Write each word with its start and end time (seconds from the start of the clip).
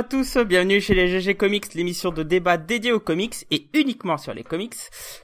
Bonjour 0.00 0.18
à 0.18 0.24
tous, 0.24 0.38
bienvenue 0.46 0.80
chez 0.80 0.94
les 0.94 1.08
GG 1.08 1.34
Comics, 1.34 1.74
l'émission 1.74 2.10
de 2.10 2.22
débat 2.22 2.56
dédiée 2.56 2.92
aux 2.92 3.00
comics 3.00 3.44
et 3.50 3.68
uniquement 3.74 4.16
sur 4.16 4.32
les 4.32 4.42
comics. 4.42 4.74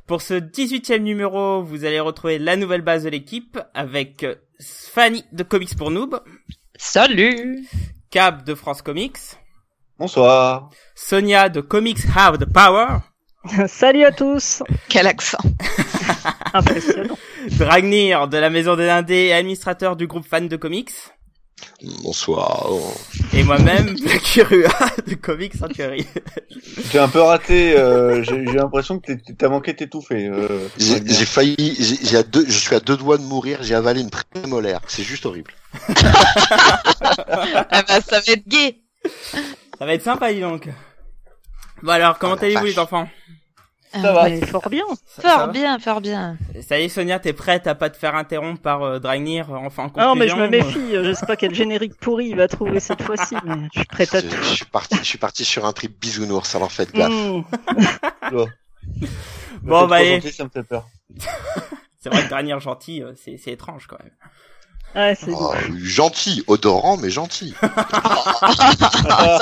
Pour 0.07 0.21
ce 0.21 0.35
18e 0.35 0.99
numéro, 0.99 1.63
vous 1.63 1.87
allez 1.87 1.99
retrouver 1.99 2.39
la 2.39 2.57
nouvelle 2.57 2.83
base 2.83 3.05
de 3.05 3.09
l'équipe 3.09 3.59
avec 3.73 4.27
Fanny 4.61 5.25
de 5.33 5.45
Comics 5.45 5.75
pour 5.79 5.91
Noob. 5.91 6.21
Salut 6.77 7.67
Cap 8.11 8.45
de 8.45 8.55
France 8.55 8.83
Comics. 8.83 9.17
Bonsoir. 9.99 10.69
Sonia 10.95 11.49
de 11.49 11.63
Comics 11.63 12.05
Have 12.15 12.37
the 12.37 12.45
Power. 12.45 12.99
Salut 13.69 14.05
à 14.05 14.13
tous. 14.13 14.63
Quel 14.91 15.07
accent 15.07 15.39
Impressionnant. 16.53 17.17
Dragnir 17.53 18.29
de 18.29 18.37
la 18.37 18.51
Maison 18.51 18.77
des 18.77 18.91
Indés 18.91 19.29
et 19.29 19.33
administrateur 19.33 19.97
du 19.97 20.07
groupe 20.07 20.27
fan 20.27 20.49
de 20.49 20.57
comics. 20.57 20.93
Bonsoir. 22.03 22.69
Et 23.33 23.43
moi-même, 23.43 23.95
Blackurua 24.03 24.69
de 25.07 25.15
Comics 25.15 25.55
Century. 25.55 26.07
J'ai 26.93 26.99
un 26.99 27.09
peu 27.09 27.21
raté, 27.21 27.77
euh, 27.79 28.23
j'ai 28.23 28.43
l'impression 28.45 28.99
que 28.99 29.13
t'es- 29.13 29.35
t'as 29.35 29.49
manqué 29.49 29.75
t'étouffer. 29.75 30.27
Euh, 30.27 30.69
J'ai 30.79 31.01
j'ai 31.07 31.25
failli, 31.27 31.57
j'ai 32.03 32.17
à 32.17 32.23
deux, 32.23 32.45
je 32.47 32.59
suis 32.59 32.75
à 32.75 32.81
deux 32.81 32.97
doigts 32.97 33.19
de 33.19 33.23
mourir, 33.23 33.59
j'ai 33.63 33.75
avalé 33.75 34.01
une 34.01 34.11
prémolaire. 34.11 34.81
C'est 34.87 35.03
juste 35.03 35.27
horrible. 35.27 35.53
Ah 37.71 37.83
bah 37.87 38.01
ça 38.01 38.21
va 38.21 38.33
être 38.33 38.47
gay 38.49 38.79
Ça 39.79 39.85
va 39.87 39.95
être 39.95 40.03
sympa, 40.03 40.33
dis 40.33 40.41
donc. 40.41 40.69
Bon 41.83 41.93
alors, 41.93 42.19
comment 42.19 42.35
la 42.37 42.43
allez-vous 42.43 42.65
les 42.65 42.79
enfants? 42.79 43.09
Ça 44.03 44.13
va. 44.13 44.29
Mais 44.29 44.41
fort 44.47 44.69
bien. 44.69 44.85
Ça- 45.07 45.23
Fort 45.39 45.49
bien, 45.49 45.79
fort 45.79 46.01
bien. 46.01 46.37
Ça 46.67 46.79
y 46.79 46.85
est, 46.85 46.89
Sonia, 46.89 47.19
t'es 47.19 47.33
prête 47.33 47.67
à 47.67 47.75
pas 47.75 47.91
te 47.91 47.97
faire 47.97 48.15
interrompre 48.15 48.61
par 48.61 48.83
euh, 48.83 48.99
Dragnir 48.99 49.51
euh, 49.53 49.57
enfin 49.59 49.85
en 49.85 49.93
Ah 49.97 50.05
non, 50.07 50.15
mais 50.15 50.29
je 50.29 50.35
me 50.37 50.43
conclusion, 50.49 50.81
méfie. 50.81 51.05
Je 51.09 51.13
sais 51.13 51.27
pas 51.27 51.37
quel 51.37 51.55
générique 51.55 51.95
pourri 52.01 52.27
il 52.29 52.37
va 52.37 52.49
trouver 52.49 52.81
cette 52.81 53.03
fois-ci, 53.03 53.37
mais 53.45 53.55
je 53.73 53.79
suis 53.81 53.87
prête 53.89 54.15
à 54.15 54.21
Je, 54.21 54.27
tout. 54.27 54.37
je 54.43 54.55
suis 54.55 54.65
parti, 54.67 54.97
je 54.99 55.05
suis 55.05 55.19
parti 55.19 55.45
sur 55.45 55.65
un 55.67 55.73
trip 55.73 55.99
bisounours, 56.01 56.55
alors 56.55 56.73
faites 56.73 56.93
gaffe. 56.93 57.13
Mmh. 57.13 57.43
Bon, 59.63 59.87
bah, 59.89 59.97
allez. 59.97 60.21
gentil, 60.21 60.33
ça 60.33 60.45
me 60.45 60.49
fait 60.51 60.63
peur. 60.63 60.87
C'est 61.99 62.09
vrai 62.11 62.23
que 62.23 62.29
Dragnir 62.29 62.61
gentil, 62.61 63.03
euh, 63.03 63.13
c'est 63.17 63.37
c'est 63.37 63.51
étrange 63.51 63.89
quand 63.89 63.99
même. 64.01 64.13
Ouais, 64.97 65.15
c'est 65.15 65.31
Oh, 65.31 65.53
gentil, 65.77 66.43
odorant, 66.47 66.97
mais 66.97 67.11
gentil. 67.11 67.55
Ah. 69.09 69.39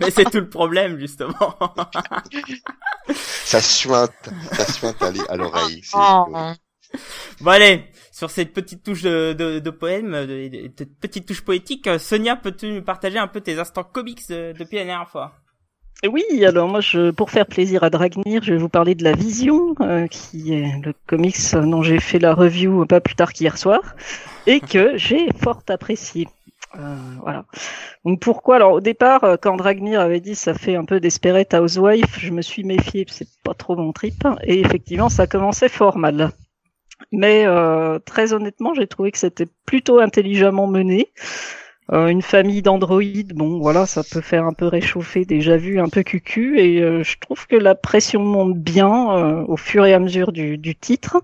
Mais 0.00 0.10
c'est 0.10 0.24
tout 0.30 0.38
le 0.40 0.48
problème, 0.48 0.98
justement. 0.98 1.34
Ça 3.16 3.60
suinte, 3.60 4.12
ça 4.52 4.64
suinte 4.72 5.02
à 5.02 5.36
l'oreille. 5.36 5.82
Oh. 5.94 6.26
bon 7.40 7.50
allez, 7.50 7.84
sur 8.12 8.30
cette 8.30 8.52
petite 8.52 8.82
touche 8.84 9.02
de, 9.02 9.32
de, 9.32 9.58
de 9.58 9.70
poème, 9.70 10.12
de, 10.12 10.48
de- 10.48 10.68
de 10.68 10.84
petite 11.00 11.26
touche 11.26 11.42
poétique, 11.42 11.86
euh, 11.86 11.98
Sonia, 11.98 12.36
peux-tu 12.36 12.70
nous 12.72 12.82
partager 12.82 13.18
un 13.18 13.26
peu 13.28 13.40
tes 13.40 13.58
instants 13.58 13.84
comics 13.84 14.20
euh, 14.30 14.52
depuis 14.52 14.76
la 14.76 14.84
dernière 14.84 15.08
fois? 15.08 15.32
Oui, 16.02 16.44
alors 16.44 16.68
moi, 16.68 16.80
je, 16.80 17.10
pour 17.10 17.30
faire 17.30 17.46
plaisir 17.46 17.82
à 17.82 17.90
Dragnir, 17.90 18.42
je 18.42 18.52
vais 18.52 18.58
vous 18.58 18.68
parler 18.68 18.94
de 18.94 19.04
La 19.04 19.12
Vision, 19.12 19.74
euh, 19.80 20.06
qui 20.06 20.52
est 20.52 20.84
le 20.84 20.92
comics 21.06 21.36
dont 21.54 21.82
j'ai 21.82 21.98
fait 21.98 22.18
la 22.18 22.34
review 22.34 22.84
pas 22.84 23.00
plus 23.00 23.14
tard 23.14 23.32
qu'hier 23.32 23.56
soir, 23.56 23.80
et 24.46 24.60
que 24.60 24.92
j'ai 24.96 25.28
fort 25.42 25.62
apprécié. 25.68 26.28
Euh, 26.78 26.96
voilà. 27.22 27.44
Donc 28.04 28.20
pourquoi? 28.20 28.56
Alors 28.56 28.72
au 28.72 28.80
départ, 28.80 29.24
euh, 29.24 29.36
quand 29.40 29.56
Dragnir 29.56 30.00
avait 30.00 30.20
dit 30.20 30.34
ça 30.34 30.54
fait 30.54 30.76
un 30.76 30.84
peu 30.84 31.00
Desperate 31.00 31.54
Housewife, 31.54 32.18
je 32.18 32.30
me 32.32 32.42
suis 32.42 32.64
méfié, 32.64 33.06
c'est 33.08 33.28
pas 33.44 33.54
trop 33.54 33.76
mon 33.76 33.92
trip, 33.92 34.26
et 34.42 34.60
effectivement 34.60 35.08
ça 35.08 35.26
commençait 35.26 35.68
fort 35.68 35.98
mal. 35.98 36.32
Mais 37.12 37.44
euh, 37.46 37.98
très 37.98 38.32
honnêtement, 38.32 38.74
j'ai 38.74 38.86
trouvé 38.86 39.12
que 39.12 39.18
c'était 39.18 39.48
plutôt 39.66 40.00
intelligemment 40.00 40.66
mené. 40.66 41.12
Euh, 41.92 42.06
une 42.08 42.22
famille 42.22 42.62
d'androïdes, 42.62 43.34
bon 43.34 43.58
voilà, 43.58 43.84
ça 43.84 44.02
peut 44.10 44.22
faire 44.22 44.46
un 44.46 44.54
peu 44.54 44.66
réchauffer 44.66 45.26
déjà 45.26 45.58
vu, 45.58 45.78
un 45.80 45.88
peu 45.90 46.02
cucu, 46.02 46.58
et 46.58 46.82
euh, 46.82 47.02
je 47.02 47.18
trouve 47.18 47.46
que 47.46 47.56
la 47.56 47.74
pression 47.74 48.22
monte 48.24 48.56
bien 48.56 49.12
euh, 49.12 49.44
au 49.46 49.58
fur 49.58 49.84
et 49.84 49.92
à 49.92 49.98
mesure 49.98 50.32
du, 50.32 50.56
du 50.56 50.74
titre, 50.74 51.22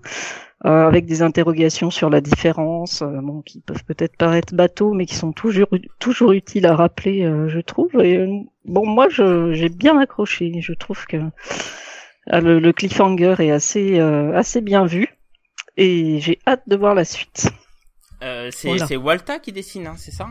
euh, 0.65 0.85
avec 0.87 1.07
des 1.07 1.23
interrogations 1.23 1.89
sur 1.89 2.11
la 2.11 2.21
différence, 2.21 3.01
euh, 3.01 3.21
bon, 3.23 3.41
qui 3.41 3.61
peuvent 3.61 3.83
peut-être 3.85 4.15
paraître 4.17 4.53
bateaux, 4.53 4.93
mais 4.93 5.07
qui 5.07 5.15
sont 5.15 5.31
toujours 5.31 5.69
toujours 5.97 6.31
utiles 6.33 6.67
à 6.67 6.75
rappeler, 6.75 7.23
euh, 7.25 7.49
je 7.49 7.59
trouve. 7.59 7.89
Et 7.99 8.17
euh, 8.17 8.27
bon, 8.65 8.85
moi, 8.85 9.09
je- 9.09 9.53
j'ai 9.53 9.69
bien 9.69 9.97
accroché. 9.97 10.61
Je 10.61 10.73
trouve 10.73 11.07
que 11.07 11.17
euh, 11.17 12.39
le, 12.39 12.59
le 12.59 12.71
cliffhanger 12.73 13.35
est 13.39 13.49
assez 13.51 13.99
euh, 13.99 14.37
assez 14.37 14.61
bien 14.61 14.85
vu, 14.85 15.07
et 15.77 16.19
j'ai 16.19 16.37
hâte 16.45 16.63
de 16.67 16.75
voir 16.75 16.93
la 16.93 17.03
suite. 17.03 17.49
euh, 18.21 18.49
C'est 18.51 18.67
Voilà. 18.67 18.85
c'est 18.85 18.97
Walta 18.97 19.39
qui 19.39 19.51
dessine, 19.51 19.87
hein, 19.87 19.95
c'est 19.97 20.11
ça? 20.11 20.27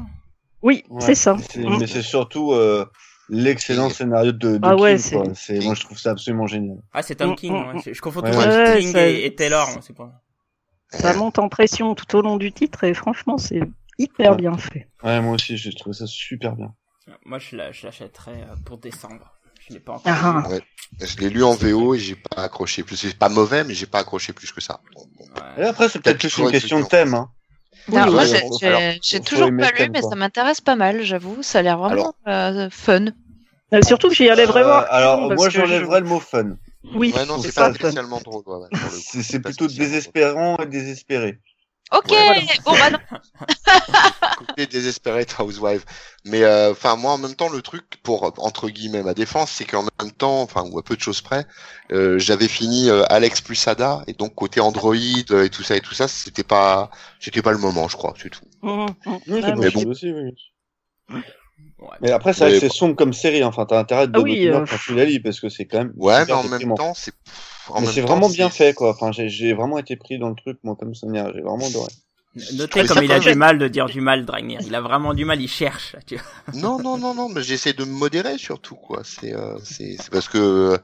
Oui, 0.62 0.84
Ouais, 0.88 1.00
c'est 1.00 1.14
ça. 1.14 1.36
c'est-. 1.50 1.58
Mais 1.60 1.86
c'est 1.86 2.02
surtout 2.02 2.52
euh, 2.52 2.84
l'excellent 3.28 3.88
scénario 3.90 4.32
de, 4.32 4.58
de 4.58 4.60
Ah 4.62 4.76
ouais, 4.76 4.96
King, 4.98 5.34
c'est- 5.34 5.60
moi 5.60 5.74
je 5.74 5.80
trouve 5.80 5.98
ça 5.98 6.10
absolument 6.10 6.46
génial. 6.46 6.78
Ah, 6.92 7.02
c'est 7.02 7.14
Tom 7.16 7.30
Mm, 7.30 7.36
King, 7.36 7.52
mm, 7.52 7.66
ouais. 7.68 7.74
mm. 7.74 7.82
Je- 7.94 8.00
confonds 8.00 8.20
Ouais, 8.22 8.30
toujours 8.30 8.44
ouais. 8.44 8.78
King 8.80 8.94
Ouais, 8.94 9.12
et, 9.14 9.26
et 9.26 9.34
Taylor, 9.34 9.68
c'est 9.82 9.96
pas... 9.96 10.10
Ça 10.90 11.14
monte 11.14 11.38
en 11.38 11.48
pression 11.48 11.94
tout 11.94 12.16
au 12.16 12.20
long 12.22 12.36
du 12.36 12.52
titre, 12.52 12.82
et 12.84 12.94
franchement, 12.94 13.38
c'est 13.38 13.60
hyper 13.98 14.32
Ouais. 14.32 14.36
bien 14.38 14.56
fait. 14.58 14.88
Ouais, 15.04 15.20
moi 15.20 15.34
aussi, 15.34 15.56
j'ai 15.56 15.72
trouvé 15.72 15.94
ça 15.94 16.06
super 16.06 16.56
bien. 16.56 16.74
Moi, 17.24 17.38
je 17.38 17.56
la- 17.56 17.70
je 17.72 17.86
l'achèterais 17.86 18.32
euh, 18.50 18.54
pour 18.64 18.78
décembre. 18.78 19.32
Je 19.68 19.74
l'ai 19.74 19.80
pas 19.80 19.92
encore. 19.94 20.12
Ah, 20.12 20.42
lu. 20.50 21.06
Je 21.06 21.16
l'ai 21.18 21.28
lu 21.30 21.44
en 21.44 21.54
VO 21.54 21.94
et 21.94 21.98
j'ai 21.98 22.16
pas 22.16 22.42
accroché 22.42 22.82
plus. 22.82 22.96
C'est 22.96 23.16
pas 23.16 23.28
mauvais, 23.28 23.62
mais 23.62 23.74
j'ai 23.74 23.86
pas 23.86 23.98
accroché 24.00 24.32
plus 24.32 24.50
que 24.52 24.60
ça. 24.60 24.80
Bon, 24.94 25.02
bon. 25.16 25.24
Et 25.56 25.60
Ouais. 25.60 25.66
après, 25.68 25.88
c'est 25.88 26.00
peut-être 26.00 26.18
toujours 26.20 26.46
une 26.46 26.52
question 26.52 26.80
de 26.80 26.86
thème, 26.86 27.14
hein. 27.14 27.30
Non, 27.88 28.04
Oui, 28.04 28.12
moi 28.12 28.24
j'ai- 28.24 28.66
alors, 28.66 28.82
toujours 29.24 29.50
pas 29.58 29.70
lu, 29.72 29.90
mais 29.92 30.00
quoi. 30.00 30.10
ça 30.10 30.16
m'intéresse 30.16 30.60
pas 30.60 30.76
mal, 30.76 31.02
j'avoue. 31.02 31.42
Ça 31.42 31.60
a 31.60 31.62
l'air 31.62 31.78
vraiment 31.78 32.14
euh, 32.28 32.68
fun. 32.70 33.06
Euh, 33.72 33.82
surtout 33.82 34.08
que 34.08 34.14
j'y 34.14 34.28
allais 34.28 34.46
vraiment. 34.46 34.78
Euh, 34.78 34.84
alors, 34.88 35.32
moi 35.32 35.48
j'enlèverais 35.48 36.00
le 36.00 36.06
mot 36.06 36.20
fun. 36.20 36.56
Oui, 36.94 37.12
Ouais, 37.14 37.24
non, 37.26 37.38
c'est 37.38 37.54
pas 37.54 37.72
spécialement 37.72 38.20
drôle. 38.20 38.42
ouais. 38.46 38.68
C'est, 38.90 39.40
plutôt 39.40 39.68
désespérant 39.68 40.56
et 40.58 40.66
désespéré. 40.66 41.38
Ok, 41.92 42.10
Ouais, 42.10 42.46
bon 42.64 42.72
bah 42.72 42.90
non. 42.90 42.98
Écoutez, 44.42 44.66
Desperate 44.66 45.34
Housewife. 45.38 45.84
Mais 46.24 46.44
euh, 46.44 46.70
enfin 46.72 46.96
moi 46.96 47.12
en 47.12 47.18
même 47.18 47.34
temps 47.34 47.48
le 47.48 47.62
truc 47.62 47.84
pour 48.02 48.32
entre 48.38 48.68
guillemets 48.68 49.02
ma 49.02 49.14
défense 49.14 49.50
c'est 49.50 49.64
qu'en 49.64 49.82
même 50.00 50.12
temps 50.12 50.42
enfin 50.42 50.62
ou 50.70 50.78
à 50.78 50.82
peu 50.84 50.94
de 50.94 51.00
choses 51.00 51.20
près 51.22 51.46
euh, 51.92 52.18
j'avais 52.18 52.46
fini 52.48 52.88
euh, 52.90 53.04
Alex 53.08 53.40
plus 53.40 53.66
Ada 53.66 54.02
et 54.06 54.12
donc 54.12 54.34
côté 54.34 54.60
Android 54.60 54.94
euh, 55.30 55.44
et 55.44 55.50
tout 55.50 55.62
ça 55.62 55.76
et 55.76 55.80
tout 55.80 55.94
ça 55.94 56.08
c'était 56.08 56.44
pas 56.44 56.90
c'était 57.18 57.42
pas 57.42 57.52
le 57.52 57.58
moment 57.58 57.88
je 57.88 57.96
crois 57.96 58.14
c'est 58.20 58.28
tout. 58.30 58.44
Mmh, 58.62 58.86
mmh. 59.06 59.16
Oui, 59.28 59.42
Ouais, 59.42 59.42
c'est 59.42 59.70
bon. 59.72 59.90
aussi, 59.90 60.12
oui. 60.12 60.34
Ouais. 61.08 61.20
Mais 62.02 62.10
après, 62.10 62.34
c'est 62.34 62.40
vrai 62.44 62.50
Mais 62.52 62.60
que 62.60 62.68
c'est 62.68 62.74
sombre 62.76 62.94
comme 62.94 63.14
série, 63.14 63.42
enfin, 63.42 63.64
t'as 63.64 63.78
intérêt 63.78 64.06
de 64.06 64.12
Ah 64.14 64.18
donner 64.18 64.32
oui, 64.32 64.48
euh, 64.48 64.66
quand 64.68 64.76
tu 64.76 64.94
la 64.94 65.06
lis, 65.06 65.18
parce 65.18 65.40
que 65.40 65.48
c'est 65.48 65.64
quand 65.64 65.78
même. 65.78 65.92
Ouais 65.96 66.24
mais 66.26 66.32
en 66.32 66.44
même 66.44 66.74
temps 66.74 66.92
c'est 66.94 67.14
c'est 67.92 68.00
vraiment 68.00 68.28
bien 68.28 68.50
fait, 68.50 68.74
quoi. 68.74 68.90
Enfin, 68.90 69.12
j'ai, 69.12 69.28
j'ai 69.28 69.52
vraiment 69.54 69.78
été 69.78 69.96
pris 69.96 70.18
dans 70.18 70.28
le 70.28 70.34
truc, 70.36 70.58
moi, 70.62 70.76
comme 70.78 70.94
Sonia. 70.94 71.30
J'ai 71.34 71.40
vraiment 71.42 71.66
adoré. 71.66 71.90
Notez 72.54 72.84
comme 72.86 73.02
il 73.02 73.10
a 73.10 73.18
du 73.18 73.34
mal. 73.34 73.58
de 73.58 73.66
dire 73.66 73.86
du 73.86 74.00
mal, 74.00 74.24
Dragnir. 74.24 74.60
Il 74.64 74.74
a 74.76 74.80
vraiment 74.80 75.14
du 75.14 75.24
mal, 75.24 75.40
il 75.42 75.48
cherche. 75.48 75.94
là, 75.94 75.98
tu 76.06 76.14
vois. 76.16 76.24
Non 76.54 76.78
non 76.80 76.96
non 76.96 77.12
non 77.14 77.28
mais 77.28 77.42
j'essaie 77.42 77.72
de 77.72 77.84
me 77.84 77.90
modérer 77.92 78.38
surtout 78.38 78.76
quoi 78.76 79.02
c'est 79.04 79.34
euh, 79.34 79.56
c'est 79.64 79.96
c'est 80.00 80.10
parce 80.10 80.28
que 80.28 80.78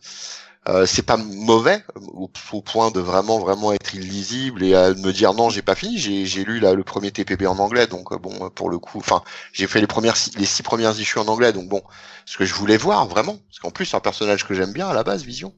euh, 0.68 0.86
c'est 0.86 1.02
pas 1.06 1.16
mauvais 1.16 1.84
au, 1.96 2.28
au 2.52 2.62
point 2.62 2.90
de 2.90 2.98
vraiment 3.00 3.38
vraiment 3.38 3.72
être 3.72 3.94
illisible 3.94 4.64
et 4.64 4.74
à 4.74 4.92
me 4.94 5.12
dire 5.12 5.34
non 5.34 5.48
j'ai 5.50 5.62
pas 5.62 5.74
fini 5.76 5.98
j'ai 5.98 6.26
j'ai 6.26 6.44
lu 6.44 6.58
là 6.58 6.74
le 6.74 6.82
premier 6.82 7.12
TPB 7.12 7.46
en 7.46 7.58
anglais 7.58 7.86
donc 7.86 8.12
euh, 8.12 8.18
bon 8.18 8.50
pour 8.50 8.68
le 8.68 8.78
coup 8.78 8.98
enfin 8.98 9.22
j'ai 9.52 9.66
fait 9.68 9.80
les 9.80 9.86
premières 9.86 10.16
six- 10.16 10.36
les 10.36 10.44
six 10.46 10.62
premières 10.64 10.98
issues 10.98 11.18
en 11.20 11.28
anglais 11.28 11.52
donc 11.52 11.68
bon 11.68 11.82
ce 12.26 12.36
que 12.36 12.44
je 12.44 12.54
voulais 12.54 12.76
voir 12.76 13.06
vraiment 13.06 13.36
parce 13.48 13.60
qu'en 13.60 13.70
plus 13.70 13.86
c'est 13.86 13.96
un 13.96 14.00
personnage 14.00 14.44
que 14.44 14.54
j'aime 14.54 14.72
bien 14.72 14.88
à 14.88 14.94
la 14.94 15.04
base 15.04 15.22
Vision 15.24 15.52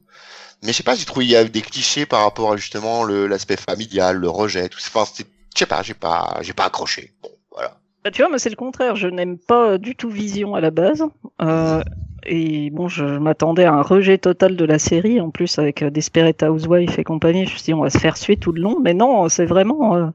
mais 0.63 0.71
je 0.71 0.77
sais 0.77 0.83
pas 0.83 0.95
j'ai 0.95 1.05
trouvé 1.05 1.25
il 1.25 1.31
y 1.31 1.35
a 1.35 1.43
des 1.43 1.61
clichés 1.61 2.05
par 2.05 2.23
rapport 2.23 2.53
à 2.53 2.57
justement 2.57 3.05
l'aspect 3.05 3.57
familial 3.57 4.17
le 4.17 4.29
rejet 4.29 4.69
tout 4.69 4.79
ça 4.79 4.89
enfin 4.93 5.11
je 5.53 5.59
sais 5.59 5.65
pas 5.65 5.81
j'ai 5.83 5.93
pas 5.93 6.39
j'ai 6.41 6.53
pas 6.53 6.65
accroché 6.65 7.13
bon 7.21 7.29
voilà 7.51 7.77
Bah, 8.03 8.11
tu 8.11 8.21
vois, 8.21 8.29
moi 8.29 8.39
c'est 8.39 8.49
le 8.49 8.55
contraire. 8.55 8.95
Je 8.95 9.07
n'aime 9.07 9.37
pas 9.37 9.77
du 9.77 9.95
tout 9.95 10.09
Vision 10.09 10.55
à 10.55 10.61
la 10.61 10.71
base. 10.71 11.03
Euh, 11.41 11.83
et 12.23 12.69
bon, 12.69 12.87
je, 12.87 13.05
je 13.07 13.17
m'attendais 13.19 13.65
à 13.65 13.73
un 13.73 13.81
rejet 13.81 14.17
total 14.17 14.55
de 14.55 14.65
la 14.65 14.79
série. 14.79 15.19
En 15.19 15.31
plus, 15.31 15.59
avec 15.59 15.81
euh, 15.81 15.89
Desperate 15.89 16.43
Housewife 16.43 16.97
et 16.97 17.03
compagnie, 17.03 17.45
je 17.45 17.51
me 17.53 17.57
suis 17.57 17.65
dit 17.65 17.73
on 17.73 17.81
va 17.81 17.89
se 17.89 17.97
faire 17.97 18.15
suer 18.17 18.37
tout 18.37 18.51
le 18.53 18.61
long. 18.61 18.79
Mais 18.81 18.93
non, 18.93 19.27
c'est 19.27 19.45
vraiment 19.45 19.95
euh, 19.97 20.07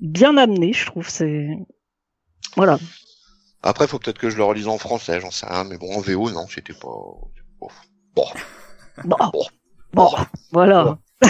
bien 0.00 0.36
amené, 0.36 0.72
je 0.74 0.84
trouve. 0.86 1.08
C'est 1.08 1.48
voilà. 2.56 2.78
Après, 3.62 3.86
faut 3.88 3.98
peut-être 3.98 4.18
que 4.18 4.30
je 4.30 4.36
le 4.36 4.44
relise 4.44 4.68
en 4.68 4.78
français, 4.78 5.20
j'en 5.20 5.30
sais 5.30 5.46
rien, 5.46 5.64
mais 5.64 5.78
bon, 5.78 5.96
en 5.96 6.00
VO, 6.00 6.30
non, 6.30 6.46
c'était 6.46 6.74
pas... 6.74 6.88
Bon. 7.60 7.68
Bon. 8.14 8.26
Bon, 9.04 9.16
Bon. 9.94 10.10
voilà. 10.52 10.98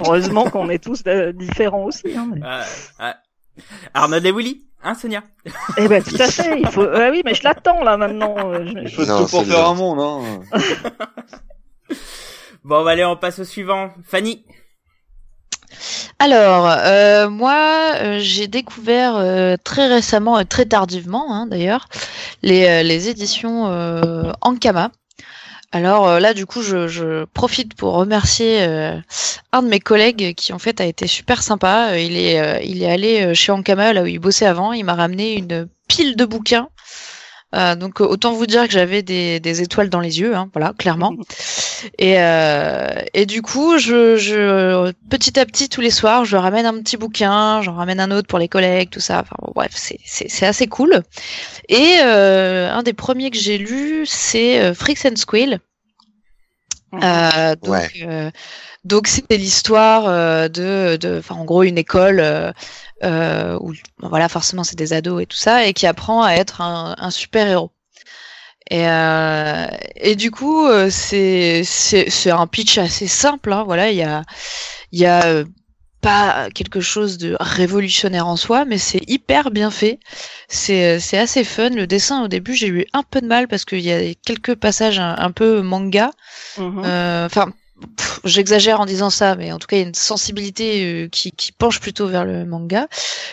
Heureusement 0.00 0.50
qu'on 0.50 0.68
est 0.68 0.82
tous 0.82 1.02
euh, 1.06 1.32
différents 1.32 1.84
aussi. 1.84 2.08
Hein, 2.16 2.28
mais... 2.34 2.40
Ouais, 2.42 2.62
ouais. 3.00 3.14
Arnold 3.94 4.24
et 4.26 4.32
Willy, 4.32 4.64
hein, 4.82 4.94
Sonia? 4.94 5.22
Eh 5.78 5.88
ben 5.88 6.02
tout 6.02 6.16
à 6.20 6.28
fait. 6.28 6.60
Il 6.60 6.66
faut. 6.68 6.86
Ah 6.92 7.08
oui, 7.10 7.22
mais 7.24 7.34
je 7.34 7.42
l'attends 7.44 7.82
là 7.82 7.96
maintenant. 7.96 8.34
euh, 8.52 8.64
je- 8.66 8.78
Il 8.82 8.90
faut 8.90 9.04
Non, 9.04 9.24
tout 9.24 9.30
pour 9.30 9.44
faire 9.44 9.66
un 9.68 9.74
monde, 9.74 10.00
hein. 10.00 10.40
Bon, 12.64 12.84
bah, 12.84 12.90
allez, 12.92 13.04
on 13.04 13.16
passe 13.16 13.38
au 13.38 13.44
suivant. 13.44 13.90
Fanny? 14.04 14.44
Alors, 16.18 16.66
euh, 16.68 17.28
moi, 17.30 17.92
euh, 17.96 18.18
j'ai 18.20 18.46
découvert 18.48 19.16
euh, 19.16 19.56
très 19.62 19.86
récemment 19.86 20.38
et 20.38 20.44
très 20.44 20.66
tardivement, 20.66 21.32
hein, 21.32 21.46
d'ailleurs, 21.46 21.86
les, 22.42 22.66
euh, 22.66 22.82
les 22.82 23.08
éditions 23.08 23.68
euh, 23.68 24.32
Ankama. 24.42 24.90
Alors 25.70 26.08
euh, 26.08 26.18
là, 26.18 26.32
du 26.32 26.46
coup, 26.46 26.62
je, 26.62 27.24
profite 27.26 27.74
pour 27.74 27.94
remercier 27.94 28.62
euh, 28.62 28.96
un 29.52 29.62
de 29.62 29.68
mes 29.68 29.80
collègues 29.80 30.34
qui, 30.34 30.52
en 30.52 30.58
fait, 30.58 30.80
a 30.80 30.86
été 30.86 31.06
super 31.06 31.42
sympa. 31.42 31.90
Euh, 31.92 31.98
Il 32.00 32.16
est, 32.16 32.66
il 32.66 32.82
est 32.82 32.90
allé 32.90 33.34
chez 33.34 33.52
Ankama, 33.52 33.92
là 33.92 34.02
où 34.02 34.06
il 34.06 34.18
bossait 34.18 34.46
avant. 34.46 34.72
Il 34.72 34.84
m'a 34.84 34.94
ramené 34.94 35.36
une 35.36 35.68
pile 35.86 36.16
de 36.16 36.24
bouquins. 36.24 36.68
Euh, 37.54 37.74
donc, 37.76 38.00
euh, 38.00 38.04
autant 38.04 38.32
vous 38.34 38.46
dire 38.46 38.66
que 38.66 38.72
j'avais 38.72 39.02
des, 39.02 39.40
des 39.40 39.62
étoiles 39.62 39.88
dans 39.88 40.00
les 40.00 40.20
yeux, 40.20 40.36
hein, 40.36 40.50
voilà, 40.52 40.74
clairement. 40.78 41.14
Et, 41.98 42.20
euh, 42.20 42.88
et 43.14 43.24
du 43.24 43.40
coup, 43.42 43.78
je, 43.78 44.16
je, 44.16 44.92
petit 45.10 45.38
à 45.38 45.46
petit, 45.46 45.68
tous 45.68 45.80
les 45.80 45.90
soirs, 45.90 46.24
je 46.24 46.36
ramène 46.36 46.66
un 46.66 46.74
petit 46.80 46.96
bouquin, 46.96 47.62
j'en 47.62 47.74
ramène 47.74 48.00
un 48.00 48.10
autre 48.10 48.26
pour 48.26 48.38
les 48.40 48.48
collègues, 48.48 48.90
tout 48.90 49.00
ça. 49.00 49.20
Enfin, 49.20 49.36
bon, 49.40 49.52
bref, 49.54 49.72
c'est, 49.74 49.98
c'est, 50.04 50.28
c'est 50.28 50.46
assez 50.46 50.66
cool. 50.66 51.02
Et 51.68 51.98
euh, 52.02 52.72
un 52.72 52.82
des 52.82 52.94
premiers 52.94 53.30
que 53.30 53.38
j'ai 53.38 53.58
lu, 53.58 54.04
c'est 54.06 54.60
euh, 54.60 54.74
Freaks 54.74 55.06
and 55.06 55.16
Squill. 55.16 55.60
Euh, 56.94 57.54
donc, 57.56 57.66
Ouais. 57.66 57.88
euh, 58.02 58.30
donc 58.84 59.08
c'était 59.08 59.36
l'histoire 59.36 60.06
euh, 60.08 60.48
de, 60.48 60.96
de, 60.96 61.18
enfin 61.18 61.34
en 61.34 61.44
gros 61.44 61.62
une 61.62 61.76
école 61.78 62.20
euh, 63.04 63.58
où 63.60 63.72
bon, 63.98 64.08
voilà 64.08 64.28
forcément 64.28 64.64
c'est 64.64 64.76
des 64.78 64.92
ados 64.92 65.22
et 65.22 65.26
tout 65.26 65.36
ça 65.36 65.66
et 65.66 65.72
qui 65.72 65.86
apprend 65.86 66.22
à 66.22 66.32
être 66.34 66.60
un, 66.60 66.94
un 66.98 67.10
super 67.10 67.46
héros. 67.48 67.70
Et, 68.70 68.86
euh, 68.86 69.66
et 69.96 70.14
du 70.14 70.30
coup 70.30 70.66
euh, 70.66 70.90
c'est 70.90 71.62
un 72.30 72.46
pitch 72.46 72.78
assez 72.78 73.06
simple. 73.06 73.52
Hein, 73.52 73.64
voilà 73.64 73.90
il 73.90 73.96
y 73.96 74.02
a 74.02 74.22
il 74.92 74.98
y 75.00 75.06
a 75.06 75.44
pas 76.00 76.48
quelque 76.54 76.80
chose 76.80 77.18
de 77.18 77.36
révolutionnaire 77.40 78.28
en 78.28 78.36
soi, 78.36 78.64
mais 78.64 78.78
c'est 78.78 79.00
hyper 79.08 79.50
bien 79.50 79.70
fait. 79.70 79.98
C'est 80.48 81.00
c'est 81.00 81.18
assez 81.18 81.42
fun. 81.44 81.70
Le 81.70 81.86
dessin 81.88 82.22
au 82.22 82.28
début 82.28 82.54
j'ai 82.54 82.68
eu 82.68 82.86
un 82.92 83.02
peu 83.02 83.20
de 83.20 83.26
mal 83.26 83.48
parce 83.48 83.64
qu'il 83.64 83.80
y 83.80 83.92
a 83.92 84.14
quelques 84.24 84.54
passages 84.54 85.00
un, 85.00 85.16
un 85.18 85.30
peu 85.32 85.60
manga. 85.62 86.10
Mhm. 86.56 86.82
Euh, 86.84 87.26
Enfin, 87.26 87.52
j'exagère 88.24 88.80
en 88.80 88.86
disant 88.86 89.10
ça, 89.10 89.34
mais 89.36 89.52
en 89.52 89.58
tout 89.58 89.66
cas, 89.66 89.76
il 89.76 89.80
y 89.80 89.84
a 89.84 89.88
une 89.88 89.94
sensibilité 89.94 91.04
euh, 91.04 91.08
qui, 91.08 91.52
penche 91.52 91.80
plutôt 91.80 92.06
vers 92.06 92.24
le 92.24 92.44
manga. 92.44 92.88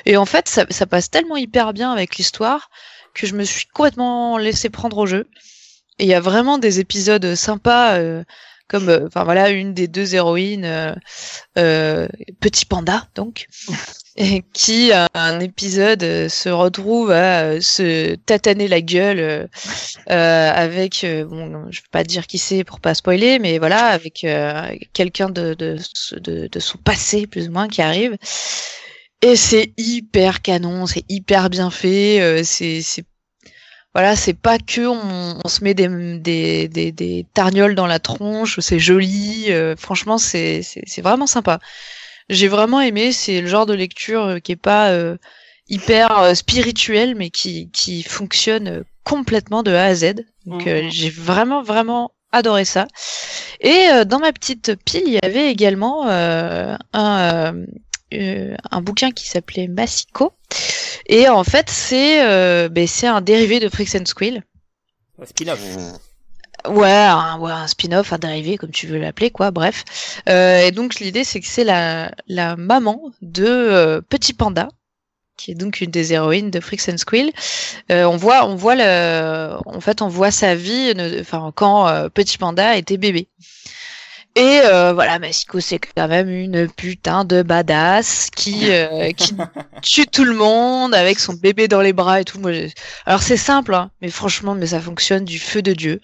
Et 0.06 0.18
en 0.18 0.26
fait, 0.26 0.48
ça, 0.48 0.86
passe 0.86 1.10
tellement 1.10 1.38
hyper 1.38 1.74
bien 1.74 1.92
avec 1.92 2.18
l'histoire 2.18 2.70
que 3.14 3.28
je 3.28 3.34
me 3.34 3.44
suis 3.44 3.66
complètement 3.68 4.38
laissé 4.38 4.70
prendre 4.70 4.98
au 4.98 5.06
jeu. 5.06 5.28
Et 6.00 6.04
il 6.04 6.10
y 6.10 6.14
a 6.14 6.20
vraiment 6.20 6.58
des 6.58 6.80
épisodes 6.80 7.36
sympas, 7.36 7.98
euh, 7.98 8.24
comme, 8.68 8.90
euh, 8.90 9.08
enfin 9.08 9.24
voilà, 9.24 9.50
une 9.50 9.74
des 9.74 9.88
deux 9.88 10.16
héroïnes, 10.16 10.66
euh, 11.58 12.08
Petit 12.40 12.66
Panda, 12.66 13.08
donc, 13.16 13.48
qui, 14.54 14.92
à 14.94 15.08
un 15.14 15.40
épisode, 15.42 16.04
euh, 16.04 16.30
se 16.30 16.48
retrouve 16.50 17.12
à 17.12 17.42
euh, 17.44 17.62
se 17.62 18.16
tataner 18.16 18.68
la 18.68 18.82
gueule 18.82 19.20
euh, 19.20 19.48
euh, 20.10 20.52
avec, 20.54 21.04
euh, 21.04 21.26
bon, 21.26 21.70
je 21.70 21.82
peux 21.82 21.90
pas 21.92 22.04
dire 22.04 22.26
qui 22.28 22.38
c'est 22.38 22.64
pour 22.64 22.80
pas 22.80 22.94
spoiler, 22.94 23.40
mais 23.40 23.60
voilà, 23.60 23.88
avec 23.88 24.24
euh, 24.24 24.74
quelqu'un 24.94 25.30
de, 25.30 25.54
de, 25.54 25.78
de, 26.20 26.48
de 26.48 26.60
son 26.60 26.78
passé 26.78 27.28
plus 27.28 27.50
ou 27.50 27.52
moins 27.52 27.68
qui 27.68 27.82
arrive. 27.82 28.18
Et 29.22 29.36
c'est 29.36 29.74
hyper 29.78 30.42
canon, 30.42 30.86
c'est 30.86 31.04
hyper 31.10 31.50
bien 31.50 31.70
fait, 31.72 32.22
euh, 32.22 32.44
c'est 32.44 32.82
voilà, 33.94 34.18
c'est 34.18 34.34
pas 34.34 34.58
que 34.60 34.86
on, 34.88 35.40
on 35.44 35.48
se 35.48 35.64
met 35.64 35.74
des, 35.74 35.88
des, 36.20 36.68
des, 36.68 36.92
des 36.92 37.26
targnoles 37.34 37.76
dans 37.76 37.88
la 37.88 38.00
tronche, 38.00 38.60
c'est 38.60 38.78
joli, 38.78 39.46
euh, 39.50 39.76
franchement 39.78 40.18
c'est 40.18 40.62
vraiment 40.98 41.28
sympa. 41.28 41.60
J'ai 42.30 42.48
vraiment 42.48 42.82
aimé, 42.82 43.12
c'est 43.12 43.42
le 43.42 43.48
genre 43.48 43.66
de 43.66 43.74
lecture 43.74 44.24
euh, 44.24 44.40
qui 44.40 44.52
est 44.54 44.56
pas 44.56 44.90
euh, 44.92 45.18
hyper 45.68 46.18
euh, 46.20 46.34
spirituel, 46.34 47.16
mais 47.16 47.30
qui 47.30 47.70
qui 47.72 48.04
fonctionne 48.04 48.84
complètement 49.04 49.62
de 49.64 49.72
A 49.72 49.86
à 49.86 49.96
Z. 49.96 50.16
Donc 50.46 50.68
euh, 50.68 50.84
Mhm. 50.84 50.90
j'ai 50.90 51.10
vraiment 51.10 51.62
vraiment 51.62 52.12
adoré 52.32 52.66
ça. 52.66 52.88
Et 53.62 53.88
euh, 53.92 54.06
dans 54.06 54.20
ma 54.20 54.34
petite 54.34 54.76
pile, 54.86 55.04
il 55.06 55.14
y 55.14 55.20
avait 55.24 55.52
également 55.52 56.08
euh, 56.08 56.76
un 56.94 57.54
un 58.72 58.82
bouquin 58.82 59.12
qui 59.12 59.28
s'appelait 59.28 59.68
Massico. 59.68 60.32
Et 61.08 61.28
en 61.28 61.44
fait, 61.44 61.70
c'est 61.70 62.24
euh, 62.26 62.70
ben, 62.70 62.88
c'est 62.88 63.08
un 63.08 63.22
dérivé 63.22 63.60
de 63.60 63.68
Freaks 63.70 63.96
and 63.96 64.06
Squill. 64.06 64.44
Un 65.22 65.26
spin-off. 65.26 65.60
Ouais, 66.68 66.90
un, 66.90 67.38
ouais, 67.40 67.52
un 67.52 67.68
spin-off, 67.68 68.14
un 68.14 68.18
dérivé, 68.18 68.58
comme 68.58 68.72
tu 68.72 68.88
veux 68.88 68.98
l'appeler, 68.98 69.30
quoi, 69.30 69.52
bref. 69.52 69.84
Euh, 70.30 70.60
et 70.66 70.72
donc, 70.72 71.00
l'idée, 71.00 71.24
c'est 71.24 71.40
que 71.40 71.48
c'est 71.48 71.64
la, 71.64 72.12
la 72.28 72.56
maman 72.56 73.12
de 73.22 73.46
euh, 73.46 74.02
Petit 74.02 74.34
Panda, 74.34 74.70
qui 75.38 75.52
est 75.52 75.56
donc 75.56 75.82
une 75.82 75.92
des 75.92 76.14
héroïnes 76.14 76.50
de 76.50 76.60
Freaks 76.60 76.90
and 76.90 76.98
Squill. 76.98 77.32
Euh, 77.92 78.06
on 78.06 78.18
voit, 78.18 78.46
on 78.48 78.56
voit 78.56 78.76
le, 78.76 79.58
en 79.66 79.80
fait, 79.82 80.02
on 80.02 80.08
voit 80.08 80.32
sa 80.32 80.56
vie, 80.56 80.94
enfin, 81.20 81.52
quand 81.54 81.88
euh, 81.88 82.10
Petit 82.10 82.38
Panda 82.38 82.78
était 82.78 82.98
bébé. 82.98 83.28
Et 84.38 84.60
euh, 84.66 84.92
voilà, 84.92 85.18
Masiko, 85.18 85.62
c'est 85.62 85.80
quand 85.80 86.10
même 86.10 86.30
une 86.30 86.68
putain 86.68 87.24
de 87.24 87.42
badass 87.42 88.30
qui 88.30 88.70
euh, 88.70 89.12
qui 89.12 89.34
tue 89.82 90.08
tout 90.08 90.26
le 90.26 90.36
monde 90.36 90.94
avec 90.94 91.20
son 91.20 91.34
bébé 91.34 91.70
dans 91.70 91.80
les 91.80 91.94
bras 91.94 92.20
et 92.20 92.26
tout. 92.26 92.38
Moi, 92.40 92.52
alors 93.06 93.24
c'est 93.24 93.38
simple, 93.38 93.74
hein, 93.74 93.92
mais 94.02 94.10
franchement, 94.10 94.54
mais 94.54 94.68
ça 94.68 94.82
fonctionne 94.82 95.24
du 95.24 95.40
feu 95.40 95.62
de 95.62 95.72
dieu. 95.72 96.02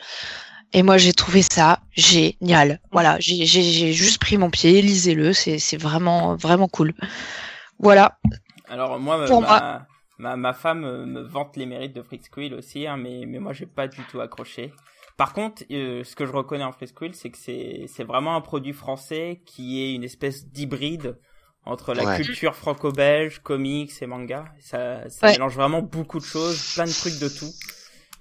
Et 0.72 0.82
moi, 0.82 0.98
j'ai 0.98 1.12
trouvé 1.12 1.42
ça 1.42 1.80
génial. 1.92 2.80
Voilà, 2.94 3.18
j'ai 3.20 3.92
juste 3.92 4.22
pris 4.22 4.38
mon 4.38 4.50
pied, 4.50 4.82
lisez-le, 4.82 5.34
c'est 5.34 5.60
c'est 5.60 5.76
vraiment 5.76 6.36
vraiment 6.38 6.70
cool. 6.70 6.94
Voilà. 7.80 8.18
Alors 8.70 8.98
moi, 8.98 9.26
Pour 9.26 9.42
ma, 9.42 9.86
ma, 10.18 10.38
ma 10.38 10.54
femme 10.54 11.06
me 11.06 11.22
vante 11.22 11.58
les 11.58 11.66
mérites 11.66 11.94
de 11.94 12.02
Freak 12.02 12.24
Squill 12.24 12.54
aussi, 12.54 12.88
hein, 12.88 12.96
mais, 12.96 13.26
mais 13.28 13.40
moi 13.40 13.52
j'ai 13.52 13.66
pas 13.66 13.90
du 13.90 14.02
tout 14.10 14.22
accroché. 14.22 14.72
Par 15.22 15.34
contre, 15.34 15.62
euh, 15.72 16.04
ce 16.04 16.16
que 16.16 16.26
je 16.26 16.32
reconnais 16.32 16.64
en 16.64 16.72
Freak 16.72 16.90
Squill, 16.90 17.14
c'est 17.14 17.30
que 17.30 17.38
c'est 17.38 17.86
c'est 17.94 18.04
vraiment 18.04 18.36
un 18.36 18.42
produit 18.42 18.74
français 18.74 19.42
qui 19.46 19.80
est 19.84 19.94
une 19.94 20.04
espèce 20.04 20.48
d'hybride 20.48 21.20
entre 21.64 21.94
la 21.94 22.04
Ouais. 22.06 22.16
culture 22.24 22.56
franco-belge, 22.56 23.38
comics 23.44 23.92
et 24.02 24.08
manga. 24.08 24.46
Ça, 24.60 25.08
ça 25.10 25.28
Ouais. 25.28 25.34
mélange 25.34 25.54
vraiment 25.54 25.84
beaucoup 25.84 26.18
de 26.18 26.24
choses, 26.26 26.74
plein 26.74 26.86
de 26.86 26.92
trucs 27.02 27.20
de 27.20 27.30
tout. 27.30 27.52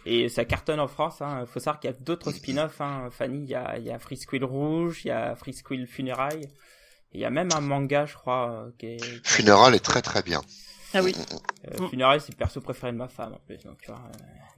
Et 0.04 0.28
ça 0.28 0.44
cartonne 0.44 0.78
en 0.80 0.88
France. 0.88 1.22
Hein. 1.22 1.46
Faut 1.46 1.58
savoir 1.60 1.80
qu'il 1.80 1.88
y 1.90 1.94
a 1.94 1.96
d'autres 1.98 2.32
spin-offs. 2.32 2.80
Hein. 2.82 3.08
Fanny, 3.10 3.44
il 3.44 3.48
y 3.48 3.54
a, 3.54 3.78
il 3.78 3.84
y 3.84 3.90
a 3.90 3.98
Free 3.98 4.18
Squill 4.18 4.44
Rouge, 4.44 5.00
il 5.04 5.08
y 5.08 5.10
a 5.10 5.34
Free 5.36 5.54
Squill 5.54 5.86
Funérailles. 5.86 6.48
Et 7.12 7.18
Il 7.18 7.20
y 7.20 7.24
a 7.24 7.30
même 7.30 7.48
un 7.56 7.60
manga, 7.62 8.04
je 8.04 8.14
crois, 8.14 8.50
euh, 8.50 8.70
qui 8.78 8.86
est... 8.86 8.96
qui 8.98 9.04
est- 9.14 9.26
Funeral 9.26 9.74
est 9.74 9.84
très 9.90 10.02
très 10.02 10.22
bien. 10.22 10.42
Ah 10.92 11.02
oui. 11.02 11.14
euh, 11.70 11.88
Funérailles, 11.88 12.20
c'est 12.20 12.32
le 12.32 12.36
perso 12.36 12.60
préféré 12.60 12.92
de 12.92 12.96
ma 12.96 13.08
femme 13.08 13.34
en 13.34 13.38
plus, 13.46 13.58
donc 13.64 13.78
tu 13.80 13.90
vois. 13.90 14.00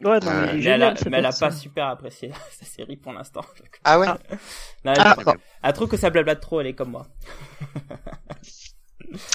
euh, 0.05 0.09
Ouais, 0.09 0.19
non, 0.21 0.33
mais 0.55 0.65
elle 0.65 0.83
a, 0.83 0.95
mais 1.11 1.19
elle 1.19 1.29
pas 1.39 1.51
super 1.51 1.87
apprécié 1.89 2.33
sa 2.59 2.65
série 2.65 2.97
pour 2.97 3.13
l'instant. 3.13 3.43
Ah 3.85 3.99
ouais 4.01 4.07
Ah. 4.09 4.19
Non, 4.85 4.93
elle, 4.95 5.01
Ah. 5.01 5.15
trouve- 5.19 5.35
elle 5.63 5.73
trouve 5.75 5.89
que 5.89 5.97
ça 5.97 6.11
blablate 6.11 6.41
trop, 6.41 6.61
elle 6.61 6.69
est 6.69 6.75
comme 6.75 6.91
moi. 6.91 7.07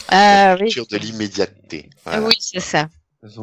Ah 0.10 0.56
oui. 0.60 0.72
Sur 0.72 0.88
de 0.88 0.98
l'immédiateté. 0.98 1.90
Ah 2.06 2.12
Voilà. 2.20 2.28
oui, 2.28 2.34
c'est 2.40 2.60
ça. 2.60 2.90
Façon, 3.20 3.42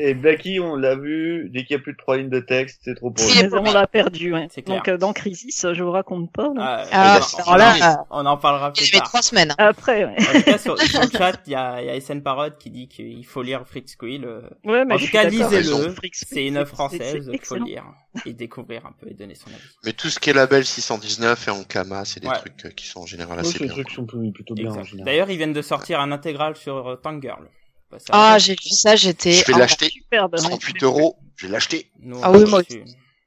et 0.00 0.14
Blacky, 0.14 0.60
on 0.60 0.76
l'a 0.76 0.96
vu, 0.96 1.50
dès 1.52 1.64
qu'il 1.64 1.76
y 1.76 1.78
a 1.78 1.82
plus 1.82 1.92
de 1.92 1.98
trois 1.98 2.16
lignes 2.16 2.30
de 2.30 2.40
texte, 2.40 2.80
c'est 2.84 2.94
trop 2.94 3.10
pour. 3.10 3.22
Mais 3.36 3.52
on 3.52 3.62
l'a 3.62 3.86
perdu, 3.86 4.32
ouais. 4.32 4.48
Clair. 4.48 4.64
Donc 4.78 4.88
euh, 4.88 4.96
dans 4.96 5.12
Crisis, 5.12 5.66
je 5.74 5.82
vous 5.82 5.90
raconte 5.90 6.32
pas. 6.32 6.50
Ah, 6.58 6.84
Ah, 6.90 7.12
alors 7.16 7.42
on, 7.46 7.54
là, 7.54 8.06
en- 8.08 8.22
on 8.22 8.26
en 8.26 8.36
parlera 8.38 8.72
Il 8.74 8.80
plus 8.80 8.90
tard. 8.92 9.02
trois 9.06 9.20
semaines. 9.20 9.54
Après, 9.58 10.06
ouais. 10.06 10.14
En 10.18 10.32
tout 10.32 10.42
cas, 10.42 10.56
sur, 10.56 10.78
sur 10.80 11.02
le 11.02 11.10
chat, 11.10 11.38
il 11.46 11.52
y 11.52 11.54
a, 11.54 11.82
il 11.82 11.86
y 11.86 11.90
a 11.90 12.00
SN 12.00 12.22
Parod 12.22 12.56
qui 12.56 12.70
dit 12.70 12.88
qu'il 12.88 13.26
faut 13.26 13.42
lire 13.42 13.64
Freak 13.68 13.90
Squill. 13.90 14.24
euh, 14.24 14.40
Ouais, 14.64 14.86
mais 14.86 14.94
En 14.94 14.98
tout 14.98 15.06
cas, 15.08 15.24
lisez-le. 15.24 15.90
Freaks, 15.90 16.14
C'est 16.16 16.46
une 16.46 16.56
œuvre 16.56 16.70
française 16.70 17.28
qu'il 17.28 17.40
faut 17.44 17.56
lire 17.56 17.84
et 18.24 18.32
découvrir 18.32 18.86
un 18.86 18.92
peu 18.98 19.10
et 19.10 19.14
donner 19.14 19.34
son 19.34 19.48
avis. 19.48 19.58
Mais 19.84 19.92
tout 19.92 20.08
ce 20.08 20.18
qui 20.18 20.30
est 20.30 20.34
label 20.34 20.64
619 20.64 21.46
et 21.46 21.50
Ankama, 21.50 22.06
c'est 22.06 22.20
des 22.20 22.28
Ouais. 22.28 22.38
trucs 22.38 22.64
euh, 22.64 22.70
qui 22.70 22.86
sont 22.86 23.00
en 23.00 23.06
général 23.06 23.38
assez 23.38 23.58
ces 23.58 23.64
bien. 23.64 23.72
trucs 23.74 23.90
sont 23.90 24.06
plutôt 24.06 24.54
bien 24.54 24.70
en. 24.72 24.82
D'ailleurs, 25.04 25.28
ils 25.28 25.36
viennent 25.36 25.52
de 25.52 25.60
sortir 25.62 26.00
un 26.00 26.10
intégral 26.10 26.56
sur 26.56 26.88
euh, 26.88 26.96
Tangirl. 26.96 27.50
Bah, 27.90 27.98
Ah, 28.10 28.38
j'ai 28.38 28.52
vu 28.54 28.68
ça, 28.70 28.96
j'étais. 28.96 29.32
Je 29.32 29.44
vais 29.46 29.52
Ah, 29.54 29.58
l'acheter 29.58 29.88
Superbe. 29.88 30.36
38 30.36 30.82
euros, 30.82 31.16
je 31.36 31.46
vais 31.46 31.52
l'acheter. 31.52 31.90
Ah 32.22 32.30
oui, 32.32 32.44
moi. 32.48 32.62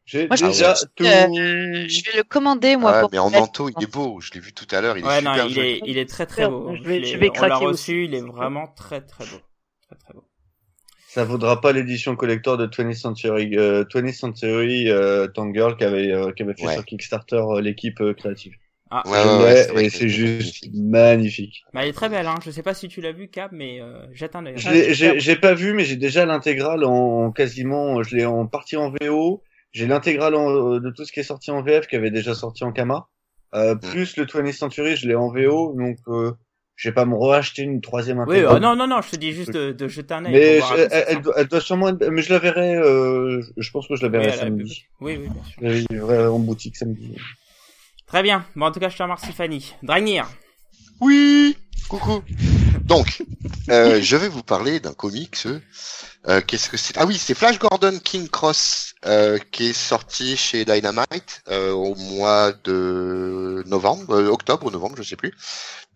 J'ai 0.06 0.28
déjà 0.28 0.74
tout. 0.96 1.04
Euh, 1.04 1.86
je 1.88 2.04
vais 2.12 2.18
le 2.18 2.24
commander, 2.24 2.78
moi, 2.78 2.94
Ouais, 2.94 3.02
pour 3.02 3.10
mais 3.12 3.18
en 3.20 3.30
manteau, 3.30 3.70
il 3.70 3.84
est 3.84 3.92
beau. 3.92 4.22
Je 4.22 4.32
l'ai 4.34 4.40
vu 4.40 4.54
tout 4.54 4.68
à 4.74 4.80
l'heure, 4.82 4.98
il 4.98 5.04
est 5.04 5.08
Ouais, 5.08 5.22
non, 5.22 5.34
super 5.34 5.46
il 5.48 5.54
joli. 5.54 5.68
est, 5.70 5.82
il 5.86 5.98
est 5.98 6.10
très 6.10 6.26
très 6.26 6.48
beau. 6.48 6.74
je 6.76 6.82
vais- 6.84 7.04
je 7.04 7.18
vais 7.18 7.30
on 7.30 7.34
l'a 7.34 7.50
craquer 7.50 7.66
reçu, 7.66 7.72
aussi. 7.74 8.04
il 8.06 8.14
est 8.16 8.22
vraiment 8.22 8.68
très 8.68 9.02
très 9.02 9.26
beau. 9.26 9.38
Très 9.88 9.96
très 9.98 10.14
beau. 10.14 10.24
Ça 11.10 11.24
vaudra 11.26 11.60
pas 11.60 11.72
l'édition 11.74 12.16
collector 12.16 12.58
de 12.58 12.68
20th 12.68 12.94
Century, 12.96 13.58
euh, 13.58 13.84
20th 13.86 14.14
Century 14.14 14.90
euh, 14.90 15.28
Tangirl 15.28 15.76
qui 15.78 15.84
avait, 15.84 16.12
euh, 16.12 16.32
qui 16.32 16.44
avait 16.44 16.54
fait 16.54 16.68
Ouais. 16.68 16.74
sur 16.76 16.86
Kickstarter 16.86 17.36
euh, 17.38 17.60
l'équipe 17.62 18.00
euh, 18.02 18.14
créative. 18.14 18.54
Ah, 18.90 19.04
Ouais, 19.06 19.72
ouais, 19.74 19.90
c'est 19.90 20.06
et 20.06 20.10
juste 20.10 20.66
magnifique. 20.74 21.64
bah, 21.74 21.82
elle 21.84 21.90
est 21.90 21.94
très 21.94 22.10
belle, 22.10 22.26
hein. 22.28 22.36
Je 22.44 22.52
sais 22.52 22.64
pas 22.64 22.74
si 22.74 22.88
tu 22.88 23.02
l'as 23.02 23.12
vu, 23.12 23.28
Cap, 23.28 23.52
mais 23.52 23.82
euh, 23.82 24.06
jette 24.14 24.36
un 24.36 24.46
œil. 24.46 24.54
Je 24.58 24.70
l'ai- 24.72 24.94
super. 24.94 25.14
J'ai 25.14 25.20
j'ai 25.20 25.36
pas 25.36 25.54
vu, 25.54 25.74
mais 25.74 25.84
j'ai 25.86 25.98
déjà 25.98 26.26
l'intégrale 26.26 26.84
en, 26.86 27.26
en 27.26 27.32
quasiment, 27.32 28.02
je 28.04 28.16
l'ai 28.16 28.26
en 28.26 28.48
partie 28.48 28.78
en 28.78 28.90
VO. 28.90 29.44
J'ai 29.74 29.88
l'intégrale 29.88 30.36
en- 30.36 30.80
de 30.80 30.90
tout 30.92 31.06
ce 31.06 31.12
qui 31.12 31.20
est 31.20 31.24
sorti 31.24 31.52
en 31.52 31.62
VF 31.62 31.88
qui 31.88 31.96
avait 31.96 32.12
déjà 32.12 32.34
sorti 32.34 32.64
en 32.64 32.72
Kama. 32.72 33.08
Euh, 33.56 33.76
plus 33.76 34.18
le 34.18 34.26
20th 34.26 34.58
Century, 34.58 34.96
je 34.96 35.08
l'ai 35.08 35.16
en 35.16 35.30
VO, 35.32 35.74
donc 35.78 35.98
euh, 36.08 36.32
je 36.76 36.90
vais 36.90 36.94
pas 36.94 37.06
me 37.06 37.16
racheter 37.16 37.64
une 37.64 37.82
troisième 37.82 38.20
Oui, 38.20 38.36
intégrale. 38.36 38.58
euh, 38.58 38.60
non, 38.60 38.76
non, 38.76 38.88
non, 38.88 39.02
je 39.02 39.12
te 39.12 39.16
dis 39.16 39.32
juste 39.32 39.52
de, 39.52 39.72
de 39.72 39.88
jeter 39.88 40.14
un 40.14 40.26
œil. 40.26 40.34
mais 40.34 40.60
je- 40.62 40.74
elle, 40.76 41.04
elle 41.08 41.22
doit, 41.22 41.34
elle 41.38 41.48
doit 41.48 41.62
sûrement 41.62 41.90
être... 41.90 42.08
Mais 42.08 42.22
je 42.22 42.32
la 42.34 42.40
verrai, 42.40 42.76
euh, 42.76 43.42
je 43.58 43.72
pense 43.72 43.88
que 43.88 43.96
je 43.96 44.06
la 44.06 44.10
Oui, 44.10 44.18
verrai 44.26 44.38
samedi. 44.38 44.86
Oui, 45.02 45.18
oui, 45.18 45.30
bien 45.30 45.44
sûr. 45.44 45.62
Je 45.62 45.86
la 45.96 46.06
verrai 46.06 46.28
en 46.28 46.40
boutique 46.40 46.76
samedi. 46.76 47.16
Très 48.08 48.24
bien. 48.24 48.46
Bon, 48.56 48.68
en 48.68 48.72
tout 48.72 48.80
cas, 48.80 48.90
je 48.90 48.98
te 48.98 49.04
remercie, 49.04 49.34
Fanny. 49.34 49.74
Dragnir. 49.84 50.28
Oui, 51.02 51.58
coucou. 51.90 52.24
Donc, 52.86 53.22
euh, 53.70 54.00
je 54.02 54.16
vais 54.16 54.30
vous 54.30 54.44
parler 54.44 54.80
d'un 54.80 54.94
comics. 54.94 55.46
Euh, 56.28 56.42
Qu'est-ce 56.42 56.70
que 56.70 56.78
c'est? 56.78 56.98
Ah 56.98 57.06
oui, 57.06 57.18
c'est 57.18 57.34
Flash 57.34 57.60
Gordon 57.60 58.00
King 58.02 58.30
Cross 58.30 58.96
euh, 59.06 59.38
qui 59.52 59.68
est 59.68 59.74
sorti 59.74 60.38
chez 60.38 60.64
Dynamite 60.64 61.42
euh, 61.50 61.72
au 61.74 61.96
mois 61.96 62.54
de 62.64 63.64
novembre, 63.68 64.16
euh, 64.16 64.30
octobre 64.30 64.68
ou 64.68 64.72
novembre, 64.72 64.96
je 64.98 65.04
sais 65.04 65.18
plus. 65.18 65.34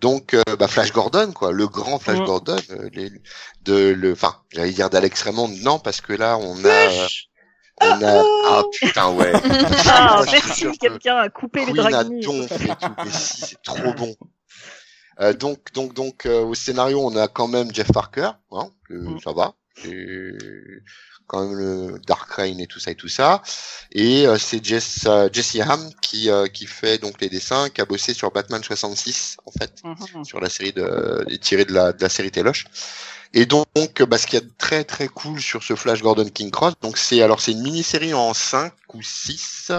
Donc, 0.02 0.34
euh, 0.34 0.44
bah, 0.60 0.68
Flash 0.68 0.92
Gordon, 0.92 1.32
quoi, 1.32 1.54
le 1.54 1.68
grand 1.68 1.98
Flash. 1.98 2.20
Gordon, 2.20 2.58
euh, 2.72 2.90
les, 2.94 3.10
de 3.64 3.94
le, 3.98 4.12
enfin, 4.12 4.36
j'allais 4.52 4.72
dire 4.72 4.90
d'Alex 4.90 5.22
Raymond, 5.22 5.48
non, 5.62 5.80
parce 5.80 6.02
que 6.02 6.12
là, 6.14 6.38
on 6.38 6.58
a, 6.66 7.08
on 7.84 8.02
a, 8.04 8.24
ah 8.48 8.64
putain, 8.72 9.12
ouais. 9.14 9.34
Ah, 9.88 10.24
merci, 10.32 10.66
quelqu'un 10.80 11.18
a 11.18 11.30
coupé 11.30 11.66
les 11.66 11.74
Queen 11.74 11.94
a 11.94 12.04
donc 12.04 12.48
fait 12.48 12.68
tout, 12.68 12.96
mais 13.04 13.12
si, 13.12 13.42
c'est 13.46 13.62
trop 13.64 13.94
bon. 13.94 14.16
Euh, 15.20 15.34
donc, 15.34 15.72
donc, 15.74 15.94
donc, 15.94 16.26
euh, 16.26 16.42
au 16.42 16.56
scénario, 16.56 17.00
on 17.06 17.16
a 17.16 17.28
quand 17.28 17.48
même 17.48 17.74
Jeff 17.74 17.92
Parker, 17.92 18.32
hein, 18.52 18.70
que 18.88 18.94
Mm. 18.94 19.20
ça 19.24 19.32
va, 19.34 19.54
et 19.86 20.32
quand 21.28 21.46
même 21.48 21.58
le 21.58 22.00
Dark 22.08 22.30
Reign 22.34 22.60
et 22.60 22.68
tout 22.68 22.80
ça 22.80 22.92
et 22.92 22.96
tout 22.96 23.08
ça, 23.08 23.42
et 23.92 24.26
euh, 24.28 24.38
c'est 24.38 24.64
Jess, 24.64 25.06
euh, 25.06 25.30
Jesse 25.32 25.58
Ham 25.62 25.90
qui 26.02 26.30
euh, 26.30 26.48
qui 26.48 26.66
fait 26.66 26.98
donc 26.98 27.22
les 27.22 27.30
dessins, 27.30 27.70
qui 27.70 27.80
a 27.82 27.86
bossé 27.86 28.14
sur 28.14 28.32
Batman 28.32 28.62
66 28.64 29.38
en 29.46 29.52
fait, 29.52 29.74
Mhm. 29.84 30.26
sur 30.26 30.40
la 30.42 30.50
série 30.50 30.74
de 30.74 31.26
tiré 31.42 31.64
de 31.66 31.74
la 31.74 31.94
de 31.94 32.02
la 32.02 32.10
série 32.10 32.32
Teloche. 32.32 32.66
Et 33.34 33.46
donc, 33.46 33.68
euh, 33.76 34.06
bah, 34.06 34.18
ce 34.18 34.28
qui 34.28 34.36
est 34.36 34.58
très 34.58 34.84
très 34.84 35.08
cool 35.08 35.40
sur 35.40 35.64
ce 35.64 35.76
Flash 35.76 36.02
Gordon 36.02 36.28
King 36.30 36.52
Cross, 36.52 36.74
donc 36.82 36.98
c'est 36.98 37.22
alors 37.22 37.40
c'est 37.42 37.54
une 37.54 37.62
mini-série 37.62 38.14
en 38.14 38.34
5 38.34 38.74
ou 38.94 39.02
6 39.02 39.72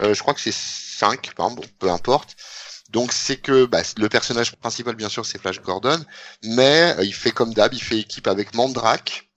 euh, 0.00 0.14
je 0.14 0.20
crois 0.20 0.34
que 0.34 0.40
c'est 0.40 0.54
5, 0.54 1.32
bon, 1.36 1.54
peu 1.78 1.90
importe. 1.90 2.36
Donc 2.90 3.12
c'est 3.12 3.36
que 3.36 3.64
bah, 3.64 3.82
le 3.96 4.08
personnage 4.08 4.54
principal 4.56 4.94
bien 4.94 5.08
sûr 5.08 5.24
c'est 5.24 5.40
Flash 5.40 5.60
Gordon, 5.62 5.98
mais 6.44 6.94
euh, 6.98 7.04
il 7.04 7.14
fait 7.14 7.30
comme 7.30 7.54
d'hab, 7.54 7.72
il 7.72 7.82
fait 7.82 7.98
équipe 7.98 8.26
avec 8.26 8.54
Mandrake 8.54 9.28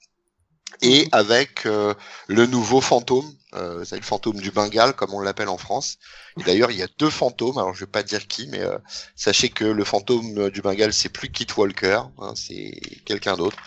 et 0.82 1.08
avec 1.14 1.66
euh, 1.66 1.94
le 2.28 2.46
nouveau 2.48 2.82
fantôme, 2.82 3.32
euh, 3.56 3.84
c'est 3.86 3.96
le 3.96 4.02
fantôme 4.02 4.40
du 4.40 4.52
Bengale 4.52 4.94
comme 4.94 5.14
on 5.14 5.20
l'appelle 5.20 5.50
en 5.50 5.58
France. 5.58 5.98
Et 6.40 6.44
d'ailleurs 6.44 6.72
il 6.72 6.78
y 6.78 6.84
a 6.84 6.88
deux 6.98 7.10
fantômes, 7.10 7.58
alors 7.58 7.74
je 7.74 7.82
vais 7.82 7.92
pas 7.92 8.04
dire 8.04 8.28
qui, 8.28 8.48
mais 8.48 8.60
euh, 8.60 8.78
sachez 9.16 9.50
que 9.50 9.66
le 9.66 9.84
fantôme 9.84 10.38
euh, 10.38 10.50
du 10.50 10.62
Bengale 10.62 10.94
c'est 10.94 11.10
plus 11.10 11.30
Kit 11.30 11.48
Walker, 11.56 12.02
hein, 12.20 12.34
c'est 12.36 12.72
quelqu'un 13.06 13.38
d'autre. 13.38 13.58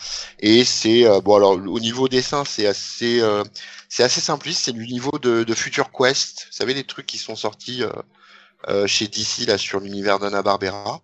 Et 0.41 0.65
c'est 0.65 1.07
euh, 1.07 1.21
bon 1.21 1.37
alors 1.37 1.53
au 1.53 1.81
niveau 1.81 2.09
dessin 2.09 2.45
c'est 2.45 2.67
assez 2.67 3.21
euh, 3.21 3.45
c'est 3.89 4.03
assez 4.03 4.21
simpliste, 4.21 4.65
c'est 4.65 4.73
du 4.73 4.87
niveau 4.87 5.19
de, 5.19 5.45
de 5.45 5.55
Future 5.55 5.91
Quest. 5.91 6.47
Vous 6.51 6.57
savez 6.57 6.75
les 6.75 6.85
trucs 6.85 7.07
qui 7.07 7.19
sont 7.19 7.37
sortis 7.37 7.83
chez 8.87 9.07
DC 9.09 9.47
là 9.47 9.57
sur 9.57 9.81
l'univers 9.81 10.19
d'Anna 10.19 10.43
Barbera. 10.43 11.01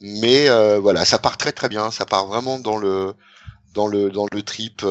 Mais 0.00 0.48
voilà, 0.78 1.04
ça 1.04 1.18
part 1.18 1.36
très 1.36 1.52
très 1.52 1.68
bien, 1.68 1.90
ça 1.90 2.06
part 2.06 2.26
vraiment 2.26 2.60
dans 2.60 2.76
le 2.76 3.14
dans 3.74 3.88
le 3.88 4.10
dans 4.10 4.26
le 4.30 4.42
trip 4.42 4.84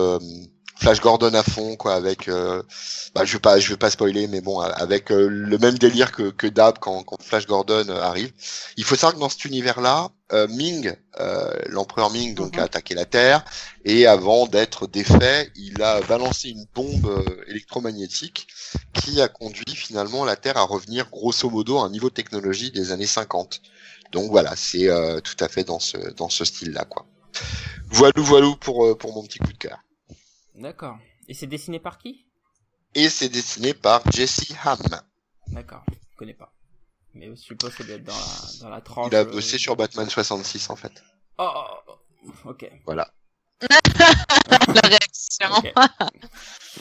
Flash 0.77 0.99
Gordon 0.99 1.33
à 1.33 1.43
fond 1.43 1.75
quoi 1.77 1.93
avec 1.95 2.27
euh, 2.27 2.61
bah, 3.13 3.23
je 3.23 3.33
vais 3.33 3.39
pas 3.39 3.59
je 3.59 3.69
vais 3.69 3.77
pas 3.77 3.89
spoiler 3.89 4.27
mais 4.27 4.41
bon 4.41 4.59
avec 4.59 5.09
euh, 5.11 5.27
le 5.29 5.57
même 5.57 5.77
délire 5.77 6.11
que 6.11 6.31
que 6.31 6.47
Dab 6.47 6.79
quand 6.79 7.03
quand 7.03 7.21
Flash 7.23 7.47
Gordon 7.47 7.85
euh, 7.89 8.01
arrive. 8.01 8.33
Il 8.75 8.83
faut 8.83 8.95
savoir 8.95 9.13
que 9.15 9.19
dans 9.19 9.29
cet 9.29 9.45
univers 9.45 9.79
là, 9.79 10.09
Ming 10.49 10.93
euh, 11.19 11.53
l'empereur 11.67 12.09
Ming 12.11 12.35
donc 12.35 12.55
Mhm. 12.55 12.59
a 12.59 12.63
attaqué 12.63 12.93
la 12.93 13.05
Terre 13.05 13.45
et 13.85 14.05
avant 14.05 14.47
d'être 14.47 14.85
défait, 14.87 15.49
il 15.55 15.81
a 15.81 16.01
balancé 16.01 16.49
une 16.49 16.65
bombe 16.73 17.07
électromagnétique 17.47 18.47
qui 18.93 19.21
a 19.21 19.27
conduit 19.29 19.75
finalement 19.75 20.25
la 20.25 20.35
Terre 20.35 20.57
à 20.57 20.63
revenir 20.63 21.09
grosso 21.09 21.49
modo 21.49 21.77
à 21.77 21.85
un 21.85 21.89
niveau 21.89 22.09
de 22.09 22.13
technologie 22.15 22.71
des 22.71 22.91
années 22.91 23.05
50. 23.05 23.61
Donc 24.11 24.29
voilà, 24.29 24.55
c'est 24.55 24.89
euh, 24.89 25.19
tout 25.21 25.37
à 25.39 25.47
fait 25.47 25.63
dans 25.63 25.79
ce 25.79 25.97
dans 26.15 26.29
ce 26.29 26.43
style-là 26.43 26.85
quoi. 26.85 27.05
Voilou 27.89 28.23
voilou 28.23 28.55
pour 28.57 28.97
pour 28.97 29.13
mon 29.13 29.23
petit 29.23 29.39
coup 29.39 29.53
de 29.53 29.57
cœur. 29.57 29.79
D'accord. 30.55 30.97
Et 31.27 31.33
c'est 31.33 31.47
dessiné 31.47 31.79
par 31.79 31.97
qui? 31.97 32.25
Et 32.93 33.09
c'est 33.09 33.29
dessiné 33.29 33.73
par 33.73 34.01
Jesse 34.11 34.53
Ham. 34.63 34.79
D'accord. 35.47 35.83
Je 36.11 36.17
connais 36.17 36.33
pas. 36.33 36.53
Mais 37.13 37.27
je 37.29 37.35
suppose 37.35 37.71
que 37.75 37.77
ça 37.77 37.83
doit 37.83 37.95
être 37.95 38.03
dans 38.03 38.13
la, 38.13 38.59
dans 38.61 38.69
la 38.69 38.81
tranche. 38.81 39.07
Il 39.11 39.15
a 39.15 39.19
euh, 39.19 39.25
bossé 39.25 39.57
sur 39.57 39.75
Batman 39.75 40.09
66 40.09 40.69
en 40.69 40.75
fait. 40.75 41.03
Oh, 41.37 41.49
oh, 41.55 41.97
oh. 42.45 42.49
ok. 42.49 42.71
Voilà. 42.85 43.13
La 44.49 44.81
réaction. 44.83 45.71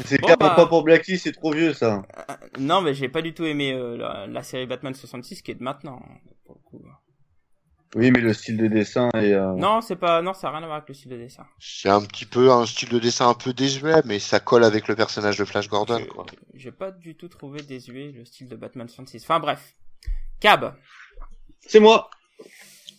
C'est 0.05 0.21
Bon, 0.21 0.29
bah. 0.29 0.37
pas 0.37 0.67
pour 0.67 0.83
Blackie, 0.83 1.19
c'est 1.19 1.33
trop 1.33 1.53
vieux 1.53 1.73
ça. 1.73 2.03
Euh, 2.31 2.35
Non, 2.59 2.81
mais 2.81 2.95
j'ai 2.95 3.09
pas 3.09 3.23
du 3.23 3.33
tout 3.33 3.45
aimé 3.45 3.73
euh, 3.73 3.97
la, 3.97 4.27
la 4.27 4.43
série 4.43 4.67
Batman 4.67 4.95
66 4.95 5.43
qui 5.43 5.53
est 5.53 5.55
de 5.55 5.63
maintenant. 5.63 6.03
Pour 6.45 6.57
le 6.57 6.61
coup. 6.63 6.85
Oui, 7.95 8.11
mais 8.11 8.21
le 8.21 8.33
style 8.33 8.57
de 8.57 8.67
dessin 8.67 9.09
est. 9.15 9.33
euh, 9.33 9.53
Non, 9.55 9.81
c'est 9.81 9.97
pas. 9.97 10.21
Non, 10.23 10.35
ça 10.35 10.49
a 10.49 10.51
rien 10.51 10.63
à 10.63 10.67
voir 10.67 10.77
avec 10.79 10.89
le 10.89 10.95
style 10.95 11.11
de 11.13 11.17
dessin. 11.17 11.47
C'est 11.61 11.89
un 11.89 12.01
petit 12.01 12.27
peu 12.27 12.51
un 12.51 12.67
style 12.67 12.89
de 12.89 12.99
dessin 12.99 13.29
un 13.29 13.35
peu 13.35 13.53
désuet, 13.53 14.03
mais 14.05 14.19
ça 14.19 14.41
colle 14.41 14.65
avec 14.65 14.89
le 14.89 14.97
personnage 14.97 15.39
de 15.39 15.45
Flash 15.45 15.69
Gordon. 15.69 15.99
Je- 16.01 16.05
Quoi. 16.07 16.27
J'ai 16.55 16.73
pas 16.73 16.91
du 16.91 17.15
tout 17.17 17.29
trouvé 17.29 17.63
désuet 17.63 18.13
le 18.13 18.25
style 18.25 18.49
de 18.49 18.57
Batman 18.57 18.89
66. 18.89 19.23
Enfin 19.23 19.39
bref. 19.41 19.75
Cab. 20.41 20.75
C'est 21.61 21.81
moi. 21.81 22.11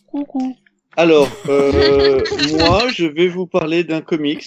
Coucou. 0.06 0.56
Alors, 0.96 1.28
euh, 1.48 2.22
moi, 2.58 2.88
je 2.88 3.04
vais 3.06 3.28
vous 3.28 3.46
parler 3.46 3.84
d'un 3.84 4.00
comics 4.00 4.46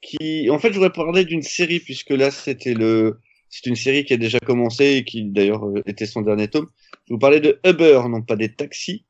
qui, 0.00 0.48
en 0.50 0.58
fait, 0.58 0.68
je 0.68 0.74
voudrais 0.74 0.90
parler 0.92 1.24
d'une 1.24 1.42
série 1.42 1.80
puisque 1.80 2.10
là, 2.10 2.30
c'était 2.30 2.72
le, 2.72 3.20
c'est 3.50 3.66
une 3.66 3.76
série 3.76 4.04
qui 4.04 4.14
a 4.14 4.16
déjà 4.16 4.38
commencé 4.40 4.84
et 4.96 5.04
qui 5.04 5.24
d'ailleurs 5.24 5.66
euh, 5.66 5.82
était 5.86 6.06
son 6.06 6.22
dernier 6.22 6.48
tome. 6.48 6.66
Je 7.06 7.12
vais 7.12 7.14
vous 7.16 7.18
parler 7.18 7.40
de 7.40 7.60
Uber, 7.66 8.00
non 8.08 8.22
pas 8.22 8.36
des 8.36 8.54
taxis, 8.54 9.04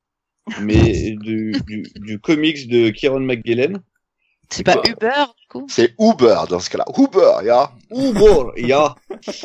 mais 0.60 1.12
du, 1.20 1.52
du, 1.66 1.82
du 1.96 2.18
comics 2.20 2.68
de 2.68 2.90
Kieron 2.90 3.20
McGillen. 3.20 3.80
C'est 4.48 4.64
pas 4.64 4.74
Quoi 4.74 4.82
Uber, 4.90 5.24
du 5.40 5.46
coup? 5.48 5.66
C'est 5.68 5.94
Uber 5.98 6.36
dans 6.48 6.58
ce 6.58 6.68
cas-là. 6.70 6.84
Uber, 6.98 7.46
ya. 7.46 7.70
Uber, 7.92 8.50
ya. 8.56 8.94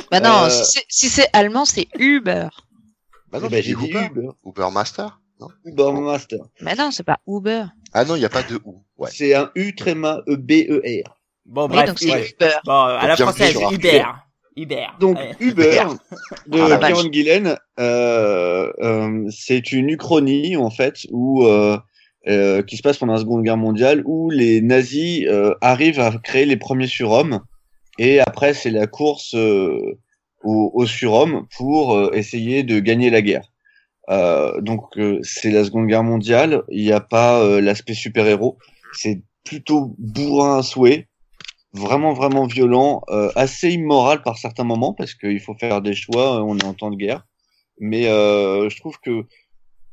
Bah 0.10 0.20
non, 0.20 0.46
Euh, 0.46 0.50
si 0.50 0.64
c'est- 0.66 0.86
si 0.90 1.10
c'est 1.10 1.28
allemand, 1.34 1.66
c'est 1.66 1.88
Uber. 2.00 2.48
Bah 3.32 3.40
non, 3.40 3.48
tu 3.48 3.56
j'ai 3.62 3.76
dit 3.76 3.90
Uber. 3.90 4.08
Uber. 4.12 4.30
Uber 4.46 4.68
Master. 4.74 5.20
Non? 5.40 5.50
Uber 5.66 5.92
Master. 5.92 6.40
Bah 6.62 6.74
non, 6.76 6.90
c'est 6.92 7.04
pas 7.04 7.20
Uber. 7.28 7.66
Ah 7.94 8.04
non, 8.06 8.16
il 8.16 8.20
n'y 8.20 8.26
a 8.26 8.30
pas 8.30 8.42
de 8.44 8.60
ou. 8.66 8.84
Ouais. 8.98 9.10
C'est 9.14 9.36
un 9.36 9.52
U 9.56 9.76
tréma 9.76 10.22
E 10.28 10.38
B 10.38 10.52
E 10.70 10.82
R. 11.06 11.16
Bon 11.46 11.64
Oui, 11.68 11.76
bref. 11.76 11.88
donc 11.90 12.00
c'est. 12.00 12.08
Uber. 12.32 12.54
Bon, 12.66 12.74
à 12.74 13.08
la 13.08 13.16
française, 13.16 13.56
Uber. 13.72 14.04
Uber. 14.56 14.88
Donc 15.00 15.18
Ouais. 15.18 15.36
Uber 15.40 15.84
de 16.48 16.60
Ah, 16.60 16.94
Gillen, 17.12 17.58
euh, 17.80 18.72
euh, 18.80 19.30
c'est 19.30 19.72
une 19.72 19.90
uchronie 19.90 20.56
en 20.58 20.70
fait 20.70 21.06
où 21.12 21.46
euh, 21.46 21.78
euh, 22.28 22.64
qui 22.64 22.78
se 22.78 22.82
passe 22.82 22.98
pendant 22.98 23.14
la 23.14 23.20
Seconde 23.20 23.44
Guerre 23.44 23.58
mondiale 23.58 24.02
où 24.06 24.30
les 24.30 24.62
nazis 24.62 25.26
euh, 25.28 25.54
arrivent 25.62 26.00
à 26.00 26.12
créer 26.24 26.46
les 26.46 26.58
premiers 26.58 26.88
surhommes 26.88 27.42
et 28.00 28.20
après 28.20 28.54
c'est 28.54 28.72
la 28.72 28.88
course 28.88 29.36
euh, 29.36 30.00
aux, 30.44 30.72
aux 30.74 30.86
surhommes 30.86 31.48
pour 31.58 31.96
euh, 31.96 32.12
essayer 32.14 32.64
de 32.64 32.80
gagner 32.80 33.10
la 33.10 33.22
guerre. 33.22 33.52
Euh, 34.10 34.62
donc 34.62 34.98
euh, 34.98 35.20
c'est 35.24 35.52
la 35.52 35.64
Seconde 35.66 35.88
Guerre 35.88 36.04
mondiale, 36.04 36.64
il 36.70 36.84
n'y 36.84 36.92
a 36.92 37.00
pas 37.00 37.42
euh, 37.42 37.60
l'aspect 37.60 37.96
super-héros, 37.96 38.58
c'est 38.94 39.22
plutôt 39.44 39.96
bourrin 39.98 40.60
à 40.60 40.64
souhait, 40.64 41.08
vraiment 41.76 42.14
vraiment 42.14 42.46
violent, 42.46 43.02
euh, 43.10 43.32
assez 43.36 43.72
immoral 43.72 44.22
par 44.24 44.38
certains 44.38 44.64
moments 44.64 44.94
parce 44.94 45.14
qu'il 45.14 45.40
faut 45.40 45.56
faire 45.56 45.82
des 45.82 45.94
choix, 45.94 46.38
euh, 46.38 46.42
on 46.42 46.58
est 46.58 46.66
en 46.66 46.74
temps 46.74 46.92
de 46.92 46.96
guerre. 46.96 47.26
Mais 47.80 48.08
euh, 48.08 48.70
je 48.70 48.78
trouve 48.78 49.00
que 49.00 49.26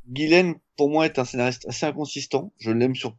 Guylaine, 0.09 0.55
pour 0.77 0.91
moi, 0.91 1.07
est 1.07 1.19
un 1.19 1.25
scénariste 1.25 1.67
assez 1.69 1.87
inconsistant. 1.87 2.53
Je 2.59 2.71
l'aime 2.71 2.95
sur 2.95 3.17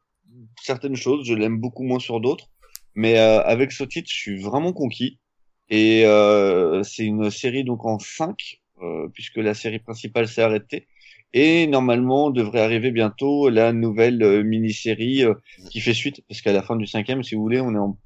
certaines 0.62 0.96
choses, 0.96 1.26
je 1.28 1.34
l'aime 1.34 1.58
beaucoup 1.60 1.84
moins 1.84 2.00
sur 2.00 2.20
d'autres. 2.20 2.50
Mais 2.96 3.18
euh, 3.20 3.42
avec 3.44 3.72
ce 3.72 3.84
titre, 3.84 4.10
je 4.12 4.16
suis 4.16 4.42
vraiment 4.42 4.74
conquis. 4.74 5.20
Et 5.70 6.06
euh, 6.06 6.84
c'est 6.84 7.06
une 7.06 7.32
série 7.32 7.64
donc 7.64 7.86
en 7.86 8.00
5, 8.00 8.62
euh, 8.82 9.08
puisque 9.14 9.38
la 9.38 9.54
série 9.54 9.80
principale 9.80 10.28
s'est 10.28 10.42
arrêtée. 10.42 10.88
Et 11.34 11.66
normalement, 11.66 12.30
devrait 12.30 12.62
arriver 12.62 12.92
bientôt 12.92 13.50
la 13.50 13.74
nouvelle 13.74 14.44
mini-série 14.44 15.24
qui 15.72 15.82
fait 15.82 15.96
suite, 15.96 16.22
parce 16.30 16.42
qu'à 16.42 16.54
la 16.54 16.62
fin 16.62 16.76
du 16.76 16.86
cinquième, 16.86 17.24
si 17.24 17.34
vous 17.34 17.42
voulez, 17.42 17.60
on 17.60 17.74
est 17.74 17.80
en 17.80 17.98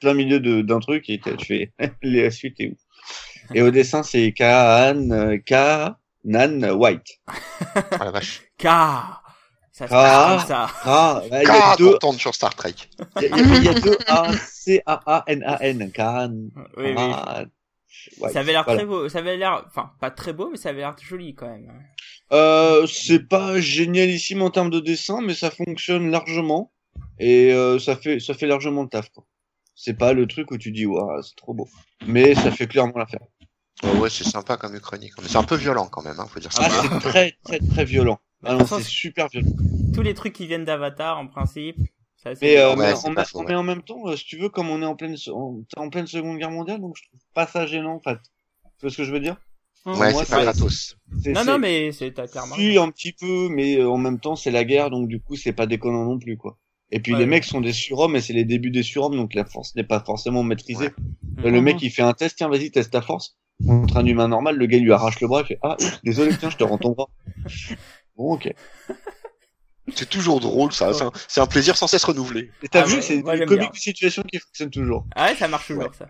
plein 0.00 0.14
milieu 0.14 0.40
de- 0.40 0.62
d'un 0.62 0.80
truc 0.80 1.08
et 1.10 1.18
tu 1.20 1.44
fais 1.44 1.72
la 2.02 2.30
suite 2.30 2.60
est 2.60 2.68
où? 2.68 2.76
Et 3.54 3.62
au 3.62 3.70
dessin, 3.70 4.02
c'est 4.02 4.32
Kaan 4.32 5.10
euh, 5.12 5.38
Nan 6.24 6.64
White. 6.72 7.20
Ah 7.92 8.04
la 8.04 8.10
vache. 8.10 8.42
K. 8.58 8.64
Ça 9.72 9.86
se 9.86 9.92
Ah. 9.92 10.36
comme 10.38 10.48
ça. 10.48 10.70
Ah, 10.84 11.22
il 11.26 11.42
y 11.42 11.50
a 11.50 11.76
deux, 11.76 11.98
sur 12.18 12.34
Star 12.34 12.54
Trek. 12.54 12.74
il 13.16 13.22
y 13.22 13.26
a, 13.26 13.36
il 13.58 13.64
y 13.64 13.68
a 13.68 13.74
deux 13.74 13.98
A, 14.08 14.32
C 14.32 14.82
A 14.86 15.00
A 15.06 15.24
N 15.28 15.44
A 15.44 15.58
N. 15.62 15.92
Kaan. 15.92 16.48
Oui, 16.78 16.94
ça 18.32 18.40
avait 18.40 18.52
l'air 18.52 18.64
voilà. 18.64 18.78
très 18.78 18.86
beau, 18.86 19.08
ça 19.08 19.18
avait 19.18 19.36
l'air, 19.36 19.64
enfin, 19.66 19.90
pas 20.00 20.10
très 20.10 20.32
beau, 20.32 20.48
mais 20.50 20.56
ça 20.56 20.70
avait 20.70 20.78
l'air 20.80 20.94
joli 21.02 21.34
quand 21.34 21.48
même. 21.48 21.70
Euh, 22.32 22.86
c'est 22.86 23.28
pas 23.28 23.60
génialissime 23.60 24.42
en 24.42 24.50
termes 24.50 24.70
de 24.70 24.80
dessin, 24.80 25.20
mais 25.20 25.34
ça 25.34 25.50
fonctionne 25.50 26.10
largement 26.10 26.72
et 27.18 27.52
euh, 27.52 27.78
ça 27.78 27.96
fait 27.96 28.18
ça 28.18 28.34
fait 28.34 28.46
largement 28.46 28.82
le 28.82 28.88
taf. 28.88 29.10
quoi. 29.10 29.24
C'est 29.76 29.94
pas 29.94 30.14
le 30.14 30.26
truc 30.26 30.50
où 30.50 30.58
tu 30.58 30.72
dis 30.72 30.86
waouh 30.86 31.22
c'est 31.22 31.36
trop 31.36 31.52
beau, 31.54 31.68
mais 32.06 32.34
ça 32.34 32.50
fait 32.50 32.66
clairement 32.66 32.96
l'affaire. 32.96 33.20
Ouais, 33.84 33.92
ouais, 33.98 34.10
c'est 34.10 34.24
sympa 34.24 34.56
comme 34.56 34.78
chronique. 34.80 35.12
Mais 35.20 35.28
c'est 35.28 35.36
un 35.36 35.42
peu 35.42 35.56
violent 35.56 35.86
quand 35.86 36.02
même, 36.02 36.18
hein, 36.18 36.26
faut 36.28 36.40
dire 36.40 36.50
ça. 36.52 36.62
Ah 36.64 36.70
c'est 36.82 36.98
très 37.10 37.36
très 37.44 37.58
très 37.60 37.84
violent. 37.84 38.18
Ah 38.42 38.56
c'est 38.64 38.82
super 38.82 39.28
violent. 39.28 39.50
Tous 39.94 40.00
les 40.02 40.14
trucs 40.14 40.32
qui 40.32 40.46
viennent 40.46 40.64
d'Avatar, 40.64 41.18
en 41.18 41.26
principe, 41.26 41.76
ça 42.16 42.34
c'est 42.34 42.46
Mais, 42.46 42.58
euh, 42.58 42.74
Ouais, 42.74 42.92
en, 42.94 43.02
pas 43.02 43.10
mais- 43.20 43.24
faux, 43.26 43.38
ouais. 43.40 43.44
mais 43.48 43.54
en 43.54 43.62
même 43.62 43.82
temps, 43.82 44.08
euh, 44.08 44.16
si 44.16 44.24
tu 44.24 44.38
veux, 44.38 44.48
comme 44.48 44.70
on 44.70 44.80
est 44.80 44.86
en 44.86 44.96
pleine 44.96 45.16
en, 45.76 45.90
pleine 45.90 46.06
Seconde 46.06 46.38
Guerre 46.38 46.50
mondiale, 46.50 46.80
donc 46.80 46.96
je 46.96 47.02
trouve 47.08 47.20
pas 47.34 47.46
ça 47.46 47.66
gênant 47.66 47.94
en 47.96 48.00
fait. 48.00 48.18
Tu 48.78 48.82
vois 48.82 48.90
ce 48.90 48.96
que 48.96 49.04
je 49.04 49.12
veux 49.12 49.20
dire? 49.20 49.36
Ouais, 49.84 50.12
moi, 50.12 50.24
c'est 50.24 50.34
pas 50.34 50.42
gratos. 50.42 50.96
C'est- 51.22 51.32
Non, 51.32 51.44
non, 51.44 51.58
mais 51.58 51.92
c'est 51.92 52.12
clairement. 52.12 52.56
Si, 52.56 52.76
un 52.78 52.90
petit 52.90 53.12
peu, 53.12 53.48
mais 53.50 53.76
euh, 53.76 53.88
en 53.88 53.98
même 53.98 54.18
temps, 54.18 54.34
c'est 54.36 54.50
la 54.50 54.64
guerre, 54.64 54.90
donc 54.90 55.06
du 55.06 55.20
coup, 55.20 55.36
c'est 55.36 55.52
pas 55.52 55.66
déconnant 55.66 56.04
non 56.04 56.18
plus, 56.18 56.36
quoi. 56.36 56.58
Et 56.92 57.00
puis 57.00 57.12
Ouais. 57.12 57.18
les 57.18 57.26
mecs 57.26 57.44
sont 57.44 57.60
des 57.60 57.72
surhommes, 57.72 58.14
et 58.16 58.20
c'est 58.20 58.32
les 58.32 58.44
débuts 58.44 58.70
des 58.70 58.82
surhommes, 58.84 59.16
donc 59.16 59.34
la 59.34 59.44
force 59.44 59.74
n'est 59.74 59.84
pas 59.84 60.00
forcément 60.00 60.42
maîtrisée. 60.42 60.86
Ouais. 61.38 61.46
Euh, 61.46 61.50
Le 61.50 61.60
mec, 61.60 61.82
il 61.82 61.90
fait 61.90 62.02
un 62.02 62.12
test, 62.12 62.36
tiens, 62.38 62.48
vas-y, 62.48 62.70
teste 62.70 62.92
ta 62.92 63.02
force. 63.02 63.36
Contre 63.66 63.96
un 63.96 64.04
humain 64.04 64.28
normal, 64.28 64.56
le 64.56 64.66
gars 64.66 64.76
il 64.76 64.84
lui 64.84 64.92
arrache 64.92 65.18
le 65.20 65.28
bras, 65.28 65.40
il 65.40 65.46
fait, 65.46 65.58
ah, 65.62 65.76
désolé, 66.04 66.36
tiens, 66.38 66.50
je 66.50 66.56
te 66.56 66.64
rends 66.64 66.78
ton 66.78 66.90
bras. 66.92 67.08
Bon, 68.16 68.32
ok. 68.32 68.50
C'est 69.94 70.08
toujours 70.08 70.40
drôle, 70.40 70.72
ça. 70.72 70.90
C'est 71.28 71.40
un, 71.40 71.46
plaisir 71.46 71.76
sans 71.76 71.86
cesse 71.86 72.02
renouvelé. 72.04 72.50
Et 72.62 72.68
t'as 72.68 72.82
Ah, 72.82 72.86
vu, 72.86 72.96
ouais, 72.96 73.02
c'est 73.02 73.16
une 73.16 73.44
comique 73.46 73.76
situation 73.76 74.22
qui 74.22 74.38
fonctionne 74.38 74.70
toujours. 74.70 75.06
Ah 75.14 75.26
ouais, 75.26 75.34
ça 75.36 75.48
marche 75.48 75.66
toujours 75.66 75.94
ça. 75.94 76.08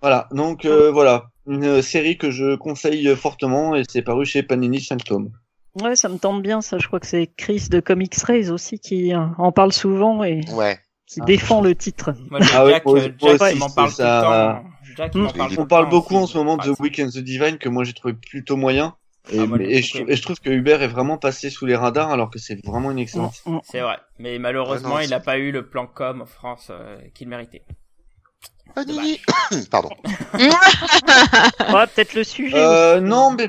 Voilà, 0.00 0.28
donc 0.32 0.64
euh, 0.64 0.90
voilà, 0.90 1.28
une 1.46 1.64
euh, 1.64 1.82
série 1.82 2.18
que 2.18 2.30
je 2.30 2.56
conseille 2.56 3.14
fortement, 3.16 3.74
et 3.74 3.82
c'est 3.88 4.02
paru 4.02 4.24
chez 4.26 4.42
Panini 4.42 4.80
5 4.80 5.04
tomes. 5.04 5.30
Ouais, 5.82 5.96
ça 5.96 6.08
me 6.08 6.18
tente 6.18 6.42
bien, 6.42 6.60
ça. 6.60 6.78
Je 6.78 6.86
crois 6.86 7.00
que 7.00 7.06
c'est 7.06 7.26
Chris 7.36 7.68
de 7.70 7.80
Comics 7.80 8.14
Rays 8.16 8.50
aussi 8.50 8.78
qui 8.78 9.12
euh, 9.14 9.18
en 9.38 9.50
parle 9.52 9.72
souvent 9.72 10.22
et 10.24 10.40
Ouais. 10.52 10.78
qui 11.06 11.20
Ah. 11.20 11.24
défend 11.24 11.60
le 11.60 11.74
titre. 11.74 12.14
Moi, 12.30 12.40
Ah 12.52 12.64
ouais, 12.64 12.72
Jack, 12.72 12.84
moi 12.86 12.98
Jack 13.00 13.54
m'en 13.56 13.68
parle 13.70 13.88
tout 13.90 13.94
ça. 13.96 14.20
le 14.20 14.62
temps. 14.62 14.68
Jack 14.96 15.10
qui 15.12 15.18
m'en 15.18 15.30
parle 15.32 15.50
tout 15.50 15.58
On 15.58 15.62
le 15.62 15.68
parle 15.68 15.88
beaucoup 15.88 16.16
en 16.16 16.26
ce 16.26 16.38
moment 16.38 16.56
de 16.56 16.62
Ah, 16.70 16.74
The 16.74 16.80
Weeknd 16.80 17.08
the 17.08 17.18
Divine, 17.18 17.58
que 17.58 17.68
moi 17.68 17.82
j'ai 17.84 17.92
trouvé 17.92 18.14
plutôt 18.14 18.56
moyen. 18.56 18.94
Et, 19.32 19.38
Ah, 19.40 19.46
moi, 19.46 19.56
mais- 19.58 19.64
j'ai 19.70 19.78
et 19.78 19.82
je, 19.82 19.98
beaucoup 19.98 20.10
et 20.10 20.16
je 20.16 20.22
trouve 20.22 20.38
que 20.40 20.50
Hubert 20.50 20.82
est 20.82 20.86
vraiment 20.88 21.16
passé 21.16 21.48
sous 21.50 21.64
les 21.66 21.74
radars 21.74 22.10
alors 22.10 22.30
que 22.30 22.38
c'est 22.38 22.62
vraiment 22.64 22.90
une 22.90 22.98
excellente. 22.98 23.34
Mm, 23.46 23.54
mm. 23.54 23.60
C'est 23.64 23.80
vrai, 23.80 23.96
mais 24.18 24.38
malheureusement, 24.38 24.90
Ouais, 24.90 24.94
non, 24.96 25.00
il 25.00 25.10
n'a 25.10 25.20
pas 25.20 25.38
eu 25.38 25.50
le 25.50 25.66
plan 25.66 25.86
com 25.86 26.20
en 26.22 26.26
France 26.26 26.68
euh, 26.70 26.98
qu'il 27.14 27.28
méritait. 27.28 27.62
Panini. 28.74 29.20
Pardon. 29.70 29.90
Ouais, 30.34 31.86
peut-être 31.94 32.14
le 32.14 32.24
sujet. 32.24 32.56
Euh, 32.56 33.00
non, 33.00 33.32
mais 33.32 33.48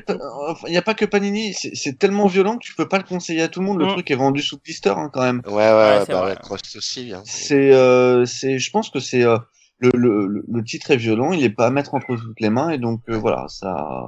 il 0.67 0.71
n'y 0.71 0.77
a 0.77 0.81
pas 0.81 0.93
que 0.93 1.05
Panini, 1.05 1.53
c'est 1.53 1.97
tellement 1.97 2.27
violent 2.27 2.57
que 2.57 2.63
tu 2.65 2.75
peux 2.75 2.87
pas 2.87 2.97
le 2.97 3.03
conseiller 3.03 3.41
à 3.41 3.47
tout 3.47 3.59
le 3.59 3.65
monde. 3.65 3.79
Le 3.79 3.85
Mm. 3.85 3.89
truc 3.93 4.11
est 4.11 4.15
vendu 4.15 4.41
sous 4.41 4.57
blister 4.59 4.89
hein, 4.89 5.09
quand 5.11 5.21
même. 5.23 5.41
Ouais, 5.47 5.53
ouais, 5.53 6.05
bah 6.07 6.25
ouais, 6.25 6.35
Cross 6.41 6.61
aussi, 6.75 7.13
hein. 7.13 7.23
C'est, 7.25 7.73
euh, 7.73 8.25
c'est, 8.25 8.59
je 8.59 8.71
pense 8.71 8.89
que 8.89 8.99
c'est 8.99 9.23
euh, 9.23 9.37
le, 9.79 9.89
le, 9.93 10.43
le- 10.47 10.63
titre 10.63 10.91
est 10.91 10.97
violent, 10.97 11.31
il 11.33 11.43
est 11.43 11.49
pas 11.49 11.67
à 11.67 11.69
mettre 11.69 11.93
entre 11.95 12.15
toutes 12.15 12.39
les 12.39 12.49
mains 12.49 12.69
et 12.69 12.77
donc 12.77 13.01
euh, 13.09 13.17
voilà, 13.17 13.45
ça, 13.49 14.05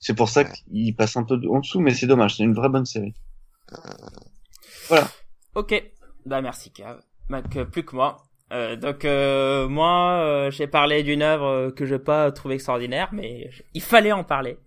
c'est 0.00 0.14
pour 0.14 0.28
ça 0.28 0.44
qu'il 0.44 0.94
passe 0.96 1.16
un 1.16 1.22
peu 1.24 1.38
en 1.50 1.60
dessous, 1.60 1.80
mais 1.80 1.94
c'est 1.94 2.06
dommage, 2.06 2.36
c'est 2.36 2.42
une 2.42 2.54
vraie 2.54 2.68
bonne 2.68 2.86
série. 2.86 3.14
Ok, 5.54 5.82
bah 6.26 6.40
merci 6.42 6.70
Cav. 6.72 7.00
Bah, 7.28 7.42
que- 7.42 7.64
plus 7.64 7.84
que 7.84 7.96
moi. 7.96 8.25
Euh, 8.52 8.76
donc 8.76 9.04
euh, 9.04 9.66
moi, 9.68 10.20
euh, 10.20 10.50
j'ai 10.50 10.66
parlé 10.68 11.02
d'une 11.02 11.22
œuvre 11.22 11.46
euh, 11.46 11.70
que 11.72 11.84
je 11.84 11.96
pas 11.96 12.30
trouvé 12.30 12.54
extraordinaire, 12.54 13.08
mais 13.12 13.50
je- 13.50 13.62
il 13.74 13.82
fallait 13.82 14.12
en 14.12 14.22
parler. 14.24 14.58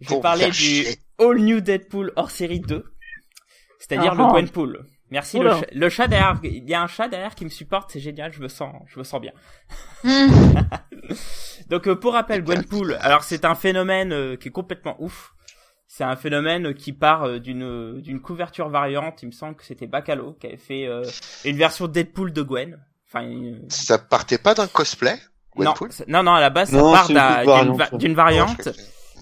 J'ai 0.00 0.20
parlé 0.20 0.46
du 0.46 0.52
chier. 0.52 0.96
All 1.18 1.38
New 1.38 1.60
Deadpool 1.60 2.12
hors 2.16 2.30
série 2.30 2.60
2, 2.60 2.84
c'est-à-dire 3.78 4.12
Ah 4.12 4.16
le 4.16 4.24
ah. 4.24 4.30
Gwenpool. 4.30 4.86
Merci 5.10 5.38
le, 5.38 5.50
chat- 5.50 5.66
le 5.72 5.88
chat 5.90 6.08
derrière. 6.08 6.40
Il 6.42 6.68
y 6.68 6.74
a 6.74 6.82
un 6.82 6.86
chat 6.86 7.08
derrière 7.08 7.34
qui 7.34 7.44
me 7.44 7.50
supporte, 7.50 7.90
c'est 7.92 8.00
génial. 8.00 8.32
Je 8.32 8.40
me 8.40 8.48
sens, 8.48 8.74
je 8.86 8.98
me 8.98 9.04
sens 9.04 9.20
bien. 9.20 9.32
Hmm. 10.02 10.28
Donc 11.68 11.86
euh, 11.86 11.94
pour 11.94 12.14
rappel, 12.14 12.42
Gwenpool, 12.42 12.96
alors 13.00 13.22
c'est 13.22 13.44
un 13.44 13.54
phénomène 13.54 14.12
euh, 14.12 14.36
qui 14.36 14.48
est 14.48 14.52
complètement 14.52 14.96
ouf. 14.98 15.34
C'est 15.86 16.04
un 16.04 16.16
phénomène 16.16 16.74
qui 16.74 16.92
part 16.92 17.38
d'une 17.38 18.00
d'une 18.00 18.20
couverture 18.20 18.68
variante. 18.70 19.22
Il 19.22 19.26
me 19.26 19.32
semble 19.32 19.54
que 19.54 19.64
c'était 19.64 19.86
Bacalo 19.86 20.32
qui 20.40 20.46
avait 20.48 20.56
fait 20.56 20.86
euh, 20.86 21.04
une 21.44 21.56
version 21.56 21.86
Deadpool 21.86 22.32
de 22.32 22.42
Gwen. 22.42 22.84
Enfin, 23.14 23.26
une- 23.28 23.70
Ça 23.70 23.98
partait 23.98 24.38
pas 24.38 24.54
d'un 24.54 24.66
cosplay 24.66 25.16
non, 25.56 25.72
non, 26.08 26.22
non, 26.24 26.32
à 26.32 26.40
la 26.40 26.50
base 26.50 26.70
ça 26.70 26.76
Non, 26.78 26.90
part 26.92 27.06
d'une 27.06 27.14
variante, 28.14 28.16
variante. 28.16 28.62
sais. 28.62 28.72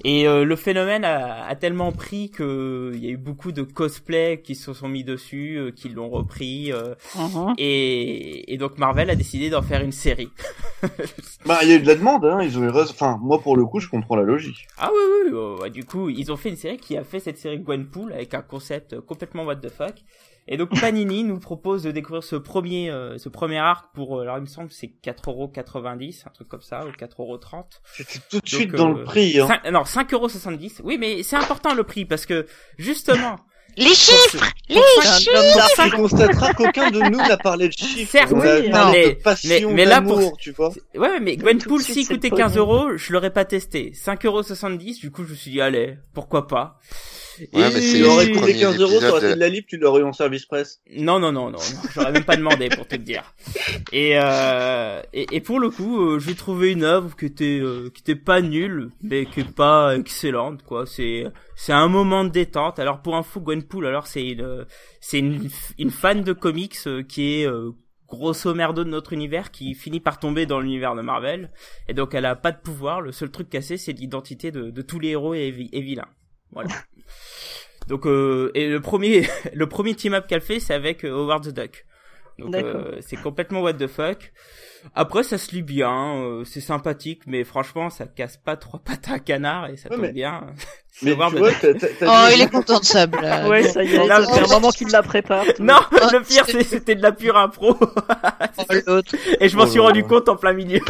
Et 0.05 0.27
euh, 0.27 0.45
le 0.47 0.57
phénomène 0.57 1.05
a, 1.05 1.45
a 1.47 1.55
tellement 1.57 1.93
pris 1.93 2.31
que 2.31 2.91
il 2.95 3.05
y 3.05 3.09
a 3.09 3.11
eu 3.11 3.19
beaucoup 3.19 3.53
de 3.53 3.61
cosplays 3.63 4.41
qui 4.43 4.55
se 4.55 4.73
sont 4.73 4.89
mis 4.89 5.05
dessus, 5.05 5.57
euh, 5.59 5.71
qui 5.71 5.91
l'ont 5.91 6.09
repris. 6.09 6.73
euh, 6.73 6.95
Mhm. 7.17 7.53
et, 7.59 8.53
et 8.55 8.57
donc 8.57 8.79
Marvel 8.79 9.11
a 9.11 9.15
décidé 9.15 9.51
d'en 9.51 9.61
faire 9.61 9.83
une 9.83 9.93
série. 9.93 10.31
Bah, 11.45 11.59
il 11.63 11.69
y 11.69 11.73
a 11.73 11.77
eu 11.77 11.81
de 11.81 11.87
la 11.87 11.95
demande, 11.97 12.25
hein, 12.25 12.39
ils 12.43 12.59
ont 12.59 12.63
eu. 12.65 12.71
Enfin, 12.71 13.19
moi 13.21 13.41
pour 13.41 13.57
le 13.57 13.65
coup, 13.67 13.79
je 13.81 13.89
comprends 13.89 14.17
la 14.17 14.23
logique. 14.23 14.67
Ah 14.79 14.91
oui, 14.93 14.99
oui, 15.05 15.31
oui, 15.31 15.39
ouais, 15.39 15.61
ouais, 15.63 15.71
du 15.71 15.85
coup, 15.85 16.09
ils 16.09 16.33
ont 16.33 16.37
fait 16.37 16.49
une 16.49 16.57
série 16.57 16.79
qui 16.79 16.97
a 16.97 17.05
fait 17.05 17.21
cette 17.21 17.39
série 17.39 17.59
Gwenpool 17.59 18.13
avec 18.13 18.33
un 18.35 18.43
concept 18.43 18.95
euh, 18.95 19.01
complètement 19.03 19.45
what 19.45 19.57
the 19.57 19.69
fuck. 19.69 19.95
Et 20.49 20.57
donc 20.57 20.79
Panini 20.81 21.23
nous 21.23 21.39
propose 21.39 21.85
de 21.85 21.93
découvrir 21.93 22.25
ce 22.25 22.35
premier, 22.37 22.91
euh, 22.91 23.17
ce 23.19 23.29
premier 23.29 23.59
arc 23.59 23.95
pour, 23.95 24.19
euh, 24.19 24.23
alors 24.23 24.39
il 24.39 24.43
me 24.43 24.47
semble 24.47 24.69
que 24.69 24.75
c'est 24.75 24.93
4,90€, 25.03 26.25
un 26.27 26.31
truc 26.31 26.49
comme 26.49 26.61
ça, 26.63 26.85
ou 26.85 26.91
4,30€. 26.91 27.65
C'était 27.85 28.19
tout 28.29 28.37
de 28.37 28.41
Donc, 28.41 28.47
suite 28.49 28.73
dans 28.73 28.91
euh, 28.93 28.99
le 28.99 29.05
prix. 29.05 29.39
Hein. 29.39 29.47
Cinq- 29.47 29.71
non, 29.71 29.83
5,70€. 29.85 30.81
Oui, 30.83 30.99
mais 30.99 31.23
c'est 31.23 31.37
important 31.37 31.75
le 31.75 31.85
prix 31.85 32.05
parce 32.05 32.27
que, 32.27 32.47
justement, 32.77 33.37
Les 33.79 33.87
ce- 33.95 34.13
chiffres 34.13 34.45
Les 34.69 34.77
cinq- 35.01 35.91
Tu 35.91 35.97
constateras 35.97 36.53
qu'aucun 36.53 36.91
de 36.91 37.01
nous 37.09 37.17
n'a 37.17 37.39
parlé 37.39 37.69
de 37.69 37.73
chiffres. 37.73 38.11
Certes, 38.11 38.33
oui, 38.33 38.69
parlé 38.71 38.99
mais- 39.07 39.15
de 39.15 39.23
passion, 39.23 39.69
mais- 39.69 39.75
mais 39.75 39.85
là, 39.87 40.03
pour- 40.03 40.37
tu 40.37 40.51
vois. 40.51 40.71
Ouais, 40.95 41.21
mais 41.21 41.37
Gwenpool, 41.39 41.81
c'est 41.81 42.05
coûtait 42.05 42.29
le 42.29 42.37
15 42.37 42.55
pognon. 42.57 42.67
euros, 42.67 42.97
je 42.99 43.13
l'aurais 43.15 43.33
pas 43.33 43.47
testé. 43.47 43.93
5,70€, 43.95 44.99
du 45.01 45.11
coup, 45.11 45.25
je 45.25 45.31
me 45.31 45.35
suis 45.37 45.53
dit, 45.53 45.61
allez, 45.63 45.97
pourquoi 46.13 46.47
pas. 46.49 46.79
Ouais, 47.39 47.47
mais 47.53 47.67
Et- 47.69 47.81
c'est 47.81 47.99
Il 47.99 48.05
aurait 48.05 48.25
les 48.27 48.33
coûté 48.33 48.41
premiers 48.53 48.61
15 48.61 48.81
euros, 48.81 49.01
ça 49.01 49.11
aurait 49.11 49.25
été 49.27 49.35
de 49.35 49.41
la 49.41 49.49
libre, 49.49 49.67
tu 49.69 49.77
l'aurais 49.79 50.01
eu 50.01 50.05
en 50.05 50.13
service 50.13 50.45
presse. 50.47 50.81
Non, 50.97 51.19
non, 51.19 51.33
non, 51.33 51.47
non, 51.51 51.53
non. 51.53 51.59
j'aurais 51.95 52.13
même 52.13 52.25
pas 52.25 52.37
demandé 52.37 52.69
pour 52.69 52.87
te 52.87 52.97
dire. 52.97 53.35
Et, 53.93 54.19
euh, 54.19 55.01
et, 55.13 55.27
et 55.33 55.41
pour 55.41 55.61
le 55.61 55.71
coup, 55.71 56.01
euh, 56.03 56.19
j'ai 56.19 56.35
trouvé 56.35 56.73
une 56.73 56.85
œuvre 56.85 57.17
qui 57.17 57.27
était, 57.27 57.61
euh, 57.61 57.91
qui 57.95 58.03
était 58.03 58.17
pas 58.21 58.41
nulle, 58.41 58.91
mais 59.03 59.27
qui 59.27 59.41
est 59.41 59.55
pas 59.55 59.97
excellente, 59.97 60.63
quoi. 60.63 60.87
C'est, 60.87 61.25
c'est 61.57 61.73
un 61.73 61.89
moment 61.89 62.25
de 62.25 62.31
détente. 62.31 62.79
Alors 62.79 63.03
pour 63.03 63.17
info, 63.17 63.41
Gwenpool, 63.41 63.87
alors 63.87 64.07
c'est 64.07 64.27
une, 64.27 64.67
c'est 65.01 65.19
une, 65.19 65.49
une 65.79 65.91
fan 65.91 66.23
de 66.23 66.33
comics 66.33 66.77
euh, 66.87 67.03
qui 67.03 67.41
est 67.41 67.47
euh, 67.47 67.71
grosso 68.09 68.53
merdo 68.53 68.85
de 68.85 68.91
notre 68.91 69.15
univers, 69.15 69.51
qui 69.51 69.75
finit 69.75 70.01
par 70.01 70.19
tomber 70.19 70.45
dans 70.45 70.61
l'univers 70.61 70.95
de 70.95 71.01
Marvel. 71.03 71.51
Et 71.89 71.95
donc 71.95 72.15
elle 72.15 72.27
a 72.27 72.37
pas 72.37 72.53
de 72.53 72.59
pouvoir. 72.61 73.01
Le 73.01 73.11
seul 73.13 73.31
truc 73.31 73.49
cassé, 73.49 73.79
c'est 73.79 73.93
l'identité 73.93 74.51
de, 74.51 74.71
de 74.71 74.83
tous 74.83 74.99
les 74.99 75.09
héros 75.11 75.33
et, 75.35 75.69
et 75.73 75.81
vilains. 75.81 76.09
Voilà. 76.53 76.71
Donc 77.89 78.07
euh, 78.07 78.51
et 78.55 78.69
le 78.69 78.81
premier 78.81 79.27
le 79.53 79.69
premier 79.69 79.95
team 79.95 80.15
up 80.15 80.27
qu'elle 80.29 80.41
fait 80.41 80.61
c'est 80.61 80.75
avec 80.75 81.05
euh, 81.05 81.11
Howard 81.13 81.45
the 81.45 81.55
Duck. 81.55 81.87
Donc 82.39 82.51
D'accord. 82.53 82.81
euh, 82.87 82.99
c'est 83.01 83.17
complètement 83.17 83.61
what 83.61 83.75
the 83.75 83.87
fuck. 83.87 84.33
Après 84.95 85.23
ça 85.23 85.37
se 85.39 85.51
lit 85.53 85.63
bien, 85.63 86.17
euh, 86.17 86.45
c'est 86.45 86.61
sympathique 86.61 87.23
mais 87.27 87.45
franchement 87.45 87.91
ça 87.91 88.07
casse 88.07 88.37
pas 88.37 88.57
trois 88.57 88.81
pattes 88.85 89.09
à 89.09 89.15
un 89.15 89.19
canard 89.19 89.69
et 89.69 89.77
ça 89.77 89.89
Ouais, 89.91 89.97
tombe 89.97 90.05
mais- 90.07 90.13
bien. 90.13 90.47
C'est 90.95 91.07
Mais 91.07 91.13
Howard 91.13 91.35
tu 91.35 91.41
Oh, 91.43 91.73
dit- 91.73 92.35
il 92.35 92.41
est 92.43 92.51
content 92.51 92.79
de 92.79 92.85
ça, 92.85 93.07
blague. 93.07 93.47
Ouais, 93.49 93.63
ça 93.63 93.83
y 93.83 93.87
est, 93.95 93.99
fait 93.99 94.11
un 94.11 94.47
moment 94.47 94.69
qu'il 94.71 94.89
la 94.91 95.03
prépare. 95.03 95.47
tout. 95.57 95.63
Non, 95.63 95.79
le 95.91 96.23
pire 96.23 96.45
c'est 96.47 96.63
c'était 96.65 96.95
de 96.97 97.01
la 97.01 97.13
pure 97.13 97.35
impro 97.39 97.75
Oh, 97.81 98.75
l'autre. 98.87 99.15
et 99.41 99.49
je 99.49 99.57
m'en 99.57 99.63
Oh 99.63 99.67
suis 99.67 99.81
rendu 99.81 100.05
compte 100.05 100.29
en 100.29 100.37
plein 100.37 100.53
milieu. 100.53 100.81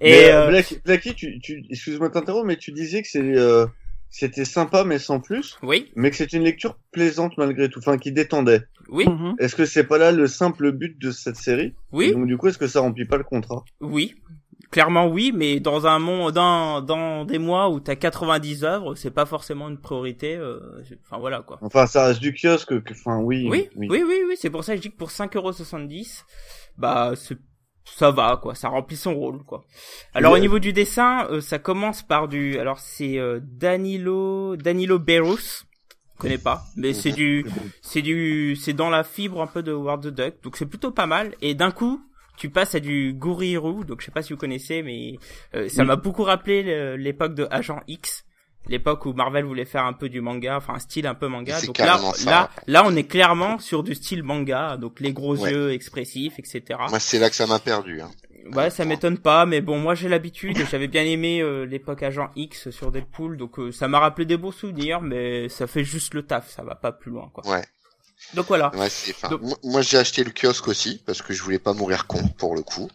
Et 0.00 0.30
euh, 0.30 0.42
euh, 0.44 0.48
Black- 0.48 0.80
Blacky, 0.84 1.14
tu, 1.14 1.40
tu, 1.40 1.64
excuse-moi 1.70 2.08
de 2.08 2.14
t'interrompre, 2.14 2.46
mais 2.46 2.56
tu 2.56 2.72
disais 2.72 3.02
que 3.02 3.08
c'est, 3.08 3.20
euh, 3.22 3.66
c'était 4.08 4.44
sympa 4.44 4.84
mais 4.84 4.98
sans 4.98 5.20
plus, 5.20 5.56
oui, 5.62 5.90
mais 5.96 6.10
que 6.10 6.16
c'est 6.16 6.32
une 6.32 6.42
lecture 6.44 6.78
plaisante 6.92 7.36
malgré 7.38 7.68
tout, 7.68 7.78
enfin 7.80 7.96
qui 7.98 8.12
détendait. 8.12 8.62
oui, 8.88 9.06
Mhm. 9.08 9.34
Est-ce 9.38 9.54
que 9.54 9.64
c'est 9.64 9.84
pas 9.84 9.98
là 9.98 10.10
le 10.12 10.26
simple 10.26 10.72
but 10.72 10.98
de 10.98 11.10
cette 11.12 11.36
série? 11.36 11.74
Oui. 11.92 12.12
Donc 12.12 12.26
du 12.26 12.36
coup, 12.36 12.48
est-ce 12.48 12.58
que 12.58 12.66
ça 12.66 12.80
remplit 12.80 13.04
pas 13.04 13.16
le 13.18 13.24
contrat? 13.24 13.64
Oui, 13.80 14.14
clairement 14.72 15.06
oui, 15.06 15.32
mais 15.34 15.60
dans 15.60 15.86
un 15.86 15.98
monde, 16.00 16.32
dans, 16.34 16.80
dans 16.82 17.24
des 17.24 17.38
mois 17.38 17.70
où 17.70 17.78
t'as 17.80 17.94
90 17.96 18.64
œuvres, 18.64 18.94
c'est 18.96 19.12
pas 19.12 19.26
forcément 19.26 19.68
une 19.68 19.78
priorité. 19.78 20.34
euh, 20.36 20.58
Enfin 21.04 21.18
voilà 21.18 21.42
quoi. 21.42 21.58
Enfin, 21.62 21.86
ça 21.86 22.06
reste 22.06 22.20
du 22.20 22.32
kiosque, 22.34 22.82
que- 22.82 22.92
enfin 22.92 23.18
oui. 23.18 23.46
Oui, 23.48 23.68
oui, 23.76 23.88
oui, 23.90 24.16
oui, 24.28 24.34
c'est 24.36 24.50
pour 24.50 24.64
ça 24.64 24.72
que 24.72 24.78
je 24.78 24.82
dis 24.82 24.90
que 24.90 24.96
pour 24.96 25.10
5,70€, 25.12 26.24
bah 26.76 27.12
c'est 27.16 27.38
ça 27.84 28.10
va 28.10 28.38
quoi, 28.40 28.54
ça 28.54 28.68
remplit 28.68 28.96
son 28.96 29.14
rôle 29.14 29.42
quoi. 29.44 29.64
Alors 30.14 30.32
au 30.34 30.38
niveau 30.38 30.58
du 30.58 30.72
dessin, 30.72 31.26
euh, 31.30 31.40
ça 31.40 31.58
commence 31.58 32.02
par 32.02 32.28
du, 32.28 32.58
alors 32.58 32.78
c'est 32.78 33.18
euh, 33.18 33.40
Danilo, 33.42 34.56
Danilo 34.56 34.98
Berus, 34.98 35.64
connais 36.18 36.38
pas, 36.38 36.62
mais 36.76 36.92
c'est 36.92 37.12
du, 37.12 37.44
c'est 37.82 38.02
du, 38.02 38.56
c'est 38.56 38.74
dans 38.74 38.90
la 38.90 39.02
fibre 39.04 39.40
un 39.40 39.46
peu 39.46 39.62
de 39.62 39.72
Howard 39.72 40.02
the 40.02 40.08
Duck, 40.14 40.34
donc 40.42 40.56
c'est 40.56 40.66
plutôt 40.66 40.90
pas 40.90 41.06
mal. 41.06 41.34
Et 41.40 41.54
d'un 41.54 41.70
coup, 41.70 42.00
tu 42.36 42.50
passes 42.50 42.74
à 42.74 42.80
du 42.80 43.12
Guriru, 43.14 43.84
donc 43.84 44.00
je 44.00 44.06
sais 44.06 44.10
pas 44.12 44.22
si 44.22 44.32
vous 44.32 44.38
connaissez, 44.38 44.82
mais 44.82 45.18
euh, 45.54 45.68
ça 45.68 45.82
Oui. 45.82 45.88
m'a 45.88 45.96
beaucoup 45.96 46.22
rappelé 46.22 46.96
l'époque 46.96 47.34
de 47.34 47.46
Agent 47.50 47.80
X, 47.88 48.24
l'époque 48.68 49.06
où 49.06 49.12
Marvel 49.12 49.44
voulait 49.44 49.64
faire 49.64 49.84
un 49.84 49.92
peu 49.92 50.08
du 50.08 50.20
manga, 50.20 50.56
enfin 50.56 50.74
un 50.74 50.78
style 50.78 51.06
un 51.06 51.14
peu 51.14 51.26
manga. 51.28 51.60
Donc 51.62 51.78
là, 51.78 51.98
ça, 52.14 52.30
là, 52.30 52.50
là, 52.66 52.82
on 52.86 52.94
est 52.96 53.04
clairement 53.04 53.58
sur 53.58 53.82
du 53.82 53.94
style 53.94 54.22
manga, 54.22 54.76
donc 54.76 55.00
les 55.00 55.12
gros 55.12 55.36
Ouais. 55.36 55.50
yeux 55.52 55.72
expressifs, 55.72 56.38
etc. 56.38 56.62
Moi, 56.88 57.00
c'est 57.00 57.18
là 57.18 57.30
que 57.30 57.36
ça 57.36 57.46
m'a 57.46 57.58
perdu. 57.58 58.00
Hein. 58.00 58.10
Ouais, 58.54 58.70
ça 58.70 58.84
m'étonne 58.84 59.18
pas, 59.18 59.44
mais 59.46 59.60
bon, 59.60 59.78
moi 59.78 59.94
j'ai 59.94 60.08
l'habitude 60.08 60.58
et 60.58 60.64
j'avais 60.66 60.88
bien 60.88 61.04
aimé 61.04 61.40
euh, 61.40 61.64
l'époque 61.66 62.02
Agent 62.02 62.30
X 62.36 62.70
sur 62.70 62.90
Deadpool, 62.90 63.36
donc 63.36 63.58
euh, 63.58 63.70
ça 63.70 63.86
m'a 63.86 64.00
rappelé 64.00 64.24
des 64.24 64.38
beaux 64.38 64.50
souvenirs, 64.50 65.00
mais 65.02 65.48
ça 65.50 65.66
fait 65.66 65.84
juste 65.84 66.14
le 66.14 66.22
taf, 66.22 66.48
ça 66.50 66.62
va 66.62 66.74
pas 66.74 66.90
plus 66.90 67.10
loin, 67.10 67.30
quoi. 67.34 67.46
Ouais. 67.46 67.62
Donc 68.34 68.46
voilà. 68.46 68.70
Ouais, 68.76 68.88
Donc- 69.30 69.40
Moi, 69.62 69.82
j'ai 69.82 69.98
acheté 69.98 70.24
le 70.24 70.30
kiosque 70.30 70.68
aussi 70.68 71.02
parce 71.06 71.20
que 71.22 71.32
je 71.32 71.42
voulais 71.42 71.58
pas 71.58 71.74
mourir 71.74 72.06
con 72.06 72.22
pour 72.38 72.54
le 72.54 72.62
coup. 72.62 72.88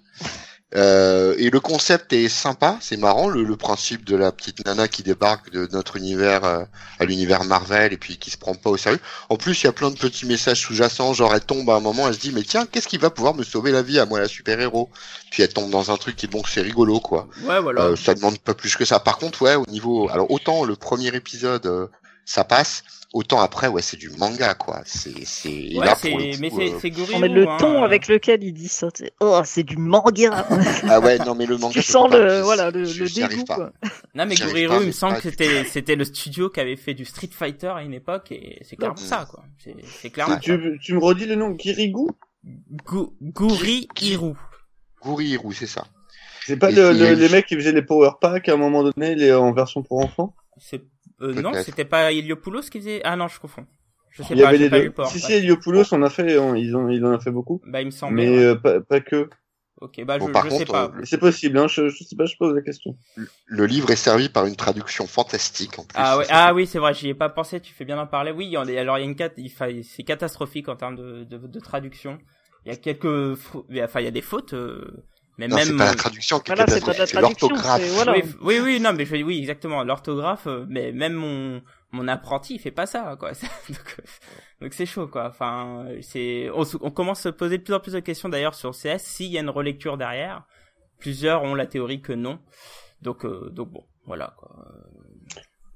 Euh, 0.76 1.36
et 1.38 1.50
le 1.50 1.60
concept 1.60 2.12
est 2.12 2.28
sympa, 2.28 2.78
c'est 2.82 2.98
marrant, 2.98 3.30
le, 3.30 3.44
le 3.44 3.56
principe 3.56 4.04
de 4.04 4.16
la 4.16 4.32
petite 4.32 4.66
nana 4.66 4.88
qui 4.88 5.04
débarque 5.04 5.50
de 5.50 5.70
notre 5.72 5.96
univers 5.96 6.44
euh, 6.44 6.64
à 7.00 7.06
l'univers 7.06 7.46
Marvel 7.46 7.94
et 7.94 7.98
puis 7.98 8.18
qui 8.18 8.30
se 8.30 8.38
prend 8.38 8.56
pas 8.56 8.70
au 8.70 8.78
sérieux. 8.78 9.00
En 9.30 9.38
plus, 9.38 9.62
il 9.62 9.66
y 9.66 9.70
a 9.70 9.72
plein 9.72 9.90
de 9.90 9.98
petits 9.98 10.26
messages 10.26 10.60
sous-jacents, 10.60 11.14
genre 11.14 11.34
elle 11.34 11.46
tombe 11.46 11.70
à 11.70 11.76
un 11.76 11.80
moment, 11.80 12.08
elle 12.08 12.16
se 12.16 12.20
dit 12.20 12.32
mais 12.34 12.44
tiens, 12.44 12.66
qu'est-ce 12.66 12.88
qui 12.90 12.98
va 12.98 13.10
pouvoir 13.10 13.36
me 13.36 13.44
sauver 13.44 13.72
la 13.72 13.82
vie 13.84 14.00
à 14.00 14.06
moi 14.06 14.20
la 14.20 14.28
super-héros? 14.28 14.90
Puis 15.32 15.44
elle 15.44 15.54
tombe 15.54 15.70
dans 15.70 15.92
un 15.92 15.98
truc 15.98 16.18
qui 16.18 16.28
bon, 16.28 16.42
c'est 16.46 16.62
rigolo 16.62 17.00
quoi. 17.00 17.28
Ouais, 17.44 17.62
voilà. 17.62 17.84
Euh, 17.84 17.96
ça 17.96 18.14
demande 18.14 18.38
pas 18.40 18.54
plus 18.54 18.76
que 18.76 18.84
ça. 18.84 19.00
Par 19.00 19.18
contre, 19.18 19.44
ouais, 19.44 19.56
au 19.56 19.66
niveau, 19.68 20.10
alors 20.10 20.30
autant 20.30 20.66
le 20.66 20.76
premier 20.76 21.16
épisode, 21.16 21.66
euh, 21.68 21.88
ça 22.26 22.44
passe, 22.44 22.84
autant 23.16 23.40
après, 23.40 23.70
ouais, 23.70 23.82
c'est 23.82 23.96
du 23.98 24.10
manga, 24.10 24.54
quoi. 24.56 24.82
C'est, 24.86 25.26
c'est 25.26 25.50
ouais, 25.78 25.86
là 25.86 25.96
c'est, 25.96 26.10
pour 26.10 26.20
le 26.20 26.38
mais 26.38 26.50
c'est, 26.50 26.74
euh, 26.86 27.20
mais 27.20 27.30
le 27.30 27.46
ton 27.58 27.82
avec 27.82 28.10
lequel 28.10 28.44
il 28.44 28.52
dit 28.54 28.68
ça, 28.68 28.90
c'est 28.94 29.14
oh, 29.22 29.42
c'est 29.46 29.64
du 29.64 29.78
manga. 29.78 30.46
ah 30.90 31.00
ouais, 31.00 31.18
non 31.20 31.34
mais 31.34 31.46
le 31.46 31.58
manga. 31.58 31.74
tu 31.74 31.82
sens 31.82 32.12
pas, 32.12 32.20
le 32.20 32.42
voilà 32.42 32.72
le, 32.72 32.84
dégoût. 32.84 33.46
quoi. 33.46 33.72
Non, 34.14 34.26
mais 34.26 34.36
Guriru, 34.36 34.68
pas, 34.68 34.82
il 34.82 34.88
me 34.88 34.92
semble 34.92 35.16
que 35.16 35.30
c'était, 35.30 35.64
c'était 35.64 35.96
le 35.96 36.04
studio 36.04 36.50
qui 36.50 36.60
avait 36.60 36.76
fait 36.76 36.94
du 36.94 37.06
Street 37.06 37.30
Fighter 37.32 37.68
à 37.70 37.84
une 37.84 37.94
époque 37.94 38.34
et 38.34 38.60
c'est 38.64 38.76
clairement 38.76 39.00
Non. 39.00 39.08
ça, 39.08 39.26
quoi. 39.30 39.46
C'est, 40.02 40.10
clairement. 40.10 40.38
Tu, 40.38 40.78
tu 40.82 40.94
me 40.94 41.00
redis 41.00 41.26
le 41.26 41.36
nom 41.36 41.56
Kirigu 41.56 42.10
Gu- 42.86 43.14
Guriru. 43.22 44.34
Guriru, 45.02 45.54
c'est 45.54 45.68
ça. 45.68 45.86
C'est 46.46 46.58
pas 46.58 46.70
le, 46.70 46.92
les 46.92 47.30
mecs 47.30 47.46
qui 47.48 47.56
faisaient 47.56 47.72
les 47.72 47.82
power 47.82 48.12
packs 48.20 48.50
à 48.50 48.54
un 48.54 48.58
moment 48.58 48.84
donné, 48.84 49.16
les 49.16 49.34
en 49.34 49.54
version 49.54 49.82
pour 49.82 50.00
enfants? 50.04 50.36
C'est, 50.58 50.84
euh, 51.22 51.34
non, 51.34 51.56
c'était 51.56 51.86
pas 51.86 52.12
Iliopoulos 52.12 52.70
qui 52.70 52.80
faisait, 52.80 53.02
ah 53.04 53.16
non, 53.16 53.28
je 53.28 53.40
confonds. 53.40 53.68
Je 54.12 54.24
sais 54.24 54.36
Il 54.36 54.40
y 54.40 54.44
pas, 54.44 54.44
avait 54.44 54.58
j'ai 54.58 54.68
les 54.70 54.70
pas 54.70 54.80
eu 54.80 54.92
port. 54.92 55.10
Si, 55.10 55.20
si, 55.20 55.34
Heliopoulos, 55.34 55.94
on 55.94 56.02
a 56.04 56.10
fait, 56.10 56.38
on- 56.38 56.56
ils, 56.56 56.76
ont, 56.76 56.90
ils 56.90 57.04
en 57.06 57.14
ont 57.14 57.20
fait 57.20 57.32
beaucoup. 57.32 57.62
Bah, 57.64 57.82
il 57.82 57.86
me 57.88 57.92
semble. 57.92 58.16
Mais 58.16 58.44
euh, 58.44 58.56
pas, 58.56 58.82
pas 58.82 59.02
que. 59.02 59.30
Ok, 59.78 60.04
bah, 60.06 60.20
Bon, 60.20 60.28
je, 60.28 60.32
par 60.32 60.44
je 60.44 60.50
sais 60.50 60.66
contre, 60.66 60.66
pas. 60.66 60.92
euh, 60.98 61.02
C'est 61.06 61.18
possible, 61.18 61.58
hein, 61.58 61.68
je, 61.68 61.90
je 61.90 62.04
sais 62.04 62.16
pas, 62.16 62.26
je 62.26 62.38
pose 62.38 62.56
la 62.56 62.62
question. 62.62 62.98
Le 63.48 63.66
livre 63.66 63.92
est 63.92 63.96
servi 63.98 64.30
par 64.30 64.46
une 64.46 64.56
traduction 64.56 65.08
fantastique 65.08 65.80
en 65.80 65.86
plus. 65.86 65.98
Ah 65.98 66.18
ouais, 66.18 66.26
ah 66.30 66.54
oui, 66.54 66.68
c'est 66.68 66.80
vrai, 66.80 66.94
j'y 66.94 67.08
ai 67.10 67.14
pas 67.14 67.30
pensé, 67.30 67.62
tu 67.62 67.74
fais 67.74 67.86
bien 67.86 67.96
d'en 67.96 68.08
parler. 68.08 68.32
Oui, 68.32 68.46
il 68.48 68.52
y 68.52 68.58
en 68.58 68.68
a- 68.68 68.80
alors 68.80 68.98
il 68.98 69.02
y 69.02 69.04
a 69.04 69.08
une 69.08 69.16
cat, 69.16 69.30
il 69.38 69.50
c'est 69.86 70.04
catastrophique 70.04 70.68
en 70.68 70.76
termes 70.76 70.96
de, 70.98 71.24
de, 71.24 71.38
de 71.38 71.60
traduction. 71.60 72.20
Il 72.66 72.70
y 72.70 72.72
a 72.74 72.78
quelques, 72.78 73.06
enfin 73.84 74.00
il 74.02 74.04
y 74.04 74.08
a 74.08 74.12
des 74.12 74.22
fautes, 74.22 74.54
euh, 74.54 75.06
mais 75.38 75.48
Non, 75.48 75.58
c'est 75.58 75.70
même. 75.70 75.78
pas 75.78 75.86
la 75.86 75.94
traduction 75.96 76.40
qui 76.40 76.52
est 76.52 76.56
Voilà, 76.56 76.72
c'est 76.72 76.82
pas 76.86 76.94
la 76.94 77.06
traduction, 77.08 77.20
l'orthographe. 77.50 77.92
voilà. 77.94 78.14
oui, 78.14 78.24
oui, 78.42 78.60
oui, 78.64 78.80
non, 78.80 78.94
mais 78.94 79.06
je, 79.06 79.16
oui, 79.18 79.40
exactement, 79.40 79.84
l'orthographe, 79.84 80.48
euh, 80.48 80.66
mais 80.70 80.92
même 80.92 81.14
mon 81.14 81.62
mon 81.92 82.08
apprenti, 82.10 82.56
il 82.56 82.60
fait 82.60 82.72
pas 82.72 82.86
ça, 82.86 83.16
quoi. 83.18 83.32
donc, 83.70 83.96
euh, 84.00 84.04
donc 84.62 84.74
c'est 84.74 84.86
chaud, 84.86 85.08
quoi. 85.08 85.28
Enfin, 85.30 85.86
euh, 85.88 86.00
c'est, 86.02 86.50
on, 86.54 86.66
se- 86.66 86.76
on 86.82 86.92
commence 86.92 87.20
à 87.20 87.24
se 87.24 87.30
poser 87.30 87.58
de 87.58 87.64
plus 87.64 87.74
en 87.74 87.80
plus 87.80 87.94
de 87.94 88.00
questions 88.02 88.28
d'ailleurs 88.28 88.54
sur 88.56 88.72
CS 88.72 88.98
s'il 89.00 89.28
y 89.32 89.38
a 89.38 89.42
une 89.42 89.50
relecture 89.50 89.98
derrière. 89.98 90.44
Plusieurs 91.00 91.44
ont 91.44 91.56
la 91.56 91.66
théorie 91.68 92.02
que 92.02 92.12
non. 92.12 92.40
Donc, 93.02 93.24
euh, 93.24 93.50
donc 93.50 93.70
bon, 93.72 93.84
voilà, 94.06 94.34
quoi. 94.38 94.50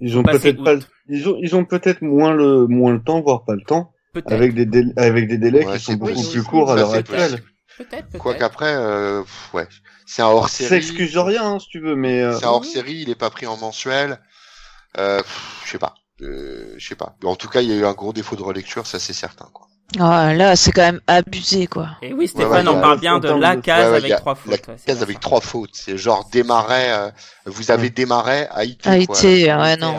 Ils 0.02 0.18
ont 0.18 0.24
peut-être 0.24 0.64
pas, 0.64 0.74
le- 0.76 0.82
ils 1.08 1.28
ont, 1.30 1.38
ils 1.42 1.56
ont 1.56 1.66
peut-être 1.66 2.02
moins 2.02 2.34
le, 2.34 2.68
moins 2.68 2.92
le 2.94 3.02
temps, 3.02 3.22
voire 3.22 3.44
pas 3.46 3.56
le 3.56 3.62
temps, 3.62 3.94
Peut-être, 4.14 4.32
avec 4.32 4.54
des, 4.54 4.66
délais, 4.66 4.92
avec 4.98 5.28
des 5.28 5.38
délais 5.38 5.66
Ouais, 5.66 5.78
qui 5.78 5.84
sont 5.84 5.94
beaucoup 5.94 6.24
plus 6.32 6.44
courts 6.44 6.72
à 6.72 6.76
l'heure 6.76 6.94
actuelle. 6.94 7.42
Peut-être. 7.84 8.18
Quoi 8.18 8.36
qu'après, 8.36 8.74
euh, 8.76 9.24
ouais, 9.54 9.68
c'est 10.06 10.22
un 10.22 10.28
hors 10.28 10.50
Ça 10.50 10.58
série. 10.68 10.76
excuse 10.78 11.18
rien, 11.18 11.44
hein, 11.54 11.60
si 11.60 11.68
tu 11.70 11.80
veux, 11.80 11.96
mais 11.96 12.22
euh, 12.22 12.38
C'est 12.38 12.46
un 12.46 12.50
hors 12.50 12.66
série, 12.66 12.94
il 13.02 13.10
est 13.10 13.16
pas 13.16 13.30
pris 13.30 13.48
en 13.48 13.58
mensuel. 13.58 14.20
Euh, 14.98 15.22
je 15.66 15.72
sais 15.72 15.80
pas. 15.80 15.94
Euh, 16.22 16.74
je 16.78 16.88
sais 16.88 16.96
pas. 16.96 17.16
En 17.24 17.36
tout 17.36 17.48
cas, 17.48 17.62
il 17.62 17.70
y 17.70 17.72
a 17.74 17.76
eu 17.76 17.86
un 17.86 17.94
gros 17.94 18.12
défaut 18.14 18.36
de 18.36 18.44
relecture, 18.44 18.86
ça 18.88 19.00
c'est 19.00 19.14
certain. 19.14 19.48
Quoi. 19.54 19.68
Ah, 20.00 20.34
là, 20.36 20.56
c'est 20.56 20.72
quand 20.72 20.84
même 20.84 21.02
abusé, 21.08 21.66
quoi. 21.66 21.90
Et 22.04 22.14
oui, 22.14 22.28
Stéphane 22.28 22.68
ouais, 22.68 22.76
ouais, 22.76 22.82
parle 22.82 23.00
bien 23.00 23.18
de 23.20 23.30
la 23.30 23.56
case 23.56 23.86
Ouais, 23.86 23.92
ouais, 23.92 23.98
avec 23.98 24.16
trois 24.18 24.34
La 24.46 24.58
fautes. 24.58 24.66
c'est 24.78 24.86
case 24.86 25.02
avec 25.02 25.16
ça. 25.16 25.20
trois 25.22 25.42
fautes. 25.42 25.72
C'est 25.74 25.98
genre 25.98 26.30
démarrer. 26.32 26.92
euh, 26.92 27.10
vous 27.46 27.72
avez 27.72 27.90
démarré 27.90 28.46
à 28.52 28.66
IT. 28.66 28.86
À. 28.86 28.98
IT, 28.98 29.10
ouais, 29.24 29.78
non, 29.78 29.96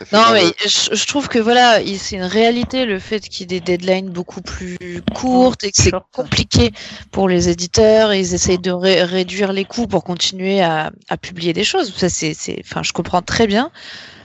ça 0.00 0.04
fait 0.06 0.16
Non, 0.16 0.32
mais 0.32 0.52
je, 0.66 0.94
je 0.94 1.06
trouve 1.06 1.28
que 1.28 1.38
voilà, 1.38 1.80
il- 1.80 1.98
c'est 1.98 2.16
une 2.16 2.22
réalité 2.24 2.84
le 2.86 2.98
fait 2.98 3.20
qu'il 3.20 3.40
y 3.52 3.54
ait 3.56 3.60
des 3.60 3.60
deadlines 3.60 4.10
beaucoup 4.10 4.40
plus 4.42 4.78
courtes 5.14 5.62
et 5.64 5.70
que 5.70 5.80
c'est 5.82 5.92
compliqué 6.12 6.72
pour 7.12 7.28
les 7.28 7.48
éditeurs. 7.48 8.12
Ils 8.12 8.34
essayent 8.34 8.58
de 8.58 8.72
ré- 8.72 9.04
réduire 9.04 9.52
les 9.52 9.64
coûts 9.64 9.86
pour 9.86 10.02
continuer 10.04 10.60
à, 10.62 10.90
à 11.08 11.16
publier 11.16 11.52
des 11.52 11.64
choses. 11.64 11.94
Ça, 11.96 12.08
c'est, 12.08 12.34
c'est, 12.34 12.60
enfin, 12.64 12.82
je 12.82 12.92
comprends 12.92 13.22
très 13.22 13.46
bien. 13.46 13.70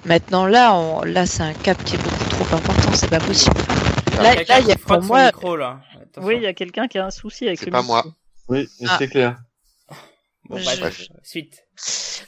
Maintenant, 0.06 0.46
là, 0.46 0.76
on, 0.76 1.02
là, 1.04 1.26
c'est 1.26 1.44
un 1.44 1.54
cap 1.54 1.84
qui 1.84 1.96
est 1.96 2.00
beaucoup 2.00 2.24
trop 2.30 2.56
important. 2.56 2.94
C'est 2.94 3.10
pas 3.10 3.20
possible. 3.20 3.56
Là, 4.22 4.36
Quelqu'un 4.36 4.54
là, 4.56 4.60
il 4.62 4.68
y 4.68 4.72
a 4.72 4.76
pour 4.78 5.02
moi, 5.02 5.26
micro, 5.26 5.56
là. 5.58 5.82
Attention. 5.96 6.28
Oui, 6.28 6.36
il 6.38 6.44
y 6.44 6.48
a 6.48 6.54
quelqu'un 6.54 6.88
qui 6.88 6.98
a 6.98 7.06
un 7.06 7.12
souci 7.12 7.48
avec 7.48 7.60
C'est 7.60 7.66
le 7.66 7.72
pas 7.72 7.82
micro. 7.82 7.94
moi. 7.96 8.06
oui, 8.48 8.70
Ah. 8.88 8.96
c'est 9.00 9.08
clair. 9.10 9.36
Bon, 10.48 10.58
Je- 10.58 10.64
bref, 10.64 10.80
Bref. 10.80 11.02
suite. 11.24 11.65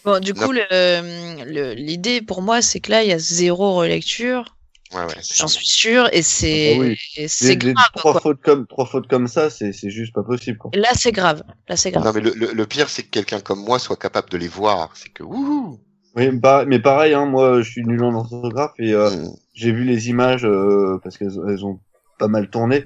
Bon, 0.03 0.19
du 0.19 0.33
coup, 0.33 0.51
l'idée 0.51 2.21
pour 2.21 2.41
moi, 2.41 2.61
c'est 2.61 2.79
que 2.79 2.91
là, 2.91 3.03
il 3.03 3.09
y 3.09 3.13
a 3.13 3.19
zéro 3.19 3.75
relecture. 3.75 4.55
Ouais, 4.93 5.03
ouais. 5.03 5.15
c'est 5.21 5.37
J'en 5.37 5.47
suis 5.49 5.67
sûre, 5.67 6.07
et 6.13 6.21
c'est, 6.21 6.75
Ah 6.75 6.79
oui. 6.79 6.97
c'est 7.27 7.55
les 7.61 7.73
grave. 7.73 7.75
trois 7.93 8.13
Quoi. 8.13 8.21
fautes 8.21 8.41
comme, 8.41 8.65
trois 8.67 8.85
fautes 8.85 9.07
comme 9.07 9.27
ça, 9.27 9.49
c'est, 9.49 9.73
juste 9.89 10.13
pas 10.13 10.23
possible, 10.23 10.57
quoi. 10.57 10.71
Là, 10.73 10.89
c'est 10.93 11.11
grave. 11.11 11.43
Là, 11.67 11.75
c'est 11.75 11.91
grave. 11.91 12.05
Non, 12.05 12.13
mais 12.13 12.21
le, 12.21 12.31
le, 12.33 12.53
le 12.53 12.65
pire, 12.65 12.89
c'est 12.89 13.03
que 13.03 13.09
quelqu'un 13.09 13.41
comme 13.41 13.63
moi 13.63 13.79
soit 13.79 13.97
capable 13.97 14.29
de 14.29 14.37
les 14.37 14.47
voir. 14.47 14.91
C'est 14.95 15.09
que 15.09 15.23
wouhou. 15.23 15.79
Oui, 16.15 16.29
bah, 16.31 16.63
mais 16.65 16.79
pareil, 16.79 17.13
hein, 17.13 17.25
moi, 17.25 17.61
je 17.61 17.69
suis 17.69 17.83
nul 17.85 18.01
en 18.03 18.13
orthographe 18.15 18.71
et 18.79 18.93
euh, 18.93 19.09
Mm. 19.09 19.29
j'ai 19.53 19.71
vu 19.71 19.83
les 19.83 20.09
images 20.09 20.45
euh, 20.45 20.99
parce 21.03 21.17
qu'elles 21.17 21.37
elles 21.49 21.65
ont 21.65 21.79
pas 22.17 22.27
mal 22.27 22.49
tourné. 22.49 22.85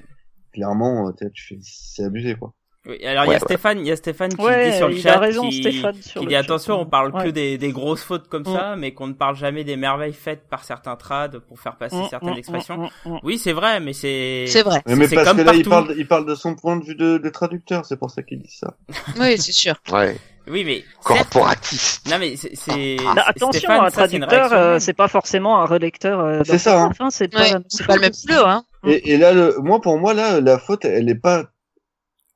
Clairement, 0.52 1.08
euh, 1.08 1.12
tu 1.32 1.42
fais, 1.44 1.58
c'est 1.62 2.04
abusé, 2.04 2.34
quoi. 2.34 2.52
Oui, 2.84 3.04
alors 3.06 3.26
il 3.26 3.32
y 3.32 3.34
a. 3.34 3.38
Stéphane, 3.38 3.78
il 3.78 3.86
y 3.86 3.92
a 3.92 3.96
Stéphane 3.96 4.34
qui 4.34 4.42
Ouais, 4.44 4.70
dit 4.72 4.76
sur 4.76 4.88
le 4.88 4.94
il 4.94 5.00
chat 5.02 5.14
a 5.14 5.18
raison, 5.20 5.48
qui, 5.48 5.60
Stéphane, 5.62 6.02
sur 6.02 6.20
qui 6.20 6.26
le 6.26 6.30
dit 6.30 6.34
chat. 6.34 6.40
attention, 6.40 6.80
on 6.80 6.86
parle 6.86 7.12
que 7.12 7.28
des, 7.28 7.56
des 7.56 7.70
grosses 7.70 8.02
fautes 8.02 8.28
comme 8.28 8.42
Mm. 8.42 8.54
ça, 8.54 8.74
mais 8.76 8.92
qu'on 8.92 9.06
ne 9.06 9.12
parle 9.12 9.36
jamais 9.36 9.62
des 9.62 9.76
merveilles 9.76 10.12
faites 10.12 10.48
par 10.48 10.64
certains 10.64 10.96
trades 10.96 11.38
pour 11.38 11.60
faire 11.60 11.76
passer 11.76 11.94
Mm, 11.96 12.08
certaines 12.10 12.34
mm, 12.34 12.38
expressions. 12.38 12.90
Oui, 13.22 13.38
c'est 13.38 13.52
vrai, 13.52 13.78
mais 13.78 13.92
c'est 13.92 14.46
C'est 14.48 14.62
vrai. 14.62 14.82
Mais, 14.86 15.06
parce 15.08 15.28
comme 15.28 15.36
que 15.38 15.42
là, 15.42 15.54
il 15.54 15.68
parle, 15.68 15.94
il 15.96 16.08
parle 16.08 16.26
de 16.26 16.34
son 16.34 16.56
point 16.56 16.76
de 16.76 16.84
vue 16.84 16.96
de, 16.96 17.18
de 17.18 17.28
traducteur, 17.28 17.84
c'est 17.86 17.96
pour 17.96 18.10
ça 18.10 18.22
qu'il 18.24 18.40
dit 18.40 18.50
ça. 18.50 18.74
Oui, 19.20 19.38
c'est 19.38 19.52
sûr. 19.52 19.74
Ouais. 19.92 20.16
Oui, 20.48 20.64
mais 20.64 20.82
Corporatiste. 21.04 22.10
non 22.10 22.18
mais 22.18 22.34
c'est 22.36 22.96
Ah, 23.06 23.28
attention, 23.28 23.52
Stéphane, 23.60 23.80
un 23.80 23.90
c'est 23.90 23.94
traducteur, 23.96 24.52
euh, 24.52 24.78
c'est 24.80 24.92
pas 24.92 25.06
forcément 25.06 25.60
un 25.62 25.66
relecteur. 25.66 26.18
euh, 26.18 26.40
C'est 26.44 26.58
ça, 26.58 26.72
hein. 26.82 26.86
d'orthographe, 26.88 27.00
hein, 27.00 27.08
c'est 27.10 27.28
pas, 27.28 27.86
pas 27.86 27.94
le 27.94 28.00
même 28.00 28.12
boulot, 28.26 28.44
hein. 28.44 28.64
Et, 28.84 29.12
et 29.12 29.18
là, 29.18 29.32
le, 29.32 29.54
moi, 29.60 29.80
pour 29.80 29.98
moi, 29.98 30.14
là, 30.14 30.40
la 30.40 30.58
faute, 30.58 30.84
elle 30.84 31.08
est 31.08 31.14
pas, 31.14 31.44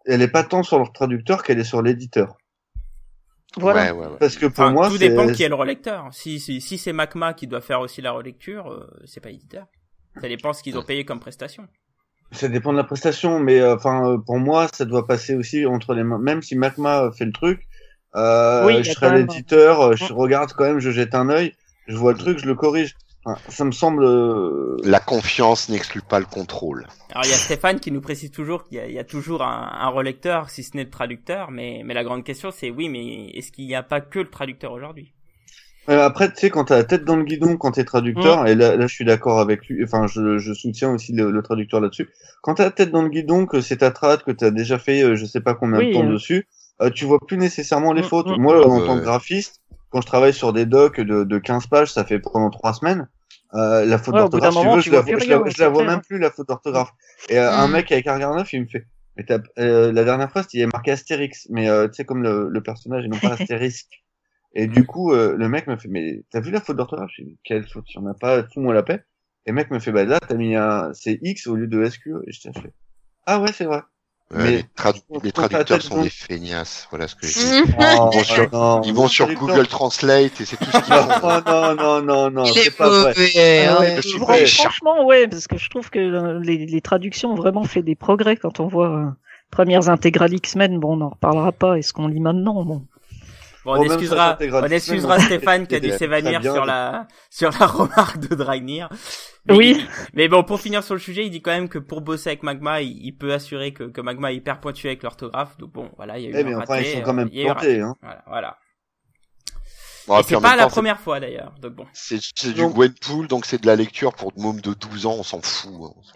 elle 0.06 0.22
est 0.22 0.28
pas 0.28 0.44
tant 0.44 0.62
sur 0.62 0.78
le 0.78 0.86
traducteur 0.92 1.42
qu'elle 1.42 1.58
est 1.58 1.64
sur 1.64 1.82
l'éditeur. 1.82 2.36
Voilà. 3.56 3.84
Ouais, 3.94 4.00
ouais, 4.00 4.06
ouais. 4.12 4.16
Parce 4.20 4.36
que 4.36 4.46
pour 4.46 4.64
Enfin, 4.64 4.72
moi, 4.72 4.88
tout 4.88 4.96
c'est, 4.98 5.08
dépend 5.08 5.28
qui 5.28 5.42
est 5.42 5.48
le 5.48 5.54
relecteur. 5.54 6.08
Si 6.12 6.40
si, 6.40 6.60
si 6.60 6.78
c'est 6.78 6.92
Macma 6.92 7.32
qui 7.34 7.46
doit 7.46 7.60
faire 7.62 7.80
aussi 7.80 8.02
la 8.02 8.12
relecture, 8.12 8.70
euh, 8.70 8.86
c'est 9.06 9.20
pas 9.20 9.30
éditeur. 9.30 9.66
Ça 10.20 10.28
dépend 10.28 10.52
ce 10.52 10.62
qu'ils 10.62 10.78
ont 10.78 10.82
payé 10.84 11.04
comme 11.04 11.20
prestation. 11.20 11.66
ça 12.32 12.48
dépend 12.48 12.72
de 12.72 12.78
la 12.78 12.84
prestation, 12.84 13.38
mais 13.40 13.60
euh, 13.60 13.76
enfin, 13.76 14.10
euh, 14.10 14.18
pour 14.18 14.38
moi, 14.38 14.68
ça 14.72 14.84
doit 14.84 15.06
passer 15.06 15.34
aussi 15.34 15.64
entre 15.66 15.94
les 15.94 16.02
mains. 16.04 16.18
Même 16.18 16.42
si 16.42 16.56
Macma 16.56 17.10
fait 17.16 17.24
le 17.24 17.32
truc, 17.32 17.62
euh, 18.16 18.66
Oui, 18.66 18.82
je 18.84 18.92
serai 18.92 19.14
l'éditeur, 19.18 19.80
euh, 19.80 19.96
je 19.96 20.12
regarde 20.12 20.52
quand 20.52 20.64
même, 20.64 20.78
je 20.78 20.90
jette 20.90 21.14
un 21.14 21.28
œil, 21.28 21.54
je 21.86 21.96
vois 21.96 22.12
le 22.12 22.18
truc, 22.18 22.38
je 22.38 22.46
le 22.46 22.54
corrige. 22.54 22.94
Ça 23.48 23.64
me 23.64 23.72
semble. 23.72 24.04
euh, 24.04 24.76
La 24.84 25.00
confiance 25.00 25.68
n'exclut 25.68 26.02
pas 26.02 26.18
le 26.20 26.26
contrôle. 26.26 26.86
Alors 27.10 27.24
il 27.24 27.30
y 27.30 27.34
a 27.34 27.38
Stéphane 27.40 27.80
qui 27.80 27.90
nous 27.90 28.00
précise 28.00 28.30
toujours 28.30 28.62
qu'il 28.64 28.76
y 28.76 28.80
a, 28.80 28.86
il 28.86 28.92
y 28.94 28.98
a 29.00 29.04
toujours 29.04 29.42
un, 29.42 29.70
un 29.72 29.88
relecteur, 29.88 30.50
si 30.50 30.62
ce 30.62 30.76
n'est 30.76 30.84
le 30.84 30.90
traducteur, 30.90 31.50
mais, 31.50 31.82
mais 31.84 31.94
la 31.94 32.04
grande 32.04 32.22
question 32.24 32.50
c'est 32.52 32.70
oui, 32.70 32.88
mais 32.88 33.26
est-ce 33.30 33.50
qu'il 33.50 33.66
n'y 33.66 33.74
a 33.74 33.82
pas 33.82 34.00
que 34.00 34.20
le 34.20 34.30
traducteur 34.30 34.70
aujourd'hui? 34.72 35.12
Euh, 35.88 36.02
après, 36.04 36.28
tu 36.32 36.40
sais, 36.40 36.50
quand 36.50 36.64
t'as 36.64 36.76
la 36.78 36.84
tête 36.84 37.04
dans 37.04 37.14
le 37.16 37.22
guidon, 37.22 37.56
quand 37.56 37.72
t'es 37.72 37.84
traducteur, 37.84 38.46
et 38.48 38.56
là, 38.56 38.74
là, 38.76 38.86
je 38.88 38.94
suis 38.94 39.04
d'accord 39.04 39.38
avec 39.38 39.66
lui, 39.68 39.84
enfin, 39.84 40.06
je, 40.08 40.38
je 40.38 40.52
soutiens 40.52 40.90
aussi 40.92 41.12
le, 41.12 41.30
le 41.30 41.42
traducteur 41.42 41.80
là-dessus. 41.80 42.08
Quand 42.42 42.54
t'as 42.54 42.64
la 42.64 42.70
tête 42.72 42.90
dans 42.90 43.02
le 43.02 43.08
guidon, 43.08 43.46
que 43.46 43.60
c'est 43.60 43.76
ta 43.78 43.92
trad, 43.92 44.22
que 44.24 44.32
t'as 44.32 44.50
déjà 44.50 44.78
fait, 44.80 45.02
euh, 45.04 45.14
je 45.14 45.24
sais 45.26 45.40
pas 45.40 45.54
combien 45.54 45.78
Oui, 45.78 45.84
de 45.84 45.88
temps 45.88 46.02
euh. 46.02 46.12
dessus, 46.12 46.48
euh, 46.82 46.90
tu 46.90 47.04
vois 47.04 47.20
plus 47.24 47.36
nécessairement 47.36 47.92
les 47.92 48.02
Mm, 48.02 48.02
fautes. 48.02 48.32
mm, 48.32 48.36
Moi, 48.36 48.66
en 48.66 48.80
Ouais. 48.80 48.86
tant 48.86 48.96
que 48.98 49.04
graphiste, 49.04 49.60
quand 49.90 50.00
je 50.00 50.06
travaille 50.06 50.34
sur 50.34 50.52
des 50.52 50.66
docs 50.66 51.00
de, 51.00 51.22
de 51.22 51.38
15 51.38 51.68
pages, 51.68 51.92
ça 51.92 52.04
fait 52.04 52.18
pendant 52.18 52.50
trois 52.50 52.74
semaines, 52.74 53.08
euh, 53.56 53.84
la 53.84 53.98
faute 53.98 54.14
Ouais, 54.14 54.20
d'orthographe, 54.20 54.54
si 54.54 54.60
tu 54.60 54.68
veux, 54.68 54.82
tu 54.82 54.90
je 54.90 54.94
la, 54.94 55.02
vois 55.02 55.12
je 55.16 55.30
la- 55.30 55.50
je 55.50 55.62
la 55.62 55.70
même 55.84 56.00
plus, 56.02 56.18
la 56.18 56.30
faute 56.30 56.48
d'orthographe. 56.48 56.92
Et 57.30 57.38
euh, 57.38 57.52
un 57.52 57.68
Mm. 57.68 57.72
mec 57.72 57.92
avec 57.92 58.06
un 58.06 58.14
regard 58.14 58.34
neuf, 58.34 58.52
il 58.52 58.62
me 58.62 58.66
fait, 58.66 58.86
Mais 59.16 59.24
euh, 59.58 59.92
la 59.92 60.04
dernière 60.04 60.30
fois, 60.30 60.42
il 60.52 60.62
avait 60.62 60.70
marqué 60.72 60.90
Astérix, 60.92 61.46
mais 61.50 61.68
euh, 61.68 61.88
tu 61.88 61.94
sais 61.94 62.04
comme 62.04 62.22
le, 62.22 62.48
le 62.50 62.62
personnage 62.62 63.04
et 63.04 63.08
non 63.08 63.18
pas 63.18 63.30
Astérisque. 63.32 64.04
Et 64.54 64.66
du 64.66 64.86
coup, 64.86 65.12
euh, 65.12 65.36
le 65.36 65.48
mec 65.48 65.66
me 65.66 65.76
fait, 65.76 65.88
mais 65.88 66.24
t'as 66.30 66.40
vu 66.40 66.50
la 66.50 66.60
faute 66.60 66.76
d'orthographe? 66.76 67.10
Quelle 67.44 67.66
faute? 67.68 67.86
Il 67.90 67.96
y 67.96 67.98
en 67.98 68.06
a 68.06 68.14
pas, 68.14 68.42
tout 68.42 68.60
moi 68.60 68.74
la 68.74 68.82
paix. 68.82 69.04
Et 69.46 69.50
le 69.50 69.54
mec 69.56 69.70
me 69.70 69.78
fait, 69.78 69.92
bah 69.92 70.04
là, 70.04 70.18
t'as 70.20 70.34
mis 70.36 70.56
un, 70.56 70.92
c'est 70.94 71.18
X 71.22 71.46
au 71.46 71.56
lieu 71.56 71.66
de 71.68 71.82
SQ. 71.84 72.12
Et 72.26 72.32
je 72.32 72.40
t'ai 72.42 72.52
fait, 72.52 72.72
ah 73.26 73.40
ouais, 73.40 73.52
c'est 73.52 73.66
vrai. 73.66 73.82
Mais- 74.34 74.50
les, 74.50 74.62
tradu- 74.76 75.32
traducteurs 75.32 75.80
sont 75.82 76.02
des 76.02 76.10
feignasses, 76.10 76.88
voilà 76.90 77.06
ce 77.06 77.14
que 77.14 77.26
je 77.28 77.32
dis. 77.38 77.72
Oh, 77.78 78.10
vont 78.12 78.22
sur- 78.24 78.50
non, 78.52 78.82
Ils 78.82 78.92
vont 78.92 79.06
sur 79.06 79.32
Google 79.32 79.66
Translate 79.68 80.40
et 80.40 80.44
c'est 80.44 80.56
tout 80.56 80.64
ce 80.64 80.70
qu'ils 80.70 80.82
font. 81.20 81.28
Non, 81.28 81.42
non, 81.46 81.74
non, 81.76 82.02
non, 82.02 82.30
non, 82.30 82.44
Il 82.44 82.52
c'est 82.52 82.66
est 82.66 82.76
pas 82.76 82.88
vrai. 82.88 83.14
mauvais. 83.16 83.66
Ah 83.66 83.76
hein. 83.76 83.80
ouais, 83.80 84.02
je 84.02 84.18
prêt. 84.18 84.46
Franchement, 84.46 85.06
ouais, 85.06 85.28
parce 85.28 85.46
que 85.46 85.56
je 85.58 85.70
trouve 85.70 85.90
que 85.90 86.00
euh, 86.00 86.40
les, 86.42 86.66
les 86.66 86.80
traductions 86.80 87.30
ont 87.30 87.36
vraiment 87.36 87.62
fait 87.64 87.82
des 87.82 87.94
progrès 87.94 88.36
quand 88.36 88.58
on 88.58 88.66
voit 88.66 88.90
euh, 88.90 89.06
premières 89.52 89.88
intégrales 89.88 90.34
X-Men. 90.34 90.80
Bon, 90.80 90.94
on 90.94 90.96
n'en 90.96 91.10
reparlera 91.10 91.52
pas. 91.52 91.78
Est-ce 91.78 91.92
qu'on 91.92 92.08
lit 92.08 92.18
maintenant? 92.20 92.64
Bon. 92.64 92.82
Bon, 93.66 93.72
on 93.72 93.82
même 93.82 93.92
excusera, 93.92 94.38
on 94.40 94.62
excusera 94.64 95.18
Stéphane 95.20 95.66
qui 95.66 95.74
a 95.74 95.80
dû 95.80 95.90
s'évanouir 95.90 96.40
sur 96.42 96.64
la, 96.64 97.06
sur 97.30 97.50
la 97.60 97.66
remarque 97.66 98.18
de 98.18 98.34
Dragnir. 98.34 98.88
Mais 99.46 99.54
Oui. 99.54 99.76
il- 99.78 99.88
Mais 100.14 100.28
bon, 100.28 100.42
pour 100.44 100.60
finir 100.60 100.82
sur 100.82 100.94
le 100.94 101.00
sujet, 101.00 101.24
il 101.26 101.30
dit 101.30 101.42
quand 101.42 101.50
même 101.50 101.68
que 101.68 101.78
pour 101.78 102.00
bosser 102.00 102.30
avec 102.30 102.42
Magma, 102.42 102.80
il, 102.80 102.96
il 103.04 103.12
peut 103.12 103.32
assurer 103.32 103.72
que, 103.72 103.84
que 103.84 104.00
Magma 104.00 104.32
est 104.32 104.36
hyper 104.36 104.60
pointu 104.60 104.86
avec 104.86 105.02
l'orthographe. 105.02 105.56
Donc 105.58 105.72
bon, 105.72 105.90
voilà, 105.96 106.18
il 106.18 106.24
y 106.24 106.26
a 106.26 106.30
eu 106.30 106.32
Eh, 106.34 106.40
un 106.40 106.44
mais 106.44 106.54
enfin, 106.54 106.74
raté, 106.74 106.90
ils 106.92 106.94
sont 106.98 107.02
quand 107.02 107.12
même 107.12 107.28
il 107.32 107.38
y 107.38 107.42
a 107.42 107.46
eu 107.46 107.48
un 107.50 107.54
plantés, 107.54 107.80
hein. 107.80 107.94
voilà. 108.26 108.56
Bon, 110.08 110.22
c'est 110.26 110.40
pas 110.40 110.54
la 110.56 110.68
première 110.68 111.00
fois 111.00 111.18
d'ailleurs. 111.18 111.52
Donc 111.60 111.72
bon. 111.72 111.86
C'est 111.92 112.18
du 112.44 112.54
Donc- 112.54 112.74
Gwenpool, 112.74 113.26
donc 113.26 113.44
c'est 113.44 113.60
de 113.60 113.66
la 113.66 113.74
lecture 113.74 114.12
pour 114.14 114.30
de 114.32 114.40
mômes 114.40 114.60
de 114.60 114.72
12 114.72 115.06
ans, 115.06 115.16
on 115.18 115.22
s'en 115.24 115.40
fout. 115.42 115.72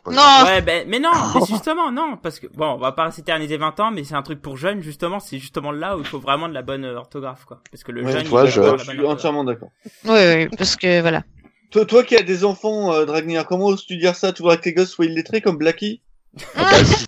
hein. 0.06 0.10
Non. 0.12 0.44
Ouais, 0.46 0.62
ben, 0.62 0.86
mais 0.88 1.00
non, 1.00 1.10
mais 1.34 1.46
justement, 1.46 1.90
non, 1.90 2.16
parce 2.22 2.38
que 2.38 2.46
bon, 2.46 2.74
on 2.74 2.78
va 2.78 2.92
pas 2.92 3.10
s'éterniser 3.10 3.56
20 3.56 3.80
ans, 3.80 3.90
mais 3.90 4.04
c'est 4.04 4.14
un 4.14 4.22
truc 4.22 4.40
pour 4.40 4.56
jeunes, 4.56 4.80
justement, 4.82 5.18
c'est 5.18 5.38
justement 5.38 5.72
là 5.72 5.96
où 5.96 6.00
il 6.00 6.06
faut 6.06 6.20
vraiment 6.20 6.48
de 6.48 6.54
la 6.54 6.62
bonne 6.62 6.84
euh, 6.84 6.96
orthographe, 6.98 7.44
quoi. 7.46 7.60
Parce 7.72 7.82
que 7.82 7.90
le 7.92 8.04
Ouais, 8.04 8.12
jeune, 8.12 8.24
toi, 8.24 8.44
il 8.44 8.50
je- 8.50 8.60
suis 8.90 9.06
entièrement 9.06 9.42
d'accord. 9.44 9.70
Oui, 10.04 10.18
oui, 10.36 10.48
parce 10.56 10.76
que 10.76 11.00
voilà. 11.00 11.24
Toi, 11.72 11.84
toi 11.84 12.02
qui 12.04 12.16
as 12.16 12.22
des 12.22 12.44
enfants, 12.44 12.92
euh, 12.92 13.04
Dragnir, 13.06 13.46
comment 13.46 13.66
oses-tu 13.66 13.96
dire 13.96 14.14
ça? 14.16 14.32
Tu 14.32 14.42
voudrais 14.42 14.56
que 14.58 14.62
tes 14.62 14.72
gosses 14.72 14.90
soient 14.90 15.06
illettrés 15.06 15.40
comme 15.40 15.56
Blackie? 15.56 16.02
Ah 16.56 16.62
bah, 16.70 16.84
si. 16.84 17.06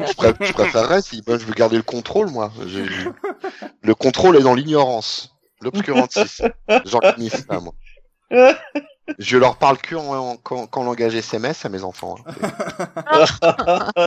je, 0.00 0.14
pré- 0.14 0.32
je 0.40 0.52
préférerais 0.52 1.02
si 1.02 1.22
moi, 1.26 1.36
je 1.38 1.44
veux 1.44 1.52
garder 1.54 1.76
le 1.76 1.82
contrôle, 1.82 2.30
moi. 2.30 2.50
Le 3.82 3.94
contrôle 3.94 4.36
est 4.36 4.42
dans 4.42 4.54
l'ignorance, 4.54 5.33
l'obscurantisme. 5.60 6.50
J'en 6.84 7.00
finis 7.14 7.30
ça, 7.30 7.60
moi. 7.60 7.74
Je 9.18 9.36
leur 9.38 9.56
parle 9.58 9.78
que 9.78 9.94
en, 9.96 10.30
en- 10.32 10.36
qu'en- 10.36 10.66
qu'en 10.66 10.84
langage 10.84 11.14
SMS 11.14 11.64
à 11.64 11.68
mes 11.68 11.84
enfants. 11.84 12.16
hein. 12.26 13.24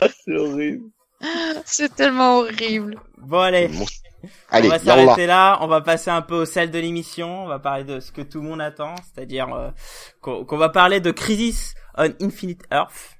C'est 0.24 0.36
horrible. 0.36 0.84
C'est 1.64 1.94
tellement 1.94 2.38
horrible. 2.38 3.00
Bon, 3.18 3.40
allez. 3.40 3.68
Bon. 3.68 3.84
Allez, 4.50 4.66
on 4.66 4.70
va 4.70 4.76
yallah. 4.78 5.04
s'arrêter 5.04 5.26
là, 5.26 5.58
on 5.60 5.68
va 5.68 5.80
passer 5.80 6.10
un 6.10 6.22
peu 6.22 6.34
au 6.34 6.44
sel 6.44 6.72
de 6.72 6.78
l'émission, 6.80 7.44
on 7.44 7.46
va 7.46 7.60
parler 7.60 7.84
de 7.84 8.00
ce 8.00 8.10
que 8.10 8.20
tout 8.22 8.40
le 8.40 8.48
monde 8.48 8.60
attend, 8.60 8.96
c'est-à-dire 9.14 9.52
euh, 9.54 9.70
qu'on 10.20 10.44
qu'on 10.44 10.56
va 10.56 10.70
parler 10.70 10.98
de 11.00 11.12
Crisis 11.12 11.74
on 11.96 12.12
Infinite 12.20 12.62
Earth, 12.72 13.17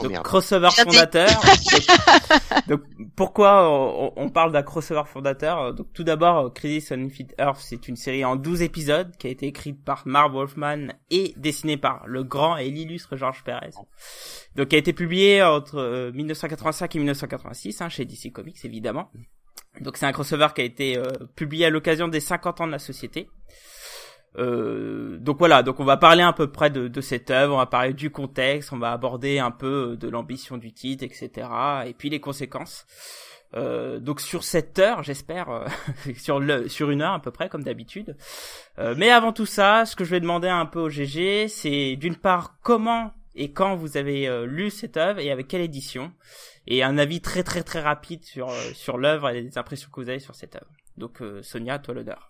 Oh, 0.00 0.02
donc 0.04 0.12
merde. 0.12 0.24
crossover 0.24 0.70
fondateur. 0.70 1.28
donc, 2.68 2.80
donc, 2.98 3.10
pourquoi 3.16 3.68
on, 3.68 4.12
on 4.16 4.30
parle 4.30 4.52
d'un 4.52 4.62
crossover 4.62 5.02
fondateur? 5.06 5.74
Donc 5.74 5.92
tout 5.92 6.04
d'abord, 6.04 6.46
euh, 6.46 6.50
Crisis 6.50 6.92
on 6.92 7.00
Infinite 7.04 7.34
Earth, 7.38 7.60
c'est 7.60 7.88
une 7.88 7.96
série 7.96 8.24
en 8.24 8.36
12 8.36 8.62
épisodes 8.62 9.16
qui 9.18 9.26
a 9.26 9.30
été 9.30 9.46
écrite 9.46 9.84
par 9.84 10.02
Marv 10.06 10.32
Wolfman 10.32 10.88
et 11.10 11.34
dessinée 11.36 11.76
par 11.76 12.06
le 12.06 12.24
grand 12.24 12.56
et 12.56 12.70
l'illustre 12.70 13.16
Georges 13.16 13.44
Perez. 13.44 13.70
Donc 14.56 14.68
qui 14.68 14.76
a 14.76 14.78
été 14.78 14.92
publié 14.92 15.42
entre 15.42 15.76
euh, 15.78 16.12
1985 16.12 16.94
et 16.94 16.98
1986 16.98 17.80
hein, 17.80 17.88
chez 17.88 18.04
DC 18.04 18.32
Comics 18.32 18.64
évidemment. 18.64 19.10
Donc 19.80 19.96
c'est 19.96 20.06
un 20.06 20.12
crossover 20.12 20.48
qui 20.54 20.62
a 20.62 20.64
été 20.64 20.98
euh, 20.98 21.04
publié 21.36 21.66
à 21.66 21.70
l'occasion 21.70 22.08
des 22.08 22.20
50 22.20 22.62
ans 22.62 22.66
de 22.66 22.72
la 22.72 22.78
société. 22.78 23.28
Euh, 24.38 25.18
donc 25.18 25.38
voilà, 25.38 25.62
donc 25.62 25.80
on 25.80 25.84
va 25.84 25.96
parler 25.96 26.22
à 26.22 26.32
peu 26.32 26.50
près 26.50 26.70
de, 26.70 26.88
de 26.88 27.00
cette 27.00 27.30
œuvre, 27.30 27.54
on 27.54 27.58
va 27.58 27.66
parler 27.66 27.92
du 27.92 28.10
contexte, 28.10 28.72
on 28.72 28.78
va 28.78 28.92
aborder 28.92 29.38
un 29.38 29.50
peu 29.50 29.96
de 29.98 30.08
l'ambition 30.08 30.56
du 30.56 30.72
titre, 30.72 31.04
etc. 31.04 31.48
Et 31.86 31.94
puis 31.94 32.10
les 32.10 32.20
conséquences. 32.20 32.86
Euh, 33.54 33.98
donc 33.98 34.20
sur 34.20 34.44
cette 34.44 34.78
heure, 34.78 35.02
j'espère, 35.02 35.50
euh, 35.50 35.66
sur 36.16 36.38
le 36.38 36.68
sur 36.68 36.90
une 36.90 37.02
heure 37.02 37.14
à 37.14 37.20
peu 37.20 37.32
près 37.32 37.48
comme 37.48 37.64
d'habitude. 37.64 38.16
Euh, 38.78 38.94
mais 38.96 39.10
avant 39.10 39.32
tout 39.32 39.46
ça, 39.46 39.84
ce 39.84 39.96
que 39.96 40.04
je 40.04 40.10
vais 40.10 40.20
demander 40.20 40.48
un 40.48 40.66
peu 40.66 40.78
au 40.78 40.88
GG, 40.88 41.48
c'est 41.48 41.96
d'une 41.96 42.16
part 42.16 42.58
comment 42.62 43.12
et 43.34 43.52
quand 43.52 43.76
vous 43.76 43.96
avez 43.96 44.28
euh, 44.28 44.46
lu 44.46 44.70
cette 44.70 44.96
œuvre 44.96 45.20
et 45.20 45.30
avec 45.30 45.48
quelle 45.48 45.60
édition, 45.60 46.12
et 46.66 46.82
un 46.82 46.98
avis 46.98 47.20
très 47.20 47.42
très 47.42 47.62
très 47.62 47.80
rapide 47.80 48.24
sur 48.24 48.50
euh, 48.50 48.72
sur 48.74 48.98
l'œuvre 48.98 49.30
et 49.30 49.40
les 49.40 49.58
impressions 49.58 49.88
que 49.90 50.00
vous 50.00 50.08
avez 50.08 50.18
sur 50.18 50.34
cette 50.34 50.56
œuvre. 50.56 50.70
Donc 50.96 51.22
euh, 51.22 51.42
Sonia, 51.42 51.78
toi 51.78 51.94
l'honneur. 51.94 52.29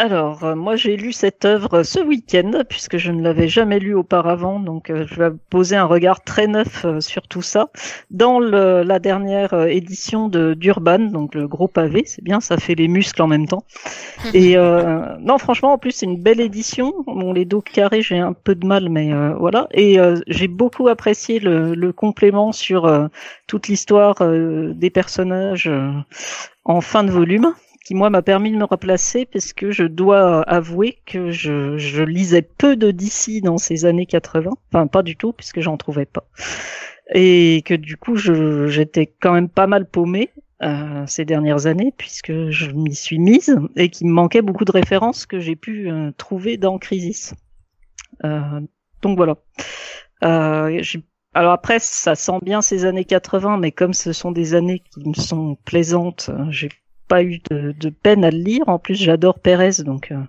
Alors, 0.00 0.44
euh, 0.44 0.54
moi 0.54 0.76
j'ai 0.76 0.96
lu 0.96 1.12
cette 1.12 1.44
œuvre 1.44 1.82
ce 1.82 1.98
week-end, 1.98 2.52
puisque 2.68 2.98
je 2.98 3.10
ne 3.10 3.20
l'avais 3.20 3.48
jamais 3.48 3.80
lue 3.80 3.96
auparavant, 3.96 4.60
donc 4.60 4.90
euh, 4.90 5.04
je 5.08 5.16
vais 5.16 5.30
poser 5.50 5.74
un 5.74 5.86
regard 5.86 6.22
très 6.22 6.46
neuf 6.46 6.84
euh, 6.84 7.00
sur 7.00 7.26
tout 7.26 7.42
ça. 7.42 7.70
Dans 8.12 8.38
le, 8.38 8.84
la 8.84 9.00
dernière 9.00 9.54
euh, 9.54 9.66
édition 9.66 10.28
de 10.28 10.54
d'Urban, 10.54 11.00
donc 11.10 11.34
le 11.34 11.48
gros 11.48 11.66
pavé, 11.66 12.04
c'est 12.06 12.22
bien, 12.22 12.38
ça 12.38 12.58
fait 12.58 12.76
les 12.76 12.86
muscles 12.86 13.20
en 13.22 13.26
même 13.26 13.48
temps. 13.48 13.64
Et 14.34 14.56
euh, 14.56 15.16
non, 15.18 15.36
franchement, 15.36 15.72
en 15.72 15.78
plus 15.78 15.90
c'est 15.90 16.06
une 16.06 16.22
belle 16.22 16.40
édition. 16.40 16.94
Bon, 17.08 17.32
les 17.32 17.44
dos 17.44 17.60
carrés, 17.60 18.02
j'ai 18.02 18.18
un 18.20 18.34
peu 18.34 18.54
de 18.54 18.64
mal, 18.64 18.90
mais 18.90 19.12
euh, 19.12 19.34
voilà. 19.34 19.66
Et 19.72 19.98
euh, 19.98 20.20
j'ai 20.28 20.46
beaucoup 20.46 20.86
apprécié 20.86 21.40
le, 21.40 21.74
le 21.74 21.92
complément 21.92 22.52
sur 22.52 22.84
euh, 22.84 23.08
toute 23.48 23.66
l'histoire 23.66 24.14
euh, 24.20 24.72
des 24.74 24.90
personnages 24.90 25.66
euh, 25.66 25.90
en 26.64 26.80
fin 26.80 27.02
de 27.02 27.10
volume 27.10 27.52
qui 27.88 27.94
moi 27.94 28.10
m'a 28.10 28.20
permis 28.20 28.50
de 28.50 28.58
me 28.58 28.64
replacer 28.64 29.24
parce 29.24 29.54
que 29.54 29.70
je 29.70 29.84
dois 29.84 30.42
avouer 30.42 30.98
que 31.06 31.30
je, 31.30 31.78
je 31.78 32.02
lisais 32.02 32.42
peu 32.42 32.76
de 32.76 32.90
DC 32.90 33.42
dans 33.42 33.56
ces 33.56 33.86
années 33.86 34.04
80, 34.04 34.50
enfin 34.70 34.86
pas 34.86 35.02
du 35.02 35.16
tout 35.16 35.32
puisque 35.32 35.60
j'en 35.60 35.78
trouvais 35.78 36.04
pas, 36.04 36.28
et 37.14 37.62
que 37.64 37.72
du 37.72 37.96
coup 37.96 38.14
j'étais 38.14 39.06
quand 39.06 39.32
même 39.32 39.48
pas 39.48 39.66
mal 39.66 39.88
paumé 39.88 40.28
euh, 40.62 41.06
ces 41.06 41.24
dernières 41.24 41.64
années 41.64 41.94
puisque 41.96 42.50
je 42.50 42.70
m'y 42.72 42.94
suis 42.94 43.18
mise 43.18 43.56
et 43.74 43.88
qu'il 43.88 44.08
me 44.08 44.12
manquait 44.12 44.42
beaucoup 44.42 44.66
de 44.66 44.72
références 44.72 45.24
que 45.24 45.40
j'ai 45.40 45.56
pu 45.56 45.90
euh, 45.90 46.10
trouver 46.18 46.58
dans 46.58 46.76
Crisis. 46.76 47.32
Euh, 48.22 48.60
donc 49.00 49.16
voilà. 49.16 49.36
Euh, 50.24 50.82
alors 51.32 51.52
après, 51.52 51.78
ça 51.78 52.14
sent 52.14 52.40
bien 52.42 52.60
ces 52.60 52.84
années 52.84 53.06
80, 53.06 53.56
mais 53.56 53.72
comme 53.72 53.94
ce 53.94 54.12
sont 54.12 54.30
des 54.30 54.52
années 54.52 54.82
qui 54.92 55.08
me 55.08 55.14
sont 55.14 55.56
plaisantes, 55.64 56.28
euh, 56.28 56.50
j'ai 56.50 56.68
pas 57.08 57.22
eu 57.22 57.40
de, 57.50 57.72
de 57.72 57.90
peine 57.90 58.24
à 58.24 58.30
le 58.30 58.38
lire. 58.38 58.68
En 58.68 58.78
plus, 58.78 58.94
j'adore 58.94 59.40
Pérez, 59.40 59.82
donc 59.84 60.12
euh, 60.12 60.22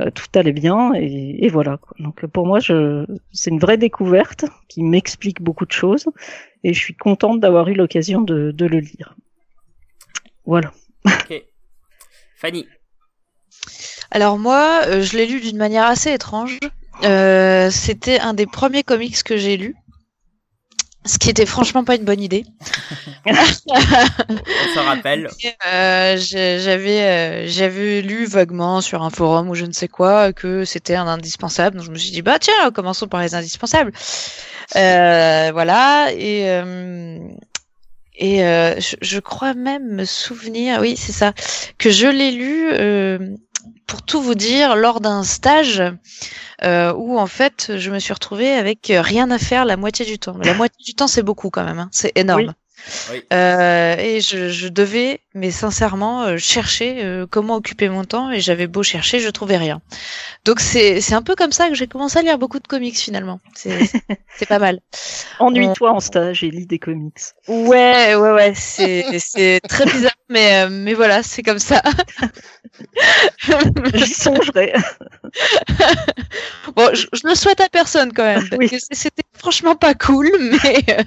euh, 0.00 0.10
tout 0.10 0.26
allait 0.34 0.52
bien 0.52 0.92
et, 0.94 1.44
et 1.44 1.48
voilà. 1.48 1.78
Quoi. 1.78 1.96
Donc 2.00 2.26
pour 2.26 2.46
moi, 2.46 2.60
je, 2.60 3.06
c'est 3.32 3.50
une 3.50 3.60
vraie 3.60 3.78
découverte 3.78 4.44
qui 4.68 4.82
m'explique 4.82 5.40
beaucoup 5.40 5.66
de 5.66 5.72
choses 5.72 6.06
et 6.64 6.74
je 6.74 6.78
suis 6.78 6.94
contente 6.94 7.40
d'avoir 7.40 7.68
eu 7.68 7.74
l'occasion 7.74 8.20
de, 8.20 8.50
de 8.50 8.66
le 8.66 8.80
lire. 8.80 9.14
Voilà. 10.44 10.72
Ok. 11.06 11.42
Fanny. 12.36 12.66
Alors 14.10 14.38
moi, 14.38 14.82
euh, 14.86 15.00
je 15.00 15.16
l'ai 15.16 15.26
lu 15.26 15.40
d'une 15.40 15.56
manière 15.56 15.86
assez 15.86 16.12
étrange. 16.12 16.58
Euh, 17.02 17.70
C'était 17.70 18.20
un 18.20 18.34
des 18.34 18.46
premiers 18.46 18.82
comics 18.82 19.22
que 19.22 19.36
j'ai 19.36 19.56
lu. 19.56 19.74
Ce 21.06 21.18
qui 21.18 21.28
était 21.28 21.44
franchement 21.44 21.84
pas 21.84 21.96
une 21.96 22.04
bonne 22.04 22.20
idée. 22.20 22.44
On 23.26 23.34
se 23.34 24.78
rappelle. 24.78 25.28
Euh, 25.66 26.16
j'avais 26.18 27.02
euh, 27.02 27.46
j'avais 27.48 28.02
lu 28.02 28.26
vaguement 28.26 28.80
sur 28.80 29.02
un 29.02 29.10
forum 29.10 29.48
ou 29.48 29.54
je 29.54 29.64
ne 29.64 29.72
sais 29.72 29.88
quoi 29.88 30.32
que 30.32 30.64
c'était 30.64 30.94
un 30.94 31.06
indispensable. 31.06 31.76
Donc 31.76 31.86
je 31.86 31.90
me 31.90 31.96
suis 31.96 32.10
dit 32.10 32.22
bah 32.22 32.38
tiens 32.38 32.70
commençons 32.72 33.06
par 33.08 33.20
les 33.20 33.34
indispensables. 33.34 33.92
Euh, 34.76 35.50
voilà 35.52 36.12
et 36.12 36.50
euh, 36.50 37.18
et 38.16 38.44
euh, 38.44 38.80
je, 38.80 38.96
je 39.00 39.18
crois 39.18 39.54
même 39.54 39.94
me 39.94 40.04
souvenir 40.04 40.80
oui 40.80 40.96
c'est 40.96 41.12
ça 41.12 41.32
que 41.78 41.90
je 41.90 42.06
l'ai 42.06 42.30
lu 42.30 42.70
euh, 42.72 43.18
pour 43.86 44.02
tout 44.02 44.20
vous 44.20 44.34
dire 44.34 44.76
lors 44.76 45.00
d'un 45.00 45.22
stage 45.24 45.82
euh, 46.62 46.92
où 46.94 47.18
en 47.18 47.26
fait 47.26 47.72
je 47.76 47.90
me 47.90 47.98
suis 47.98 48.12
retrouvée 48.12 48.52
avec 48.52 48.92
rien 48.94 49.30
à 49.30 49.38
faire 49.38 49.64
la 49.64 49.76
moitié 49.76 50.04
du 50.04 50.18
temps. 50.18 50.36
La 50.42 50.54
moitié 50.54 50.84
du 50.84 50.94
temps 50.94 51.08
c'est 51.08 51.22
beaucoup 51.22 51.50
quand 51.50 51.64
même, 51.64 51.78
hein. 51.78 51.88
c'est 51.92 52.16
énorme. 52.16 52.54
Euh, 53.32 53.96
et 53.98 54.20
je, 54.20 54.48
je 54.50 54.68
devais, 54.68 55.20
mais 55.34 55.50
sincèrement, 55.50 56.22
euh, 56.24 56.36
chercher 56.36 57.02
euh, 57.04 57.26
comment 57.28 57.56
occuper 57.56 57.88
mon 57.88 58.04
temps 58.04 58.30
et 58.30 58.40
j'avais 58.40 58.66
beau 58.66 58.82
chercher, 58.82 59.20
je 59.20 59.28
trouvais 59.30 59.56
rien. 59.56 59.80
Donc 60.44 60.60
c'est 60.60 61.00
c'est 61.00 61.14
un 61.14 61.22
peu 61.22 61.34
comme 61.34 61.52
ça 61.52 61.68
que 61.68 61.74
j'ai 61.74 61.86
commencé 61.86 62.18
à 62.18 62.22
lire 62.22 62.38
beaucoup 62.38 62.58
de 62.60 62.66
comics 62.66 62.96
finalement. 62.98 63.40
C'est 63.54 63.78
c'est 64.36 64.46
pas 64.48 64.58
mal. 64.58 64.80
Ennuie-toi 65.38 65.92
en 65.92 66.00
stage 66.00 66.44
et 66.44 66.50
lis 66.50 66.66
des 66.66 66.78
comics. 66.78 67.18
Ouais 67.48 68.14
ouais 68.14 68.32
ouais, 68.32 68.52
c'est 68.54 69.18
c'est 69.18 69.60
très 69.68 69.86
bizarre, 69.86 70.12
mais 70.28 70.64
euh, 70.64 70.68
mais 70.70 70.94
voilà, 70.94 71.22
c'est 71.22 71.42
comme 71.42 71.58
ça. 71.58 71.82
J'y 73.94 74.12
songerai. 74.14 74.74
Bon, 76.76 76.90
je, 76.92 77.06
je 77.12 77.28
le 77.28 77.34
souhaite 77.34 77.60
à 77.60 77.68
personne 77.68 78.12
quand 78.12 78.24
même, 78.24 78.48
Oui. 78.58 78.68
c'était 78.90 79.22
franchement 79.44 79.76
pas 79.76 79.94
cool, 79.94 80.30
mais 80.64 80.84
euh, 80.88 81.02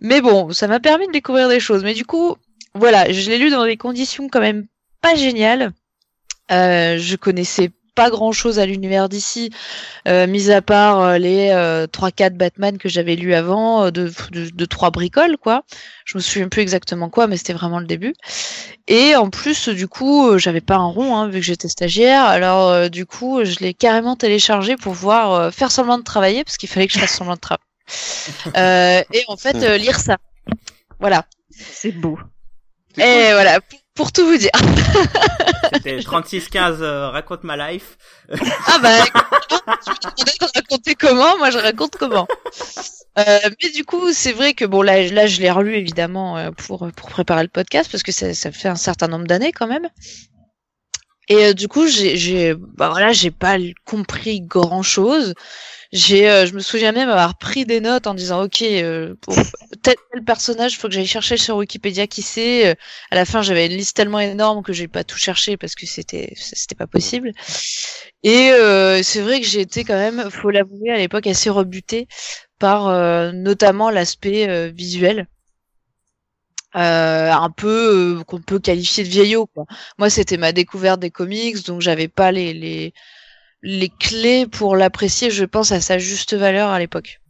mais 0.00 0.20
bon, 0.20 0.50
ça 0.50 0.66
m'a 0.66 0.80
permis 0.80 1.06
de 1.06 1.12
découvrir 1.12 1.48
des 1.48 1.60
choses. 1.60 1.84
Mais 1.84 1.94
du 1.94 2.04
coup, 2.04 2.34
voilà, 2.74 3.12
je 3.12 3.30
l'ai 3.30 3.38
lu 3.38 3.48
dans 3.48 3.64
des 3.64 3.76
conditions 3.76 4.28
quand 4.28 4.40
même 4.40 4.66
pas 5.00 5.14
géniales. 5.14 5.72
Euh, 6.50 6.98
je 6.98 7.14
connaissais 7.14 7.70
pas 7.94 8.10
grand 8.10 8.32
chose 8.32 8.58
à 8.58 8.66
l'univers 8.66 9.08
d'ici, 9.08 9.50
euh, 10.08 10.26
mis 10.26 10.50
à 10.50 10.62
part 10.62 11.00
euh, 11.00 11.18
les 11.18 11.50
euh, 11.50 11.86
3-4 11.86 12.36
Batman 12.36 12.78
que 12.78 12.88
j'avais 12.88 13.16
lus 13.16 13.34
avant, 13.34 13.84
euh, 13.84 13.90
de, 13.90 14.12
de, 14.32 14.50
de 14.50 14.64
trois 14.64 14.90
bricoles, 14.90 15.36
quoi. 15.36 15.64
Je 16.04 16.18
me 16.18 16.22
souviens 16.22 16.48
plus 16.48 16.62
exactement 16.62 17.08
quoi, 17.08 17.26
mais 17.26 17.36
c'était 17.36 17.52
vraiment 17.52 17.78
le 17.78 17.86
début. 17.86 18.14
Et 18.86 19.16
en 19.16 19.30
plus, 19.30 19.68
du 19.68 19.88
coup, 19.88 20.28
euh, 20.28 20.38
j'avais 20.38 20.60
pas 20.60 20.76
un 20.76 20.86
rond, 20.86 21.16
hein, 21.16 21.28
vu 21.28 21.40
que 21.40 21.46
j'étais 21.46 21.68
stagiaire. 21.68 22.24
Alors, 22.24 22.68
euh, 22.68 22.88
du 22.88 23.06
coup, 23.06 23.44
je 23.44 23.58
l'ai 23.60 23.72
carrément 23.72 24.16
téléchargé 24.16 24.76
pour 24.76 24.92
pouvoir 24.92 25.32
euh, 25.32 25.50
faire 25.50 25.70
semblant 25.70 25.98
de 25.98 26.02
travailler, 26.04 26.44
parce 26.44 26.58
qu'il 26.58 26.68
fallait 26.68 26.86
que 26.86 26.92
je 26.92 26.98
fasse 26.98 27.14
semblant 27.16 27.34
de 27.34 27.40
travailler. 27.40 27.60
Euh, 28.56 29.02
et 29.12 29.24
en 29.28 29.36
fait, 29.36 29.56
euh, 29.56 29.76
lire 29.76 29.98
ça. 30.00 30.16
Voilà. 31.00 31.26
C'est 31.50 31.92
beau. 31.92 32.18
Et 32.96 33.32
voilà, 33.32 33.60
pour, 33.60 33.78
pour 33.94 34.12
tout 34.12 34.26
vous 34.26 34.36
dire. 34.36 34.50
C'était 35.72 35.98
3615 36.02 36.82
euh, 36.82 37.08
raconte 37.08 37.44
ma 37.44 37.56
life. 37.70 37.96
Ah 38.66 38.78
bah, 38.80 39.04
tu 39.04 39.94
me 39.94 40.00
demandais 40.02 40.32
de 40.40 40.52
raconter 40.54 40.94
comment, 40.94 41.38
moi 41.38 41.50
je 41.50 41.58
raconte 41.58 41.96
comment. 41.96 42.26
Euh, 43.18 43.38
mais 43.62 43.70
du 43.70 43.84
coup, 43.84 44.12
c'est 44.12 44.32
vrai 44.32 44.54
que 44.54 44.64
bon 44.64 44.82
là, 44.82 45.02
là 45.08 45.26
je 45.26 45.40
l'ai 45.40 45.50
relu 45.50 45.76
évidemment 45.76 46.36
euh, 46.36 46.50
pour 46.50 46.90
pour 46.96 47.10
préparer 47.10 47.42
le 47.42 47.48
podcast 47.48 47.90
parce 47.90 48.02
que 48.02 48.12
ça, 48.12 48.34
ça 48.34 48.50
fait 48.50 48.68
un 48.68 48.76
certain 48.76 49.06
nombre 49.06 49.26
d'années 49.26 49.52
quand 49.52 49.68
même. 49.68 49.88
Et 51.28 51.46
euh, 51.46 51.52
du 51.54 51.68
coup, 51.68 51.86
j'ai 51.86 52.16
j'ai 52.16 52.54
bah 52.54 52.90
voilà, 52.90 53.12
j'ai 53.12 53.30
pas 53.30 53.56
compris 53.84 54.40
grand 54.40 54.82
chose. 54.82 55.34
J'ai 55.94 56.28
euh, 56.28 56.44
je 56.46 56.54
me 56.54 56.60
souviens 56.60 56.92
même 56.92 57.08
avoir 57.08 57.38
pris 57.38 57.64
des 57.66 57.80
notes 57.80 58.06
en 58.08 58.14
disant 58.14 58.42
OK, 58.44 58.62
euh, 58.62 59.14
pour 59.20 59.34
tel, 59.82 59.94
tel 60.12 60.24
personnage, 60.24 60.76
faut 60.78 60.88
que 60.88 60.94
j'aille 60.94 61.06
chercher 61.06 61.36
sur 61.36 61.56
Wikipédia 61.56 62.06
qui 62.08 62.20
c'est. 62.22 62.68
Euh, 62.72 62.74
À 63.12 63.16
la 63.16 63.24
fin, 63.24 63.42
j'avais 63.42 63.66
une 63.66 63.72
liste 63.76 63.96
tellement 63.96 64.18
énorme 64.20 64.62
que 64.64 64.72
j'ai 64.72 64.88
pas 64.88 65.04
tout 65.04 65.16
cherché 65.18 65.56
parce 65.56 65.74
que 65.76 65.86
c'était 65.86 66.32
c'était 66.36 66.74
pas 66.74 66.88
possible. 66.88 67.32
Et 68.24 68.50
euh, 68.52 69.02
c'est 69.04 69.20
vrai 69.22 69.40
que 69.40 69.46
j'ai 69.46 69.60
été 69.62 69.84
quand 69.84 69.94
même, 69.96 70.30
faut 70.30 70.50
l'avouer, 70.50 70.90
à 70.90 70.98
l'époque 70.98 71.26
assez 71.28 71.50
rebutée 71.50 72.08
par 72.58 72.88
euh, 72.88 73.32
notamment 73.32 73.90
l'aspect 73.90 74.48
euh, 74.48 74.70
visuel. 74.74 75.28
Euh, 76.76 77.30
un 77.30 77.50
peu 77.50 78.18
euh, 78.18 78.24
qu'on 78.24 78.40
peut 78.42 78.58
qualifier 78.58 79.04
de 79.04 79.08
vieillot 79.08 79.46
quoi. 79.46 79.64
Moi 79.98 80.10
c'était 80.10 80.36
ma 80.38 80.50
découverte 80.52 80.98
des 80.98 81.10
comics 81.10 81.64
donc 81.66 81.80
j'avais 81.80 82.08
pas 82.08 82.32
les, 82.32 82.52
les 82.52 82.92
les 83.64 83.88
clés 83.88 84.46
pour 84.46 84.76
l'apprécier 84.76 85.30
je 85.30 85.44
pense 85.44 85.72
à 85.72 85.80
sa 85.80 85.98
juste 85.98 86.34
valeur 86.34 86.68
à 86.70 86.78
l'époque. 86.78 87.20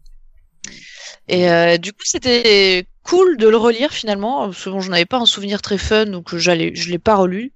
Et 1.29 1.49
euh, 1.49 1.79
du 1.79 1.93
coup 1.93 2.05
c'était 2.05 2.87
cool 3.03 3.37
de 3.39 3.49
le 3.49 3.57
relire 3.57 3.93
finalement 3.93 4.47
parce 4.47 4.65
que 4.65 4.71
bon, 4.71 4.81
je 4.81 4.91
n'avais 4.91 5.07
pas 5.07 5.19
un 5.19 5.27
souvenir 5.27 5.63
très 5.63 5.79
fun 5.79 6.07
donc 6.07 6.37
j'allais 6.37 6.75
je 6.75 6.91
l'ai 6.91 6.99
pas 6.99 7.15
relu 7.17 7.53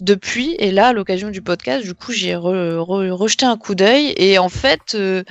depuis 0.00 0.54
et 0.58 0.70
là 0.70 0.88
à 0.88 0.92
l'occasion 0.92 1.30
du 1.30 1.42
podcast 1.42 1.84
du 1.84 1.94
coup 1.94 2.12
j'ai 2.12 2.32
re- 2.34 2.76
re- 2.76 3.10
rejeté 3.10 3.44
un 3.46 3.56
coup 3.56 3.74
d'œil 3.74 4.14
et 4.16 4.38
en 4.38 4.48
fait 4.48 4.94
euh, 4.94 5.22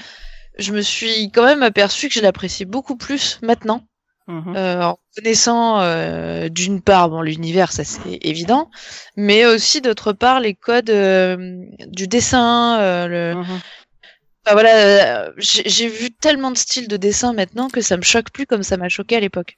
je 0.57 0.71
me 0.73 0.81
suis 0.81 1.31
quand 1.31 1.45
même 1.45 1.63
aperçu 1.63 2.07
que 2.09 2.13
je 2.13 2.21
l'apprécie 2.21 2.65
beaucoup 2.65 2.95
plus 2.97 3.39
maintenant 3.41 3.83
Mhm. 4.29 4.57
euh, 4.57 4.83
en 4.83 4.99
connaissant 5.17 5.79
euh, 5.79 6.47
d'une 6.47 6.79
part 6.79 7.09
bon 7.09 7.21
l'univers 7.21 7.71
ça 7.71 7.83
c'est 7.83 8.19
évident 8.21 8.69
mais 9.15 9.47
aussi 9.47 9.81
d'autre 9.81 10.13
part 10.13 10.39
les 10.39 10.53
codes 10.53 10.91
euh, 10.91 11.65
du 11.87 12.07
dessin 12.07 12.79
euh, 12.79 13.07
le 13.07 13.35
Mhm. 13.35 13.59
Enfin, 14.45 14.53
voilà 14.53 14.75
euh, 14.75 15.31
j'ai 15.37 15.89
vu 15.89 16.11
tellement 16.11 16.51
de 16.51 16.57
styles 16.57 16.87
de 16.87 16.95
dessin 16.95 17.33
maintenant 17.33 17.67
que 17.67 17.81
ça 17.81 17.97
me 17.97 18.01
choque 18.01 18.29
plus 18.31 18.45
comme 18.45 18.63
ça 18.63 18.77
m'a 18.77 18.89
choqué 18.89 19.17
à 19.17 19.19
l'époque 19.19 19.57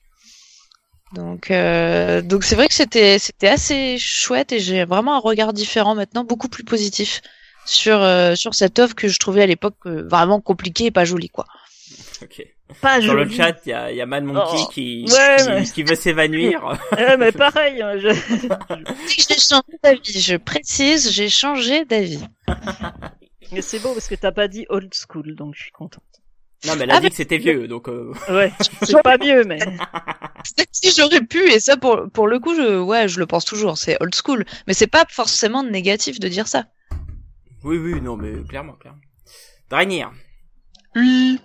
donc 1.13 1.51
euh, 1.51 2.21
donc 2.21 2.43
c'est 2.43 2.55
vrai 2.55 2.67
que 2.67 2.73
c'était 2.73 3.19
c'était 3.19 3.49
assez 3.49 3.97
chouette 3.99 4.51
et 4.51 4.59
j'ai 4.59 4.85
vraiment 4.85 5.15
un 5.15 5.19
regard 5.19 5.53
différent 5.53 5.93
maintenant 5.93 6.23
beaucoup 6.23 6.49
plus 6.49 6.63
positif 6.63 7.21
sur 7.65 8.01
euh, 8.01 8.33
sur 8.35 8.55
cette 8.55 8.79
œuvre 8.79 8.95
que 8.95 9.07
je 9.07 9.19
trouvais 9.19 9.43
à 9.43 9.45
l'époque 9.45 9.75
vraiment 9.85 10.39
compliquée 10.41 10.85
et 10.85 10.91
pas 10.91 11.05
jolie 11.05 11.29
quoi 11.29 11.45
Ok. 12.23 12.43
Pas 12.81 13.01
Sur 13.01 13.15
le 13.15 13.27
chat, 13.29 13.57
il 13.65 13.69
y 13.69 13.73
a, 13.73 13.91
y 13.91 14.01
a 14.01 14.05
Mad 14.05 14.23
Monkey 14.25 14.41
Oh. 14.61 14.67
qui, 14.71 15.05
Ouais, 15.09 15.37
qui, 15.39 15.49
mais- 15.49 15.63
qui 15.63 15.83
veut 15.83 15.95
s'évanouir. 15.95 16.77
Ouais, 16.91 17.17
mais 17.17 17.31
pareil, 17.31 17.81
hein, 17.81 17.97
je... 17.97 18.09
j'ai 19.07 19.39
changé 19.39 19.79
d'avis 19.83 20.19
je 20.21 20.35
précise 20.35 21.11
j'ai 21.11 21.29
changé 21.29 21.85
d'avis 21.85 22.23
mais 23.51 23.61
c'est 23.61 23.79
beau 23.79 23.93
parce 23.93 24.07
que 24.07 24.15
t'as 24.15 24.31
pas 24.31 24.47
dit 24.47 24.65
old 24.69 24.93
school, 24.93 25.33
donc 25.35 25.55
je 25.55 25.63
suis 25.63 25.71
contente. 25.71 26.03
non, 26.67 26.75
mais 26.75 26.83
elle 26.83 26.91
a 26.91 26.95
Ah, 26.97 26.99
dit 26.99 27.09
que 27.09 27.15
c'était 27.15 27.37
vieux, 27.39 27.67
donc 27.67 27.87
euh, 27.87 28.13
Ouais, 28.29 28.51
c'est 28.83 29.01
pas 29.01 29.17
mieux, 29.17 29.43
mais 29.45 29.59
si 30.71 30.91
j'aurais 30.95 31.21
pu 31.21 31.39
et 31.49 31.59
ça 31.59 31.77
pour 31.77 32.09
pour 32.13 32.27
le 32.27 32.39
coup 32.39 32.53
je 32.53 32.79
ouais 32.79 33.07
je 33.07 33.19
le 33.19 33.25
pense 33.25 33.45
toujours 33.45 33.77
c'est 33.77 33.97
old 34.01 34.13
school 34.13 34.45
mais 34.67 34.73
c'est 34.73 34.87
pas 34.87 35.05
forcément 35.09 35.63
négatif 35.63 36.19
de 36.19 36.27
dire 36.27 36.47
ça 36.47 36.65
oui, 37.63 37.77
oui, 37.77 37.99
non, 38.01 38.15
mais 38.15 38.31
clairement, 38.47 38.73
clairement. 38.73 39.01
Dragnir. 39.69 40.11
Oui. 40.95 41.39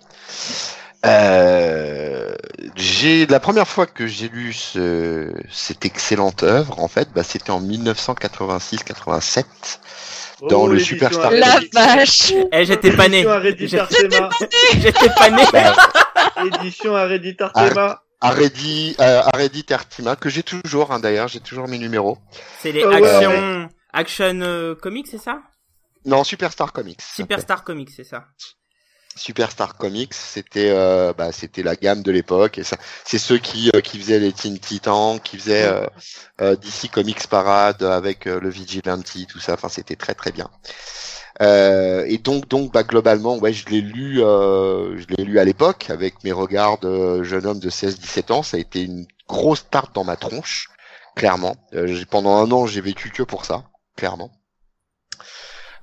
Euh, 1.07 2.35
j'ai 2.77 3.27
la 3.27 3.39
première 3.41 3.69
fois 3.69 3.87
que 3.87 4.07
j'ai 4.07 4.29
lu 4.29 4.53
ce, 4.55 5.31
cette 5.51 5.85
excellente 5.85 6.43
œuvre, 6.43 6.81
en 6.81 6.89
fait, 6.89 7.11
bah, 7.15 7.23
c'était 7.23 7.51
en 7.51 7.61
1986-87 7.61 9.45
dans 10.49 10.63
Oh, 10.63 10.67
le 10.69 10.79
Superstar. 10.79 11.31
la 11.31 11.61
vache 11.73 12.33
Eh, 12.53 12.65
j'étais 12.65 12.91
pas 12.97 13.09
né. 13.09 13.25
J'étais 14.79 15.11
pas 15.11 15.31
né. 15.31 15.45
Bah, 15.53 15.75
Édition 16.61 16.97
Héréditaire 16.99 17.51
Ah. 17.55 17.69
Théma. 17.69 18.01
Arredi, 18.21 18.97
euh, 19.01 19.21
que 20.19 20.31
j'ai 20.31 20.43
toujours, 20.43 20.91
hein, 20.93 20.99
d'ailleurs, 21.01 21.29
j'ai 21.29 21.41
toujours 21.41 21.69
mes 21.69 21.77
numéros. 21.79 22.17
C'est 22.63 22.73
les 22.73 22.83
Ah 22.83 22.89
ouais, 22.89 23.07
Action, 23.07 23.69
Action 23.93 24.41
euh, 24.41 24.75
Comics, 24.75 25.07
c'est 25.11 25.19
ça? 25.19 25.43
Non, 26.07 26.25
Superstar 26.25 26.73
Comics. 26.73 27.03
ça 27.03 27.09
s'appelle. 27.09 27.25
Superstar 27.37 27.65
Comics, 27.65 27.91
c'est 27.95 28.05
ça. 28.05 28.25
Superstar 29.17 29.77
Comics, 29.77 30.15
c'était 30.15 30.71
euh, 30.71 31.13
bah, 31.17 31.33
c'était 31.33 31.63
la 31.63 31.77
gamme 31.77 32.03
de 32.03 32.11
l'époque 32.11 32.59
et 32.59 32.65
ça 32.65 32.77
c'est 33.05 33.19
ceux 33.19 33.39
qui 33.39 33.71
euh, 33.75 33.81
qui 33.81 33.99
faisaient 33.99 34.19
les 34.21 34.33
Teen 34.33 34.59
Titans, 34.59 35.21
qui 35.21 35.39
faisaient 35.39 35.65
euh, 35.67 35.87
euh, 36.41 36.57
DC 36.57 36.91
Comics 36.91 37.27
Parade 37.29 37.83
avec 37.83 38.27
euh, 38.27 38.41
le 38.41 38.49
Vigilante, 38.51 39.05
tout 39.29 39.39
ça. 39.41 39.55
Enfin, 39.55 39.69
c'était 39.69 39.97
très 39.97 40.15
très 40.15 40.33
bien. 40.33 40.49
Euh, 41.43 42.05
et 42.07 42.19
donc 42.19 42.47
donc 42.49 42.73
bah 42.73 42.85
globalement 42.85 43.37
ouais 43.39 43.53
je 43.53 43.67
l'ai 43.67 43.81
lu 43.81 44.23
euh, 44.23 44.97
je 44.99 45.07
l'ai 45.17 45.25
lu 45.25 45.41
à 45.41 45.45
l'époque 45.45 45.91
avec 45.91 46.23
mes 46.23 46.31
regards 46.31 46.79
de 46.79 47.25
jeune 47.25 47.45
homme 47.47 47.59
de 47.59 47.71
16-17 47.71 48.31
ans 48.33 48.43
ça 48.45 48.57
a 48.57 48.61
été 48.61 48.83
une 48.85 49.05
grosse 49.29 49.69
tarte 49.69 49.93
dans 49.97 50.05
ma 50.05 50.15
tronche 50.17 50.69
clairement 51.17 51.57
Euh, 51.75 51.89
j'ai- 51.89 52.07
pendant 52.07 52.37
un 52.37 52.51
an 52.53 52.67
j'ai 52.67 52.81
vécu 52.81 53.11
que 53.11 53.25
pour 53.25 53.45
ça 53.45 53.65
clairement 53.97 54.31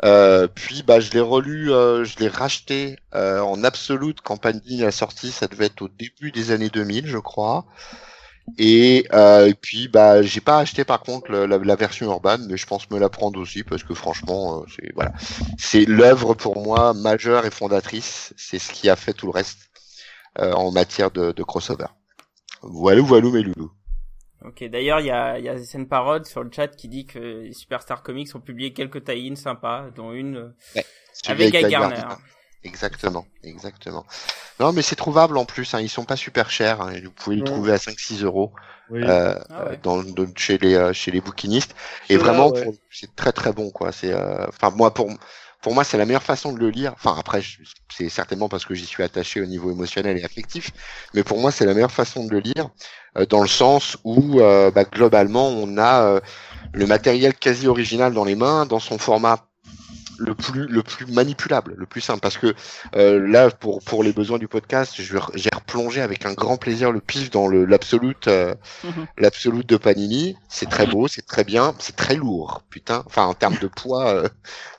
euh, 0.04 0.48
puis 0.48 0.84
bah 0.84 1.00
je 1.00 1.12
l'ai 1.12 1.20
relu, 1.20 1.72
euh, 1.72 2.04
je 2.04 2.18
l'ai 2.20 2.28
racheté 2.28 2.98
euh, 3.14 3.40
en 3.42 3.64
absolute 3.64 4.20
quand 4.22 4.38
Panini 4.38 4.84
a 4.84 4.92
sorti, 4.92 5.32
ça 5.32 5.48
devait 5.48 5.68
être 5.68 5.84
au 5.84 5.90
début 5.90 6.32
des 6.32 6.52
années 6.52 6.70
2000 6.70 7.08
je 7.08 7.18
crois. 7.18 7.66
Et, 8.58 9.08
euh, 9.14 9.48
et 9.48 9.54
puis 9.54 9.88
bah 9.88 10.24
j'ai 10.24 10.42
pas 10.42 10.58
acheté 10.58 10.84
par 10.84 11.02
contre 11.02 11.32
la, 11.32 11.76
version 11.76 12.08
urbaine, 12.08 12.46
mais 12.50 12.58
je 12.58 12.66
pense 12.66 12.90
me 12.90 13.00
la 13.00 13.10
prendre 13.10 13.40
aussi 13.40 13.64
parce 13.64 13.84
que 13.84 13.94
franchement 13.94 14.62
euh, 14.62 14.66
c'est 14.76 14.92
voilà 14.96 15.14
c'est 15.58 15.86
l'œuvre 15.86 16.34
pour 16.34 16.62
moi 16.62 16.94
majeure 16.94 17.46
et 17.46 17.52
fondatrice, 17.52 18.34
c'est 18.38 18.60
ce 18.60 18.72
qui 18.74 18.90
a 18.90 18.96
fait 18.96 19.14
tout 19.14 19.28
le 19.28 19.32
reste 19.32 19.70
en 20.40 20.72
matière 20.72 21.12
de, 21.12 21.34
de 21.34 21.44
crossover. 21.44 21.88
Voilà 22.64 23.02
voilà 23.02 23.30
mes 23.30 23.44
loulous. 23.44 23.72
Ok, 24.44 24.64
d'ailleurs, 24.70 25.00
il 25.00 25.06
y 25.08 25.12
a, 25.12 25.38
il 25.38 25.46
y 25.46 25.50
a 25.50 25.58
Zen 25.58 25.88
Parode 25.88 26.26
sur 26.26 26.44
le 26.44 26.50
chat 26.52 26.68
qui 26.70 26.88
dit 26.88 27.06
que 27.06 27.20
les 27.20 27.54
Superstar 27.54 28.02
Comics 28.02 28.34
ont 28.36 28.40
publié 28.40 28.74
quelques 28.74 29.04
tie-ins 29.04 29.36
sympas, 29.36 29.86
dont 29.96 30.14
une 30.14 30.38
euh, 30.38 30.82
avec 31.28 31.52
Guy 31.54 31.62
Garner. 31.70 31.96
Gardner. 31.96 32.16
Exactement, 32.64 33.26
exactement. 33.44 34.06
Non, 34.60 34.72
mais 34.72 34.82
c'est 34.84 34.96
trouvable 34.96 35.38
en 35.38 35.46
plus. 35.46 35.74
Hein, 35.74 35.82
ils 35.82 35.90
sont 35.90 36.06
pas 36.06 36.16
super 36.16 36.50
chers. 36.52 36.82
Hein, 36.82 36.94
vous 37.04 37.12
pouvez 37.12 37.36
les 37.38 37.42
Non. 37.42 37.52
trouver 37.54 37.72
à 37.74 37.78
5-6 37.78 38.24
euros 38.24 38.52
Oui. 38.92 39.02
euh, 39.04 39.36
Ah 39.50 39.66
ouais. 39.70 39.80
dans, 39.82 40.04
dans- 40.04 40.28
chez 40.36 40.58
les 40.60 40.94
chez 40.94 41.10
les 41.12 41.22
bouquinistes. 41.22 41.76
Et 42.10 42.18
vraiment, 42.18 42.50
ouais. 42.52 42.70
c'est 42.92 43.16
très 43.16 43.32
très 43.32 43.52
bon 43.52 43.72
quoi. 43.72 43.92
C'est, 43.92 44.14
euh, 44.14 44.46
enfin 44.48 44.70
moi 44.70 44.94
pour 44.94 45.10
pour 45.62 45.74
moi 45.74 45.84
c'est 45.84 45.98
la 45.98 46.06
meilleure 46.06 46.24
façon 46.24 46.54
de 46.54 46.60
le 46.60 46.70
lire. 46.70 46.94
Enfin 46.94 47.16
après, 47.18 47.42
c'est 47.92 48.10
certainement 48.10 48.50
parce 48.50 48.66
que 48.66 48.74
j'y 48.74 48.86
suis 48.86 49.04
attaché 49.04 49.42
au 49.42 49.46
niveau 49.46 49.72
émotionnel 49.72 50.18
et 50.18 50.24
affectif. 50.24 50.72
Mais 51.14 51.24
pour 51.24 51.40
moi, 51.40 51.52
c'est 51.52 51.66
la 51.66 51.74
meilleure 51.74 51.92
façon 51.92 52.26
de 52.26 52.32
le 52.32 52.40
lire 52.40 52.70
euh, 53.18 53.26
dans 53.26 53.42
le 53.42 53.48
sens 53.48 53.98
où 54.04 54.40
euh, 54.40 54.72
bah, 54.72 54.86
globalement 54.86 55.50
on 55.50 55.78
a 55.78 56.04
euh, 56.04 56.20
le 56.74 56.88
matériel 56.88 57.34
quasi 57.34 57.68
original 57.68 58.14
dans 58.14 58.26
les 58.26 58.36
mains, 58.36 58.66
dans 58.66 58.80
son 58.80 58.98
format 58.98 59.48
le 60.26 60.34
plus 60.36 60.68
le 60.68 60.84
plus 60.84 61.06
manipulable, 61.12 61.74
le 61.78 61.86
plus 61.86 62.02
simple, 62.02 62.20
parce 62.22 62.38
que 62.38 62.54
euh, 62.96 63.26
là 63.28 63.50
pour 63.50 63.82
pour 63.84 64.04
les 64.04 64.14
besoins 64.14 64.38
du 64.38 64.48
podcast, 64.48 64.94
je 65.02 65.14
vais- 65.14 65.20
j'ai 65.36 65.50
replongé 65.54 66.02
avec 66.02 66.26
un 66.26 66.34
grand 66.34 66.58
plaisir 66.58 66.92
le 66.92 67.00
pif 67.00 67.30
dans 67.32 67.48
le 67.48 67.66
l'absolute 67.66 68.28
euh, 68.28 68.54
Mhm. 68.84 69.06
l'absolute 69.18 69.68
de 69.68 69.78
Panini. 69.78 70.36
C'est 70.50 70.70
très 70.70 70.86
beau, 70.86 71.08
c'est 71.08 71.26
très 71.26 71.44
bien, 71.44 71.74
c'est 71.80 71.96
très 71.96 72.16
lourd, 72.16 72.62
putain. 72.70 73.04
Enfin 73.08 73.24
en 73.26 73.34
termes 73.34 73.58
de 73.62 73.68
poids, 73.68 74.10
euh, 74.14 74.28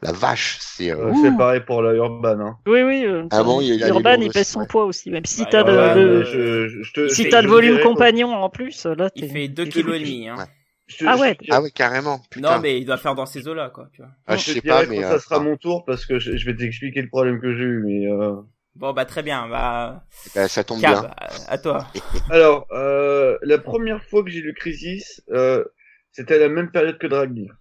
la 0.03 0.13
vache, 0.13 0.59
c'est 0.61 0.91
euh, 0.91 1.09
Euh, 1.09 1.13
c'est 1.23 1.37
pareil 1.37 1.61
pour 1.67 1.83
la 1.83 1.93
Urban. 1.95 2.39
Hein. 2.41 2.57
Oui, 2.67 2.83
oui. 2.83 3.05
euh, 3.07 3.25
Ah 3.31 3.43
bon, 3.43 3.61
il 3.61 3.81
Urban, 3.89 4.17
il 4.21 4.31
pèse 4.31 4.49
son 4.49 4.61
ouais. 4.61 4.67
poids 4.67 4.85
aussi, 4.85 5.11
même 5.11 5.25
si 5.27 5.43
Bah, 5.43 5.49
t'as 5.51 5.63
de- 5.65 5.71
euh, 5.71 6.25
je, 6.25 6.83
je, 6.83 6.93
te- 6.93 7.09
si 7.09 7.29
t'as 7.29 7.43
le 7.43 7.49
volume 7.49 7.81
compagnon 7.81 8.33
en 8.35 8.49
plus, 8.49 8.87
là, 8.87 9.11
Il 9.17 9.29
fait 9.31 9.49
2 9.49 9.65
je- 9.65 9.71
kilos 9.71 9.97
et 9.97 10.01
demi, 10.01 10.29
hein. 10.29 10.37
Ouais. 10.39 10.45
Je 10.87 10.97
te- 10.99 11.05
Ah 11.07 11.17
ouais. 11.17 11.37
ah 11.51 11.63
ouais 11.63 11.71
carrément. 11.71 12.21
Putain. 12.31 12.57
Non, 12.57 12.61
mais 12.63 12.79
il 12.81 12.85
doit 12.85 12.97
faire 12.99 13.15
dans 13.15 13.27
ces 13.27 13.47
eaux-là, 13.49 13.71
quoi, 13.71 13.89
tu 13.93 14.03
vois. 14.03 14.11
Ah, 14.27 14.33
non, 14.35 14.39
je 14.39 14.53
sais 14.53 14.61
pas, 14.61 14.87
mais 14.87 14.97
quand 14.97 15.03
euh, 15.05 15.09
ça 15.11 15.19
sera 15.21 15.41
mon 15.41 15.57
tour 15.57 15.85
parce 15.85 16.05
que 16.07 16.19
je, 16.19 16.37
je 16.37 16.47
vais 16.47 16.57
t'expliquer 16.57 17.03
le 17.03 17.09
problème 17.09 17.41
que 17.41 17.55
j'ai 17.57 17.65
eu. 17.65 17.83
Mais 17.85 18.07
euh... 18.11 18.37
Bon, 18.75 18.93
bah, 18.93 19.05
très 19.05 19.23
bien, 19.23 19.49
bah, 19.49 20.05
bah, 20.35 20.49
ça 20.49 20.65
tombe 20.65 20.79
bien. 20.81 21.05
à, 21.17 21.29
à 21.53 21.59
toi. 21.59 21.87
alors, 22.31 22.67
euh, 22.73 23.39
la 23.43 23.59
première 23.59 24.03
fois 24.05 24.23
que 24.25 24.31
j'ai 24.31 24.41
lu 24.41 24.55
Crisis, 24.55 25.23
euh, 25.31 25.65
c'était 26.13 26.35
à 26.35 26.39
la 26.39 26.49
même 26.49 26.71
période 26.71 26.99
que 26.99 27.07
Dragnir. 27.07 27.55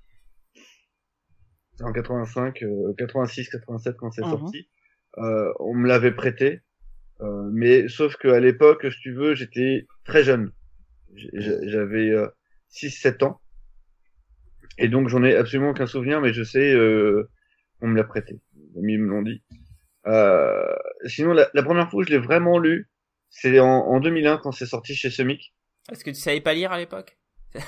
C'est 1.77 1.83
en 1.83 1.91
85, 1.93 2.63
euh, 2.63 2.93
86, 2.97 3.49
87 3.49 3.95
quand 3.97 4.11
c'est 4.11 4.21
Mhm. 4.23 4.29
sorti. 4.29 4.69
Euh, 5.17 5.51
on 5.59 5.73
me 5.73 5.87
l'avait 5.87 6.11
prêté, 6.13 6.61
euh, 7.21 7.49
mais 7.51 7.87
sauf 7.89 8.15
que 8.15 8.29
à 8.29 8.39
l'époque, 8.39 8.85
si 8.91 8.99
tu 9.01 9.13
veux, 9.13 9.35
j'étais 9.35 9.85
très 10.05 10.23
jeune. 10.23 10.51
J'avais 11.33 12.09
euh, 12.11 12.27
6-7 12.71 13.23
ans. 13.23 13.41
Et 14.77 14.87
donc 14.87 15.09
j'en 15.09 15.23
ai 15.23 15.35
absolument 15.35 15.71
aucun 15.71 15.85
souvenir, 15.87 16.21
mais 16.21 16.33
je 16.33 16.43
sais, 16.43 16.71
euh, 16.73 17.29
on 17.81 17.87
me 17.87 17.97
l'a 17.97 18.03
prêté. 18.03 18.39
Les 18.73 18.79
amis 18.79 18.97
me 18.97 19.07
l'ont 19.09 19.21
dit. 19.21 19.43
Euh, 20.07 20.75
sinon, 21.05 21.33
la, 21.33 21.49
la 21.53 21.63
première 21.63 21.89
fois 21.89 21.99
où 22.01 22.03
je 22.03 22.09
l'ai 22.09 22.17
vraiment 22.17 22.57
lu, 22.57 22.89
c'est 23.29 23.59
en, 23.59 23.67
en 23.67 23.99
2001 23.99 24.37
quand 24.37 24.51
c'est 24.51 24.65
sorti 24.65 24.95
chez 24.95 25.09
Semic. 25.09 25.53
Est-ce 25.91 26.03
que 26.03 26.09
tu 26.09 26.15
savais 26.19 26.41
pas 26.41 26.53
lire 26.53 26.71
à 26.71 26.77
l'époque? 26.77 27.17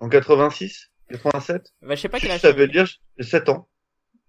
En 0.00 0.08
86, 0.08 0.90
87. 1.10 1.72
Bah, 1.82 1.94
je 1.94 2.00
sais 2.00 2.08
pas 2.08 2.18
quel 2.20 2.30
Je 2.30 2.34
âge. 2.34 2.40
savais 2.40 2.66
t'avais. 2.66 2.72
lire, 2.72 2.86
j'ai 3.18 3.24
7 3.24 3.48
ans. 3.48 3.68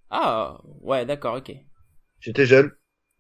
Ah, 0.10 0.60
ouais, 0.82 1.06
d'accord, 1.06 1.36
ok. 1.36 1.51
J'étais 2.20 2.45
jeune. 2.45 2.72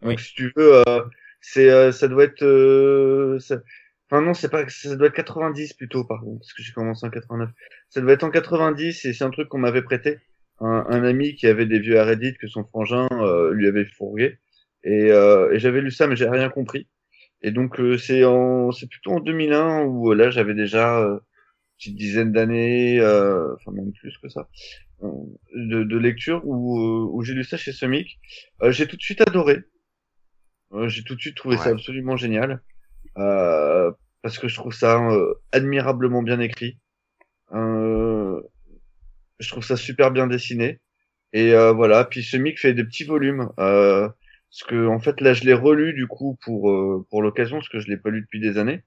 Donc 0.01 0.17
Oui. 0.17 0.19
si 0.19 0.33
tu 0.33 0.53
veux, 0.55 0.83
euh, 0.87 1.01
c'est, 1.41 1.69
euh, 1.69 1.91
ça 1.91 2.07
doit 2.07 2.23
être, 2.25 2.43
euh, 2.43 3.39
ça- 3.39 3.59
enfin 4.13 4.21
non, 4.23 4.33
c'est 4.33 4.49
pas, 4.49 4.67
ça 4.69 4.95
doit 4.95 5.07
être 5.07 5.15
90 5.15 5.73
plutôt 5.73 6.03
par 6.05 6.21
contre, 6.21 6.39
parce 6.39 6.53
que 6.53 6.61
j'ai 6.61 6.71
commencé 6.71 7.05
en 7.05 7.09
89. 7.09 7.49
Ça 7.89 8.01
doit 8.01 8.13
être 8.13 8.23
en 8.23 8.29
90 8.29 9.05
et 9.05 9.13
c'est 9.13 9.23
un 9.23 9.31
truc 9.31 9.49
qu'on 9.49 9.57
m'avait 9.57 9.81
prêté. 9.81 10.19
Un, 10.59 10.85
un 10.87 11.03
ami 11.03 11.33
qui 11.33 11.47
avait 11.47 11.65
des 11.65 11.79
vieux 11.79 11.99
à 11.99 12.05
Reddit 12.05 12.35
que 12.35 12.47
son 12.47 12.63
frangin 12.63 13.07
euh, 13.11 13.51
lui 13.53 13.67
avait 13.67 13.85
fourgué 13.85 14.37
et, 14.83 15.11
euh, 15.11 15.51
et 15.51 15.57
j'avais 15.57 15.81
lu 15.81 15.89
ça 15.89 16.05
mais 16.05 16.15
j'ai 16.15 16.29
rien 16.29 16.49
compris. 16.49 16.87
Et 17.41 17.49
donc 17.51 17.79
euh, 17.79 17.97
c'est 17.97 18.23
en, 18.23 18.71
c'est 18.71 18.87
plutôt 18.87 19.13
en 19.13 19.19
2001 19.19 19.81
où 19.85 20.11
euh, 20.11 20.15
là 20.15 20.29
j'avais 20.29 20.53
déjà 20.53 20.99
euh, 20.99 21.13
une 21.13 21.19
petite 21.77 21.95
dizaine 21.95 22.31
d'années, 22.31 22.99
euh, 22.99 23.55
enfin 23.55 23.71
même 23.71 23.91
plus 23.93 24.15
que 24.19 24.29
ça, 24.29 24.47
de, 25.01 25.83
de 25.83 25.97
lecture 25.97 26.41
où, 26.45 26.77
où 27.11 27.23
j'ai 27.23 27.33
lu 27.33 27.43
ça 27.43 27.57
chez 27.57 27.73
Semic. 27.73 28.19
Euh, 28.61 28.71
j'ai 28.71 28.87
tout 28.87 28.95
de 28.95 29.01
suite 29.01 29.21
adoré. 29.21 29.63
Euh, 30.71 30.87
j'ai 30.87 31.03
tout 31.03 31.15
de 31.15 31.19
suite 31.19 31.35
trouvé 31.35 31.57
ça 31.57 31.69
absolument 31.69 32.15
génial. 32.15 32.61
Euh, 33.17 33.91
parce 34.23 34.39
que 34.39 34.47
je 34.47 34.55
trouve 34.55 34.73
ça 34.73 34.97
euh, 35.11 35.35
admirablement 35.51 36.23
bien 36.23 36.39
écrit. 36.39 36.79
Euh, 37.53 38.41
je 39.39 39.49
trouve 39.49 39.63
ça 39.63 39.77
super 39.77 40.11
bien 40.11 40.27
dessiné. 40.27 40.79
Et 41.33 41.53
euh, 41.53 41.71
voilà, 41.73 42.05
puis 42.05 42.23
ce 42.23 42.37
mic 42.37 42.59
fait 42.59 42.73
des 42.73 42.83
petits 42.85 43.03
volumes. 43.03 43.49
Euh, 43.59 44.09
parce 44.49 44.63
que 44.69 44.87
en 44.87 44.99
fait 44.99 45.19
là 45.21 45.33
je 45.33 45.43
l'ai 45.45 45.53
relu 45.53 45.93
du 45.93 46.07
coup 46.07 46.37
pour 46.43 46.71
euh, 46.71 47.05
pour 47.09 47.21
l'occasion 47.23 47.57
parce 47.57 47.69
que 47.69 47.79
je 47.79 47.87
l'ai 47.89 47.97
pas 47.97 48.09
lu 48.11 48.21
depuis 48.21 48.39
des 48.39 48.57
années. 48.57 48.83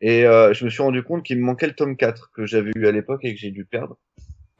Et 0.00 0.26
euh, 0.26 0.52
je 0.52 0.64
me 0.64 0.70
suis 0.70 0.82
rendu 0.82 1.02
compte 1.02 1.24
qu'il 1.24 1.38
me 1.38 1.44
manquait 1.44 1.66
le 1.68 1.74
tome 1.74 1.96
4 1.96 2.30
que 2.34 2.46
j'avais 2.46 2.72
eu 2.76 2.86
à 2.86 2.92
l'époque 2.92 3.24
et 3.24 3.34
que 3.34 3.40
j'ai 3.40 3.50
dû 3.52 3.64
perdre. 3.64 3.98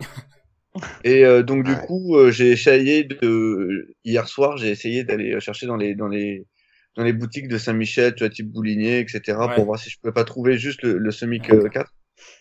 Et 1.05 1.25
euh, 1.25 1.43
donc 1.43 1.65
du 1.65 1.73
Ouais. 1.73 1.87
coup, 1.87 2.17
j'ai 2.31 2.51
essayé 2.51 3.05
de 3.05 3.95
hier 4.05 4.27
soir, 4.29 4.57
j'ai 4.57 4.71
essayé 4.71 5.05
d'aller 5.05 5.39
chercher 5.41 5.67
dans 5.67 5.77
les 5.77 5.95
dans 5.95 6.09
les 6.09 6.47
dans 6.97 7.03
les 7.05 7.13
boutiques 7.13 7.49
de 7.49 7.59
Saint-Michel, 7.59 8.15
tu 8.15 8.25
vois, 8.25 8.31
type 8.31 8.51
Boulinier, 8.51 8.99
etc., 9.01 9.21
Ouais. 9.39 9.55
pour 9.55 9.65
voir 9.65 9.79
si 9.79 9.91
je 9.91 9.99
pouvais 9.99 10.13
pas 10.13 10.25
trouver 10.25 10.57
juste 10.59 10.83
le, 10.83 10.99
le 10.99 11.11
Semic 11.11 11.51
euh, 11.51 11.69
4. 11.69 11.93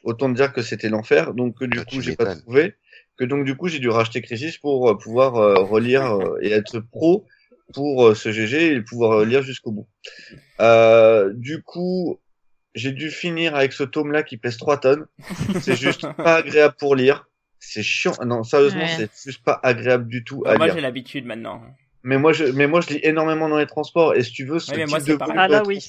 Autant 0.03 0.29
te 0.31 0.35
dire 0.37 0.53
que 0.53 0.61
c'était 0.61 0.89
l'enfer. 0.89 1.33
Donc 1.33 1.61
euh, 1.61 1.67
du 1.67 1.79
Ah, 1.79 1.85
coup, 1.85 2.01
j'ai 2.01 2.15
pas 2.15 2.35
trouvé. 2.35 2.75
Que 3.17 3.25
donc 3.25 3.45
du 3.45 3.55
coup, 3.55 3.67
j'ai 3.67 3.79
dû 3.79 3.89
racheter 3.89 4.21
Crisis 4.21 4.57
pour 4.57 4.89
euh, 4.89 4.97
pouvoir 4.97 5.35
euh, 5.35 5.55
relire 5.63 6.15
euh, 6.17 6.37
et 6.41 6.51
être 6.51 6.79
pro 6.79 7.25
pour 7.73 8.07
euh, 8.07 8.15
ce 8.15 8.31
GG 8.31 8.73
et 8.73 8.81
pouvoir 8.81 9.19
euh, 9.21 9.25
lire 9.25 9.41
jusqu'au 9.43 9.71
bout. 9.71 9.87
Euh, 10.59 11.31
du 11.35 11.61
coup, 11.63 12.19
j'ai 12.75 12.91
dû 12.91 13.09
finir 13.11 13.55
avec 13.55 13.73
ce 13.73 13.83
tome-là 13.83 14.23
qui 14.23 14.37
pèse 14.37 14.57
3 14.57 14.79
tonnes. 14.79 15.05
C'est 15.61 15.75
juste 15.75 16.07
pas 16.17 16.35
agréable 16.37 16.75
pour 16.79 16.95
lire. 16.95 17.27
C'est 17.59 17.83
chiant. 17.83 18.13
Non, 18.25 18.43
sérieusement, 18.43 18.81
Ouais. 18.81 18.95
c'est 18.97 19.09
juste 19.31 19.43
pas 19.43 19.59
agréable 19.63 20.07
du 20.07 20.23
tout 20.23 20.41
Bon, 20.43 20.49
à 20.49 20.55
moi, 20.57 20.65
lire. 20.65 20.75
j'ai 20.75 20.81
l'habitude 20.81 21.25
maintenant. 21.25 21.61
Mais 22.03 22.17
moi, 22.17 22.33
je, 22.33 22.43
mais 22.45 22.67
moi, 22.67 22.81
je 22.81 22.89
lis 22.89 22.99
énormément 23.03 23.47
dans 23.47 23.57
les 23.57 23.65
transports. 23.65 24.13
Et 24.13 24.23
si 24.23 24.31
tu 24.31 24.45
veux, 24.45 24.59
ce 24.59 24.73
type 24.73 24.89
moi, 24.89 24.99
de 24.99 25.17
Ah 25.37 25.47
là 25.47 25.63
oui, 25.65 25.79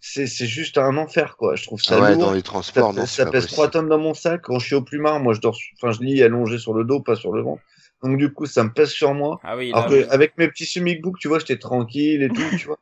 c'est 0.00 0.26
c'est, 0.26 0.46
juste 0.46 0.78
un 0.78 0.96
enfer, 0.96 1.36
quoi. 1.36 1.54
Je 1.54 1.64
trouve 1.64 1.80
ça 1.80 1.96
Ah 1.98 2.02
ouais, 2.02 2.10
lourd. 2.14 2.26
dans 2.26 2.32
les 2.32 2.42
transports, 2.42 2.92
ça, 2.92 3.00
non, 3.00 3.06
ça 3.06 3.26
pèse. 3.26 3.46
3 3.46 3.70
tonnes 3.70 3.88
dans 3.88 3.98
mon 3.98 4.14
sac. 4.14 4.42
Quand 4.42 4.58
je 4.58 4.66
suis 4.66 4.74
au 4.74 4.82
plumard, 4.82 5.20
moi, 5.20 5.32
je 5.32 5.40
dors, 5.40 5.56
enfin, 5.76 5.92
je 5.92 6.00
lis 6.00 6.22
allongé 6.22 6.58
sur 6.58 6.74
le 6.74 6.84
dos, 6.84 7.00
pas 7.00 7.14
sur 7.14 7.32
le 7.32 7.42
ventre. 7.42 7.62
Donc, 8.02 8.18
du 8.18 8.32
coup, 8.32 8.46
ça 8.46 8.64
me 8.64 8.72
pèse 8.72 8.90
sur 8.90 9.14
moi. 9.14 9.40
Ah 9.44 9.56
oui, 9.56 9.70
là, 9.70 9.78
Alors 9.78 9.90
que, 9.90 10.10
avec 10.10 10.36
mes 10.38 10.48
petits 10.48 10.66
sumic 10.66 11.00
books, 11.00 11.18
tu 11.18 11.28
vois, 11.28 11.38
j'étais 11.38 11.58
tranquille 11.58 12.22
et 12.22 12.28
tout, 12.28 12.56
tu 12.58 12.66
vois. 12.66 12.78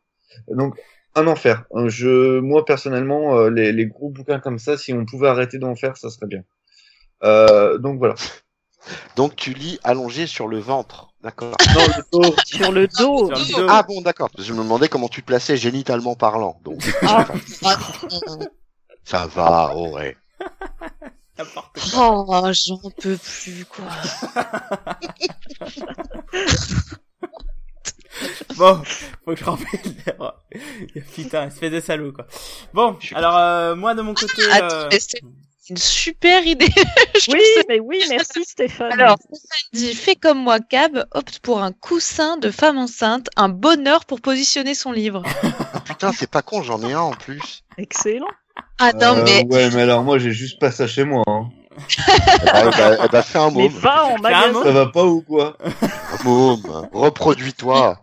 Donc, 0.48 0.74
un 1.14 1.26
enfer. 1.26 1.64
Euh, 1.74 1.88
Je, 1.88 2.40
moi, 2.40 2.64
personnellement, 2.64 3.36
euh, 3.36 3.50
les, 3.50 3.72
les 3.72 3.86
gros 3.86 4.08
bouquins 4.08 4.40
comme 4.40 4.58
ça, 4.58 4.78
si 4.78 4.92
on 4.94 5.04
pouvait 5.04 5.28
arrêter 5.28 5.58
d'en 5.58 5.76
faire, 5.76 5.96
ça 5.96 6.08
serait 6.08 6.26
bien. 6.26 6.42
Euh, 7.24 7.78
donc 7.78 7.98
voilà. 7.98 8.14
Donc 9.16 9.36
tu 9.36 9.52
lis 9.54 9.78
allongé 9.84 10.26
sur 10.26 10.48
le 10.48 10.58
ventre, 10.58 11.08
d'accord. 11.22 11.54
Non, 11.74 11.86
le 11.86 12.02
dos, 12.12 12.34
Sur 12.44 12.72
le 12.72 12.88
dos. 12.88 13.34
sur 13.34 13.58
le 13.60 13.66
dos. 13.66 13.66
Ah 13.70 13.82
bon, 13.82 14.00
d'accord. 14.00 14.28
Je 14.38 14.52
me 14.52 14.58
demandais 14.62 14.88
comment 14.88 15.08
tu 15.08 15.22
te 15.22 15.26
plaçais 15.26 15.56
génitalement 15.56 16.14
parlant. 16.14 16.58
Donc 16.64 16.82
Ah, 17.02 17.26
ça 19.04 19.26
va, 19.26 19.72
oh 19.74 19.94
ouais. 19.94 20.16
Oh, 21.96 22.42
j'en 22.52 22.90
peux 23.00 23.16
plus, 23.16 23.64
quoi. 23.64 23.84
Bon, 28.56 28.82
faut 29.24 29.34
que 29.34 29.36
je 29.36 29.44
rappelle. 29.44 31.02
Putain, 31.14 31.46
espèce 31.46 31.72
de 31.72 31.80
salaud, 31.80 32.12
quoi. 32.12 32.26
Bon, 32.74 32.96
alors, 33.14 33.36
euh, 33.36 33.74
moi, 33.74 33.94
de 33.94 34.02
mon 34.02 34.14
côté, 34.14 34.42
euh, 34.42 34.88
c'est 34.90 35.20
une 35.70 35.76
super 35.76 36.46
idée. 36.46 36.66
Oui, 37.28 37.40
ça- 37.56 37.62
mais 37.68 37.78
oui, 37.78 38.02
merci 38.10 38.42
Stéphane. 38.48 38.92
Alors, 38.92 39.16
Stéphane 39.18 39.68
dit, 39.74 39.94
fais 39.94 40.16
comme 40.16 40.38
moi, 40.38 40.58
Cab, 40.60 41.04
opte 41.12 41.38
pour 41.38 41.62
un 41.62 41.70
coussin 41.72 42.36
de 42.36 42.50
femme 42.50 42.78
enceinte, 42.78 43.28
un 43.36 43.48
bonheur 43.48 44.04
pour 44.06 44.20
positionner 44.20 44.74
son 44.74 44.90
livre. 44.92 45.22
Putain, 45.84 46.10
c'est 46.12 46.28
pas 46.30 46.42
con, 46.42 46.62
j'en 46.62 46.80
ai 46.82 46.92
un 46.94 47.00
en 47.00 47.12
plus. 47.12 47.62
Excellent. 47.78 48.26
Attends, 48.80 49.18
Euh, 49.18 49.22
mais 49.24 49.44
ouais, 49.54 49.70
mais 49.70 49.82
alors 49.82 50.02
moi, 50.02 50.18
j'ai 50.18 50.32
juste 50.32 50.58
pas 50.58 50.70
ça 50.72 50.86
chez 50.88 51.04
moi. 51.04 51.22
Hein. 51.28 51.48
Eh 51.88 53.08
bah, 53.10 53.22
fais 53.22 53.38
un 53.38 53.50
Mais 53.50 53.68
môme. 53.68 53.72
va 53.78 54.04
en 54.06 54.18
magasin. 54.18 54.62
Ça 54.64 54.70
va 54.72 54.86
pas 54.86 55.04
ou 55.04 55.22
quoi? 55.22 55.56
Un 55.64 56.24
môme. 56.24 56.88
Reproduis-toi. 56.92 57.98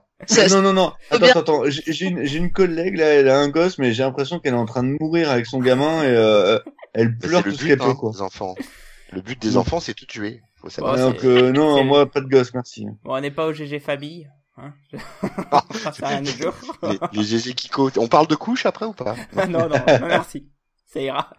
Non, 0.51 0.61
non, 0.61 0.73
non. 0.73 0.91
Attends, 1.11 1.19
bien- 1.19 1.29
attends, 1.31 1.39
attends. 1.41 1.63
J'ai 1.67 2.05
une, 2.05 2.23
j'ai 2.25 2.37
une 2.37 2.51
collègue 2.51 2.97
là, 2.97 3.05
elle 3.05 3.29
a 3.29 3.37
un 3.37 3.47
gosse, 3.49 3.77
mais 3.77 3.93
j'ai 3.93 4.03
l'impression 4.03 4.39
qu'elle 4.39 4.53
est 4.53 4.57
en 4.57 4.65
train 4.65 4.83
de 4.83 4.95
mourir 4.99 5.29
avec 5.31 5.45
son 5.45 5.59
gamin 5.59 6.03
et 6.03 6.07
euh, 6.07 6.57
elle 6.93 7.17
pleure 7.17 7.43
tout 7.43 7.51
ce 7.51 7.65
qu'elle 7.65 7.77
peut, 7.77 7.85
hein, 7.85 7.95
quoi. 7.95 8.11
des 8.11 8.21
enfants. 8.21 8.55
Le 9.11 9.21
but 9.21 9.41
des 9.41 9.57
enfants, 9.57 9.79
c'est 9.79 9.93
tout 9.93 10.05
tuer. 10.05 10.41
Faut 10.57 10.69
savoir. 10.69 10.95
Ouais, 10.95 11.01
Donc 11.01 11.23
euh, 11.23 11.51
non, 11.51 11.83
moi 11.83 12.05
pas 12.09 12.21
de 12.21 12.27
gosse, 12.27 12.53
merci. 12.53 12.85
bon, 13.03 13.15
on 13.15 13.21
n'est 13.21 13.31
pas 13.31 13.47
au 13.47 13.53
GG 13.53 13.79
famille, 13.79 14.29
hein. 14.57 14.73
Ah. 15.51 15.63
Les, 16.21 16.99
les 17.13 17.23
Gégé 17.23 17.53
Kiko. 17.53 17.89
On 17.97 18.07
parle 18.07 18.27
de 18.27 18.35
couches 18.35 18.65
après 18.65 18.85
ou 18.85 18.93
pas? 18.93 19.15
Non, 19.35 19.47
non, 19.47 19.69
non, 19.69 20.07
merci. 20.07 20.47
Ça 20.91 20.99
ira. 21.01 21.29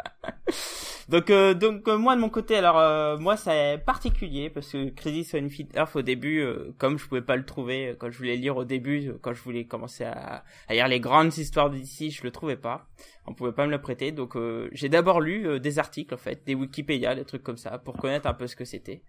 donc, 1.08 1.28
euh, 1.30 1.54
donc 1.54 1.88
euh, 1.88 1.98
moi 1.98 2.14
de 2.14 2.20
mon 2.20 2.28
côté, 2.28 2.54
alors 2.56 2.78
euh, 2.78 3.18
moi 3.18 3.36
c'est 3.36 3.82
particulier 3.84 4.48
parce 4.48 4.70
que 4.70 4.90
Crisis 4.90 5.34
on 5.34 5.38
Infinite 5.44 5.74
Earth 5.76 5.96
au 5.96 6.02
début, 6.02 6.38
euh, 6.40 6.72
comme 6.78 6.98
je 6.98 7.06
pouvais 7.08 7.20
pas 7.22 7.34
le 7.34 7.44
trouver 7.44 7.88
euh, 7.88 7.94
quand 7.98 8.10
je 8.12 8.18
voulais 8.18 8.36
lire 8.36 8.56
au 8.56 8.64
début, 8.64 9.12
quand 9.22 9.34
je 9.34 9.42
voulais 9.42 9.64
commencer 9.64 10.04
à, 10.04 10.44
à 10.68 10.74
lire 10.74 10.86
les 10.86 11.00
grandes 11.00 11.36
histoires 11.36 11.68
d'ici, 11.68 12.12
je 12.12 12.22
le 12.22 12.30
trouvais 12.30 12.56
pas. 12.56 12.86
On 13.26 13.34
pouvait 13.34 13.52
pas 13.52 13.66
me 13.66 13.70
le 13.72 13.80
prêter, 13.80 14.12
donc 14.12 14.36
euh, 14.36 14.68
j'ai 14.72 14.88
d'abord 14.88 15.20
lu 15.20 15.46
euh, 15.48 15.58
des 15.58 15.78
articles 15.80 16.14
en 16.14 16.18
fait, 16.18 16.44
des 16.46 16.54
Wikipédia, 16.54 17.14
des 17.16 17.24
trucs 17.24 17.42
comme 17.42 17.56
ça, 17.58 17.78
pour 17.78 17.96
connaître 17.96 18.26
un 18.28 18.34
peu 18.34 18.46
ce 18.46 18.54
que 18.56 18.64
c'était. 18.64 19.02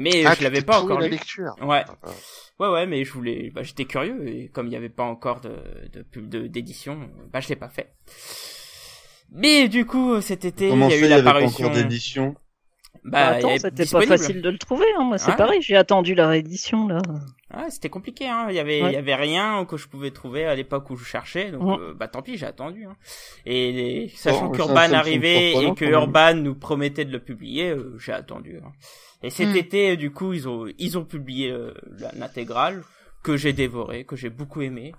Mais 0.00 0.24
Ah, 0.26 0.34
je 0.36 0.42
l'avais 0.42 0.62
pas 0.62 0.80
encore 0.80 0.98
la 1.00 1.06
lu. 1.06 1.12
lecture. 1.12 1.54
Ouais. 1.62 1.84
Ah, 1.88 2.10
Ouais, 2.58 2.68
ouais, 2.68 2.86
mais 2.86 3.04
je 3.04 3.12
voulais, 3.12 3.50
bah, 3.54 3.62
j'étais 3.62 3.84
curieux 3.84 4.26
et 4.28 4.48
comme 4.48 4.66
il 4.66 4.70
n'y 4.70 4.76
avait 4.76 4.88
pas 4.88 5.04
encore 5.04 5.40
de, 5.42 5.54
de 5.92 6.02
pub 6.02 6.28
de, 6.28 6.46
d'édition, 6.46 6.98
bah, 7.30 7.40
je 7.40 7.48
l'ai 7.50 7.56
pas 7.56 7.68
fait. 7.68 7.92
Mais 9.32 9.68
du 9.68 9.84
coup, 9.86 10.20
cet 10.20 10.44
été, 10.44 10.68
il 10.70 10.78
y 10.78 10.82
a 10.82 10.96
eu 10.96 11.00
il 11.00 11.04
y 11.04 11.08
la 11.08 11.16
avait 11.16 11.24
pas 11.24 11.32
parution. 11.34 11.66
encore 11.66 11.76
d'édition 11.76 12.34
Bah, 13.04 13.26
attends, 13.28 13.50
il 13.50 13.54
est 13.54 13.58
c'était 13.60 13.86
pas 13.86 14.00
facile 14.02 14.42
de 14.42 14.48
le 14.50 14.58
trouver. 14.58 14.86
Hein. 14.98 15.04
Moi, 15.04 15.18
c'est 15.18 15.30
Ouais. 15.30 15.36
pareil. 15.36 15.62
J'ai 15.62 15.76
attendu 15.76 16.14
la 16.14 16.26
réédition 16.28 16.88
là. 16.88 16.98
Ouais, 17.56 17.70
c'était 17.70 17.88
compliqué, 17.88 18.26
hein. 18.26 18.46
Il 18.48 18.56
y 18.56 18.58
avait, 18.58 18.82
Ouais. 18.82 18.90
il 18.90 18.94
y 18.94 18.96
avait 18.96 19.14
rien 19.14 19.64
que 19.64 19.76
je 19.76 19.86
pouvais 19.86 20.10
trouver 20.10 20.44
à 20.46 20.54
l'époque 20.56 20.90
où 20.90 20.96
je 20.96 21.04
cherchais, 21.04 21.52
donc 21.52 21.62
Ouais. 21.62 21.76
euh, 21.80 21.94
bah 21.94 22.08
tant 22.08 22.20
pis, 22.22 22.36
j'ai 22.36 22.46
attendu. 22.46 22.84
Hein. 22.84 22.96
Et 23.44 23.70
les- 23.72 24.08
sachant 24.08 24.50
ça- 24.52 24.56
qu'Urban 24.56 24.92
arrivait 24.92 25.52
et 25.52 25.74
que. 25.74 25.84
Urban 25.84 26.34
nous 26.34 26.54
promettait 26.56 27.04
de 27.04 27.12
le 27.12 27.20
publier, 27.20 27.70
euh, 27.70 27.96
j'ai 27.98 28.12
attendu. 28.12 28.58
hein. 28.64 28.72
Et 29.22 29.30
cet 29.30 29.48
Mm. 29.54 29.56
été, 29.56 29.96
du 29.96 30.10
coup, 30.10 30.32
ils 30.32 30.48
ont, 30.48 30.66
ils 30.78 30.98
ont 30.98 31.04
publié 31.04 31.50
euh, 31.50 31.72
l'intégrale 32.18 32.82
que 33.26 33.36
j'ai 33.36 33.52
dévoré, 33.52 34.04
que 34.04 34.14
j'ai 34.16 34.30
beaucoup 34.30 34.62
aimé. 34.62 34.94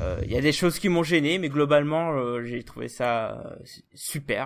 Euh, 0.00 0.18
Il 0.24 0.32
y 0.32 0.36
a 0.36 0.40
des 0.40 0.52
choses 0.60 0.78
qui 0.80 0.88
m'ont 0.88 1.04
gêné, 1.04 1.38
mais 1.38 1.48
globalement, 1.48 2.12
euh, 2.12 2.42
j'ai 2.44 2.62
trouvé 2.64 2.88
ça 2.88 3.12
euh, 3.32 3.54
super. 3.94 4.42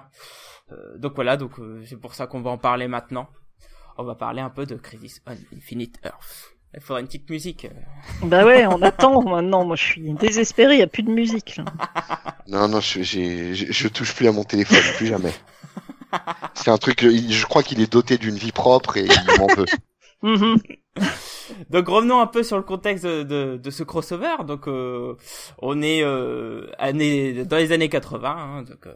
Euh, 0.73 0.99
donc 0.99 1.13
voilà, 1.15 1.37
donc 1.37 1.53
euh, 1.59 1.83
c'est 1.89 2.01
pour 2.05 2.15
ça 2.15 2.27
qu'on 2.27 2.43
va 2.43 2.51
en 2.51 2.59
parler 2.59 2.87
maintenant. 2.89 3.27
On 3.97 4.05
va 4.05 4.15
parler 4.15 4.43
un 4.43 4.51
peu 4.51 4.67
de 4.67 4.75
Crisis 4.77 5.23
on 5.27 5.37
Infinite 5.57 5.97
Earth. 6.05 6.35
Il 6.75 6.81
faudra 6.81 7.01
une 7.01 7.07
petite 7.07 7.31
musique. 7.31 7.65
euh. 7.67 8.27
Bah 8.27 8.45
ouais, 8.45 8.67
on 8.67 8.83
attend 8.91 9.23
maintenant. 9.23 9.65
Moi, 9.65 9.77
je 9.77 9.85
suis 9.85 10.13
désespéré. 10.15 10.75
Il 10.75 10.81
y 10.81 10.83
a 10.83 10.87
plus 10.89 11.05
de 11.05 11.11
musique. 11.11 11.57
Là. 11.57 11.65
Non, 12.47 12.69
non, 12.69 12.81
je, 12.81 13.01
j'ai- 13.03 13.55
je, 13.55 13.73
je 13.73 13.89
touche 13.89 14.15
plus 14.15 14.29
à 14.29 14.33
mon 14.33 14.45
téléphone, 14.45 14.83
plus 14.99 15.07
jamais. 15.07 15.33
C'est 16.55 16.71
un 16.71 16.77
truc, 16.77 17.01
je 17.03 17.45
crois 17.47 17.63
qu'il 17.63 17.81
est 17.81 17.91
doté 17.91 18.19
d'une 18.19 18.37
vie 18.37 18.53
propre 18.53 18.99
et 18.99 19.07
il 19.07 19.39
m'en 19.41 19.47
veut. 19.47 19.65
Mhm. 20.23 20.57
Donc 21.71 21.89
revenons 21.89 22.21
un 22.21 22.27
peu 22.27 22.43
sur 22.43 22.57
le 22.57 22.63
contexte 22.63 23.05
de, 23.05 23.23
de, 23.23 23.57
de 23.57 23.71
ce 23.71 23.83
crossover. 23.83 24.45
Donc 24.47 24.69
euh, 24.69 25.15
on 25.59 25.83
est 25.83 26.03
euh, 26.03 26.71
année, 26.79 27.45
dans 27.45 27.57
les 27.57 27.73
années 27.73 27.89
80, 27.89 28.29
hein, 28.29 28.63
donc 28.63 28.87
euh, 28.87 28.95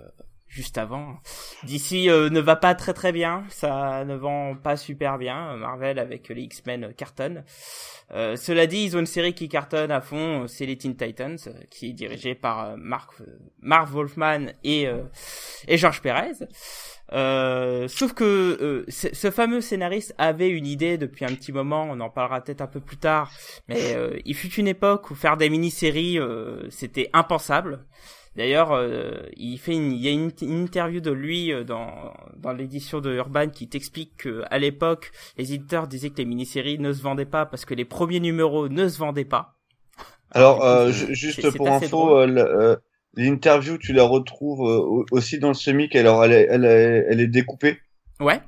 juste 0.49 0.79
avant. 0.79 1.17
D'ici 1.63 2.11
euh, 2.11 2.31
ne 2.31 2.41
va 2.41 2.57
pas 2.57 2.75
très 2.75 2.95
très 2.95 3.13
bien, 3.13 3.45
ça 3.49 4.05
ne 4.05 4.17
vend 4.17 4.57
pas 4.57 4.77
super 4.77 5.19
bien. 5.19 5.57
Marvel 5.57 5.99
avec 5.99 6.29
les 6.29 6.43
X-Men 6.43 6.85
euh, 6.85 6.93
cartonne. 6.93 7.45
Euh, 8.13 8.37
cela 8.37 8.67
dit, 8.67 8.85
ils 8.85 8.97
ont 8.97 9.01
une 9.01 9.07
série 9.07 9.35
qui 9.35 9.49
cartonne 9.49 9.91
à 9.91 10.01
fond, 10.01 10.45
euh, 10.45 10.47
c'est 10.47 10.65
les 10.65 10.79
Teen 10.79 10.97
Titans, 10.97 11.37
euh, 11.47 11.53
qui 11.71 11.91
est 11.91 11.93
dirigée 11.93 12.35
par 12.35 12.65
euh, 12.65 12.77
Mark, 12.79 13.11
euh, 13.21 13.27
Mark 13.61 13.89
Wolfman 13.91 14.47
et, 14.65 14.89
euh, 14.89 15.03
et 15.67 15.77
George 15.77 16.01
Perez. 16.01 16.47
Euh, 17.13 17.89
sauf 17.89 18.13
que 18.13 18.25
euh, 18.61 18.85
ce 18.89 19.09
ce 19.15 19.31
fameux 19.31 19.61
scénariste 19.63 20.15
avait 20.19 20.51
une 20.51 20.67
idée 20.67 20.99
depuis 20.99 21.25
un 21.25 21.35
petit 21.35 21.53
moment, 21.53 21.89
on 21.91 22.01
en 22.01 22.11
parlera 22.11 22.43
peut-être 22.43 22.61
un 22.61 22.67
peu 22.67 22.81
plus 22.81 22.99
tard, 22.99 23.33
mais 23.69 23.95
euh, 23.97 24.19
il 24.27 24.35
fut 24.35 24.53
une 24.55 24.69
époque 24.69 25.11
où 25.11 25.15
faire 25.15 25.37
des 25.39 25.49
mini-séries, 25.49 26.19
euh, 26.19 26.69
c'était 26.71 27.09
impensable. 27.15 27.87
D'ailleurs, 28.37 28.73
euh, 28.73 29.23
il 29.37 29.59
fait 29.59 29.75
une, 29.75 29.93
il 29.93 30.01
y 30.01 30.09
a 30.09 30.13
une, 30.13 30.31
une 30.43 30.63
interview 30.65 31.01
de 31.01 31.11
lui 31.11 31.53
euh, 31.53 31.65
dans, 31.65 32.13
dans 32.37 32.53
l'édition 32.53 33.01
de 33.01 33.13
Urban 33.15 33.49
qui 33.49 33.69
t'explique 33.69 34.17
que 34.19 34.45
à 34.51 34.59
l'époque, 34.59 35.11
les 35.39 35.53
éditeurs 35.55 35.89
disaient 35.89 36.11
que 36.11 36.19
les 36.19 36.25
mini-séries 36.27 36.79
ne 36.79 36.93
se 36.93 37.03
vendaient 37.03 37.25
pas 37.27 37.47
parce 37.47 37.65
que 37.65 37.75
les 37.75 37.85
premiers 37.87 38.21
numéros 38.21 38.69
ne 38.69 38.87
se 38.89 38.99
vendaient 38.99 39.25
pas. 39.25 39.57
Alors, 40.31 40.65
euh, 40.65 40.93
c'est- 40.93 41.15
juste 41.15 41.51
pour 41.53 41.71
info, 41.71 42.21
drôle. 42.39 42.81
L'interview, 43.23 43.77
tu 43.79 43.93
la 43.93 44.05
retrouves 44.05 44.61
euh, 44.69 44.79
au- 44.79 45.07
aussi 45.11 45.39
dans 45.39 45.49
le 45.49 45.55
semic. 45.55 45.95
Alors, 45.97 46.25
elle 46.25 46.33
est, 46.33 46.47
elle 46.51 46.65
est, 46.65 47.07
elle 47.11 47.21
est 47.21 47.27
découpée. 47.27 47.79
Ouais. 48.21 48.41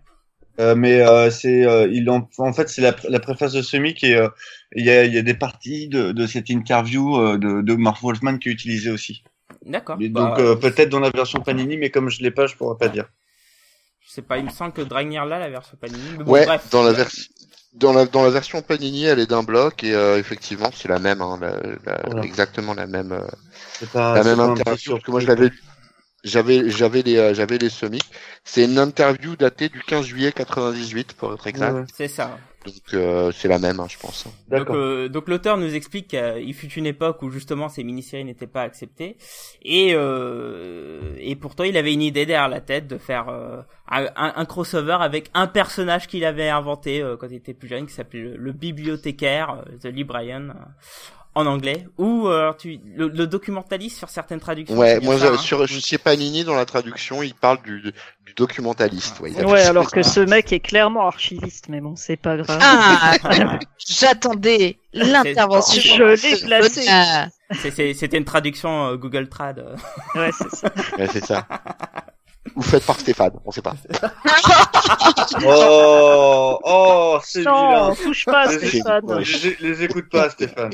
Euh, 0.58 0.74
mais 0.74 1.00
euh, 1.00 1.30
c'est 1.30 1.64
euh, 1.66 1.88
il 1.90 2.10
en, 2.10 2.28
en 2.38 2.52
fait 2.52 2.68
c'est 2.68 2.82
la, 2.82 2.94
la 3.08 3.18
préface 3.20 3.52
de 3.54 3.62
Semic 3.62 4.04
et 4.04 4.14
euh, 4.14 4.28
il 4.76 4.84
y, 4.84 4.90
a, 4.90 5.04
il 5.04 5.14
y 5.14 5.16
a 5.16 5.22
des 5.22 5.32
parties 5.32 5.88
de, 5.88 6.12
de 6.12 6.26
cette 6.26 6.50
interview 6.50 7.16
euh, 7.18 7.38
de, 7.38 7.62
de 7.62 7.74
Mark 7.76 8.02
Wolfman 8.02 8.36
qui 8.36 8.50
est 8.50 8.52
utilisée 8.52 8.90
aussi. 8.90 9.22
D'accord. 9.64 9.96
Bah, 9.96 10.08
donc 10.08 10.38
euh, 10.38 10.56
peut-être 10.56 10.90
dans 10.90 11.00
la 11.00 11.08
version 11.10 11.40
Panini, 11.40 11.78
mais 11.78 11.88
comme 11.90 12.10
je 12.10 12.20
l'ai 12.22 12.30
pas, 12.30 12.46
je 12.46 12.56
pourrais 12.56 12.76
pas 12.76 12.88
dire. 12.88 13.06
je 14.06 14.10
sais 14.10 14.22
pas, 14.22 14.36
il 14.38 14.44
me 14.44 14.50
semble 14.50 14.72
que 14.72 14.82
Dragnir 14.82 15.24
là, 15.24 15.38
la 15.38 15.48
version 15.48 15.78
Panini. 15.80 16.02
mais 16.18 16.24
bon, 16.24 16.32
Ouais, 16.32 16.44
bref. 16.44 16.68
dans 16.70 16.82
la 16.82 16.92
version. 16.92 17.22
Dans 17.72 17.92
la, 17.92 18.04
dans 18.06 18.22
la 18.24 18.30
version 18.30 18.62
Panini, 18.62 19.04
elle 19.04 19.20
est 19.20 19.26
d'un 19.26 19.42
bloc 19.44 19.84
et 19.84 19.94
euh, 19.94 20.18
effectivement, 20.18 20.70
c'est 20.74 20.88
la 20.88 20.98
même, 20.98 21.20
hein, 21.22 21.38
la- 21.40 21.60
la- 21.84 22.02
Voilà. 22.04 22.22
exactement 22.22 22.74
la 22.74 22.86
même, 22.86 23.12
euh, 23.12 23.26
pas, 23.92 24.14
la 24.14 24.24
même 24.24 24.40
interview. 24.40 24.92
Parce 24.92 25.04
que 25.04 25.10
moi, 25.12 25.20
je 25.20 25.26
l'avais, 25.28 25.50
j'avais, 26.24 26.70
j'avais 26.70 27.02
les, 27.02 27.16
euh, 27.18 27.34
j'avais 27.34 27.58
les 27.58 27.70
semis. 27.70 28.00
C'est 28.44 28.64
une 28.66 28.78
interview 28.78 29.36
datée 29.36 29.68
du 29.70 29.82
15 29.84 30.06
juillet 30.06 30.32
98 30.32 31.14
pour 31.14 31.34
être 31.34 31.46
exact. 31.48 31.78
Ouais, 31.78 31.80
ouais. 31.80 31.84
C'est 31.92 32.08
ça. 32.08 32.49
Donc 32.66 32.74
euh, 32.94 33.32
c'est 33.32 33.48
la 33.48 33.58
même, 33.58 33.80
hein, 33.80 33.86
je 33.88 33.98
pense. 33.98 34.26
Donc, 34.48 34.68
euh, 34.68 35.08
donc 35.08 35.28
l'auteur 35.28 35.56
nous 35.56 35.74
explique 35.74 36.08
qu'il 36.08 36.54
fut 36.54 36.70
une 36.72 36.86
époque 36.86 37.22
où 37.22 37.30
justement 37.30 37.68
ces 37.70 37.82
mini-séries 37.84 38.24
n'étaient 38.24 38.46
pas 38.46 38.62
acceptées. 38.62 39.16
Et 39.62 39.92
euh, 39.94 41.14
et 41.18 41.36
pourtant 41.36 41.64
il 41.64 41.76
avait 41.76 41.94
une 41.94 42.02
idée 42.02 42.26
derrière 42.26 42.48
la 42.48 42.60
tête 42.60 42.86
de 42.86 42.98
faire 42.98 43.28
euh, 43.28 43.62
un, 43.90 44.44
crossover 44.44 44.98
avec 45.00 45.30
un 45.34 45.46
personnage 45.46 46.06
qu'il 46.06 46.24
avait 46.24 46.48
inventé 46.48 47.02
euh, 47.02 47.16
quand 47.16 47.26
il 47.28 47.36
était 47.36 47.54
plus 47.54 47.68
jeune 47.68 47.86
qui 47.86 47.92
s'appelait 47.92 48.20
le, 48.20 48.36
le 48.36 48.52
bibliothécaire 48.52 49.62
euh, 49.66 49.78
The 49.78 49.86
Librarian 49.86 50.50
en 51.36 51.46
anglais 51.46 51.86
ou 51.96 52.26
euh, 52.26 52.52
tu 52.58 52.80
le, 52.96 53.06
le 53.08 53.26
documentaliste 53.26 53.96
sur 53.98 54.08
certaines 54.08 54.40
traductions. 54.40 54.76
Ouais, 54.76 54.98
moi, 55.00 55.16
ça, 55.18 55.26
je- 55.26 55.32
hein 55.32 55.36
sur, 55.38 55.66
chez 55.68 55.96
Panini, 55.98 56.42
dans 56.44 56.56
la 56.56 56.64
traduction, 56.66 57.22
il 57.22 57.34
parle 57.34 57.62
du, 57.62 57.80
du 58.26 58.34
documentaliste. 58.34 59.20
Ouais, 59.20 59.44
Ouais, 59.44 59.62
alors 59.62 59.90
que 59.92 60.02
ça. 60.02 60.10
ce 60.10 60.20
mec 60.20 60.52
est 60.52 60.58
clairement 60.60 61.06
archiviste, 61.06 61.68
mais 61.68 61.80
bon, 61.80 61.94
c'est 61.94 62.16
pas 62.16 62.36
grave. 62.36 62.58
Ah, 62.60 63.12
j'attendais 63.78 64.78
l'intervention. 64.92 65.80
Je 65.80 66.02
l'ai 66.26 66.36
placé. 66.46 66.82
C'est- 67.62 67.70
c'est- 67.70 67.94
C'était 67.94 68.16
une 68.18 68.24
traduction 68.24 68.86
euh, 68.88 68.96
Google 68.96 69.28
Trad. 69.28 69.64
Ouais, 70.14 70.30
c'est 70.36 70.50
ça. 70.54 70.68
Ouais, 70.98 71.06
c'est 71.12 71.24
ça. 71.24 71.46
Ou 72.56 72.62
fait 72.62 72.84
par 72.84 72.98
Stéphane, 72.98 73.32
on 73.44 73.50
sait 73.50 73.62
pas. 73.62 73.74
Oh, 75.46 76.58
oh, 76.64 77.18
c'est 77.22 77.42
Non, 77.44 77.94
touche 77.94 78.24
pas, 78.24 78.46
Les- 78.46 78.58
Stéphane. 78.68 79.02
Les, 79.42 79.56
les 79.68 79.82
écoute 79.84 80.08
pas, 80.10 80.30
Stéphane. 80.30 80.72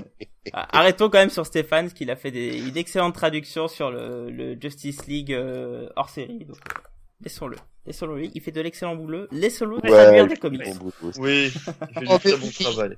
Ah, 0.53 0.67
Arrêtons 0.79 1.09
quand 1.09 1.19
même 1.19 1.31
sur 1.31 1.45
Stéphane, 1.47 1.87
parce 1.87 1.95
qu'il 1.95 2.11
a 2.11 2.17
fait 2.17 2.31
des, 2.31 2.59
une 2.69 2.77
excellente 2.77 3.15
traduction 3.15 3.69
sur 3.69 3.91
le, 3.91 4.31
le 4.31 4.57
Justice 4.61 5.07
League 5.07 5.33
euh, 5.33 5.89
hors 5.97 6.09
série. 6.09 6.45
Donc, 6.45 6.57
euh, 6.57 6.81
laissons-le. 7.23 7.57
Laissons-le. 7.87 8.17
lui. 8.17 8.31
Il 8.35 8.41
fait 8.41 8.51
de 8.53 8.61
l'excellent 8.61 8.97
boulot. 8.97 9.27
Laissons-le 9.33 9.77
Ouais, 9.77 9.89
traduire 9.91 10.25
il 10.25 10.29
des 10.29 10.37
comics. 10.37 10.63
bon 10.65 10.75
boulot 10.75 10.93
aussi. 11.03 11.21
Oui, 11.21 11.53
il 12.03 12.09
fait 12.09 12.13
du 12.13 12.19
très 12.19 12.37
bon 12.37 12.51
travail. 12.73 12.97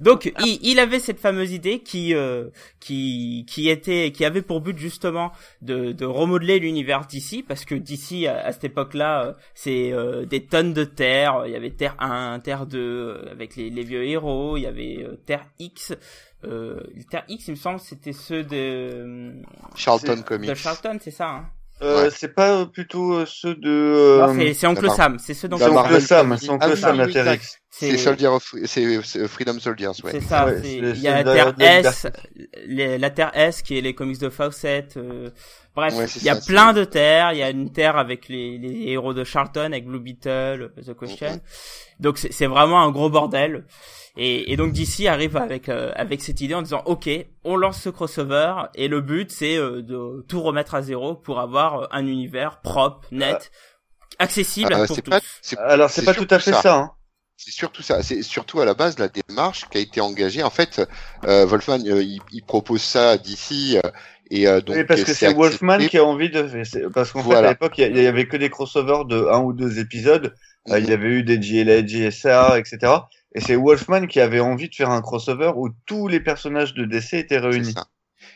Donc, 0.00 0.32
il, 0.44 0.58
il 0.62 0.78
avait 0.78 0.98
cette 1.00 1.18
fameuse 1.20 1.52
idée 1.52 1.80
qui, 1.80 2.14
euh, 2.14 2.48
qui, 2.80 3.44
qui 3.48 3.68
était, 3.68 4.12
qui 4.12 4.24
avait 4.24 4.42
pour 4.42 4.60
but 4.60 4.76
justement 4.78 5.32
de, 5.62 5.92
de 5.92 6.04
remodeler 6.04 6.58
l'univers 6.58 7.06
d'ici, 7.06 7.42
parce 7.42 7.64
que 7.64 7.74
d'ici 7.74 8.26
à, 8.26 8.38
à 8.46 8.52
cette 8.52 8.64
époque-là, 8.64 9.24
euh, 9.24 9.32
c'est 9.54 9.92
euh, 9.92 10.24
des 10.26 10.44
tonnes 10.44 10.72
de 10.74 10.84
terres. 10.84 11.42
Il 11.46 11.52
y 11.52 11.56
avait 11.56 11.70
Terre 11.70 11.96
1, 11.98 12.40
Terre 12.40 12.66
2, 12.66 12.78
euh, 12.78 13.30
avec 13.30 13.56
les, 13.56 13.70
les 13.70 13.82
vieux 13.84 14.04
héros. 14.04 14.56
Il 14.56 14.62
y 14.62 14.66
avait 14.66 14.98
euh, 15.02 15.16
Terre 15.26 15.46
X. 15.58 15.94
Euh, 16.44 16.80
Terre 17.10 17.24
X, 17.28 17.48
il 17.48 17.52
me 17.52 17.56
semble, 17.56 17.80
c'était 17.80 18.12
ceux 18.12 18.44
de, 18.44 19.32
Charlton 19.74 20.22
Comics. 20.24 20.48
de 20.48 20.54
Charlton, 20.54 20.98
c'est 21.00 21.10
ça. 21.10 21.28
Hein 21.28 21.50
Euh, 21.80 22.04
Ouais. 22.04 22.10
C'est 22.10 22.34
pas 22.34 22.60
euh, 22.60 22.64
plutôt 22.66 23.14
euh, 23.14 23.24
ceux 23.26 23.54
de. 23.54 23.68
Euh, 23.70 24.34
c'est, 24.36 24.54
c'est 24.54 24.66
Oncle 24.66 24.90
Sam, 24.90 25.18
c'est 25.18 25.34
ceux 25.34 25.48
dont 25.48 25.58
la 25.58 25.64
c'est 25.66 25.70
on 25.70 25.74
Marvel 25.74 25.96
Oncle 25.96 26.06
Sam, 26.06 26.26
Family. 26.26 26.40
c'est 26.40 26.50
Oncle 26.50 26.68
Ah 26.72 26.76
Sam, 26.76 26.96
la 26.98 27.06
Terre. 27.08 27.34
X. 27.34 27.58
C'est 27.70 27.96
Soldier 27.96 28.26
of, 28.26 28.54
c'est 28.64 29.28
Freedom 29.28 29.60
Soldiers, 29.60 29.86
ouais. 30.02 30.10
C'est 30.10 30.20
ça. 30.22 30.46
Ouais, 30.46 30.60
il 30.64 30.98
y 31.00 31.06
a 31.06 31.22
la 31.22 31.52
Terre 31.52 31.54
S, 31.84 32.06
les- 32.66 32.98
la 32.98 33.10
Terre 33.10 33.30
S 33.34 33.62
qui 33.62 33.78
est 33.78 33.80
les 33.80 33.94
comics 33.94 34.18
de 34.18 34.28
Fawcett. 34.30 34.96
euh, 34.96 35.30
bref, 35.76 35.94
Ouais, 35.94 36.06
il 36.16 36.24
y 36.24 36.28
a 36.28 36.34
ça, 36.34 36.44
plein 36.44 36.72
de 36.72 36.82
terres. 36.82 37.32
Il 37.34 37.38
y 37.38 37.42
a 37.44 37.50
une 37.50 37.70
terre 37.70 37.96
avec 37.96 38.28
les, 38.28 38.58
les 38.58 38.90
héros 38.90 39.14
de 39.14 39.22
Charlton, 39.22 39.66
avec 39.66 39.86
Blue 39.86 40.00
Beetle, 40.00 40.72
The 40.84 40.98
Question. 40.98 41.40
Donc 42.00 42.18
c'est 42.18 42.46
vraiment 42.46 42.82
un 42.82 42.90
gros 42.90 43.10
bordel. 43.10 43.64
Et, 44.20 44.52
et 44.52 44.56
donc 44.56 44.72
DC 44.72 45.06
arrive 45.06 45.36
avec 45.36 45.68
euh, 45.68 45.92
avec 45.94 46.20
cette 46.22 46.40
idée 46.40 46.54
en 46.54 46.62
disant 46.62 46.82
ok, 46.86 47.08
on 47.44 47.56
lance 47.56 47.80
ce 47.80 47.88
crossover 47.88 48.52
et 48.74 48.88
le 48.88 49.00
but 49.00 49.30
c'est 49.30 49.56
euh, 49.56 49.80
de 49.80 50.24
tout 50.28 50.42
remettre 50.42 50.74
à 50.74 50.82
zéro 50.82 51.14
pour 51.14 51.38
avoir 51.38 51.82
euh, 51.82 51.86
un 51.92 52.04
univers 52.06 52.60
propre, 52.60 53.06
net, 53.12 53.50
accessible 54.18 54.74
pour 54.86 54.96
c'est 54.96 55.02
tous. 55.02 55.10
pas, 55.10 55.20
c'est 55.40 55.58
Alors 55.58 55.88
c'est 55.88 56.00
C'est 56.00 56.06
pas 56.06 56.14
tout 56.14 56.26
à 56.30 56.38
fait 56.40 56.52
ça. 56.52 56.76
hein. 56.78 56.90
C'est 57.36 57.52
surtout 57.52 57.82
ça. 57.82 58.02
C'est 58.02 58.22
surtout 58.22 58.60
à 58.60 58.64
la 58.64 58.74
base 58.74 58.98
la 58.98 59.06
démarche 59.08 59.68
qui 59.70 59.78
a 59.78 59.80
été 59.80 60.00
engagée. 60.00 60.42
En 60.42 60.50
fait, 60.50 60.80
euh, 61.24 61.46
Wolfman, 61.46 61.78
euh, 61.86 62.02
il, 62.02 62.18
il 62.32 62.42
propose 62.44 62.82
ça 62.82 63.16
d'ici 63.16 63.78
euh, 63.78 63.90
et 64.32 64.48
euh, 64.48 64.60
donc 64.60 64.74
oui, 64.74 64.84
parce 64.84 65.04
que 65.04 65.14
c'est. 65.14 65.32
Wolfman 65.32 65.78
qui 65.86 65.98
a 65.98 66.04
envie 66.04 66.28
de. 66.30 66.64
c'est- 66.64 66.90
Parce 66.92 67.12
qu'en 67.12 67.22
fait, 67.22 67.36
à 67.36 67.42
l'époque, 67.50 67.78
il 67.78 67.96
y 67.96 68.06
avait 68.08 68.26
que 68.26 68.36
des 68.36 68.50
crossovers 68.50 69.04
de 69.04 69.24
un 69.30 69.38
ou 69.38 69.52
deux 69.52 69.78
épisodes. 69.78 70.34
Mhm. 70.66 70.78
il 70.78 70.88
y 70.90 70.92
avait 70.92 71.08
eu 71.08 71.22
des 71.22 71.38
GLA, 71.38 71.82
GSA, 71.86 72.58
etc. 72.58 72.92
Et 73.34 73.40
c'est 73.40 73.56
Wolfman 73.56 74.06
qui 74.06 74.20
avait 74.20 74.40
envie 74.40 74.68
de 74.68 74.74
faire 74.74 74.90
un 74.90 75.02
crossover 75.02 75.52
où 75.56 75.68
tous 75.86 76.08
les 76.08 76.20
personnages 76.20 76.74
de 76.74 76.84
DC 76.84 77.14
étaient 77.14 77.38
réunis. 77.38 77.72
ça. 77.72 77.86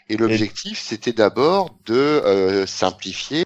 Et 0.08 0.16
l'objectif, 0.16 0.78
c'était 0.78 1.12
d'abord 1.12 1.76
de 1.86 1.94
euh, 1.94 2.66
simplifier 2.66 3.44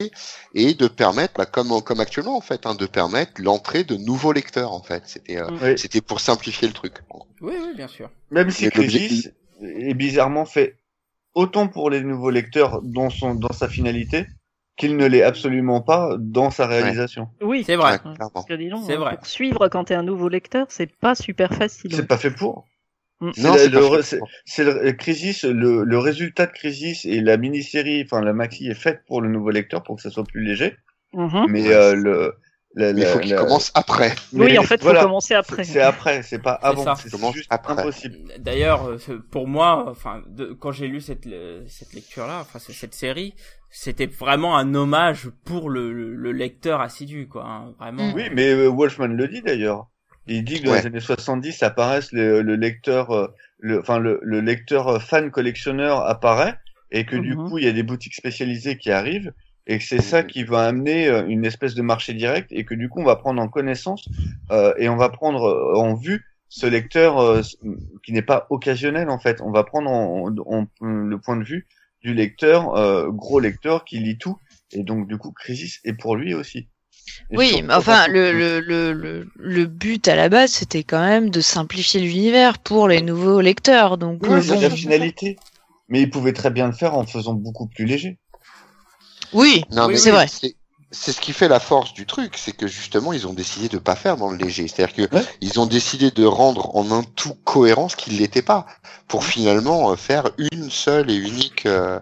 et 0.54 0.74
de 0.74 0.88
permettre, 0.88 1.34
bah, 1.36 1.46
comme 1.46 1.80
comme 1.82 2.00
actuellement 2.00 2.36
en 2.36 2.40
fait, 2.40 2.66
hein, 2.66 2.74
de 2.74 2.86
permettre 2.86 3.40
l'entrée 3.40 3.84
de 3.84 3.96
nouveaux 3.96 4.32
lecteurs 4.32 4.72
en 4.72 4.82
fait. 4.82 5.02
C'était 5.06 5.38
euh, 5.38 5.48
Oui. 5.62 5.78
c'était 5.78 6.00
pour 6.00 6.20
simplifier 6.20 6.68
le 6.68 6.74
truc. 6.74 6.94
Oui, 7.40 7.54
oui, 7.58 7.74
bien 7.74 7.88
sûr. 7.88 8.10
Même 8.30 8.50
si 8.50 8.68
Crisis 8.68 9.30
est 9.62 9.94
bizarrement 9.94 10.44
fait 10.44 10.76
autant 11.34 11.68
pour 11.68 11.90
les 11.90 12.02
nouveaux 12.02 12.30
lecteurs 12.30 12.82
dans 12.82 13.10
son 13.10 13.34
dans 13.34 13.52
sa 13.52 13.68
finalité 13.68 14.26
qu'il 14.76 14.96
ne 14.96 15.06
l'est 15.06 15.22
absolument 15.22 15.80
pas 15.80 16.16
dans 16.18 16.50
sa 16.50 16.66
réalisation. 16.66 17.28
Oui. 17.40 17.64
C'est 17.66 17.76
vrai. 17.76 17.92
Ouais. 18.04 18.14
Parce 18.32 18.44
que 18.46 18.56
C'est 18.56 18.92
hein, 18.94 18.98
vrai. 18.98 19.16
Pour 19.16 19.26
suivre 19.26 19.68
quand 19.68 19.84
t'es 19.84 19.94
un 19.94 20.02
nouveau 20.02 20.28
lecteur, 20.28 20.66
c'est 20.68 20.94
pas 20.94 21.14
super 21.14 21.52
facile. 21.54 21.94
C'est 21.94 22.06
pas 22.06 22.18
fait 22.18 22.30
pour. 22.30 22.66
Mm. 23.20 23.30
C'est 23.34 23.42
Non, 23.42 23.52
la- 23.52 23.58
c'est 23.58 23.68
le 23.70 23.80
pas 23.80 23.86
re- 23.86 23.96
fait 23.96 24.02
c'est- 24.02 24.18
pour. 24.18 24.28
c'est 24.44 24.64
le 24.64 24.92
Crisis, 24.92 25.44
le, 25.44 25.84
le 25.84 25.98
résultat 25.98 26.44
de 26.46 26.52
Crisis 26.52 27.06
et 27.06 27.20
la 27.22 27.38
mini-série, 27.38 28.02
enfin 28.04 28.20
la 28.20 28.34
maxi 28.34 28.68
est 28.68 28.74
faite 28.74 29.00
pour 29.06 29.22
le 29.22 29.30
nouveau 29.30 29.48
lecteur 29.50 29.82
pour 29.82 29.96
que 29.96 30.02
ça 30.02 30.10
soit 30.10 30.24
plus 30.24 30.44
léger. 30.44 30.76
Mhm. 31.14 31.46
Mais 31.48 31.62
Ouais. 31.68 31.74
euh, 31.74 31.94
le, 31.94 32.34
la- 32.74 32.92
Mais 32.92 33.00
il 33.00 33.04
la- 33.04 33.08
faut 33.12 33.18
qu'il 33.20 33.30
la- 33.30 33.38
commence 33.38 33.72
après. 33.74 34.14
mais 34.34 34.44
Oui, 34.44 34.58
en 34.58 34.62
fait, 34.64 34.76
faut 34.76 34.84
voilà, 34.88 35.04
commencer 35.04 35.32
après. 35.32 35.64
C'est 35.64 35.80
après, 35.80 36.22
c'est 36.22 36.38
pas 36.40 36.58
C'est 36.60 36.68
avant. 36.68 36.84
ça. 36.84 36.94
C'est 36.96 37.32
juste 37.32 37.46
après. 37.48 37.72
impossible. 37.72 38.18
D'ailleurs, 38.38 38.86
euh, 38.90 38.98
pour 39.30 39.48
moi, 39.48 39.86
enfin, 39.88 40.22
de- 40.26 40.52
quand 40.52 40.72
j'ai 40.72 40.86
lu 40.86 41.00
cette 41.00 41.24
le- 41.24 41.64
cette 41.68 41.94
lecture-là, 41.94 42.40
enfin 42.42 42.58
cette 42.58 42.92
série, 42.92 43.32
c'était 43.70 44.06
vraiment 44.06 44.56
un 44.56 44.74
hommage 44.74 45.28
pour 45.44 45.70
le, 45.70 45.92
le, 45.92 46.14
le 46.14 46.32
lecteur 46.32 46.80
assidu, 46.80 47.28
quoi. 47.28 47.44
hein, 47.46 47.74
vraiment. 47.78 48.08
Mm. 48.08 48.14
Oui, 48.14 48.22
mais 48.32 48.52
euh, 48.52 48.68
Wolfman 48.68 49.08
le 49.08 49.28
dit 49.28 49.42
d'ailleurs. 49.42 49.88
Il 50.26 50.42
dit 50.44 50.60
que 50.60 50.66
dans 50.66 50.72
Ouais. 50.72 50.80
les 50.80 50.86
années 50.86 51.00
70 51.00 51.62
apparaissent 51.62 52.12
le, 52.12 52.42
le 52.42 52.56
lecteur, 52.56 53.10
euh, 53.12 53.28
le, 53.58 53.80
enfin 53.80 53.98
le, 53.98 54.18
le 54.22 54.40
lecteur 54.40 54.88
euh, 54.88 54.98
fan 54.98 55.30
collectionneur 55.30 56.00
apparaît 56.06 56.54
et 56.90 57.04
que 57.04 57.16
du 57.16 57.36
Mhm. 57.36 57.48
coup 57.48 57.58
il 57.58 57.64
y 57.64 57.68
a 57.68 57.72
des 57.72 57.82
boutiques 57.84 58.14
spécialisées 58.14 58.76
qui 58.76 58.90
arrivent 58.90 59.32
et 59.68 59.78
que 59.78 59.84
c'est 59.84 60.00
ça 60.02 60.22
Mhm. 60.22 60.28
qui 60.28 60.42
va 60.44 60.64
amener 60.66 61.08
euh, 61.08 61.24
une 61.26 61.44
espèce 61.44 61.74
de 61.74 61.82
marché 61.82 62.12
direct 62.14 62.48
et 62.52 62.64
que 62.64 62.74
du 62.74 62.88
coup 62.88 63.00
on 63.00 63.04
va 63.04 63.16
prendre 63.16 63.40
en 63.40 63.48
connaissance 63.48 64.08
euh, 64.50 64.72
et 64.78 64.88
on 64.88 64.96
va 64.96 65.08
prendre 65.10 65.44
euh, 65.44 65.74
en 65.78 65.94
vue 65.94 66.24
ce 66.48 66.66
lecteur 66.66 67.18
euh, 67.20 67.40
qui 68.04 68.12
n'est 68.12 68.22
pas 68.22 68.46
occasionnel 68.50 69.10
en 69.10 69.18
fait. 69.20 69.40
On 69.40 69.50
va 69.52 69.62
prendre 69.64 69.90
en, 69.90 70.28
en- 70.46 70.66
le 70.80 71.18
point 71.18 71.36
de 71.36 71.44
vue 71.44 71.66
du 72.06 72.14
lecteur 72.14 72.76
euh, 72.76 73.10
gros 73.10 73.40
lecteur 73.40 73.84
qui 73.84 73.98
lit 73.98 74.16
tout 74.16 74.38
et 74.70 74.84
donc 74.84 75.08
du 75.08 75.18
coup 75.18 75.32
Crisis 75.32 75.80
est 75.84 75.92
pour 75.92 76.14
lui 76.14 76.34
aussi. 76.34 76.68
Et 77.30 77.36
Oui, 77.36 77.62
mais 77.64 77.74
enfin, 77.74 78.06
le, 78.08 78.32
le, 78.32 78.60
le, 78.60 79.28
le, 79.34 79.66
but 79.66 80.06
à 80.06 80.14
la 80.14 80.28
base, 80.28 80.52
c'était 80.52 80.84
quand 80.84 81.04
même 81.04 81.30
de 81.30 81.40
simplifier 81.40 82.00
l'univers 82.00 82.58
pour 82.58 82.88
les 82.88 83.00
nouveaux 83.02 83.40
lecteurs. 83.40 83.96
Donc, 83.96 84.22
Oui, 84.22 84.34
euh, 84.34 84.42
c'est 84.42 84.54
bon, 84.54 84.60
la 84.60 84.70
finalité. 84.70 85.36
Mais 85.88 86.02
il 86.02 86.10
pouvait 86.10 86.32
très 86.32 86.50
bien 86.50 86.66
le 86.66 86.72
faire 86.72 86.94
en 86.94 87.06
faisant 87.06 87.34
beaucoup 87.34 87.68
plus 87.68 87.84
léger. 87.84 88.18
oui, 89.32 89.64
Non, 89.70 89.86
Oui, 89.86 89.92
mais 89.92 89.98
c'est 89.98 90.10
vrai. 90.10 90.26
C'est 90.92 91.12
ce 91.12 91.20
qui 91.20 91.32
fait 91.32 91.48
la 91.48 91.58
force 91.58 91.94
du 91.94 92.06
truc, 92.06 92.36
c'est 92.36 92.52
que 92.52 92.68
justement 92.68 93.12
ils 93.12 93.26
ont 93.26 93.32
décidé 93.32 93.68
de 93.68 93.78
pas 93.78 93.96
faire 93.96 94.16
dans 94.16 94.30
le 94.30 94.36
léger. 94.36 94.68
C'est-à-dire 94.68 94.94
que 95.08 95.16
Ouais. 95.16 95.22
ils 95.40 95.58
ont 95.58 95.66
décidé 95.66 96.10
de 96.12 96.24
rendre 96.24 96.74
en 96.76 96.90
un 96.92 97.02
tout 97.02 97.34
cohérent 97.44 97.88
ce 97.88 97.96
qu'il 97.96 98.18
l'était 98.18 98.42
pas, 98.42 98.66
pour 99.08 99.24
finalement 99.24 99.90
euh, 99.90 99.96
faire 99.96 100.30
une 100.38 100.70
seule 100.70 101.10
et 101.10 101.16
unique 101.16 101.66
euh, 101.66 101.98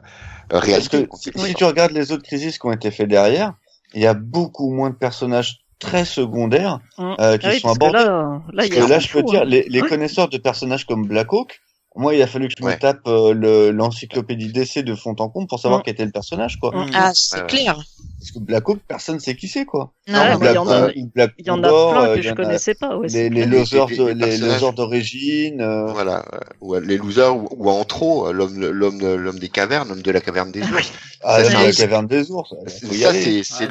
Parce 0.51 0.64
réalité. 0.64 1.07
que 1.07 1.16
si, 1.47 1.55
tu 1.55 1.64
regardes 1.64 1.93
les 1.93 2.12
autres 2.12 2.22
crises 2.24 2.59
qui 2.59 2.66
ont 2.66 2.72
été 2.72 2.91
faits 2.91 3.09
derrière, 3.09 3.55
il 3.95 4.03
y 4.03 4.07
a 4.07 4.14
beaucoup 4.14 4.70
moins 4.70 4.91
de 4.91 4.97
personnages 4.97 5.61
très 5.78 6.05
secondaires 6.05 6.80
Mhm. 6.99 7.16
euh, 7.20 7.39
qui 7.39 7.47
Ah 7.47 7.51
oui, 7.51 7.61
sont 7.61 7.70
abordés. 7.70 7.99
là, 7.99 8.05
là, 8.05 8.41
Parce 8.57 8.68
que 8.68 8.80
là, 8.80 8.99
je 8.99 9.09
peux 9.09 9.22
dire, 9.22 9.43
hein. 9.43 9.45
les, 9.47 9.64
les 9.68 9.80
Ouais. 9.82 9.89
connaisseurs 9.89 10.28
de 10.28 10.37
personnages 10.39 10.85
comme 10.87 11.07
Black 11.07 11.32
Hawk, 11.32 11.61
moi, 11.97 12.14
il 12.14 12.22
a 12.22 12.26
fallu 12.26 12.49
que 12.49 12.55
je 12.59 12.64
me 12.64 12.72
tape 12.78 13.07
euh, 13.07 13.32
le- 13.34 13.70
l'encyclopédie 13.70 14.53
d'essai 14.53 14.82
de 14.82 14.95
fond 14.95 15.14
en 15.18 15.28
comble 15.28 15.47
pour 15.47 15.61
savoir 15.61 15.80
Mhm. 15.80 15.84
qui 15.84 15.90
était 15.90 16.05
le 16.05 16.11
personnage, 16.11 16.59
quoi. 16.59 16.70
Mhm. 16.74 16.90
ah, 16.95 17.12
c'est 17.14 17.47
clair. 17.47 17.76
Parce 18.20 18.30
que 18.32 18.38
Black 18.38 18.66
Hawk, 18.68 18.78
personne 18.88 19.20
sait 19.20 19.36
qui 19.36 19.49
c'est, 19.49 19.66
quoi. 19.66 19.92
Non, 20.09 20.18
Ouais, 20.18 20.30
non, 20.30 20.36
Ou 20.36 20.40
mais 20.40 20.47
il 20.51 20.55
y 20.55 20.59
en 20.59 20.68
a- 20.70 20.90
Il 20.95 21.47
y 21.47 21.51
en 21.51 21.62
a 21.62 21.68
plein 21.68 22.05
euh, 22.09 22.16
que 22.16 22.22
je 22.22 22.32
connaissais 22.32 22.74
pas. 22.74 22.97
Ouais, 22.97 23.07
les, 23.09 23.28
losers, 23.45 23.86
Les- 23.86 23.97
de- 23.99 24.05
les 24.07 24.14
les 24.14 24.20
personnages- 24.26 24.53
losers 24.55 24.72
d'origine, 24.72 25.61
euh, 25.61 25.86
Voilà, 25.92 26.24
ou 26.62 26.74
les 26.76 26.97
losers 26.97 27.36
ou, 27.36 27.49
ou 27.51 27.68
en 27.70 27.84
trop, 27.84 28.26
euh, 28.28 28.32
l'homme 28.32 28.59
l'homme 28.59 28.99
l'homme 29.16 29.38
des 29.38 29.51
cavernes, 29.51 29.88
l'homme 29.90 30.01
de 30.03 30.11
la 30.11 30.20
caverne 30.22 30.51
des 30.53 30.62
ours. 30.62 30.90
ah, 31.22 31.38
là, 31.38 31.45
c'est 31.45 31.53
dans 31.53 31.59
un- 31.61 31.64
la 31.66 31.72
caverne 31.72 32.07
des 32.07 32.30
ours. 32.30 32.55
Ça 32.95 33.12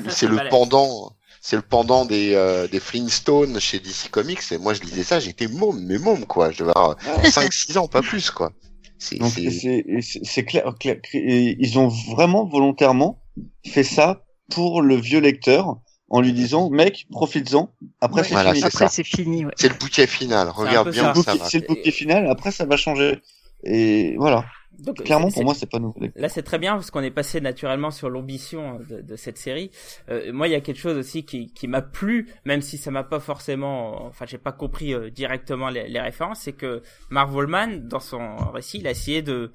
c'est 0.09 0.27
le 0.27 0.49
pendant 0.49 1.13
c'est 1.45 1.57
le 1.57 1.61
pendant 1.61 2.05
des 2.05 2.33
euh, 2.35 2.67
des 2.69 2.79
Flintstones 2.79 3.59
chez 3.59 3.79
DC 3.79 4.09
Comics 4.09 4.39
et 4.53 4.57
moi 4.57 4.73
je 4.73 4.81
lisais 4.81 5.03
ça 5.03 5.19
j'étais 5.19 5.47
môme 5.47 5.81
mais 5.85 5.97
môme 5.97 6.25
quoi 6.25 6.51
je 6.51 6.59
devais 6.59 6.71
avoir 6.73 6.95
5 7.25 7.51
6 7.51 7.77
ans 7.77 7.87
pas 7.89 8.01
plus 8.01 8.31
quoi 8.31 8.51
c'est 8.97 10.43
clair, 10.45 10.73
clair- 10.79 10.99
et 11.13 11.55
ils 11.59 11.77
ont 11.77 11.89
vraiment 12.15 12.45
volontairement 12.45 13.19
fait 13.65 13.83
ça 13.83 14.23
pour 14.51 14.81
le 14.81 14.95
vieux 14.95 15.19
lecteur 15.19 15.77
en 16.09 16.21
lui 16.21 16.31
disant 16.33 16.69
mec 16.69 17.07
profites-en 17.11 17.69
après 17.99 18.21
Ouais. 18.21 18.27
c'est 18.27 18.33
Voilà, 18.33 18.51
fini. 18.53 18.61
c'est 18.61 18.67
Après, 18.67 18.85
ça. 18.85 18.91
c'est 18.91 19.03
fini. 19.03 19.45
Ouais. 19.45 19.51
c'est 19.57 19.67
le 19.69 19.75
bouquet 19.75 20.07
final 20.07 20.49
regarde 20.49 20.91
bien 20.91 21.13
ça. 21.15 21.35
C'est 21.49 21.59
le 21.59 21.67
bouquet 21.67 21.91
final 21.91 22.27
après 22.29 22.51
ça 22.51 22.65
va 22.65 22.77
changer 22.77 23.19
et 23.65 24.15
voilà 24.17 24.45
Donc, 24.79 25.03
clairement 25.03 25.29
c'est- 25.29 25.35
pour 25.35 25.43
moi 25.45 25.53
c'est 25.53 25.69
pas 25.69 25.79
nouveau. 25.79 25.99
Là, 26.15 26.29
c'est 26.29 26.43
très 26.43 26.57
bien 26.59 26.73
parce 26.73 26.91
qu'on 26.91 27.01
est 27.03 27.11
passé 27.11 27.39
naturellement 27.41 27.91
sur 27.91 28.09
l'ambition 28.09 28.79
de, 28.89 29.01
de 29.01 29.15
cette 29.15 29.37
série. 29.37 29.71
Euh, 30.09 30.33
moi, 30.33 30.47
il 30.47 30.51
y 30.51 30.55
a 30.55 30.61
quelque 30.61 30.79
chose 30.79 30.97
aussi 30.97 31.23
qui, 31.25 31.53
qui 31.53 31.67
m'a 31.67 31.81
plu, 31.81 32.29
même 32.45 32.61
si 32.61 32.77
ça 32.77 32.89
m'a 32.91 33.03
pas 33.03 33.19
forcément, 33.19 34.05
enfin, 34.05 34.25
j'ai 34.27 34.37
pas 34.37 34.51
compris 34.51 34.93
euh, 34.93 35.09
directement 35.09 35.69
les, 35.69 35.87
les 35.87 35.99
références, 36.01 36.39
c'est 36.41 36.53
que 36.53 36.81
Marvelman, 37.09 37.87
dans 37.87 37.99
son 37.99 38.35
récit, 38.51 38.79
il 38.79 38.87
a 38.87 38.91
essayé 38.91 39.21
de 39.21 39.53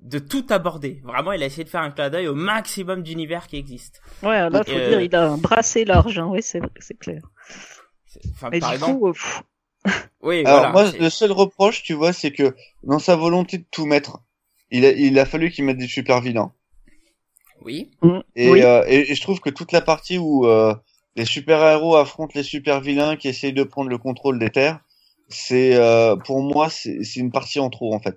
de 0.00 0.20
tout 0.20 0.46
aborder. 0.50 1.00
Vraiment, 1.04 1.32
il 1.32 1.42
a 1.42 1.46
essayé 1.46 1.64
de 1.64 1.68
faire 1.68 1.80
un 1.82 1.90
clin 1.90 2.08
d'œil 2.08 2.28
au 2.28 2.34
maximum 2.34 3.02
d'univers 3.02 3.48
qui 3.48 3.56
existe. 3.56 4.00
Ouais, 4.22 4.48
là, 4.48 4.62
faut 4.64 4.70
Et, 4.70 4.76
euh, 4.80 4.88
dire, 4.90 5.00
il 5.00 5.14
a 5.16 5.28
un 5.32 5.38
brassé 5.38 5.84
large. 5.84 6.20
Hein. 6.20 6.28
Oui, 6.30 6.40
c'est 6.40 6.60
c'est 6.78 6.96
clair. 6.96 7.20
C'est- 8.06 8.20
Enfin, 8.32 8.48
Mais 8.52 8.60
par 8.60 8.68
du 8.70 8.74
exemple, 8.76 8.98
coup, 9.00 9.08
euh, 9.08 9.90
oui, 10.22 10.44
Alors 10.46 10.70
voilà. 10.70 10.90
moi 10.90 10.98
le 10.98 11.10
seul 11.10 11.32
reproche 11.32 11.82
tu 11.82 11.94
vois 11.94 12.12
c'est 12.12 12.32
que 12.32 12.54
dans 12.82 12.98
sa 12.98 13.16
volonté 13.16 13.58
de 13.58 13.64
tout 13.70 13.86
mettre 13.86 14.20
il 14.70 14.84
a, 14.84 14.90
il 14.92 15.18
a 15.18 15.24
fallu 15.26 15.50
qu'il 15.50 15.64
mette 15.64 15.78
des 15.78 15.86
super 15.88 16.20
vilains 16.20 16.52
Oui. 17.62 17.90
mm, 18.02 18.18
et, 18.36 18.50
oui. 18.50 18.62
euh, 18.62 18.84
et, 18.86 19.10
et 19.10 19.14
je 19.14 19.20
trouve 19.20 19.40
que 19.40 19.50
toute 19.50 19.72
la 19.72 19.80
partie 19.80 20.18
où 20.18 20.46
euh, 20.46 20.74
les 21.16 21.24
super 21.24 21.62
héros 21.66 21.96
affrontent 21.96 22.32
les 22.34 22.42
super 22.42 22.80
vilains 22.80 23.16
qui 23.16 23.28
essayent 23.28 23.52
de 23.52 23.64
prendre 23.64 23.90
le 23.90 23.98
contrôle 23.98 24.38
des 24.38 24.50
terres 24.50 24.80
c'est 25.28 25.74
euh, 25.76 26.16
pour 26.16 26.40
moi 26.42 26.70
c'est 26.70 27.02
c'est 27.04 27.20
une 27.20 27.30
partie 27.32 27.60
en 27.60 27.68
trop 27.68 27.92
en 27.94 28.00
fait 28.00 28.16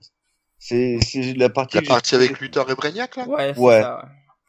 c'est 0.59 0.97
c'est 1.01 1.33
la 1.33 1.49
partie 1.49 1.77
la 1.77 1.81
partie 1.83 2.15
avec 2.15 2.39
Luthor 2.39 2.69
et 2.71 2.75
Brainiac 2.75 3.15
là? 3.17 3.27
Ouais. 3.27 3.53
Ouais. 3.57 3.81
ça. 3.81 4.05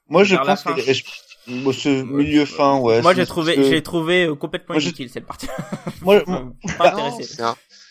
Moi, 0.08 0.24
je 0.24 0.36
pense 0.36 0.62
que 0.62 0.72
je- 0.78 1.04
moi, 1.46 1.72
ce 1.72 2.02
milieu 2.02 2.44
fin, 2.44 2.78
ouais. 2.78 3.00
Moi, 3.00 3.14
j'ai 3.14 3.24
trouvé, 3.24 3.54
j'ai 3.64 3.82
trouvé 3.82 4.26
euh, 4.26 4.34
complètement 4.34 4.74
Moi, 4.74 4.80
je- 4.80 4.88
inutile 4.88 5.08
cette 5.08 5.26
partie. 5.26 5.48
Moi, 6.02 6.22
pas 6.78 6.92
Non, 6.92 6.98
intéressé. 7.06 7.42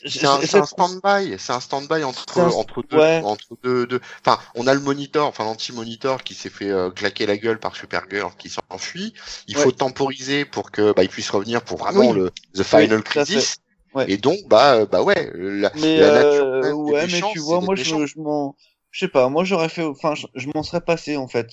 C'est 0.07 0.25
un 0.25 0.39
un, 0.39 0.65
stand-by, 0.65 1.35
c'est 1.37 1.53
un 1.53 1.59
stand-by 1.59 2.03
entre 2.03 2.39
un- 2.39 2.49
entre 2.49 2.83
deux, 2.89 2.97
ouais. 2.97 3.21
entre 3.23 3.57
deux, 3.63 3.85
deux. 3.85 3.99
Enfin, 4.25 4.39
on 4.55 4.67
a 4.67 4.73
le 4.73 4.79
monitor, 4.79 5.27
enfin 5.27 5.43
l'anti-monitor 5.43 6.23
qui 6.23 6.33
s'est 6.33 6.49
fait 6.49 6.69
euh, 6.69 6.89
claquer 6.89 7.25
la 7.25 7.37
gueule 7.37 7.59
par 7.59 7.75
Supergirl 7.75 8.31
qui 8.37 8.49
s'enfuit. 8.49 9.13
Il 9.47 9.57
Ouais. 9.57 9.63
faut 9.63 9.71
temporiser 9.71 10.45
pour 10.45 10.71
que 10.71 10.93
bah 10.93 11.03
il 11.03 11.09
puisse 11.09 11.29
revenir 11.29 11.61
pour 11.63 11.77
vraiment 11.77 12.09
Oui. 12.09 12.15
le 12.15 12.31
the 12.53 12.63
final 12.63 13.03
crisis. 13.03 13.57
Ouais. 13.93 14.09
Et 14.09 14.17
donc 14.17 14.37
bah 14.47 14.75
euh, 14.75 14.85
bah 14.85 15.03
ouais, 15.03 15.31
la, 15.35 15.71
mais 15.75 15.97
la 15.97 16.07
euh, 16.07 16.23
nature 16.23 16.61
des 16.61 16.91
ouais, 16.91 17.07
mais 17.07 17.21
tu 17.33 17.39
vois, 17.39 17.59
moi, 17.61 17.75
je, 17.75 18.05
je 18.05 18.19
m'en, 18.19 18.55
je 18.89 18.99
sais 18.99 19.07
pas, 19.11 19.27
moi, 19.29 19.43
j'aurais 19.43 19.69
fait, 19.69 19.83
enfin, 19.83 20.15
je, 20.15 20.27
je 20.35 20.47
m'en 20.55 20.63
serais 20.63 20.81
passé 20.81 21.17
en 21.17 21.27
fait. 21.27 21.47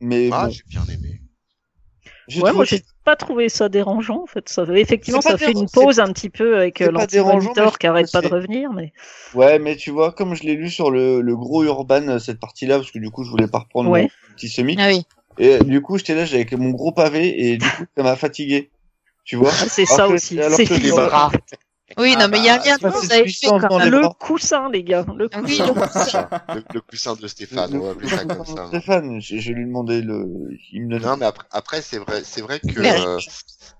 Mais 0.00 0.28
Ah, 0.32 0.46
bon, 0.46 0.50
j'ai 0.52 0.62
bien 0.68 0.84
aimé. 0.88 1.20
Ouais, 2.38 2.52
moi, 2.52 2.64
j'ai 2.64 2.82
pas 3.04 3.16
trouvé 3.16 3.48
ça 3.48 3.68
dérangeant. 3.68 4.22
En 4.22 4.26
fait, 4.26 4.48
ça, 4.48 4.64
effectivement, 4.74 5.20
ça 5.20 5.36
fait 5.36 5.52
une 5.52 5.68
pause 5.68 5.98
un 5.98 6.12
petit 6.12 6.30
peu 6.30 6.56
avec 6.56 6.80
euh, 6.80 6.90
l'anti-monitor 6.90 7.78
qui 7.78 7.86
arrête 7.86 8.12
pas 8.12 8.20
de 8.20 8.28
revenir. 8.28 8.72
Mais 8.72 8.92
Ouais, 9.34 9.58
mais 9.58 9.76
tu 9.76 9.90
vois, 9.90 10.12
comme 10.12 10.34
je 10.34 10.42
l'ai 10.44 10.54
lu 10.54 10.70
sur 10.70 10.90
le, 10.90 11.20
le 11.20 11.36
gros 11.36 11.64
Urban, 11.64 12.06
euh, 12.08 12.18
cette 12.18 12.38
partie-là, 12.40 12.76
parce 12.78 12.90
que 12.90 12.98
du 12.98 13.10
coup, 13.10 13.24
je 13.24 13.30
voulais 13.30 13.48
pas 13.48 13.58
reprendre 13.60 13.90
Ouais. 13.90 14.02
mon 14.28 14.34
petit 14.36 14.48
semi. 14.48 14.76
Ah 14.78 14.88
oui. 14.88 15.04
Et 15.38 15.58
du 15.58 15.80
coup, 15.82 15.96
j'étais 15.98 16.14
là, 16.14 16.24
j'avais 16.24 16.46
mon 16.56 16.70
gros 16.70 16.92
pavé, 16.92 17.50
et 17.52 17.56
du 17.56 17.66
coup, 17.66 17.84
ça 17.96 18.02
m'a 18.02 18.16
fatigué. 18.16 18.70
Tu 19.24 19.36
vois? 19.36 19.50
ah, 19.52 19.64
c'est 19.68 19.86
ça 19.86 20.06
que- 20.06 20.12
aussi. 20.12 20.38
C'est 20.56 20.66
Oui, 21.98 22.14
Ah 22.16 22.20
non, 22.22 22.28
mais 22.28 22.38
il 22.38 22.44
y 22.44 22.48
a 22.48 22.54
un 22.54 22.58
bah, 22.58 22.64
lien 22.64 22.76
de 22.76 22.82
cause 22.90 23.02
cette 23.02 23.10
à 23.12 23.14
effet 23.16 23.22
puissance 23.24 23.62
quand 23.68 23.78
même. 23.78 23.90
Le 23.90 24.08
coussin, 24.18 24.70
les 24.70 24.84
gars. 24.84 25.04
Le 25.16 25.28
Ah 25.32 25.40
coussin. 25.40 25.64
Oui, 25.66 25.74
le 25.74 25.80
coussin. 25.86 26.28
le, 26.54 26.64
le 26.74 26.80
coussin 26.80 27.14
de 27.16 27.26
Stéphane, 27.26 27.74
on 27.76 27.80
va 27.80 27.90
appeler 27.90 28.08
ça 28.08 28.24
comme 28.24 28.44
ça. 28.46 28.52
hein. 28.62 28.66
Stéphane, 28.68 29.20
je, 29.20 29.38
je 29.38 29.52
lui 29.52 29.64
demandais 29.66 30.00
le, 30.00 30.24
il 30.72 30.86
me 30.86 30.98
le 30.98 31.04
Non, 31.04 31.16
mais 31.16 31.26
après, 31.26 31.46
après 31.50 31.82
c'est 31.82 31.98
vrai, 31.98 32.22
c'est 32.24 32.42
vrai 32.42 32.60
que 32.60 32.80
euh, 32.80 33.18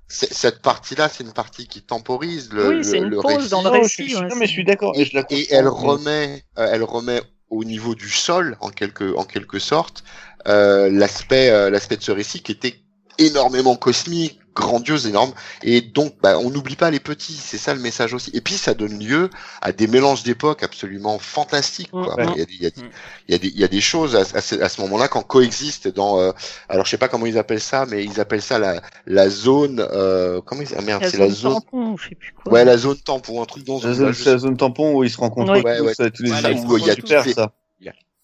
cette 0.08 0.60
partie-là, 0.60 1.08
c'est 1.08 1.22
une 1.22 1.32
partie 1.32 1.68
qui 1.68 1.82
temporise 1.82 2.52
le, 2.52 2.68
Oui, 2.68 2.84
c'est 2.84 2.98
le, 2.98 3.04
une 3.04 3.10
le 3.10 3.20
pause 3.20 3.36
récit. 3.36 3.50
dans 3.50 3.62
le 3.62 3.68
Non, 3.68 3.74
je 3.76 3.80
récit, 3.82 3.94
suis- 4.08 4.16
ouais, 4.16 4.22
non, 4.22 4.28
c'est- 4.30 4.36
mais 4.40 4.46
je 4.46 4.52
suis 4.52 4.64
d'accord, 4.64 4.92
et 4.96 5.46
elle 5.54 5.68
remet, 5.68 6.42
euh, 6.58 6.68
elle 6.70 6.82
remet 6.82 7.22
au 7.48 7.64
niveau 7.64 7.94
du 7.94 8.08
sol, 8.08 8.56
en 8.60 8.70
quelque, 8.70 9.14
en 9.16 9.24
quelque 9.24 9.58
sorte, 9.60 10.02
euh, 10.48 10.90
l'aspect, 10.90 11.50
euh, 11.50 11.70
l'aspect 11.70 11.96
de 11.96 12.02
ce 12.02 12.12
récit 12.12 12.42
qui 12.42 12.52
était 12.52 12.74
énormément 13.18 13.76
cosmique, 13.76 14.39
grandiose, 14.54 15.06
énorme. 15.06 15.32
Et 15.62 15.80
donc, 15.80 16.14
bah, 16.22 16.38
on 16.38 16.50
n'oublie 16.50 16.76
pas 16.76 16.90
les 16.90 17.00
petits. 17.00 17.32
C'est 17.34 17.58
ça 17.58 17.72
le 17.74 17.80
message 17.80 18.14
aussi. 18.14 18.30
Et 18.34 18.40
puis, 18.40 18.54
ça 18.54 18.74
donne 18.74 18.98
lieu 18.98 19.30
à 19.62 19.72
des 19.72 19.86
mélanges 19.86 20.22
d'époques 20.22 20.62
absolument 20.62 21.18
fantastiques. 21.18 21.90
Quoi. 21.90 22.14
Ouais. 22.16 22.26
Il, 22.34 22.38
y 22.38 22.42
a, 22.42 22.44
des- 22.44 22.52
il, 22.54 22.62
y 22.62 22.66
a, 22.66 22.70
des- 22.70 22.82
il, 23.28 23.32
y 23.32 23.34
a 23.34 23.38
des, 23.38 23.48
il 23.48 23.60
y 23.60 23.64
a 23.64 23.68
des 23.68 23.80
choses 23.80 24.16
à, 24.16 24.20
à 24.36 24.40
ce, 24.40 24.60
à 24.60 24.68
ce 24.68 24.80
moment-là 24.82 25.08
quand 25.08 25.22
coexistent 25.22 25.88
dans. 25.88 26.20
euh, 26.20 26.32
alors, 26.68 26.84
je 26.84 26.90
sais 26.90 26.98
pas 26.98 27.08
comment 27.08 27.26
ils 27.26 27.38
appellent 27.38 27.60
ça, 27.60 27.86
mais 27.86 28.04
ils 28.04 28.20
appellent 28.20 28.42
ça 28.42 28.58
la, 28.58 28.80
la 29.06 29.28
zone. 29.30 29.86
Euh, 29.92 30.40
comment 30.44 30.62
ils 30.62 30.74
ah, 30.76 30.82
merde, 30.82 31.04
c'est 31.06 31.18
la 31.18 31.30
zone. 31.30 31.54
tampon, 31.54 31.96
je 31.96 32.08
sais 32.08 32.14
plus 32.14 32.32
quoi. 32.32 32.52
Ouais, 32.52 32.64
la 32.64 32.76
zone 32.76 32.96
tampon, 32.98 33.42
un 33.42 33.46
truc 33.46 33.64
dans 33.64 33.80
La 33.80 33.92
zone, 33.94 34.12
c'est 34.14 34.30
la 34.32 34.38
zone 34.38 34.56
tampon 34.56 34.94
où 34.94 35.04
ils 35.04 35.10
se 35.10 35.18
rencontrent 35.18 35.52
Ouais. 35.52 35.60
tous, 35.62 35.66
Ouais, 35.68 35.80
ouais. 35.80 35.92
euh, 36.00 36.10
tous 36.10 36.22
les 36.22 36.30
Voilà, 36.30 36.52
gens. 36.52 36.56
ils 36.56 36.62
se 36.62 36.66
où 36.66 36.78
il 36.78 36.86
y 36.86 36.90
a 36.90 36.96
tous. 36.96 37.32
ça. 37.34 37.52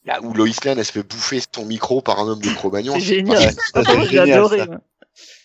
Là 0.05 0.21
où 0.23 0.33
Lois 0.35 0.47
Lane, 0.65 0.79
elle 0.79 0.85
se 0.85 0.93
fait 0.93 1.03
bouffer 1.03 1.43
son 1.53 1.65
micro 1.65 2.01
par 2.01 2.21
un 2.21 2.29
homme 2.29 2.41
de 2.41 2.49
Cro-Magnon. 2.51 2.93
C'est 2.95 3.01
génial. 3.01 3.39
Ouais, 3.75 3.83
ça, 3.83 3.83
génial, 4.05 4.31
adoré. 4.39 4.63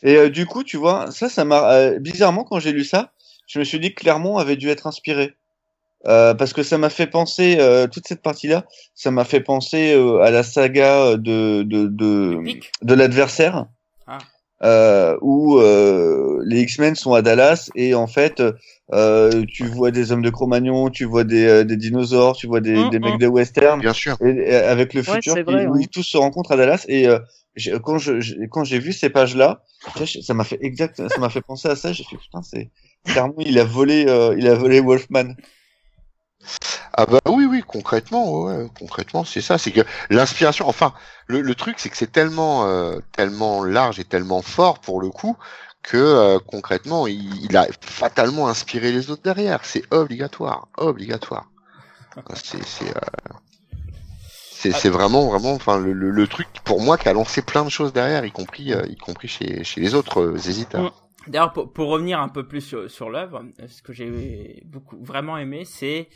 Et 0.04 0.16
euh, 0.16 0.30
du 0.30 0.46
coup, 0.46 0.64
tu 0.64 0.78
vois, 0.78 1.12
ça, 1.12 1.30
ça 1.30 1.46
m'a 1.46 1.72
euh, 1.74 2.00
bizarrement 2.00 2.44
quand 2.44 2.60
j'ai 2.60 2.72
lu 2.72 2.84
ça, 2.84 3.12
je 3.48 3.60
me 3.60 3.64
suis 3.64 3.80
dit 3.80 3.94
que 3.94 4.02
Clermont 4.02 4.38
avait 4.38 4.56
dû 4.58 4.70
être 4.70 4.88
inspiré. 4.88 5.34
Euh, 6.08 6.34
parce 6.34 6.52
que 6.52 6.64
ça 6.64 6.80
m'a 6.80 6.90
fait 6.90 7.06
penser 7.06 7.58
euh, 7.60 7.86
toute 7.88 8.08
cette 8.08 8.24
partie-là, 8.24 8.66
ça 8.96 9.12
m'a 9.12 9.24
fait 9.24 9.42
penser 9.42 9.94
euh, 9.94 10.20
à 10.22 10.32
la 10.32 10.42
saga 10.42 11.16
de 11.16 11.62
de 11.62 11.86
de, 12.82 12.94
l'adversaire, 12.96 13.68
Ah. 14.08 14.18
euh, 14.64 15.16
où 15.22 15.60
euh, 15.60 16.42
les 16.44 16.62
X-Men 16.62 16.96
sont 16.96 17.14
à 17.14 17.22
Dallas 17.22 17.70
et 17.76 17.94
en 17.94 18.08
fait, 18.08 18.42
euh, 18.94 19.44
tu 19.54 19.64
vois 19.68 19.92
des 19.92 20.12
hommes 20.12 20.24
de 20.24 20.32
Cro-Magnon, 20.32 20.90
tu 20.90 21.06
vois 21.06 21.24
des, 21.24 21.46
euh, 21.46 21.64
des 21.64 21.78
dinosaures, 21.78 22.36
tu 22.36 22.48
vois 22.48 22.62
des, 22.62 22.86
Mm, 22.86 22.90
des 22.90 23.00
mecs 23.00 23.20
de 23.20 23.28
western, 23.28 23.80
Bien 23.80 23.94
sûr. 23.94 24.18
et, 24.26 24.30
et 24.30 24.56
avec 24.56 24.96
le 24.96 25.02
Ouais, 25.02 25.06
futur 25.16 25.36
vrai, 25.44 25.68
où 25.68 25.78
ils 25.78 25.88
tous 25.88 26.02
se 26.04 26.18
rencontrent 26.18 26.52
à 26.54 26.58
Dallas 26.58 26.84
et 26.88 27.08
quand 27.84 27.98
j'ai- 27.98 28.80
vu 28.80 28.94
ces 28.94 29.10
pages 29.10 29.36
là 29.36 29.64
ça 30.22 30.34
m'a 30.34 30.44
fait 30.44 30.60
exact 30.62 31.08
ça 31.08 31.20
m'a 31.20 31.30
fait 31.30 31.42
penser 31.42 31.68
à 31.68 31.76
ça 31.76 31.92
j'ai 31.92 32.04
fait 32.04 32.18
putain 32.18 32.42
c'est 32.42 32.72
clairement 33.06 33.36
il 33.40 33.60
a 33.60 33.66
volé 33.66 34.06
euh, 34.08 34.36
il 34.38 34.48
a 34.48 34.56
volé 34.56 34.80
Wolfman 34.80 35.36
Ah 36.94 37.06
bah 37.06 37.20
oui, 37.28 37.46
oui, 37.46 37.64
concrètement, 37.66 38.68
concrètement, 38.78 39.24
c'est 39.24 39.42
ça. 39.42 39.58
C'est 39.58 39.72
que 39.72 39.82
l'inspiration, 40.10 40.68
enfin, 40.68 40.94
le, 41.28 41.56
truc, 41.56 41.80
c'est 41.80 41.90
que 41.90 41.98
c'est 41.98 42.12
tellement, 42.12 42.68
euh, 42.68 43.00
tellement 43.16 43.64
large 43.64 44.00
et 44.00 44.04
tellement 44.04 44.42
fort 44.42 44.80
pour 44.80 45.02
le 45.02 45.10
coup 45.10 45.38
que 45.84 45.98
euh, 45.98 46.40
concrètement, 46.40 47.08
il, 47.08 47.44
il 47.46 47.58
a 47.58 47.68
fatalement 47.82 48.48
inspiré 48.48 48.92
les 48.92 49.10
autres 49.10 49.24
derrière. 49.24 49.64
C'est 49.64 49.84
obligatoire, 49.92 50.68
obligatoire. 50.78 51.50
C'est, 52.36 52.62
c'est, 54.62 54.70
euh, 54.70 54.72
c'est, 54.74 54.80
c'est 54.80 54.90
vraiment, 54.90 55.28
vraiment, 55.28 55.54
enfin, 55.54 55.80
le, 55.80 55.94
le, 55.94 56.10
le 56.10 56.28
truc 56.28 56.48
pour 56.64 56.82
moi 56.82 56.98
qui 56.98 57.10
a 57.10 57.14
lancé 57.14 57.42
plein 57.42 57.64
de 57.64 57.70
choses 57.70 57.94
derrière, 57.94 58.26
y 58.26 58.32
compris, 58.32 58.74
euh, 58.74 58.86
y 58.88 58.96
compris 58.96 59.28
chez, 59.28 59.64
chez 59.64 59.82
les 59.82 59.96
autres 59.96 60.22
euh, 60.22 60.36
hésiteurs. 60.36 60.94
D'ailleurs, 61.28 61.54
pour, 61.54 61.72
pour 61.72 61.90
revenir 61.90 62.20
un 62.20 62.30
peu 62.30 62.48
plus 62.48 62.62
sur, 62.62 62.90
sur 62.90 63.10
l'œuvre, 63.10 63.44
ce 63.68 63.82
que 63.82 63.94
j'ai 63.94 64.64
beaucoup 64.66 64.98
vraiment 65.04 65.38
aimé, 65.38 65.66
c'est 65.66 66.10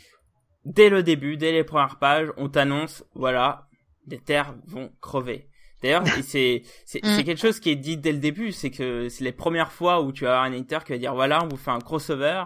dès 0.64 0.88
le 0.88 1.02
début, 1.02 1.36
dès 1.36 1.52
les 1.52 1.64
premières 1.64 1.98
pages, 1.98 2.28
on 2.36 2.48
t'annonce, 2.48 3.04
voilà, 3.14 3.68
les 4.06 4.18
terres 4.18 4.54
vont 4.66 4.90
crever. 5.00 5.48
D'ailleurs, 5.82 6.04
c'est 6.22 6.62
c'est 6.84 7.04
Mm. 7.04 7.16
c'est 7.16 7.24
quelque 7.24 7.40
chose 7.40 7.60
qui 7.60 7.70
est 7.70 7.76
dit 7.76 7.96
dès 7.96 8.12
le 8.12 8.18
début, 8.18 8.52
c'est 8.52 8.70
que 8.70 9.08
c'est 9.08 9.24
les 9.24 9.32
premières 9.32 9.72
fois 9.72 10.02
où 10.02 10.12
tu 10.12 10.24
vas 10.24 10.30
avoir 10.30 10.44
un 10.44 10.52
éditeur 10.52 10.84
qui 10.84 10.92
va 10.92 10.98
dire 10.98 11.14
voilà, 11.14 11.44
on 11.44 11.48
vous 11.48 11.56
fait 11.56 11.70
un 11.70 11.80
crossover 11.80 12.44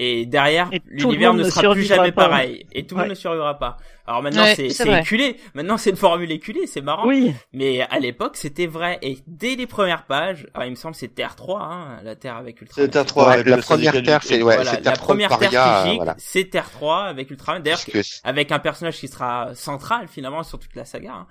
et 0.00 0.26
derrière 0.26 0.70
l'univers 0.86 1.34
ne 1.34 1.42
ne 1.42 1.44
sera 1.50 1.60
plus 1.72 1.82
survivra 1.84 1.96
jamais 1.96 2.12
pas. 2.12 2.28
pareil 2.28 2.64
et 2.72 2.86
tout 2.86 2.94
le 2.94 3.00
monde 3.00 3.10
ne 3.10 3.14
survivra 3.14 3.58
pas. 3.58 3.76
Alors 4.06 4.22
maintenant 4.22 4.42
Ouais, 4.44 4.54
c'est 4.54 4.70
c'est 4.70 5.00
éculé, 5.00 5.36
maintenant 5.54 5.76
c'est 5.76 5.90
une 5.90 5.96
formule 5.96 6.30
éculée, 6.30 6.66
c'est 6.66 6.80
marrant. 6.80 7.06
Oui, 7.06 7.34
Mais 7.52 7.80
à 7.82 7.98
l'époque, 7.98 8.36
c'était 8.36 8.66
vrai. 8.66 8.98
Et 9.02 9.18
dès 9.26 9.56
les 9.56 9.66
premières 9.66 10.06
pages, 10.06 10.46
alors 10.54 10.66
il 10.66 10.70
me 10.70 10.76
semble 10.76 10.94
que 10.94 11.00
c'est 11.00 11.08
Terre 11.14 11.34
3, 11.36 11.60
hein, 11.62 12.00
la 12.04 12.14
Terre 12.16 12.36
avec 12.36 12.60
Ultraman. 12.62 12.86
C'est 12.86 12.90
Terre 12.92 13.04
3 13.04 13.26
Ouais, 13.26 13.34
avec 13.34 13.46
la 13.48 13.58
première 13.58 14.02
terre, 14.02 14.22
c'est 14.22 14.36
ouais, 14.42 14.54
Voilà, 14.54 14.72
la 14.72 14.76
Terre 14.78 14.92
3 14.94 15.04
première 15.06 15.28
Terre 15.30 15.38
Paria, 15.50 15.82
physique, 15.82 15.96
voilà. 15.98 16.14
c'est 16.18 16.44
Terre 16.44 16.70
3 16.70 17.02
avec 17.04 17.30
Ultraman. 17.30 17.62
D'ailleurs, 17.62 17.80
avec 18.24 18.52
un 18.52 18.58
personnage 18.60 18.96
qui 18.98 19.08
sera 19.08 19.54
central 19.54 20.08
finalement 20.08 20.42
sur 20.42 20.58
toute 20.58 20.74
la 20.76 20.84
saga. 20.84 21.12
hein. 21.12 21.26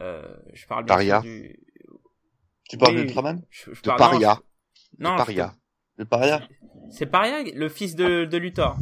Euh, 0.00 0.22
je 0.54 0.66
parle 0.66 0.84
bien 0.84 1.20
du... 1.20 1.56
tu 2.68 2.78
parles 2.78 2.94
Oui. 2.96 3.02
d'Ultraman? 3.04 3.42
Je, 3.50 3.70
je 3.74 3.82
de 3.82 3.90
Paria, 3.96 4.38
Non, 4.98 5.12
de 5.12 5.16
Paria. 5.18 5.52
Le 5.96 6.04
paria 6.04 6.42
c'est 6.90 7.06
Paria, 7.06 7.42
le 7.54 7.68
fils 7.68 7.96
de, 7.96 8.24
de 8.24 8.36
Luthor. 8.36 8.76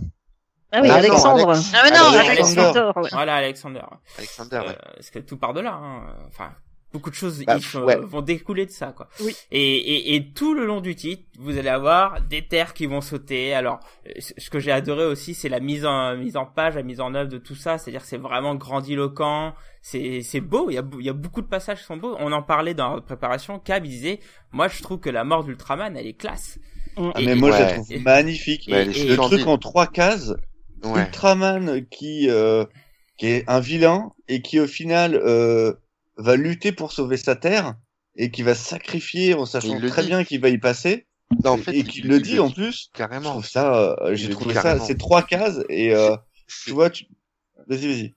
ah 0.72 0.80
oui, 0.82 0.88
Ah 0.90 0.92
non, 0.92 0.94
Alexandre. 0.94 1.50
Alex. 1.50 1.72
Ah 1.74 1.80
mais 1.84 1.90
non, 1.90 1.96
Alex- 1.96 2.16
Alex- 2.16 2.28
Alexander. 2.28 2.60
Alexander, 2.60 3.00
ouais. 3.00 3.08
Voilà, 3.12 3.34
Alexander. 3.36 3.82
Alexander. 4.18 4.56
Euh, 4.64 4.68
ouais. 4.68 4.76
parce 4.96 5.10
que 5.10 5.18
tout 5.20 5.36
part 5.38 5.54
de 5.54 5.60
là. 5.60 5.72
Hein. 5.74 6.16
Enfin, 6.28 6.52
beaucoup 6.92 7.08
de 7.08 7.14
choses 7.14 7.42
Bah, 7.46 7.56
ouais. 7.84 7.96
vont 8.02 8.20
découler 8.20 8.66
de 8.66 8.70
ça, 8.70 8.92
quoi. 8.92 9.08
Oui. 9.20 9.34
Et, 9.50 9.76
et, 9.76 10.14
et 10.16 10.32
tout 10.32 10.52
le 10.52 10.66
long 10.66 10.80
du 10.82 10.94
titre, 10.94 11.22
vous 11.38 11.56
allez 11.56 11.68
avoir 11.70 12.20
des 12.22 12.46
terres 12.48 12.74
qui 12.74 12.84
vont 12.86 13.00
sauter. 13.00 13.54
Alors, 13.54 13.80
ce 14.18 14.50
que 14.50 14.58
j'ai 14.58 14.72
adoré 14.72 15.06
aussi, 15.06 15.32
c'est 15.32 15.48
la 15.48 15.60
mise 15.60 15.86
en 15.86 16.16
mise 16.16 16.36
en 16.36 16.44
page, 16.44 16.74
la 16.74 16.82
mise 16.82 17.00
en 17.00 17.14
œuvre 17.14 17.30
de 17.30 17.38
tout 17.38 17.54
ça. 17.54 17.78
C'est-à-dire, 17.78 18.02
que 18.02 18.08
c'est 18.08 18.18
vraiment 18.18 18.56
grandiloquent. 18.56 19.54
C'est 19.80 20.20
c'est 20.22 20.40
beau. 20.40 20.68
Il 20.70 20.74
y 20.74 20.78
a 20.78 20.82
il 20.98 21.06
y 21.06 21.08
a 21.08 21.14
beaucoup 21.14 21.40
de 21.40 21.46
passages 21.48 21.78
qui 21.78 21.84
sont 21.84 21.96
beaux. 21.96 22.14
On 22.18 22.32
en 22.32 22.42
parlait 22.42 22.74
dans 22.74 22.96
la 22.96 23.00
préparation. 23.00 23.58
Cab 23.58 23.86
il 23.86 23.90
disait, 23.90 24.20
moi, 24.50 24.68
je 24.68 24.82
trouve 24.82 24.98
que 25.00 25.08
la 25.08 25.24
mort 25.24 25.44
d'Ultraman, 25.44 25.96
elle 25.96 26.06
est 26.06 26.12
classe. 26.18 26.58
Ah, 26.96 27.20
mais 27.20 27.34
moi 27.34 27.50
je 27.52 27.62
la 27.62 27.72
trouve 27.74 27.98
magnifique 28.00 28.68
et- 28.68 28.84
le 28.84 29.16
truc 29.16 29.46
en 29.46 29.58
trois 29.58 29.86
cases 29.86 30.34
Ouais. 30.84 31.02
Ultraman 31.06 31.86
qui 31.90 32.28
euh, 32.28 32.64
qui 33.16 33.26
est 33.28 33.44
un 33.48 33.60
vilain 33.60 34.10
et 34.28 34.42
qui 34.42 34.58
au 34.58 34.66
final 34.66 35.14
euh, 35.14 35.74
va 36.16 36.34
lutter 36.36 36.72
pour 36.72 36.92
sauver 36.92 37.16
sa 37.16 37.36
terre 37.36 37.76
et 38.16 38.30
qui 38.30 38.42
va 38.42 38.54
sacrifier 38.54 39.34
en 39.34 39.46
sachant 39.46 39.78
très 39.80 40.02
dit. 40.02 40.08
bien 40.08 40.24
qu'il 40.24 40.40
va 40.40 40.48
y 40.48 40.58
passer 40.58 41.06
Non, 41.44 41.52
en 41.52 41.58
fait, 41.58 41.72
et 41.72 41.84
qui 41.84 42.00
le 42.02 42.20
dit 42.20 42.38
en 42.40 42.50
plus 42.50 42.90
je 42.92 42.98
carrément. 42.98 43.30
trouve 43.30 43.46
ça 43.46 43.74
euh, 44.02 44.14
j'ai 44.14 44.28
trouvé 44.30 44.54
ça 44.54 44.78
c'est 44.80 44.98
trois 44.98 45.22
cases 45.22 45.60
et 45.68 45.94
euh, 45.94 46.16
tu 46.64 46.72
vois 46.72 46.90
tu... 46.90 47.06
vas-y 47.68 47.86
vas-y 47.86 48.14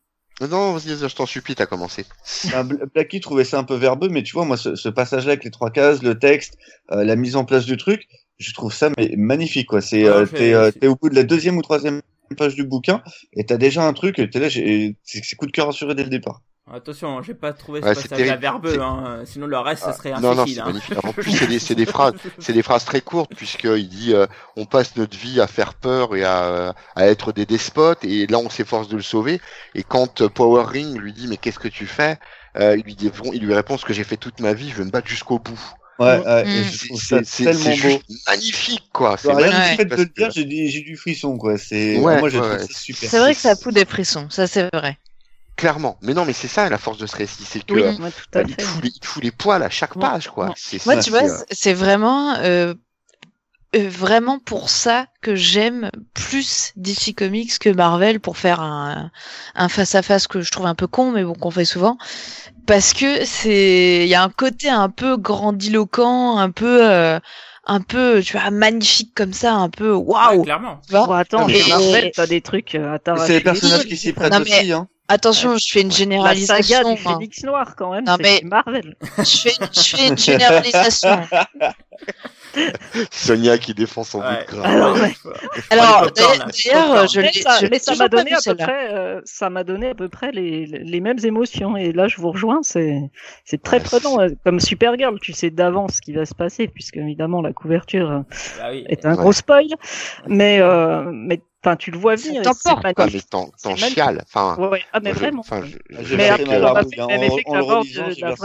Non, 0.49 0.73
vas-y, 0.73 0.97
je 0.97 1.15
t'en 1.15 1.25
supplie, 1.25 1.55
t'as 1.55 1.65
commencé. 1.67 2.03
Bla- 2.49 2.63
Blacky 2.93 3.19
trouvait 3.21 3.45
ça 3.45 3.59
un 3.59 3.63
peu 3.63 3.75
verbeux 3.75 4.09
mais 4.09 4.23
tu 4.23 4.33
vois 4.33 4.43
moi 4.45 4.57
ce, 4.57 4.75
ce 4.75 4.89
passage 4.89 5.25
là 5.25 5.33
avec 5.33 5.43
les 5.43 5.51
trois 5.51 5.69
cases 5.71 6.01
le 6.01 6.17
texte 6.17 6.57
euh, 6.91 7.03
la 7.03 7.15
mise 7.15 7.35
en 7.35 7.45
place 7.45 7.65
du 7.65 7.77
truc 7.77 8.07
je 8.37 8.53
trouve 8.53 8.73
ça 8.73 8.89
mais 8.97 9.13
magnifique 9.17 9.67
quoi 9.67 9.81
c'est 9.81 10.03
Ouais, 10.03 10.09
euh, 10.09 10.25
t'es 10.25 10.53
euh, 10.53 10.71
au 10.89 10.95
bout 10.95 11.09
de 11.09 11.15
la 11.15 11.23
deuxième 11.23 11.57
ou 11.57 11.61
troisième 11.61 12.01
page 12.37 12.55
du 12.55 12.63
bouquin 12.65 13.01
et 13.33 13.45
t'as 13.45 13.57
déjà 13.57 13.85
un 13.87 13.93
truc 13.93 14.15
t'es 14.15 14.39
là 14.39 14.49
j'ai 14.49 14.95
c'est 15.03 15.23
c'est 15.23 15.35
coup 15.35 15.45
de 15.45 15.51
cœur 15.51 15.69
assuré 15.69 15.95
dès 15.95 16.03
le 16.03 16.09
départ 16.09 16.41
Attention, 16.73 17.21
j'ai 17.21 17.35
pas 17.35 17.53
trouvé 17.53 17.79
ce 17.79 17.85
Ouais, 17.85 17.93
terrible. 17.95 18.37
verbeux, 18.41 18.81
hein. 18.81 19.21
Sinon, 19.25 19.45
le 19.45 19.59
reste, 19.59 19.85
ce 19.85 19.91
serait 19.91 20.13
un 20.13 20.19
non, 20.19 20.33
non, 20.33 20.47
c'est 20.47 20.59
hein. 20.59 20.65
magnifique. 20.65 20.97
En 21.05 21.13
plus, 21.13 21.31
c'est 21.31 21.45
des, 21.45 21.59
c'est 21.59 21.75
des 21.75 21.85
phrases, 21.85 22.13
c'est 22.39 22.53
des 22.53 22.63
phrases 22.63 22.85
très 22.85 23.01
courtes 23.01 23.35
puisqu'il 23.35 23.87
dit, 23.87 24.15
euh, 24.15 24.25
on 24.55 24.65
passe 24.65 24.95
notre 24.95 25.15
vie 25.15 25.39
à 25.39 25.45
faire 25.45 25.75
peur 25.75 26.15
et 26.15 26.23
à, 26.23 26.73
à 26.95 27.05
être 27.05 27.31
des 27.33 27.45
despotes 27.45 28.03
et 28.03 28.25
là, 28.25 28.39
on 28.39 28.49
s'efforce 28.49 28.87
de 28.87 28.95
le 28.95 29.03
sauver. 29.03 29.39
Et 29.75 29.83
quand 29.83 30.21
euh, 30.21 30.27
Power 30.27 30.63
Ring 30.65 30.97
lui 30.97 31.13
dit, 31.13 31.27
mais 31.27 31.37
qu'est-ce 31.37 31.59
que 31.59 31.67
tu 31.67 31.85
fais? 31.85 32.17
Euh, 32.57 32.75
il 32.75 32.83
lui 32.83 32.95
dit, 32.95 33.11
il 33.33 33.45
lui 33.45 33.53
répond 33.53 33.77
ce 33.77 33.85
que 33.85 33.93
j'ai 33.93 34.03
fait 34.03 34.17
toute 34.17 34.39
ma 34.39 34.53
vie, 34.53 34.71
je 34.71 34.77
vais 34.77 34.85
me 34.85 34.89
battre 34.89 35.07
jusqu'au 35.07 35.37
bout. 35.37 35.61
Ouais, 35.99 36.19
ouais, 36.25 36.43
Mm. 36.45 36.63
je 36.71 36.87
trouve 36.87 37.01
ça 37.01 37.17
C'est 37.19 37.25
c'est- 37.25 37.43
tellement 37.45 37.75
c'est 37.75 37.89
beau 37.89 38.01
magnifique, 38.27 38.83
quoi. 38.93 39.17
C'est 39.17 39.27
Bah, 39.29 39.35
rien 39.37 39.47
que 39.49 39.53
magnifique 39.53 39.79
le 39.79 39.89
fait 39.89 39.95
de 39.95 40.01
le 40.01 40.05
dire 40.15 40.27
que- 40.27 40.33
j'ai 40.33 40.43
du 40.45 40.67
j'ai 40.67 40.81
du 40.81 40.97
frisson 40.97 41.37
quoi 41.37 41.57
c'est 41.57 41.97
Ouais, 41.97 42.19
moi 42.19 42.23
ouais, 42.23 42.29
trouvé 42.31 42.47
ouais. 42.55 42.59
ça 42.59 42.67
super 42.73 43.09
c'est 43.09 43.19
vrai 43.19 43.33
que 43.35 43.41
ça 43.41 43.55
fout 43.55 43.73
des 43.73 43.85
frissons, 43.85 44.29
ça 44.29 44.47
c'est 44.47 44.69
vrai. 44.73 44.97
Clairement. 45.57 45.97
Mais 46.01 46.13
non, 46.13 46.25
mais 46.25 46.33
c'est 46.33 46.49
ça 46.49 46.67
la 46.69 46.77
force 46.77 46.97
de 46.97 47.05
ce 47.07 47.15
récit, 47.15 47.45
c'est 47.49 47.65
que 47.65 47.73
Oui, 47.73 47.81
euh, 47.81 47.91
ouais, 47.91 47.95
tout 47.95 48.23
bah, 48.33 48.41
à 48.41 48.43
il, 48.43 48.53
te 48.57 48.61
fait. 48.61 48.67
fout 48.67 48.83
les, 48.83 48.89
il 48.89 48.99
te 48.99 49.05
fout 49.07 49.23
les 49.23 49.31
poils 49.31 49.63
à 49.63 49.69
chaque 49.69 49.95
Ouais. 49.95 50.01
page, 50.01 50.27
quoi. 50.27 50.47
Ouais. 50.47 50.51
C'est 50.57 50.85
Moi, 50.85 50.95
c'est- 50.95 51.01
tu 51.03 51.09
vois, 51.11 51.21
c'est, 51.21 51.29
c'est- 51.29 51.45
c'est 51.55 51.73
vraiment, 51.73 52.35
euh, 52.39 52.73
vraiment 53.79 54.39
pour 54.39 54.69
ça 54.69 55.07
que 55.21 55.35
j'aime 55.35 55.89
plus 56.13 56.71
DC 56.75 57.13
Comics 57.15 57.57
que 57.59 57.69
Marvel 57.69 58.19
pour 58.19 58.37
faire 58.37 58.61
un, 58.61 59.11
un 59.55 59.69
face 59.69 59.95
à 59.95 60.01
face 60.01 60.27
que 60.27 60.41
je 60.41 60.51
trouve 60.51 60.65
un 60.65 60.75
peu 60.75 60.87
con, 60.87 61.11
mais 61.11 61.23
bon, 61.23 61.33
qu'on 61.33 61.51
fait 61.51 61.65
souvent. 61.65 61.97
Parce 62.67 62.93
que 62.93 63.25
c'est, 63.25 64.03
il 64.03 64.07
y 64.07 64.15
a 64.15 64.23
un 64.23 64.29
côté 64.29 64.69
un 64.69 64.89
peu 64.89 65.17
grandiloquent, 65.17 66.37
un 66.37 66.51
peu, 66.51 66.79
euh, 66.89 67.19
un 67.65 67.81
peu, 67.81 68.21
tu 68.23 68.37
vois, 68.37 68.49
magnifique 68.51 69.13
comme 69.15 69.33
ça, 69.33 69.53
un 69.53 69.69
peu 69.69 69.91
Ouais, 69.93 70.13
waouh. 70.13 70.43
clairement. 70.43 70.79
tu 70.85 70.91
vois? 70.91 71.05
Bon, 71.07 71.13
attends, 71.13 71.47
Et- 71.47 71.67
Marvel, 71.69 72.11
t'as 72.15 72.27
des 72.27 72.41
trucs 72.41 72.75
euh, 72.75 72.97
c'est 73.25 73.33
les 73.33 73.41
personnages 73.41 73.85
qui 73.85 73.97
s'y 73.97 74.13
prêtent 74.13 74.31
Non, 74.31 74.39
mais- 74.39 74.51
aussi 74.59 74.71
hein 74.71 74.87
Attention, 75.07 75.55
je 75.57 75.67
fais 75.71 75.81
une 75.81 75.89
La 75.89 75.95
généralisation. 75.95 76.63
saga 76.79 76.83
du 76.83 76.91
hein. 76.91 76.95
Phénix 77.13 77.43
Noir, 77.43 77.75
quand 77.75 77.91
même, 77.91 78.05
Non, 78.05 78.17
mais- 78.19 78.41
Marvel. 78.43 78.95
Je 79.19 79.23
fais, 79.37 79.51
je 79.71 79.95
fais 79.95 80.07
une 80.07 80.17
généralisation. 80.17 81.19
Sonia 83.11 83.57
qui 83.57 83.73
défend 83.73 84.03
son 84.03 84.19
Ouais. 84.21 84.45
bout 84.47 84.51
de 84.55 84.57
gras. 84.57 84.67
Alors, 84.69 84.95
ouais. 84.95 85.13
Alors, 85.69 86.05
là. 86.05 86.11
d'ailleurs, 86.15 87.07
je 87.07 87.19
l'ai, 87.19 87.31
ça, 87.33 87.57
je 87.61 87.67
mais 87.67 87.79
ça 87.79 87.91
toujours 87.91 88.05
m'a 88.05 88.09
donné 88.09 88.33
à 88.33 88.37
peu 88.45 88.55
près, 88.55 88.93
euh, 88.93 89.21
ça 89.25 89.49
m'a 89.49 89.63
donné 89.63 89.89
à 89.89 89.95
peu 89.95 90.07
près 90.09 90.31
les, 90.31 90.65
les 90.65 91.01
mêmes 91.01 91.19
émotions. 91.23 91.75
Et 91.77 91.91
là, 91.91 92.07
je 92.07 92.17
vous 92.17 92.31
rejoins, 92.31 92.59
c'est, 92.63 92.99
c'est 93.43 93.61
très 93.61 93.77
Ouais, 93.77 93.83
prenant. 93.83 94.21
euh, 94.21 94.29
Comme 94.45 94.59
Supergirl, 94.59 95.19
tu 95.19 95.33
sais 95.33 95.49
d'avance 95.49 95.95
ce 95.95 96.01
qui 96.01 96.13
va 96.13 96.25
se 96.25 96.33
passer, 96.33 96.67
puisque 96.67 96.97
évidemment 96.97 97.41
la 97.41 97.51
couverture 97.53 98.09
euh, 98.09 98.19
Bah 98.59 98.67
oui. 98.71 98.85
est 98.87 99.05
un 99.05 99.11
Ouais. 99.11 99.17
gros 99.17 99.33
spoil. 99.33 99.67
Mais, 100.27 100.59
euh, 100.61 101.03
mais, 101.11 101.41
enfin, 101.65 101.75
tu 101.75 101.91
le 101.91 101.97
vois 101.97 102.15
venir. 102.15 102.41
t'emporte. 102.41 102.85
Ah, 102.85 102.93
magnifique. 102.97 103.23
mais 103.33 103.49
t'en, 103.63 103.75
chiales. 103.75 104.23
Enfin, 104.27 104.55
Ouais, 104.59 104.67
ouais. 104.67 104.83
Ah, 104.93 104.99
mais 105.01 105.11
je- 105.13 105.15
vraiment. 105.19 105.43
je- 105.43 105.77
je 106.03 106.15
Mais 106.15 106.27
ça 106.29 106.37
m'a 106.37 106.59
barbouille, 106.59 106.89
fait 106.95 107.01
le 107.01 107.07
même 107.07 107.23
effet 107.23 107.43
que 107.43 107.51
la 107.53 107.61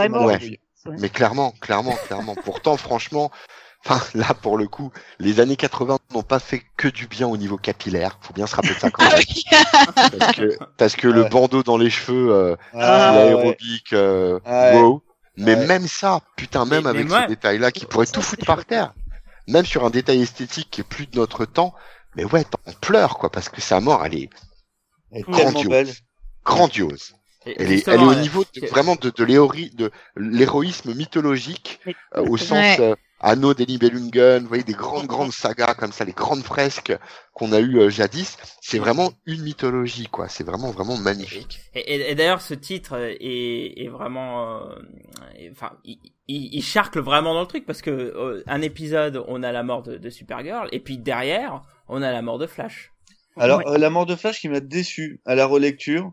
mort. 0.09 0.27
barbouille. 0.27 0.59
Ouais. 0.87 0.97
Mais 0.99 1.09
clairement, 1.11 1.53
clairement, 1.61 1.95
clairement. 2.07 2.35
Pourtant, 2.45 2.77
franchement, 2.79 3.31
enfin, 3.85 4.01
là, 4.15 4.33
pour 4.35 4.57
le 4.57 4.67
coup, 4.67 4.91
les 5.19 5.39
années 5.41 5.57
80 5.57 5.99
n'ont 6.15 6.23
pas 6.23 6.39
fait 6.39 6.63
que 6.79 6.89
du 6.89 7.07
bien 7.07 7.29
au 7.29 7.37
niveau 7.37 7.59
capillaire. 7.59 8.19
Faut 8.23 8.33
bien 8.33 8.47
se 8.47 8.57
rappeler 8.57 8.75
de 8.75 8.79
ça 8.81 8.91
quand 8.91 9.05
Ah 9.07 9.17
même. 9.17 10.11
parce 10.19 10.33
que, 10.37 10.59
parce 10.79 10.97
que 10.97 11.09
le 11.09 11.25
bandeau 11.25 11.63
dans 11.63 11.77
les 11.77 11.91
cheveux, 11.91 12.33
euh, 12.33 12.57
Ah, 12.75 13.13
ouais. 13.13 13.17
l'aérobic, 13.25 13.93
euh, 13.93 14.39
Ouais. 14.47 14.81
wow. 14.81 15.03
Mais 15.37 15.55
Ouais. 15.55 15.67
même 15.67 15.87
ça, 15.87 16.21
putain, 16.37 16.65
même 16.65 16.85
Mais- 16.85 16.93
mais 16.93 16.99
avec 17.01 17.09
moi- 17.09 17.23
ce 17.25 17.29
détail-là 17.29 17.71
qui 17.73 17.85
pourrait 17.87 18.07
tout 18.07 18.23
foutre 18.23 18.45
par 18.47 18.65
terre. 18.65 18.95
Même 19.49 19.65
sur 19.67 19.85
un 19.85 19.91
détail 19.91 20.23
esthétique 20.23 20.69
qui 20.71 20.81
est 20.83 20.85
plus 20.85 21.07
de 21.07 21.17
notre 21.19 21.45
temps. 21.45 21.75
Mais 22.17 22.25
ouais, 22.25 22.45
t'en 22.45 22.73
pleures, 22.81 23.19
quoi, 23.19 23.31
parce 23.31 23.49
que 23.49 23.61
sa 23.61 23.81
mort, 23.81 24.05
elle 24.05 24.15
est 24.17 24.31
Elle 25.13 25.21
est 25.21 25.23
Grandiose. 25.31 25.69
belle 25.69 25.93
grandiose. 26.45 27.15
Et 27.47 27.55
Elle 27.59 27.73
est, 27.73 27.89
elle 27.89 28.01
est 28.01 28.05
au 28.05 28.11
euh, 28.13 28.21
niveau 28.21 28.45
de- 28.55 28.61
que- 28.61 28.67
vraiment 28.67 28.97
de, 28.97 29.09
de 29.11 29.91
l'héroïsme 30.17 30.95
mythologique 30.95 31.81
euh, 32.17 32.25
au 32.27 32.37
sens 32.37 32.51
Ouais. 32.59 32.81
euh, 32.81 32.95
Anneau 33.23 33.53
des 33.53 33.67
Nibelungen, 33.67 34.41
vous 34.43 34.49
voyez 34.49 34.63
des 34.63 34.73
grandes 34.73 35.07
grandes 35.07 35.33
sagas 35.33 35.75
comme 35.75 35.93
ça, 35.93 36.05
les 36.07 36.13
grandes 36.13 36.43
fresques 36.43 36.97
qu'on 37.35 37.53
a 37.53 37.61
eues 37.61 37.79
euh, 37.79 37.91
jadis. 37.91 38.37
C'est 38.63 38.79
vraiment 38.79 39.13
une 39.27 39.43
mythologie 39.43 40.07
quoi. 40.07 40.29
C'est 40.29 40.45
vraiment 40.45 40.71
vraiment 40.71 40.97
magnifique. 40.97 41.61
Et, 41.75 41.81
et- 41.81 42.11
et 42.11 42.15
d'ailleurs, 42.15 42.41
ce 42.41 42.55
titre 42.55 42.97
est, 42.99 43.75
est 43.85 43.89
vraiment, 43.89 44.57
euh, 44.69 44.75
enfin, 45.53 45.73
il, 45.85 45.99
il, 46.29 46.55
il 46.55 46.63
charcle 46.63 47.01
vraiment 47.01 47.35
dans 47.35 47.43
le 47.43 47.47
truc 47.47 47.67
parce 47.67 47.83
que 47.83 47.91
euh, 47.91 48.43
un 48.47 48.63
épisode, 48.63 49.23
on 49.29 49.43
a 49.43 49.53
la 49.53 49.63
mort 49.63 49.83
de, 49.83 49.97
de 49.99 50.11
Supergirl, 50.11 50.69
et 50.73 50.81
puis 50.81 50.97
derrière, 50.97 51.63
on 51.91 52.03
a 52.03 52.11
la 52.13 52.23
mort 52.23 52.39
de 52.39 52.47
Flash. 52.47 52.93
Alors, 53.37 53.59
Ouais. 53.59 53.65
euh, 53.69 53.79
la 53.79 53.91
mort 53.91 54.07
de 54.07 54.17
Flash 54.17 54.41
qui 54.41 54.49
m'a 54.49 54.61
déçu 54.61 55.21
à 55.27 55.35
la 55.35 55.47
relecture, 55.47 56.13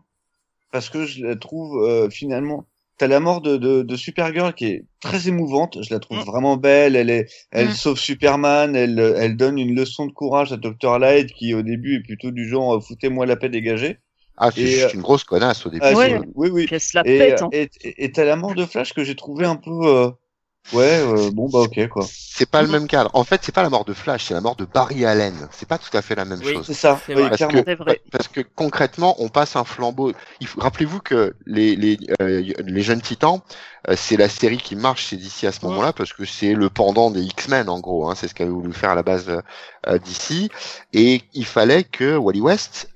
parce 0.72 0.90
que 0.90 1.04
je 1.06 1.24
la 1.24 1.36
trouve 1.36 1.82
euh, 1.84 2.10
finalement. 2.10 2.66
T'as 2.98 3.06
la 3.06 3.20
mort 3.20 3.40
de, 3.40 3.56
de, 3.56 3.82
de 3.82 3.96
Supergirl 3.96 4.52
qui 4.54 4.66
est 4.66 4.84
très 5.00 5.28
émouvante. 5.28 5.78
Je 5.82 5.94
la 5.94 6.00
trouve 6.00 6.18
Mm. 6.18 6.22
vraiment 6.24 6.56
belle. 6.56 6.96
Elle 6.96 7.10
est, 7.10 7.26
elle 7.52 7.68
Mm. 7.68 7.72
sauve 7.72 7.98
Superman. 7.98 8.74
Elle, 8.74 8.98
elle 8.98 9.36
donne 9.36 9.56
une 9.58 9.74
leçon 9.76 10.06
de 10.06 10.12
courage 10.12 10.52
à 10.52 10.56
Dr 10.56 10.98
Light 10.98 11.32
qui 11.32 11.54
au 11.54 11.62
début 11.62 11.96
est 11.96 12.02
plutôt 12.02 12.32
du 12.32 12.48
genre 12.48 12.76
euh, 12.76 12.80
foutez-moi 12.80 13.24
la 13.24 13.36
paix, 13.36 13.48
dégagez. 13.48 13.98
Ah, 14.36 14.50
c'est 14.50 14.66
juste 14.66 14.84
euh, 14.90 14.94
une 14.94 15.02
grosse 15.02 15.22
connasse 15.24 15.64
au 15.64 15.70
début. 15.70 15.84
Ah, 15.84 15.94
Ouais. 15.94 16.18
oui, 16.34 16.48
oui. 16.50 16.66
Puis 16.66 16.74
elle 16.74 16.80
se 16.80 16.96
la 16.96 17.02
Et 17.06 17.18
pète. 17.18 17.42
hein. 17.42 17.48
et 17.52 18.12
t'as 18.12 18.24
la 18.24 18.34
mort 18.36 18.54
de 18.54 18.64
Flash 18.66 18.92
que 18.92 19.04
j'ai 19.04 19.14
trouvé 19.16 19.44
un 19.46 19.56
peu, 19.56 19.70
euh, 19.86 20.10
ouais, 20.72 21.00
euh, 21.00 21.30
bon 21.32 21.48
bah 21.48 21.60
ok 21.60 21.88
quoi. 21.88 22.04
C'est 22.08 22.48
pas 22.48 22.60
le 22.62 22.68
Mhm. 22.68 22.72
même 22.72 22.86
cadre. 22.86 23.10
En 23.14 23.24
fait, 23.24 23.40
c'est 23.42 23.50
pas 23.54 23.62
la 23.64 23.68
mort 23.70 23.84
de 23.84 23.92
Flash, 23.92 24.26
c'est 24.26 24.34
la 24.34 24.40
mort 24.40 24.54
de 24.54 24.64
Barry 24.64 25.04
Allen. 25.04 25.34
C'est 25.50 25.66
pas 25.68 25.76
tout 25.78 25.94
à 25.96 26.02
fait 26.02 26.14
la 26.14 26.24
même 26.24 26.38
Oui. 26.44 26.54
chose. 26.54 26.66
C'est 26.66 26.74
ça. 26.74 27.00
Oui. 27.08 27.14
Parce 27.16 27.36
clairement. 27.36 27.58
que, 27.62 27.64
C'est 27.66 27.74
vrai. 27.74 28.00
parce 28.12 28.28
que 28.28 28.40
concrètement, 28.54 29.16
on 29.18 29.28
passe 29.28 29.56
un 29.56 29.64
flambeau. 29.64 30.12
Faut- 30.46 30.60
Rappelez-vous 30.60 31.00
que 31.00 31.34
les, 31.46 31.74
les, 31.74 31.98
euh, 32.22 32.42
les 32.64 32.82
jeunes 32.82 33.00
titans, 33.00 33.40
euh, 33.88 33.94
c'est 33.96 34.16
la 34.16 34.28
série 34.28 34.58
qui 34.58 34.76
marche 34.76 35.06
chez 35.08 35.16
DC 35.16 35.44
à 35.48 35.52
ce 35.52 35.60
Ouais. 35.62 35.68
moment-là 35.70 35.92
parce 35.92 36.12
que 36.12 36.24
c'est 36.24 36.54
le 36.54 36.70
pendant 36.70 37.10
des 37.10 37.22
X-Men 37.22 37.68
en 37.68 37.80
gros. 37.80 38.08
Hein, 38.08 38.14
c'est 38.14 38.28
ce 38.28 38.34
qu'avait 38.34 38.50
voulu 38.50 38.72
faire 38.72 38.90
à 38.90 38.94
la 38.94 39.02
base 39.02 39.28
euh, 39.28 39.40
euh, 39.88 39.98
DC. 39.98 40.48
Et 40.92 41.22
il 41.34 41.44
fallait 41.46 41.82
que 41.82 42.16
Wally 42.16 42.40
West 42.40 42.88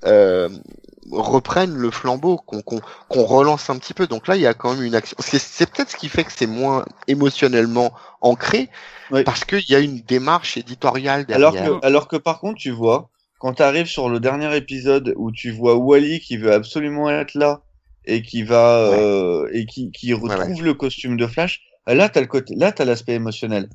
euh, 1.11 1.17
reprenne 1.19 1.73
le 1.75 1.91
flambeau, 1.91 2.37
qu'on 2.37 2.61
qu'on 2.61 2.79
qu'on 3.09 3.23
relance 3.25 3.69
un 3.69 3.77
petit 3.77 3.93
peu. 3.93 4.07
Donc 4.07 4.27
là, 4.27 4.35
il 4.35 4.41
y 4.41 4.47
a 4.47 4.53
quand 4.53 4.73
même 4.73 4.83
une 4.83 4.95
action. 4.95 5.15
C'est 5.19 5.39
c'est 5.39 5.69
peut-être 5.69 5.91
ce 5.91 5.95
qui 5.97 6.09
fait 6.09 6.23
que 6.23 6.31
c'est 6.31 6.47
moins 6.47 6.85
émotionnellement 7.07 7.91
ancré 8.21 8.69
Oui. 9.11 9.23
parce 9.23 9.43
qu'il 9.45 9.69
y 9.69 9.75
a 9.75 9.79
une 9.79 9.99
démarche 10.01 10.57
éditoriale 10.57 11.25
derrière. 11.25 11.63
Alors 11.63 11.81
que, 11.81 11.85
alors 11.85 12.07
que 12.07 12.15
par 12.15 12.39
contre, 12.39 12.57
tu 12.59 12.71
vois, 12.71 13.09
quand 13.39 13.53
tu 13.55 13.63
arrives 13.63 13.87
sur 13.87 14.09
le 14.09 14.19
dernier 14.19 14.55
épisode 14.55 15.13
où 15.17 15.31
tu 15.31 15.51
vois 15.51 15.75
Wally 15.75 16.19
qui 16.19 16.37
veut 16.37 16.53
absolument 16.53 17.09
être 17.09 17.33
là 17.35 17.61
et 18.05 18.21
qui 18.21 18.43
va 18.43 18.89
Ouais. 18.91 18.97
euh, 18.99 19.49
et 19.53 19.65
qui, 19.65 19.91
qui 19.91 20.13
Ouais, 20.13 20.19
retrouve 20.35 20.63
le 20.63 20.73
costume 20.73 21.17
de 21.17 21.27
Flash, 21.27 21.61
là 21.87 22.07
t'as 22.09 22.21
le 22.21 22.27
côté, 22.27 22.55
là 22.55 22.71
t'as 22.71 22.85
l'aspect 22.85 23.13
émotionnel 23.13 23.69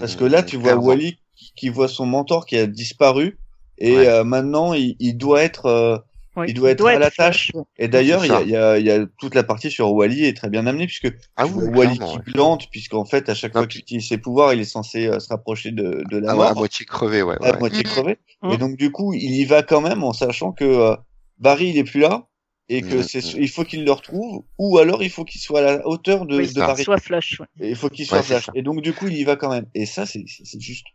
parce 0.00 0.16
que 0.16 0.24
là 0.24 0.42
tu 0.42 0.56
vois 0.56 0.72
Mmh, 0.76 0.80
Clairement. 0.80 0.86
Wally 0.86 1.18
qui, 1.36 1.52
qui 1.56 1.68
voit 1.68 1.88
son 1.88 2.06
mentor 2.06 2.46
qui 2.46 2.56
a 2.56 2.66
disparu 2.66 3.38
et 3.78 4.08
euh, 4.08 4.24
maintenant 4.24 4.72
il, 4.72 4.96
il 4.98 5.14
doit 5.16 5.42
être 5.42 5.66
euh, 5.66 5.98
Il 6.46 6.54
doit 6.54 6.70
être 6.70 6.84
à 6.86 6.98
la 6.98 7.10
tâche. 7.10 7.52
Et 7.78 7.86
d'ailleurs 7.88 8.24
il 8.24 8.32
y 8.32 8.42
il 8.44 8.50
y, 8.50 8.56
a, 8.56 8.78
il 8.78 8.84
y 8.86 8.90
a 8.90 9.06
toute 9.18 9.34
la 9.34 9.44
partie 9.44 9.70
sur 9.70 9.92
Wally 9.92 10.24
est 10.24 10.36
très 10.36 10.48
bien 10.50 10.66
amenée 10.66 10.86
puisque 10.86 11.12
Ah 11.36 11.46
oui, 11.46 11.68
Wally 11.76 11.98
qui 11.98 12.16
ouais. 12.16 12.22
plante 12.32 12.68
puisqu'en 12.70 13.04
fait 13.04 13.28
à 13.28 13.34
chaque 13.34 13.54
Non, 13.54 13.60
fois 13.60 13.68
qu'il 13.68 13.80
utilise 13.82 14.08
ses 14.08 14.18
pouvoirs 14.18 14.52
il 14.52 14.60
est 14.60 14.64
censé 14.64 15.06
euh, 15.06 15.20
se 15.20 15.28
rapprocher 15.28 15.70
de, 15.70 16.02
de 16.10 16.18
la 16.18 16.30
Ah 16.30 16.32
ouais, 16.32 16.38
mort 16.42 16.50
à 16.50 16.54
moitié 16.54 16.84
crevé, 16.86 17.22
ouais. 17.22 17.36
à 17.42 17.56
moitié 17.58 17.78
Mhm. 17.84 17.90
crevé. 17.90 18.18
Mhm. 18.42 18.50
Et 18.52 18.56
donc 18.58 18.76
du 18.76 18.90
coup, 18.90 19.12
il 19.14 19.34
y 19.34 19.44
va 19.44 19.62
quand 19.62 19.80
même 19.80 20.02
en 20.02 20.12
sachant 20.12 20.52
que 20.52 20.64
euh, 20.64 20.96
Barry 21.38 21.68
il 21.70 21.78
est 21.78 21.84
plus 21.84 22.00
là 22.00 22.26
et 22.68 22.80
que 22.82 22.96
Mhm. 22.96 23.02
c'est 23.02 23.24
il 23.34 23.48
faut 23.48 23.62
qu'il 23.64 23.84
le 23.84 23.92
retrouve 23.92 24.42
ou 24.58 24.78
alors 24.78 25.02
il 25.02 25.10
faut 25.10 25.24
qu'il 25.24 25.40
soit 25.40 25.60
à 25.60 25.62
la 25.62 25.86
hauteur 25.86 26.26
de, 26.26 26.38
Oui, 26.38 26.52
de. 26.52 26.58
Barry. 26.60 26.82
Soit 26.82 26.98
Flash. 26.98 27.38
ouais. 27.40 27.46
Et 27.60 27.70
il 27.70 27.76
faut 27.76 27.88
qu'il 27.90 28.06
soit 28.06 28.22
Flash. 28.22 28.46
ça. 28.46 28.52
Et 28.54 28.62
donc 28.62 28.80
du 28.80 28.92
coup, 28.92 29.06
il 29.06 29.16
y 29.16 29.24
va 29.24 29.36
quand 29.36 29.50
même. 29.50 29.66
Et 29.74 29.86
ça, 29.86 30.04
c'est 30.06 30.24
juste. 30.58 30.86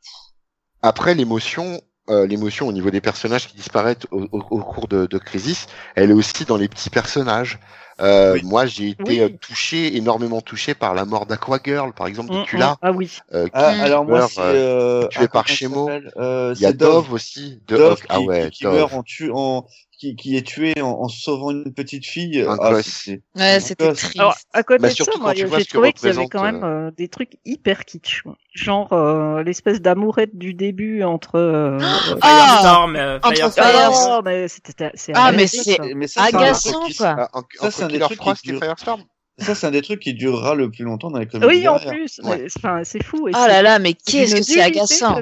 Après, 0.82 1.14
l'émotion, 1.14 1.82
euh, 2.10 2.26
l'émotion 2.28 2.68
au 2.68 2.72
niveau 2.72 2.90
des 2.92 3.02
personnages 3.02 3.48
qui 3.48 3.56
disparaissent 3.56 4.08
au, 4.12 4.24
au- 4.32 4.40
au 4.50 4.64
cours 4.64 4.88
de, 4.88 5.06
de 5.06 5.18
Crisis, 5.18 5.68
elle 5.96 6.12
est 6.12 6.14
aussi 6.14 6.46
dans 6.46 6.58
les 6.58 6.68
petits 6.68 6.90
personnages. 6.90 7.60
Euh, 8.02 8.36
Oui. 8.36 8.42
Moi, 8.42 8.66
j'ai 8.66 8.90
été 8.90 9.22
Oui. 9.22 9.24
euh, 9.24 9.30
touché, 9.42 9.96
énormément 9.98 10.42
touché 10.42 10.74
par 10.74 10.94
la 10.94 11.06
mort 11.06 11.26
d'Aquagirl, 11.26 11.94
par 11.94 12.08
exemple, 12.08 12.32
de 12.32 12.36
Mm, 12.36 12.46
mm. 12.54 12.74
Ah 12.82 12.92
oui. 12.92 13.18
euh, 13.34 13.48
qui 13.50 13.54
Ah, 13.54 13.70
alors 13.84 14.06
moi, 14.06 14.22
meurt, 14.22 14.22
c'est 14.22 14.42
euh, 14.42 15.08
tué 15.10 15.24
ah, 15.24 15.28
par 15.28 15.46
il 15.50 15.58
s'appelle? 15.58 16.12
Euh, 16.18 16.56
il 16.56 16.62
y 16.62 16.66
a 16.66 16.74
Dove, 16.74 17.12
aussi, 17.14 17.62
de 17.68 17.78
Dove. 17.78 18.02
Ah 18.10 18.20
qui, 18.20 18.28
ouais, 18.28 18.52
qui 18.52 18.64
Dove. 18.64 18.76
meurt 18.76 18.94
en 18.94 19.04
tu 19.04 19.32
en 19.34 19.66
qui, 20.00 20.16
qui 20.16 20.38
est 20.38 20.48
tué 20.48 20.74
en, 20.82 20.88
en 20.92 21.10
sauvant 21.10 21.52
une 21.52 21.74
petite 21.74 22.06
fille. 22.06 22.42
Un 22.42 22.58
Ah, 22.60 22.72
Ouais, 22.74 23.60
c'était 23.60 23.92
triste. 23.94 24.18
Alors, 24.18 24.36
à 24.54 24.64
côté 24.64 24.82
Bah, 24.82 24.88
de 24.90 24.94
surtout 24.94 25.12
ça, 25.14 25.20
moi, 25.20 25.32
quand 25.34 25.40
tu 25.40 25.46
vois 25.46 25.60
j'ai 25.60 25.66
trouvé 25.66 25.92
qu'il 25.94 26.08
y 26.08 26.12
avait 26.12 26.28
quand 26.28 26.42
même 26.44 26.64
euh, 26.64 26.90
des 26.92 27.10
trucs 27.10 27.34
hyper 27.46 27.84
kitsch. 27.86 28.24
Genre 28.54 28.92
euh, 28.94 29.44
l'espèce 29.44 29.82
d'amourette 29.82 30.36
du 30.38 30.54
début 30.54 31.04
entre. 31.04 31.36
euh, 31.36 31.78
euh, 31.80 32.18
Ah 32.22 32.48
Firestorm, 32.48 32.96
euh, 32.96 33.18
Entre 33.18 33.36
Firestorm. 33.36 33.68
Fire- 33.70 33.92
oh, 34.18 34.22
mais 34.24 34.48
c'était. 34.48 34.92
c'est 34.96 35.12
Ah, 35.16 35.32
mais 35.32 35.44
agaçant, 35.44 35.64
c'est 35.64 35.76
ça. 35.76 35.84
mais 35.96 36.08
ça, 36.08 36.22
c'est 36.30 36.36
un 36.36 36.40
Agaçant, 36.40 36.80
quoi. 36.98 37.30
Ah, 37.34 37.42
Ça, 37.60 37.72
c'est 37.72 37.84
un 37.84 37.88
des 37.88 38.00
trucs 38.00 38.20
qui 38.20 38.54
Firestorm 38.54 39.04
Ça, 39.38 39.56
c'est 39.56 39.68
un 39.68 39.72
des 39.72 39.82
trucs 39.82 40.00
qui 40.00 40.14
durera 40.14 40.56
le 40.56 40.72
plus 40.72 40.84
longtemps 40.86 41.12
dans 41.12 41.20
les 41.20 41.28
comics. 41.28 41.48
Oui, 41.48 41.68
en 41.68 41.78
plus. 41.78 42.20
Ouais. 42.24 42.48
Enfin, 42.58 42.82
c'est 42.84 43.04
fou. 43.04 43.28
et 43.28 43.32
Ah 43.36 43.48
là 43.48 43.62
là, 43.62 43.80
mais 43.80 43.94
qu'est-ce 43.94 44.36
que 44.36 44.42
c'est 44.44 44.62
agaçant. 44.62 45.22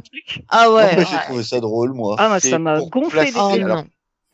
Ah 0.49 0.71
ouais. 0.71 0.97
j'ai 0.97 1.17
trouvé 1.25 1.43
ça 1.43 1.59
drôle, 1.59 1.93
moi. 1.93 2.15
Ah, 2.19 2.39
ça 2.39 2.59
m'a 2.59 2.80
gonflé 2.80 3.25
les 3.25 3.32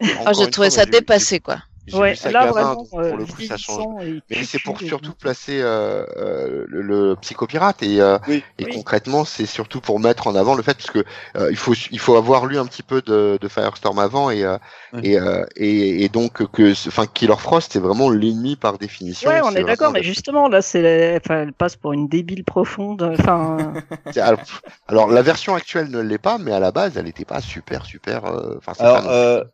Oh 0.04 0.24
Ah, 0.26 0.34
j'ai 0.34 0.50
trouvé 0.50 0.70
fois, 0.70 0.78
ça 0.78 0.86
dépassé, 0.86 1.40
quoi. 1.40 1.58
Ouais, 1.92 2.16
ça 2.16 2.32
là 2.32 2.46
vraiment, 2.46 2.76
donc, 2.76 2.88
euh, 2.94 3.10
pour 3.10 3.18
le 3.18 3.26
coup, 3.26 3.42
ça 3.42 3.58
change. 3.58 4.06
et 4.08 4.22
Mais 4.30 4.44
c'est 4.44 4.60
pour 4.60 4.80
surtout 4.80 5.10
donc. 5.10 5.18
placer 5.18 5.60
euh, 5.62 6.06
euh, 6.16 6.66
le, 6.70 6.82
le 6.82 7.16
psychopirate 7.18 7.84
et, 7.84 8.00
euh, 8.00 8.18
Oui. 8.30 8.42
et 8.58 8.64
Oui. 8.64 8.72
concrètement 8.74 9.26
c'est 9.26 9.46
surtout 9.46 9.82
pour 9.82 10.00
mettre 10.00 10.28
en 10.28 10.36
avant 10.36 10.56
le 10.56 10.64
fait 10.64 10.76
parce 10.76 10.90
que 10.90 11.00
euh, 11.36 11.50
il 11.52 11.58
faut 11.58 11.74
il 11.92 12.00
faut 12.00 12.16
avoir 12.16 12.46
lu 12.46 12.58
un 12.58 12.66
petit 12.66 12.84
peu 12.84 13.02
de, 13.02 13.38
de 13.40 13.48
Firestorm 13.50 14.00
avant 14.00 14.30
et 14.32 14.44
euh, 14.46 14.58
Oui. 14.94 15.02
et, 15.10 15.20
euh, 15.20 15.46
et 15.58 16.06
et 16.06 16.10
donc 16.10 16.50
que 16.52 16.72
enfin 16.88 17.06
Killer 17.06 17.36
Frost 17.38 17.74
c'est 17.74 17.80
vraiment 17.80 18.10
l'ennemi 18.10 18.56
par 18.56 18.78
définition. 18.78 19.30
Ouais, 19.30 19.42
on 19.44 19.52
est 19.52 19.64
d'accord, 19.64 19.92
mais 19.92 20.04
justement, 20.04 20.48
là, 20.48 20.62
c'est, 20.62 21.20
enfin, 21.24 21.42
elle 21.44 21.54
passe 21.54 21.76
pour 21.76 21.94
une 21.94 22.08
débile 22.08 22.44
profonde. 22.46 23.04
Enfin, 23.20 23.74
alors, 24.18 24.40
alors, 24.88 25.08
la 25.10 25.22
version 25.22 25.54
actuelle 25.54 25.90
ne 25.90 26.00
l'est 26.00 26.18
pas 26.18 26.38
mais 26.38 26.54
à 26.54 26.60
la 26.60 26.72
base 26.72 26.98
elle 26.98 27.06
n'était 27.06 27.26
pas 27.26 27.42
super 27.42 27.86
super 27.86 28.26
euh, 28.26 28.56
enfin 28.66 29.53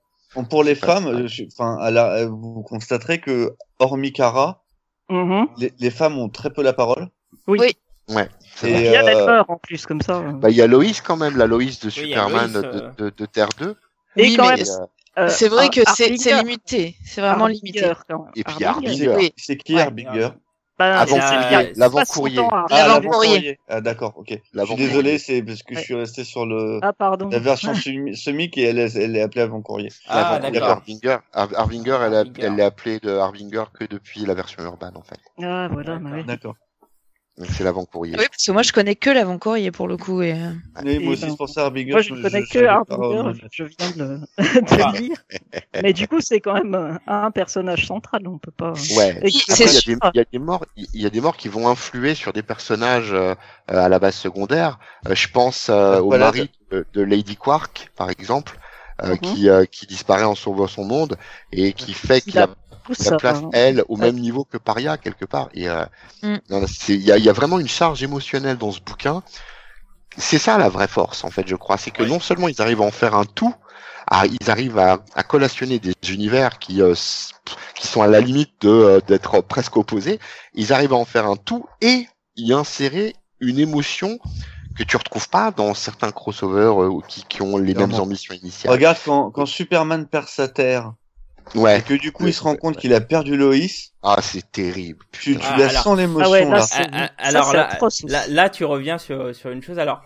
pour 0.49 0.63
les 0.63 0.75
femmes, 0.75 1.27
je- 1.27 1.43
enfin, 1.45 1.77
à 1.79 1.91
la- 1.91 2.25
vous 2.27 2.61
constaterez 2.63 3.19
que 3.19 3.55
hormis 3.79 4.13
Kara, 4.13 4.63
mhm. 5.09 5.47
les, 5.57 5.73
les 5.79 5.89
femmes 5.91 6.17
ont 6.17 6.29
très 6.29 6.51
peu 6.51 6.61
la 6.63 6.73
parole. 6.73 7.07
oui. 7.47 7.57
Oui. 7.59 8.15
ouais 8.15 8.29
c'est 8.55 8.69
et, 8.69 8.73
vrai. 8.73 8.83
Il 8.85 8.91
y 8.91 8.95
a 8.95 9.05
euh, 9.39 9.43
en 9.47 9.57
plus, 9.57 9.85
comme 9.85 10.01
ça. 10.01 10.21
Bah 10.21 10.49
il 10.49 10.55
y 10.55 10.61
a 10.61 10.67
Loïs 10.67 11.01
quand 11.01 11.15
même 11.17 11.37
la 11.37 11.45
Loïs 11.47 11.79
de 11.79 11.87
Oui, 11.87 11.91
Superman 11.91 12.51
Loïs, 12.53 12.65
euh. 12.65 12.91
de, 12.97 13.13
de 13.15 13.25
Terre 13.25 13.49
2 13.59 13.75
Et 14.17 14.23
Oui, 14.23 14.35
quand 14.35 14.49
mais 14.49 14.55
même, 14.57 14.65
euh, 14.67 15.21
euh, 15.23 15.29
C'est 15.29 15.47
vrai 15.47 15.69
que 15.69 15.81
c'est 15.95 16.09
limité. 16.09 16.95
C'est 17.05 17.21
vraiment 17.21 17.45
Harbinger, 17.45 17.61
limité. 17.63 17.91
quand 18.07 18.19
même. 18.23 18.31
Et 18.35 18.43
puis. 18.43 19.09
Oui. 19.15 19.33
C'est 19.37 19.57
qui 19.57 19.75
Ouais. 19.75 19.87
Bah, 20.79 21.03
Euh, 21.03 21.73
l'avant-courrier. 21.75 22.37
pas 22.37 22.45
100 22.45 22.55
ans, 22.55 22.65
Ah, 22.71 22.87
L'avant-courrier. 22.87 23.59
Ah, 23.67 23.81
d'accord, 23.81 24.13
ok. 24.15 24.39
Je 24.53 24.65
suis 24.65 24.75
désolé, 24.75 25.17
c'est 25.17 25.41
parce 25.43 25.61
que 25.61 25.73
Ouais. 25.75 25.81
je 25.81 25.85
suis 25.85 25.95
resté 25.95 26.23
sur 26.23 26.45
le 26.45 26.79
Ah, 26.81 26.93
pardon. 26.93 27.27
la 27.29 27.39
version 27.39 27.73
semi- 27.75 28.49
et 28.55 28.63
elle 28.63 28.79
est, 28.79 28.95
elle 28.95 29.13
est 29.17 29.21
appelée 29.21 29.41
avant-courrier. 29.41 29.89
Ah, 30.07 30.39
d'accord. 30.39 30.69
Harbinger, 30.69 31.17
Har- 31.33 31.49
Harbinger, 31.53 31.97
elle, 32.05 32.13
a- 32.13 32.19
Harbinger. 32.19 32.41
elle 32.45 32.55
l'est 32.55 32.63
appelée 32.63 32.99
de 32.99 33.09
Harbinger 33.11 33.65
que 33.77 33.83
depuis 33.83 34.21
la 34.25 34.33
version 34.33 34.63
urbaine 34.63 34.95
en 34.95 35.01
fait. 35.03 35.19
Ah, 35.43 35.67
voilà, 35.69 35.97
bah 35.97 36.11
ouais. 36.11 36.23
D'accord. 36.23 36.55
Donc 37.39 37.47
c'est 37.51 37.63
l'avant-courrier. 37.63 38.17
Oui, 38.17 38.25
parce 38.29 38.45
que 38.45 38.51
moi 38.51 38.63
je 38.63 38.71
connais 38.73 38.95
que 38.95 39.09
l'avant-courrier 39.09 39.71
pour 39.71 39.87
le 39.87 39.97
coup. 39.97 40.21
Et... 40.21 40.33
euh, 40.33 40.51
Oui, 40.83 40.99
Et 40.99 40.99
moi 40.99 41.13
aussi, 41.13 41.21
ben, 41.21 41.29
c'est 41.29 41.37
pour 41.37 41.49
ça 41.49 41.65
Harbinger. 41.65 41.91
Moi, 41.93 42.01
je 42.01 42.13
ne 42.13 42.21
connais 42.21 42.43
que 42.43 42.47
savais 42.53 42.67
pas, 42.67 42.73
Harbinger, 42.73 43.29
euh, 43.29 43.33
je 43.51 43.63
viens 43.63 43.91
de 43.91 43.99
le, 44.37 44.61
de 44.61 44.81
Ah. 44.81 44.91
le 44.93 44.99
lire. 44.99 45.17
Mais 45.81 45.93
du 45.93 46.07
coup, 46.07 46.19
c'est 46.21 46.41
quand 46.41 46.53
même 46.53 46.75
euh, 46.75 46.97
un 47.07 47.31
personnage 47.31 47.87
central, 47.87 48.27
on 48.27 48.37
peut 48.37 48.51
pas. 48.51 48.73
Ouais. 48.97 49.19
Que- 49.21 49.27
il 49.27 49.35
y, 50.13 50.17
y 50.17 50.19
a 50.19 50.25
des 50.31 50.39
morts, 50.39 50.65
il 50.75 51.01
y 51.01 51.05
a 51.05 51.09
des 51.09 51.21
morts 51.21 51.37
qui 51.37 51.47
vont 51.47 51.67
influer 51.69 52.15
sur 52.15 52.33
des 52.33 52.43
personnages 52.43 53.13
euh, 53.13 53.35
euh, 53.71 53.85
à 53.85 53.89
la 53.89 53.99
base 53.99 54.15
secondaire. 54.15 54.79
Euh, 55.07 55.15
je 55.15 55.27
pense 55.29 55.69
euh, 55.69 55.99
au 56.01 56.09
Voilà, 56.09 56.25
mari 56.25 56.51
de, 56.71 56.85
de 56.93 57.01
Lady 57.01 57.35
Quark, 57.37 57.91
par 57.95 58.09
exemple, 58.09 58.59
euh, 59.03 59.15
Mhm. 59.15 59.19
qui 59.21 59.49
euh, 59.49 59.65
qui 59.65 59.85
disparaît 59.87 60.23
en 60.25 60.35
sauvant 60.35 60.67
son 60.67 60.83
monde 60.85 61.17
et 61.51 61.73
qui 61.73 61.93
fait 61.93 62.21
qu'il 62.21 62.35
Il 62.35 62.39
a 62.39 62.47
la 62.89 63.05
ça, 63.05 63.17
place 63.17 63.37
hein. 63.39 63.49
elle 63.53 63.83
au 63.87 63.95
Ouais. 63.97 64.05
même 64.05 64.15
niveau 64.19 64.43
que 64.45 64.57
Paria 64.57 64.97
quelque 64.97 65.25
part. 65.25 65.49
Et 65.53 65.69
euh, 65.69 65.85
Mm. 66.23 66.35
il 66.89 66.95
y 67.01 67.11
a, 67.11 67.17
il 67.17 67.23
y 67.23 67.29
a 67.29 67.33
vraiment 67.33 67.59
une 67.59 67.67
charge 67.67 68.03
émotionnelle 68.03 68.57
dans 68.57 68.71
ce 68.71 68.81
bouquin. 68.81 69.23
C'est 70.17 70.39
ça 70.39 70.57
la 70.57 70.69
vraie 70.69 70.87
force 70.87 71.23
en 71.23 71.29
fait, 71.31 71.47
je 71.47 71.55
crois, 71.55 71.77
c'est 71.77 71.91
que 71.91 72.03
Oui. 72.03 72.09
non 72.09 72.19
seulement 72.19 72.47
ils 72.47 72.61
arrivent 72.61 72.81
à 72.81 72.85
en 72.85 72.91
faire 72.91 73.15
un 73.15 73.25
tout, 73.25 73.53
à- 74.07 74.25
ils 74.25 74.49
arrivent 74.49 74.79
à, 74.79 74.99
à 75.15 75.23
collationner 75.23 75.79
des 75.79 75.93
univers 76.11 76.59
qui 76.59 76.81
euh, 76.81 76.95
qui 77.75 77.87
sont 77.87 78.01
à 78.01 78.07
la 78.07 78.19
limite 78.19 78.51
de 78.61 78.69
euh, 78.69 78.99
d'être 79.07 79.41
presque 79.41 79.77
opposés, 79.77 80.19
ils 80.53 80.73
arrivent 80.73 80.93
à 80.93 80.97
en 80.97 81.05
faire 81.05 81.25
un 81.27 81.35
tout 81.37 81.65
et 81.81 82.07
y 82.35 82.51
insérer 82.53 83.15
une 83.39 83.59
émotion 83.59 84.19
que 84.75 84.83
tu 84.83 84.97
retrouves 84.97 85.29
pas 85.29 85.51
dans 85.51 85.73
certains 85.73 86.11
crossovers 86.11 86.81
euh, 86.81 86.99
qui, 87.07 87.23
qui 87.25 87.41
ont 87.41 87.57
les 87.57 87.73
mêmes 87.73 87.93
ambitions 87.93 88.33
initiales. 88.33 88.71
Regarde 88.73 88.97
quand, 89.05 89.29
quand 89.31 89.45
Superman 89.45 90.05
perd 90.07 90.27
sa 90.27 90.47
terre 90.47 90.93
Ouais. 91.55 91.79
et 91.79 91.81
que 91.83 91.93
du 91.93 92.11
coup 92.11 92.27
il 92.27 92.33
se 92.33 92.43
rend 92.43 92.55
compte 92.55 92.77
qu'il 92.77 92.93
a 92.93 93.01
perdu 93.01 93.35
Loïs, 93.35 93.93
Ah, 94.01 94.15
c'est 94.21 94.49
terrible. 94.51 95.03
tu, 95.11 95.35
tu 95.35 95.41
Ah, 95.43 95.57
la 95.57 95.67
alors- 95.67 95.83
sens 95.83 95.97
l'émotion 95.97 96.25
Ah 96.25 96.31
ouais, 96.31 96.45
là, 96.45 96.59
Ah, 96.71 96.87
ah, 96.93 97.07
ça, 97.07 97.37
alors 97.37 97.53
là, 97.53 97.67
atroce 97.69 98.03
aussi. 98.05 98.07
là, 98.13 98.21
là, 98.29 98.49
tu 98.49 98.63
reviens 98.63 98.97
sur 98.97 99.35
sur 99.35 99.49
une 99.51 99.61
chose. 99.61 99.77
Alors, 99.77 100.01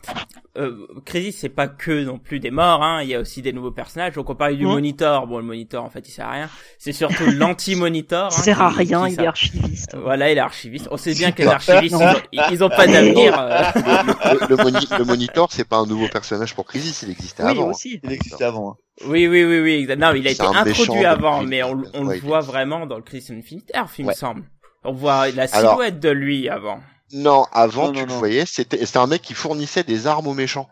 euh, 0.57 0.87
Crisis, 1.05 1.37
c'est 1.39 1.49
pas 1.49 1.67
que 1.67 2.03
non 2.03 2.17
plus 2.17 2.39
des 2.39 2.49
morts. 2.49 2.81
Hein. 2.81 3.03
Il 3.03 3.09
y 3.09 3.13
a 3.15 3.19
aussi 3.19 3.43
des 3.43 3.53
nouveaux 3.53 3.69
personnages. 3.71 4.13
Donc 4.13 4.31
on 4.31 4.35
parlait 4.35 4.55
du 4.55 4.65
Mm. 4.65 4.69
monitor. 4.69 5.27
Bon, 5.27 5.37
le 5.37 5.43
monitor, 5.43 5.83
en 5.85 5.91
fait, 5.91 6.07
il 6.07 6.11
sert 6.11 6.27
à 6.27 6.31
rien. 6.31 6.49
C'est 6.79 6.91
surtout 6.91 7.23
l'anti-monitor. 7.37 8.29
Il 8.31 8.39
hein, 8.39 8.43
sert 8.43 8.61
à 8.63 8.71
qui- 8.71 8.77
rien, 8.79 9.07
qui 9.07 9.13
il 9.13 9.21
est 9.21 9.27
archiviste. 9.27 9.95
Voilà, 9.95 10.31
il 10.31 10.37
est 10.39 10.41
archiviste. 10.41 10.87
On 10.89 10.97
sait 10.97 11.13
bien 11.13 11.31
que 11.31 11.43
les 11.43 11.47
archivistes, 11.49 11.95
ils 12.31 12.39
ont, 12.41 12.49
ils 12.51 12.63
ont 12.63 12.69
pas 12.69 12.87
d'avenir. 12.87 13.35
euh. 13.39 13.61
le, 13.75 14.47
le, 14.49 14.55
moni- 14.63 14.87
le 14.97 15.05
monitor, 15.05 15.49
c'est 15.51 15.67
pas 15.67 15.77
un 15.77 15.85
nouveau 15.85 16.07
personnage 16.07 16.55
pour 16.55 16.65
Crisis, 16.65 17.03
il 17.03 17.11
existait 17.11 17.43
Oui, 17.43 17.49
avant. 17.51 17.69
hein. 17.69 17.73
Il 17.85 18.11
existait 18.11 18.43
avant. 18.43 18.71
hein. 18.71 18.75
Oui, 19.07 19.27
oui, 19.27 19.43
oui, 19.43 19.59
oui. 19.59 19.87
Non, 19.97 20.13
il 20.13 20.27
a 20.27 20.31
été 20.31 20.43
introduit 20.43 20.69
méchant 20.87 21.03
avant, 21.09 21.41
mais 21.41 21.63
on, 21.63 21.81
on 21.95 22.05
Ouais, 22.05 22.15
le 22.17 22.21
voit 22.21 22.41
vraiment 22.41 22.85
dans 22.85 22.95
le 22.97 23.01
Crisis 23.01 23.31
Infinite 23.31 23.71
Il 23.97 24.05
me 24.05 24.13
semble. 24.13 24.43
On 24.83 24.91
voit 24.93 25.29
la 25.31 25.43
Alors- 25.53 25.71
silhouette 25.73 25.99
de 25.99 26.09
lui 26.09 26.49
avant. 26.49 26.79
Non, 27.13 27.45
avant, 27.53 27.87
Non, 27.87 27.91
tu 27.93 27.99
non, 27.99 28.05
le 28.05 28.11
non. 28.11 28.17
voyais, 28.19 28.45
c'était 28.45 28.85
c'était 28.85 28.97
un 28.97 29.07
mec 29.07 29.21
qui 29.21 29.33
fournissait 29.33 29.83
des 29.83 30.07
armes 30.07 30.27
aux 30.27 30.33
méchants. 30.33 30.67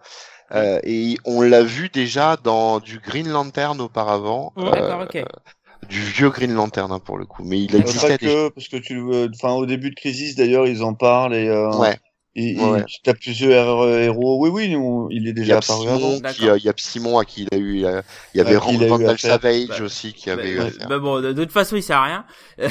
Euh, 0.54 0.80
et 0.84 1.18
on 1.24 1.42
l'a 1.42 1.64
vu 1.64 1.88
déjà 1.90 2.36
dans 2.36 2.80
du 2.80 3.00
Green 3.00 3.30
Lantern 3.30 3.80
auparavant, 3.80 4.52
euh, 4.58 5.06
du 5.88 6.02
vieux 6.02 6.30
Green 6.30 6.54
Lantern 6.54 6.92
hein, 6.92 7.00
pour 7.00 7.18
le 7.18 7.26
coup. 7.26 7.44
Mais 7.46 7.60
il 7.62 7.74
Euh, 7.76 7.80
existait 7.80 8.10
Pas 8.10 8.18
déjà. 8.18 8.34
que, 8.34 8.50
parce 8.50 8.68
que 8.68 8.78
tu, 8.78 8.96
le- 8.96 9.30
enfin 9.34 9.54
au 9.54 9.66
début 9.66 9.92
de 9.92 9.96
Crisis 9.96 10.36
d'ailleurs 10.36 10.68
ils 10.68 10.84
en 10.84 10.94
parlent 10.94 11.36
et 11.36 11.48
euh, 11.48 11.72
Ouais. 11.78 11.98
Il, 12.36 12.60
Ouais, 12.60 12.80
il- 12.88 12.96
t'as 13.04 13.14
plusieurs 13.14 13.82
euh, 13.82 14.00
héros. 14.02 14.38
Oui, 14.42 14.50
oui, 14.50 14.76
on- 14.76 15.10
il 15.10 15.28
est 15.28 15.34
déjà 15.34 15.56
a 15.56 15.58
apparu 15.58 15.88
avant. 15.90 16.20
Qui, 16.32 16.48
euh, 16.50 16.58
il 16.58 16.64
y 16.64 16.70
a 16.70 16.74
Psymon 16.74 17.18
à 17.20 17.26
qui 17.26 17.44
il 17.44 17.56
a 17.56 17.58
eu, 17.58 17.78
il, 17.80 17.86
a- 17.86 18.04
il 18.34 18.38
y 18.38 18.42
avait 18.42 18.56
À 18.56 18.60
qui 18.60 18.76
il 18.76 18.84
a 18.84 18.88
eu 18.88 18.90
Randall. 18.92 19.20
Savage 19.20 19.68
Bah, 19.68 19.82
aussi 19.84 20.14
qui 20.14 20.30
avait 20.30 20.56
Mais, 20.56 20.68
eu 20.70 20.88
bah 20.88 21.00
bon, 21.00 21.22
de, 21.22 21.34
toute 21.34 21.52
façon, 21.52 21.76
il 21.76 21.84
sert 21.84 21.98
à 21.98 22.04
rien. 22.06 22.26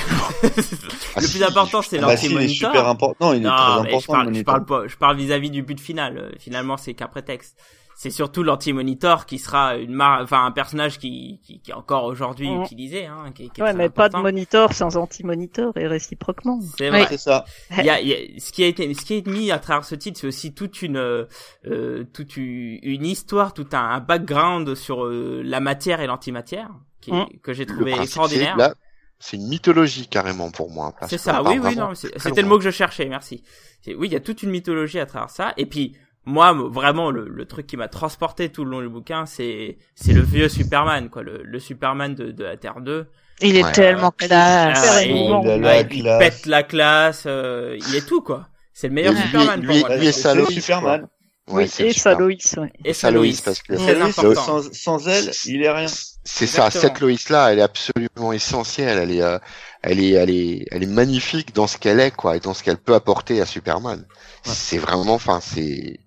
Ah, 1.17 1.21
le 1.21 1.27
si, 1.27 1.33
plus 1.39 1.43
important, 1.45 1.83
c'est 1.83 1.99
Ah 1.99 2.07
bah 2.07 2.17
si, 2.17 2.27
il 2.27 2.41
est 2.41 2.49
super 2.49 2.87
important. 2.87 3.29
Non, 3.29 3.33
il 3.35 3.39
est 3.39 3.49
Non, 3.49 3.51
très 3.57 3.81
important. 3.81 4.01
je 4.01 4.07
parle, 4.07 4.29
le 4.29 4.35
je 4.35 4.43
parle 4.43 4.65
pas, 4.65 4.83
je 4.87 4.97
parle 4.97 5.17
vis-à-vis 5.17 5.51
du 5.51 5.63
but 5.63 5.81
final. 5.81 6.19
Euh, 6.19 6.31
Finalement, 6.39 6.77
c'est 6.77 6.95
qu'un 6.95 7.09
prétexte. 7.09 7.57
C'est 8.03 8.09
surtout 8.09 8.43
l'anti-monitor 8.43 9.27
qui 9.27 9.39
sera 9.39 9.77
une 9.77 9.93
mar... 9.93 10.23
enfin 10.23 10.47
un 10.47 10.53
personnage 10.53 10.99
qui, 10.99 11.39
qui, 11.45 11.61
qui 11.61 11.71
est 11.71 11.75
encore 11.75 12.05
aujourd'hui 12.05 12.49
Mhm. 12.49 12.63
utilisé, 12.63 13.05
hein, 13.05 13.27
qui, 13.35 13.51
qui 13.51 13.61
est 13.61 13.65
Ouais, 13.65 13.75
mais 13.75 13.91
pas 13.91 14.09
de 14.09 14.17
monitor 14.17 14.73
sans 14.73 14.97
anti-monitor 14.97 15.77
et 15.77 15.87
réciproquement. 15.87 16.59
C'est 16.79 16.89
vrai. 16.89 17.05
C'est 17.11 17.19
ça. 17.19 17.45
Il 17.77 17.85
y 17.85 17.91
a, 17.91 18.01
il 18.01 18.09
y 18.09 18.15
a- 18.15 18.41
ce 18.41 18.53
qui 18.53 18.65
a 18.65 18.69
été, 18.69 18.95
ce 18.95 19.05
qui 19.05 19.17
est 19.19 19.27
mis 19.27 19.51
à 19.51 19.59
travers 19.59 19.85
ce 19.85 19.95
titre, 19.95 20.19
c'est 20.19 20.27
aussi 20.27 20.55
toute 20.55 20.81
une, 20.81 20.97
euh, 20.97 22.05
toute 22.15 22.39
une, 22.39 23.05
histoire, 23.05 23.53
tout 23.53 23.67
un, 23.73 23.79
un 23.91 24.01
background 24.01 24.75
sur 24.77 25.05
euh, 25.05 25.43
la 25.45 25.61
matière 25.61 26.01
et 26.01 26.07
l'antimatière, 26.07 26.71
qui, 27.03 27.13
Mm. 27.13 27.27
que 27.43 27.53
j'ai 27.53 27.67
trouvé 27.67 27.93
extraordinaire. 28.01 28.55
c'est- 28.57 28.63
là, 28.63 28.75
c'est 29.19 29.37
une 29.37 29.49
mythologie 29.49 30.09
carrément 30.09 30.51
pour 30.51 30.71
moi. 30.71 30.95
C'est 31.07 31.19
ça, 31.19 31.43
oui, 31.43 31.59
oui, 31.63 31.77
non, 31.77 31.95
c'était 31.95 32.41
le 32.41 32.49
mot 32.49 32.57
que 32.57 32.65
je 32.65 32.71
cherchais, 32.71 33.05
merci. 33.05 33.43
Oui, 33.89 34.09
il 34.09 34.13
y 34.13 34.17
a 34.17 34.21
toute 34.21 34.43
une 34.43 34.49
mythologie 34.51 34.99
à 35.01 35.05
travers 35.05 35.29
ça, 35.29 35.53
et 35.59 35.67
puis 35.67 35.97
moi, 36.27 36.53
vraiment, 36.53 37.11
le, 37.11 37.29
le 37.29 37.45
truc 37.47 37.67
qui 37.67 37.77
m'a 37.77 37.89
transporté 37.89 38.51
tout 38.51 38.65
le 38.65 38.71
long 38.71 38.81
du 38.83 38.89
bouquin, 38.89 39.27
c'est 39.27 39.79
c'est 39.95 40.13
le 40.13 40.21
vieux 40.23 40.49
Superman, 40.49 41.09
quoi, 41.11 41.23
le, 41.23 41.43
le 41.43 41.59
Superman 41.61 42.15
de, 42.15 42.31
de 42.31 42.45
la 42.45 42.57
Terre 42.57 42.81
2. 42.81 43.07
Il 43.43 43.57
est 43.57 43.65
Ouais. 43.65 43.73
tellement 43.73 44.13
Ah, 44.21 44.27
classe. 44.27 45.03
et- 45.03 45.09
émouvant. 45.11 45.43
il 45.43 45.49
a 45.51 45.55
ouais, 45.57 45.61
la 45.61 45.81
il 45.81 46.03
classe. 46.03 46.19
pète 46.19 46.47
la 46.47 46.63
classe, 46.63 47.23
euh, 47.27 47.79
il 47.89 47.97
est 47.97 48.07
tout, 48.07 48.21
quoi. 48.21 48.49
C'est 48.75 48.89
le 48.89 48.95
meilleur 48.95 49.15
lui- 49.15 49.21
Superman 49.23 49.61
lui- 49.61 49.67
pour 49.81 49.89
moi. 49.89 49.97
lui 49.97 50.07
et 50.07 50.13
C'est 50.13 50.21
sa 50.21 50.35
Loïs, 50.35 50.51
Superman. 50.63 51.09
Ouais, 51.49 51.55
oui, 51.57 51.65
et 51.65 51.67
super- 51.69 51.95
sa 51.95 52.15
Loïs, 52.15 52.57
ouais. 52.59 52.73
Et 52.85 52.93
parce 52.93 53.63
que- 53.63 54.03
important. 54.03 54.63
sans, 54.63 54.73
sans 54.73 55.09
elle, 55.09 55.31
il 55.47 55.63
est 55.63 55.71
rien. 55.71 55.87
C'est 56.23 56.47
ça, 56.47 56.71
cette 56.71 57.01
Loïs 57.01 57.29
là, 57.31 57.51
elle 57.53 57.59
est 57.59 57.63
absolument 57.63 58.33
essentielle, 58.33 58.99
elle 58.99 59.11
est, 59.11 59.23
euh, 59.23 59.39
elle 59.83 59.99
est, 60.01 60.11
elle 60.11 60.31
est, 60.31 60.67
elle 60.71 60.83
est 60.83 60.87
magnifique 60.87 61.55
dans 61.55 61.67
ce 61.67 61.79
qu'elle 61.79 61.99
est, 61.99 62.11
quoi, 62.15 62.37
et 62.37 62.41
dans 62.41 62.53
ce 62.55 62.63
qu'elle 62.63 62.77
peut 62.77 62.95
apporter 62.95 63.41
à 63.41 63.47
Superman. 63.47 64.07
C'est 64.45 64.79
vraiment, 64.79 65.15
enfin, 65.15 65.41
c'est, 65.43 65.99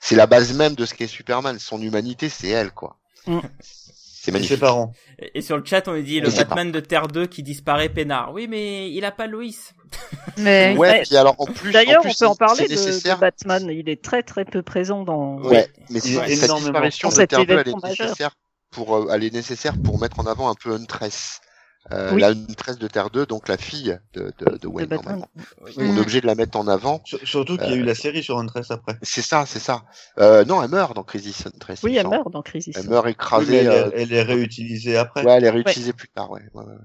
c'est 0.00 0.16
la 0.16 0.26
base 0.26 0.52
même 0.54 0.74
de 0.74 0.84
ce 0.86 0.94
qu'est 0.94 1.06
Superman. 1.06 1.58
Son 1.58 1.80
humanité, 1.80 2.28
c'est 2.28 2.48
elle, 2.48 2.72
quoi. 2.72 2.96
Mm. 3.26 3.38
C'est 3.60 4.30
Et 4.30 4.32
ses 4.32 4.32
magnifique. 4.32 4.60
parents. 4.60 4.92
Et 5.34 5.40
sur 5.40 5.56
le 5.56 5.64
chat, 5.64 5.86
on 5.88 5.94
nous 5.94 6.02
dit 6.02 6.20
le 6.20 6.28
Batman 6.30 6.70
de 6.72 6.80
Terre 6.80 7.08
2 7.08 7.26
qui 7.26 7.42
disparaît 7.42 7.88
peinard. 7.88 8.32
Oui, 8.34 8.48
mais 8.48 8.90
il 8.92 9.02
a 9.06 9.12
pas 9.12 9.26
Loïs. 9.26 9.72
Mais 10.36 10.76
Ouais, 10.76 11.02
puis 11.06 11.16
alors 11.16 11.34
en 11.38 11.46
plus, 11.46 11.70
D'ailleurs, 11.72 12.02
on 12.04 12.12
peut 12.12 12.26
en 12.26 12.34
parler 12.36 12.68
de, 12.68 12.74
de 12.74 13.18
Batman. 13.20 13.66
Il 13.70 13.88
est 13.88 14.02
très 14.02 14.22
très 14.22 14.44
peu 14.44 14.62
présent 14.62 15.04
dans. 15.04 15.38
Ouais, 15.42 15.68
mais 15.88 16.00
c'est- 16.00 16.08
cette 16.36 16.54
disparition 16.54 17.08
de 17.08 17.24
Terre 17.24 17.46
2, 17.46 17.58
elle 17.58 17.68
est 17.68 17.82
majeur. 17.82 18.06
nécessaire 18.08 18.30
pour, 18.70 18.94
euh, 18.96 19.08
elle 19.12 19.24
est 19.24 19.32
nécessaire 19.32 19.74
pour 19.82 19.98
mettre 19.98 20.20
en 20.20 20.26
avant 20.26 20.48
un 20.50 20.54
peu 20.54 20.74
Huntress. 20.74 21.40
Euh, 21.92 22.12
Oui. 22.12 22.20
La 22.20 22.28
Huntress 22.28 22.78
de 22.78 22.86
Terre 22.88 23.10
2, 23.10 23.26
donc 23.26 23.48
la 23.48 23.56
fille 23.56 23.98
de, 24.14 24.32
de, 24.38 24.58
de 24.58 24.66
Wayne, 24.68 24.86
Batman. 24.88 25.18
normalement. 25.18 25.28
Oui. 25.64 25.72
On 25.78 25.96
est 25.96 26.00
obligé 26.00 26.20
de 26.20 26.26
la 26.26 26.34
mettre 26.34 26.58
en 26.58 26.68
avant. 26.68 27.00
Sur- 27.04 27.18
Surtout 27.26 27.56
qu'il 27.56 27.70
y 27.70 27.72
a 27.72 27.76
eu 27.76 27.82
la 27.82 27.94
série 27.94 28.22
sur 28.22 28.38
Huntress 28.38 28.70
après. 28.70 28.96
C'est 29.02 29.22
ça, 29.22 29.44
c'est 29.46 29.58
ça. 29.58 29.82
Euh, 30.18 30.44
non, 30.44 30.62
elle 30.62 30.70
meurt 30.70 30.94
dans 30.94 31.02
Crisis 31.02 31.46
Huntress. 31.46 31.82
Oui, 31.82 31.96
elle 31.96 32.06
meurt 32.08 32.30
dans 32.30 32.42
Crisis. 32.42 32.76
Elle 32.78 32.88
meurt 32.88 33.08
écrasée. 33.08 33.56
elle, 33.56 33.68
euh, 33.68 33.90
est- 33.90 34.02
elle 34.02 34.12
est 34.12 34.22
réutilisée 34.22 34.96
après. 34.96 35.24
Ouais, 35.24 35.32
elle 35.32 35.44
est 35.44 35.50
réutilisée 35.50 35.92
plus 35.94 36.08
tard, 36.08 36.30
ouais. 36.30 36.42
ouais, 36.54 36.62
ouais, 36.64 36.70
ouais. 36.72 36.78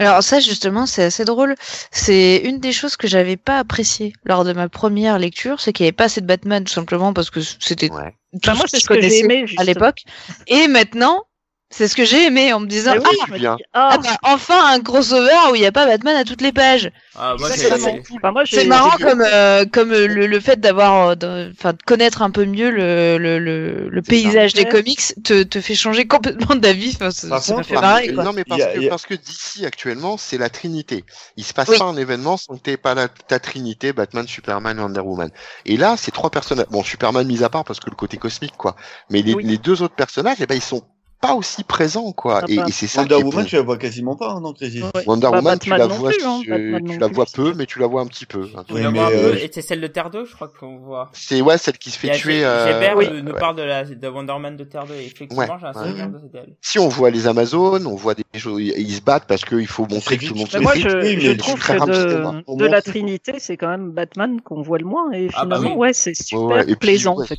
Alors 0.00 0.22
ça 0.24 0.40
justement 0.40 0.86
c'est 0.86 1.04
assez 1.04 1.24
drôle. 1.24 1.54
C'est 1.92 2.38
une 2.38 2.58
des 2.58 2.72
choses 2.72 2.96
que 2.96 3.06
j'avais 3.06 3.36
pas 3.36 3.58
apprécié 3.58 4.12
lors 4.24 4.44
de 4.44 4.52
ma 4.52 4.68
première 4.68 5.18
lecture, 5.20 5.60
c'est 5.60 5.72
qu'il 5.72 5.84
n'y 5.84 5.88
avait 5.88 5.92
pas 5.96 6.04
assez 6.04 6.20
de 6.20 6.26
Batman 6.26 6.64
tout 6.64 6.72
simplement 6.72 7.12
parce 7.12 7.30
que 7.30 7.40
c'était 7.40 7.90
Ouais. 7.92 8.16
tout 8.32 8.40
Bah, 8.44 8.54
moi, 8.54 8.64
ce 8.66 8.76
c'est 8.78 8.86
que 8.86 8.94
que 8.94 9.00
j'ai 9.00 9.18
aimé, 9.20 9.44
à 9.56 9.62
l'époque. 9.64 10.02
Et 10.48 10.66
maintenant, 10.68 11.22
c'est 11.70 11.86
ce 11.86 11.94
que 11.94 12.04
j'ai 12.04 12.24
aimé 12.26 12.52
en 12.52 12.60
me 12.60 12.66
disant 12.66 12.94
oui, 12.96 13.18
ah, 13.30 13.32
bien. 13.38 13.56
ah, 13.74 13.90
ah 13.92 13.98
bah, 13.98 14.16
enfin 14.22 14.72
un 14.72 14.80
crossover 14.80 15.50
où 15.50 15.54
il 15.54 15.60
n'y 15.60 15.66
a 15.66 15.72
pas 15.72 15.86
Batman 15.86 16.16
à 16.16 16.24
toutes 16.24 16.40
les 16.40 16.52
pages. 16.52 16.90
Ah, 17.14 17.34
moi. 17.38 17.48
Enfin, 17.50 18.42
C'est 18.46 18.64
marrant 18.66 18.96
comme 18.98 19.20
euh, 19.20 19.64
comme 19.70 19.92
euh, 19.92 20.06
le, 20.06 20.26
le 20.26 20.40
fait 20.40 20.60
d'avoir 20.60 21.08
euh, 21.08 21.14
de- 21.14 21.50
enfin 21.52 21.72
de 21.72 21.78
connaître 21.84 22.22
un 22.22 22.30
peu 22.30 22.44
mieux 22.46 22.70
le 22.70 23.18
le, 23.18 23.38
le, 23.38 23.88
le 23.90 24.02
C'est 24.04 24.10
paysage 24.10 24.52
ça. 24.52 24.62
des 24.62 24.68
comics 24.68 25.00
te 25.24 25.42
te 25.42 25.60
fait 25.60 25.74
changer 25.74 26.06
complètement 26.06 26.54
d'avis. 26.56 26.92
Enfin, 26.94 27.10
ça 27.10 27.40
fait 27.62 27.74
marrer 27.74 28.14
quoi. 28.14 28.24
Non, 28.24 28.32
mais 28.32 28.44
parce, 28.44 28.62
a- 28.62 28.66
que, 28.74 28.86
a- 28.86 28.88
parce 28.88 29.06
que 29.06 29.14
d'ici 29.14 29.66
actuellement, 29.66 30.16
c'est 30.16 30.38
la 30.38 30.48
Trinité. 30.48 31.04
Il 31.36 31.44
se 31.44 31.52
passe 31.52 31.68
Oui. 31.68 31.78
pas 31.78 31.84
un 31.84 31.96
événement 31.96 32.36
sans 32.36 32.54
que 32.56 32.60
t'aies 32.62 32.76
pas 32.76 32.94
la, 32.94 33.08
ta 33.08 33.38
Trinité, 33.40 33.92
Batman, 33.92 34.26
Superman, 34.26 34.78
Wonder 34.80 35.00
Woman. 35.00 35.30
Et 35.66 35.76
là, 35.76 35.96
ces 35.98 36.12
trois 36.12 36.30
personnages, 36.30 36.66
bon, 36.70 36.82
Superman 36.82 37.26
mis 37.26 37.44
à 37.44 37.48
part 37.50 37.64
parce 37.64 37.80
que 37.80 37.90
le 37.90 37.96
côté 37.96 38.16
cosmique, 38.16 38.54
quoi. 38.56 38.76
Mais 39.10 39.22
les, 39.22 39.34
Oui. 39.34 39.44
les 39.44 39.58
deux 39.58 39.82
autres 39.82 39.94
personnages, 39.96 40.38
eh 40.40 40.46
ben, 40.46 40.54
ils 40.54 40.62
sont 40.62 40.82
pas 41.20 41.34
aussi 41.34 41.64
présents, 41.64 42.12
quoi. 42.12 42.40
Ah 42.42 42.46
et, 42.48 42.54
et 42.56 42.72
c'est 42.72 42.86
ça 42.86 43.00
Wonder 43.02 43.14
qui 43.16 43.20
est 43.20 43.24
Woman, 43.24 43.42
bon. 43.42 43.48
tu 43.48 43.56
la 43.56 43.62
vois 43.62 43.76
quasiment 43.76 44.16
pas 44.16 44.30
hein, 44.32 44.40
dans 44.40 44.52
Crisis. 44.52 44.82
Ouais. 44.94 45.02
Wonder 45.06 45.28
Bah, 45.30 45.38
Woman, 45.38 45.58
tu 45.58 45.70
la 45.70 45.86
vois, 45.86 46.10
plus, 46.10 46.24
hein, 46.24 46.40
tu, 46.42 46.98
la 46.98 47.06
vois 47.08 47.26
peu, 47.32 47.54
mais 47.54 47.66
tu 47.66 47.78
la 47.78 47.86
vois 47.86 48.02
un 48.02 48.06
petit 48.06 48.26
peu. 48.26 48.48
hein. 48.56 48.64
Oui, 48.70 48.82
mais, 48.92 49.00
euh, 49.00 49.32
peu, 49.32 49.36
et 49.38 49.50
c'est 49.52 49.62
celle 49.62 49.80
de 49.80 49.86
Terre 49.88 50.10
2, 50.10 50.24
je 50.26 50.34
crois 50.34 50.48
qu'on 50.48 50.78
voit. 50.78 51.10
C'est 51.12 51.40
ouais, 51.40 51.58
celle 51.58 51.78
qui 51.78 51.90
se 51.90 51.98
fait 51.98 52.10
tuer. 52.12 52.40
Gé- 52.40 52.44
euh, 52.44 52.72
Gébert 52.72 52.96
ouais, 52.96 53.22
nous, 53.22 53.32
ouais. 53.32 53.38
parle 53.38 53.56
de, 53.56 53.62
la, 53.62 53.84
de 53.84 54.08
Wonder 54.08 54.36
Man 54.40 54.56
de 54.56 54.64
Terre 54.64 54.86
2, 54.86 54.94
et 54.94 55.06
effectivement, 55.06 55.38
Ouais, 55.38 55.46
j'ai 55.60 55.66
un 55.66 55.72
ouais. 55.72 55.88
souvenir 55.88 56.08
de 56.08 56.28
d'elle. 56.28 56.56
Si 56.60 56.78
on 56.78 56.88
voit 56.88 57.10
les 57.10 57.26
Amazones, 57.26 57.86
on 57.86 57.96
voit 57.96 58.14
des 58.14 58.24
choses, 58.38 58.60
ils 58.60 58.94
se 58.94 59.00
battent 59.00 59.26
parce 59.26 59.44
qu'il 59.44 59.66
faut 59.66 59.86
montrer 59.90 60.18
que 60.18 60.26
tout 60.26 60.34
le 60.34 60.38
monde 60.40 60.48
se 60.50 60.58
moi, 60.58 60.74
je, 60.76 60.88
oui, 61.02 61.36
trouve 61.36 61.60
que 61.60 62.56
de, 62.56 62.66
la 62.66 62.82
Trinité, 62.82 63.34
c'est 63.38 63.56
quand 63.56 63.68
même 63.68 63.90
Batman 63.90 64.40
qu'on 64.40 64.62
voit 64.62 64.78
le 64.78 64.84
moins. 64.84 65.10
Et 65.12 65.28
Ah 65.34 65.44
bah 65.44 65.56
finalement, 65.56 65.74
oui. 65.76 65.88
ouais, 65.88 65.92
c'est 65.92 66.14
super 66.14 66.64
plaisant, 66.78 67.18
en 67.20 67.24
fait. 67.24 67.38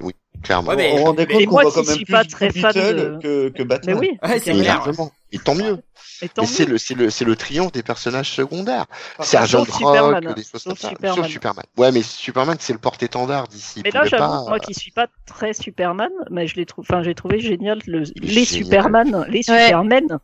oui, 0.00 0.12
clairement. 0.42 0.70
Ouais, 0.70 0.76
mais- 0.76 0.92
on 1.00 1.12
mais- 1.14 1.26
compte 1.26 1.40
et 1.40 1.44
qu'on 1.46 1.52
moi 1.52 1.62
voit 1.62 1.70
qui 1.70 1.76
quand 1.76 1.86
même 1.86 1.94
suis 1.96 2.04
plus 2.04 2.12
pas 2.12 2.24
très 2.24 2.50
fan 2.50 2.72
de- 2.72 3.18
que, 3.22 3.48
que 3.50 3.58
Mais 3.58 3.64
Batman. 3.64 3.98
oui, 3.98 4.18
Ouais, 4.22 4.38
c'est. 4.38 4.52
Largement. 4.52 5.12
Et 5.32 5.38
tant 5.38 5.54
mieux. 5.54 5.78
Et 6.22 6.28
c'est 6.44 6.66
le, 6.66 6.76
c'est 6.76 6.94
le, 6.94 7.08
c'est 7.08 7.24
le 7.24 7.34
triomphe 7.34 7.72
des 7.72 7.82
personnages 7.82 8.30
secondaires. 8.30 8.84
Par 9.16 9.24
Sergent 9.24 9.60
Rock, 9.60 9.68
Superman, 9.72 10.34
des 10.36 10.42
choses 10.42 10.64
comme 10.64 10.76
ça. 10.76 10.90
Superman. 10.90 11.16
Sauf 11.16 11.26
Superman. 11.28 11.64
Ouais, 11.78 11.92
mais 11.92 12.02
Superman, 12.02 12.56
c'est 12.60 12.74
le 12.74 12.78
porte-étendard 12.78 13.48
d'ici. 13.48 13.80
Mais 13.82 13.90
là, 13.90 14.04
j'avoue, 14.04 14.22
pas, 14.44 14.44
moi 14.48 14.58
qui 14.58 14.74
suis 14.74 14.90
pas 14.90 15.06
très 15.24 15.54
Superman, 15.54 16.10
mais 16.30 16.46
je 16.46 16.56
l'ai 16.56 16.66
trouvé, 16.66 16.86
enfin, 16.90 17.02
j'ai 17.02 17.14
trouvé 17.14 17.40
génial 17.40 17.80
le, 17.86 18.00
les 18.16 18.44
génial. 18.44 18.46
Superman, 18.46 19.26
les 19.30 19.48
Ouais. 19.48 19.64
Supermen 19.66 20.18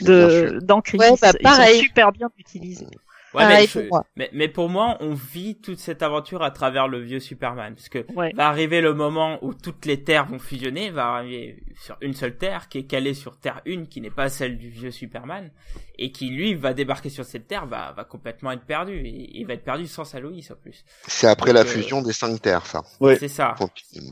de, 0.00 0.58
dans 0.62 0.80
Crisis. 0.80 1.10
Ouais, 1.10 1.16
bah, 1.20 1.30
Ils 1.38 1.42
pareil. 1.42 1.76
sont 1.76 1.82
super 1.82 2.12
bien 2.12 2.28
utilisés. 2.38 2.86
Ouais, 3.32 3.46
mais, 3.46 3.66
pour 3.68 3.82
je- 3.82 3.88
moi. 3.88 4.04
mais, 4.16 4.30
mais 4.32 4.48
pour 4.48 4.68
moi, 4.68 4.96
on 5.00 5.14
vit 5.14 5.60
toute 5.60 5.78
cette 5.78 6.02
aventure 6.02 6.42
à 6.42 6.50
travers 6.50 6.88
le 6.88 7.00
vieux 7.00 7.20
Superman. 7.20 7.74
Parce 7.74 7.88
que 7.88 8.04
Ouais. 8.16 8.32
va 8.34 8.48
arriver 8.48 8.80
le 8.80 8.92
moment 8.92 9.38
où 9.42 9.54
toutes 9.54 9.86
les 9.86 10.02
terres 10.02 10.26
vont 10.26 10.38
fusionner, 10.40 10.90
va 10.90 11.06
arriver 11.14 11.62
sur 11.80 11.96
une 12.00 12.14
seule 12.14 12.36
terre 12.36 12.68
qui 12.68 12.78
est 12.78 12.86
calée 12.86 13.14
sur 13.14 13.38
Terre 13.38 13.60
1, 13.68 13.84
qui 13.86 14.00
n'est 14.00 14.10
pas 14.10 14.28
celle 14.28 14.58
du 14.58 14.68
vieux 14.68 14.90
Superman, 14.90 15.50
et 15.98 16.10
qui 16.10 16.30
lui 16.30 16.54
va 16.54 16.74
débarquer 16.74 17.08
sur 17.08 17.24
cette 17.24 17.46
terre, 17.46 17.66
va, 17.66 17.92
va 17.92 18.04
complètement 18.04 18.50
être 18.50 18.64
perdu, 18.64 18.94
et 19.06 19.38
il 19.38 19.46
va 19.46 19.54
être 19.54 19.64
perdu 19.64 19.86
sans 19.86 20.04
sa 20.04 20.18
Loïs 20.18 20.50
en 20.50 20.56
plus. 20.56 20.84
C'est 21.06 21.28
après 21.28 21.52
la 21.52 21.60
euh, 21.60 21.64
fusion 21.64 22.02
des 22.02 22.12
cinq 22.12 22.40
terres, 22.42 22.66
ça. 22.66 22.82
Ouais. 23.00 23.16
C'est 23.16 23.28
ça. 23.28 23.54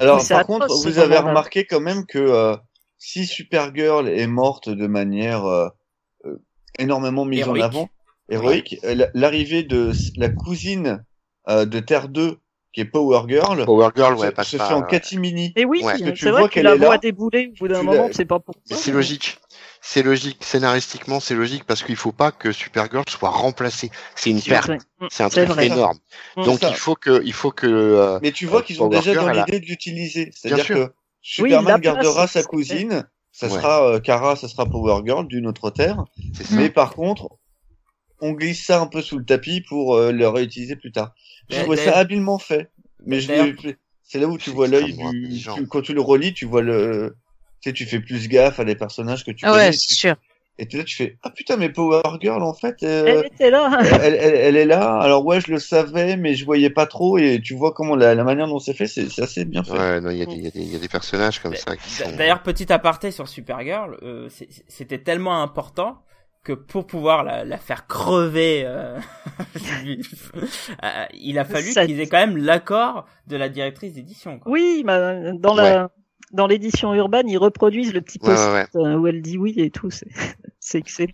Alors, 0.00 0.22
par 0.28 0.46
contre, 0.46 0.68
vous 0.68 0.98
avez 0.98 1.18
remarqué 1.18 1.64
quand 1.64 1.80
même 1.80 2.06
que 2.06 2.18
euh, 2.18 2.56
si 2.98 3.26
Supergirl 3.26 4.08
est 4.08 4.26
morte 4.26 4.68
de 4.68 4.86
manière 4.86 5.44
euh, 5.44 5.68
euh, 6.24 6.36
énormément 6.78 7.24
mise 7.24 7.40
Héroïque. 7.40 7.62
en 7.62 7.66
avant, 7.66 7.88
héroïque, 8.28 8.78
euh, 8.84 8.94
la- 8.94 9.08
l'arrivée 9.14 9.62
de 9.62 9.92
la 10.16 10.28
cousine 10.28 11.04
euh, 11.48 11.64
de 11.64 11.80
Terre 11.80 12.08
2 12.08 12.38
qui 12.74 12.82
est 12.82 12.84
Power 12.84 13.22
Girl, 13.28 13.64
Power 13.64 13.88
Girl, 13.96 14.16
se, 14.16 14.22
ouais, 14.22 14.30
passe 14.30 14.48
se 14.48 14.56
fait 14.58 14.74
en 14.74 14.82
catimini. 14.82 15.52
Et 15.56 15.64
oui, 15.64 15.78
Ouais. 15.82 15.92
Parce 15.92 16.02
que 16.02 16.10
tu 16.10 16.24
c'est 16.24 16.30
vrai 16.30 16.40
vois 16.42 16.48
que 16.50 16.60
la 16.60 16.74
vois 16.76 16.98
débouler 16.98 17.50
au 17.52 17.58
bout 17.58 17.68
d'un 17.68 17.82
moment, 17.82 18.08
c'est 18.12 18.26
pas 18.26 18.38
pour 18.38 18.54
ça. 18.66 18.76
c'est 18.76 18.92
logique. 18.92 19.38
C'est 19.80 20.02
logique. 20.02 20.38
Scénaristiquement, 20.44 21.18
c'est 21.20 21.34
logique 21.34 21.64
parce 21.64 21.82
qu'il 21.82 21.96
faut 21.96 22.12
pas 22.12 22.30
que 22.30 22.52
Supergirl 22.52 23.04
soit 23.08 23.30
remplacée. 23.30 23.90
C'est 24.16 24.28
une 24.30 24.42
perte. 24.42 24.70
C'est 25.10 25.22
un 25.22 25.28
truc 25.30 25.48
énorme. 25.62 25.98
Donc 26.36 26.60
ça. 26.60 26.68
il 26.68 26.74
faut 26.74 26.94
que, 26.94 27.22
il 27.24 27.32
faut 27.32 27.52
que. 27.52 27.66
euh, 27.66 28.18
Mais 28.20 28.32
tu 28.32 28.44
vois 28.46 28.60
Euh, 28.60 28.62
qu'ils 28.62 28.82
ont 28.82 28.88
Power 28.88 28.98
déjà 29.00 29.12
Girl, 29.12 29.24
dans 29.32 29.40
a- 29.40 29.44
l'idée 29.46 29.60
de 29.60 29.66
l'utiliser. 29.66 30.30
C'est-à-dire 30.34 30.64
sûr. 30.64 30.74
que 30.76 30.80
Oui, 30.82 30.90
Superman 31.22 31.64
place, 31.80 31.94
gardera 31.94 32.26
sa 32.26 32.42
cousine, 32.42 33.08
ça 33.32 33.46
Ouais. 33.46 33.52
sera 33.54 33.82
euh, 33.88 33.98
Kara, 34.00 34.36
ça 34.36 34.48
sera 34.48 34.66
Power 34.66 35.00
Girl 35.06 35.26
d'une 35.26 35.46
autre 35.46 35.70
terre. 35.70 36.04
Mais 36.50 36.68
par 36.70 36.94
contre, 36.94 37.28
on 38.20 38.32
glisse 38.32 38.64
ça 38.64 38.80
un 38.80 38.86
peu 38.86 39.02
sous 39.02 39.18
le 39.18 39.24
tapis 39.24 39.60
pour 39.60 39.94
euh, 39.96 40.12
le 40.12 40.28
réutiliser 40.28 40.76
plus 40.76 40.92
tard. 40.92 41.14
Je 41.50 41.60
trouvais 41.60 41.76
ça 41.76 41.84
d'ailleurs- 41.86 41.98
habilement 41.98 42.38
fait. 42.38 42.70
Mais 43.06 43.20
D'ailleurs- 43.22 43.54
c'est 44.02 44.18
là 44.18 44.26
où 44.26 44.38
tu 44.38 44.50
vois 44.50 44.66
l'œil 44.68 44.92
du, 44.94 45.38
tu- 45.42 45.66
quand 45.66 45.82
tu 45.82 45.94
le 45.94 46.00
relis, 46.00 46.34
tu 46.34 46.44
vois 46.46 46.62
le, 46.62 47.16
tu 47.60 47.70
sais, 47.70 47.72
tu 47.74 47.86
fais 47.86 48.00
plus 48.00 48.28
gaffe 48.28 48.58
à 48.60 48.64
des 48.64 48.74
personnages 48.74 49.24
que 49.24 49.30
tu 49.30 49.44
Ah 49.44 49.50
connais. 49.52 49.62
ouais, 49.64 49.68
et 49.68 49.72
c'est 49.72 49.86
tu- 49.88 49.94
sûr. 49.94 50.16
Et 50.60 50.66
tu- 50.66 50.76
là, 50.78 50.82
tu 50.82 50.96
fais, 50.96 51.16
ah 51.22 51.30
putain, 51.30 51.56
mais 51.56 51.68
Power 51.68 52.02
Girl, 52.20 52.42
en 52.42 52.52
fait, 52.52 52.82
euh, 52.82 53.22
Elle 53.22 53.26
était 53.26 53.50
là. 53.50 53.78
elle, 54.02 54.14
elle, 54.14 54.34
elle 54.34 54.56
est 54.56 54.64
là. 54.64 54.98
Alors 54.98 55.24
ouais, 55.24 55.40
je 55.40 55.52
le 55.52 55.60
savais, 55.60 56.16
mais 56.16 56.34
je 56.34 56.44
voyais 56.44 56.70
pas 56.70 56.86
trop. 56.86 57.16
Et 57.18 57.40
tu 57.40 57.54
vois 57.54 57.70
comment 57.72 57.94
la, 57.94 58.16
la 58.16 58.24
manière 58.24 58.48
dont 58.48 58.58
c'est 58.58 58.74
fait, 58.74 58.88
c'est 58.88 59.06
assez 59.22 59.44
bien 59.44 59.62
fait. 59.62 59.70
Ouais, 59.72 60.00
non, 60.00 60.10
il 60.10 60.18
y, 60.18 60.22
a 60.22 60.26
des- 60.26 60.58
y, 60.58 60.76
y 60.76 60.84
a 60.84 60.88
personnages 60.88 61.38
comme 61.38 61.54
ça 61.54 61.76
qui 61.76 61.88
sont. 61.90 62.10
D'ailleurs, 62.16 62.42
petit 62.42 62.72
aparté 62.72 63.12
sur 63.12 63.28
Supergirl, 63.28 63.98
euh, 64.02 64.28
c'était 64.66 64.98
tellement 64.98 65.40
important 65.42 65.98
que 66.44 66.52
pour 66.52 66.86
pouvoir 66.86 67.24
la, 67.24 67.44
la 67.44 67.58
faire 67.58 67.86
crever, 67.86 68.62
euh, 68.64 68.98
euh, 70.82 71.04
il 71.14 71.38
a 71.38 71.44
fallu 71.44 71.72
Ça- 71.72 71.86
qu'ils 71.86 72.00
aient 72.00 72.06
quand 72.06 72.18
même 72.18 72.36
l'accord 72.36 73.06
de 73.26 73.36
la 73.36 73.48
directrice 73.48 73.94
d'édition. 73.94 74.38
quoi. 74.38 74.52
Oui, 74.52 74.82
bah, 74.86 75.32
dans 75.34 75.54
la 75.54 75.90
dans 76.32 76.46
l'édition 76.46 76.94
urbaine, 76.94 77.26
ils 77.28 77.38
reproduisent 77.38 77.94
le 77.94 78.02
petit 78.02 78.18
post 78.18 78.38
ouais, 78.48 78.52
ouais. 78.52 78.66
euh, 78.76 78.96
où 78.96 79.06
elle 79.06 79.22
dit 79.22 79.38
oui 79.38 79.54
et 79.56 79.70
tout. 79.70 79.90
C'est 79.90 80.08
c'est 80.60 80.78
excellent. 80.78 81.12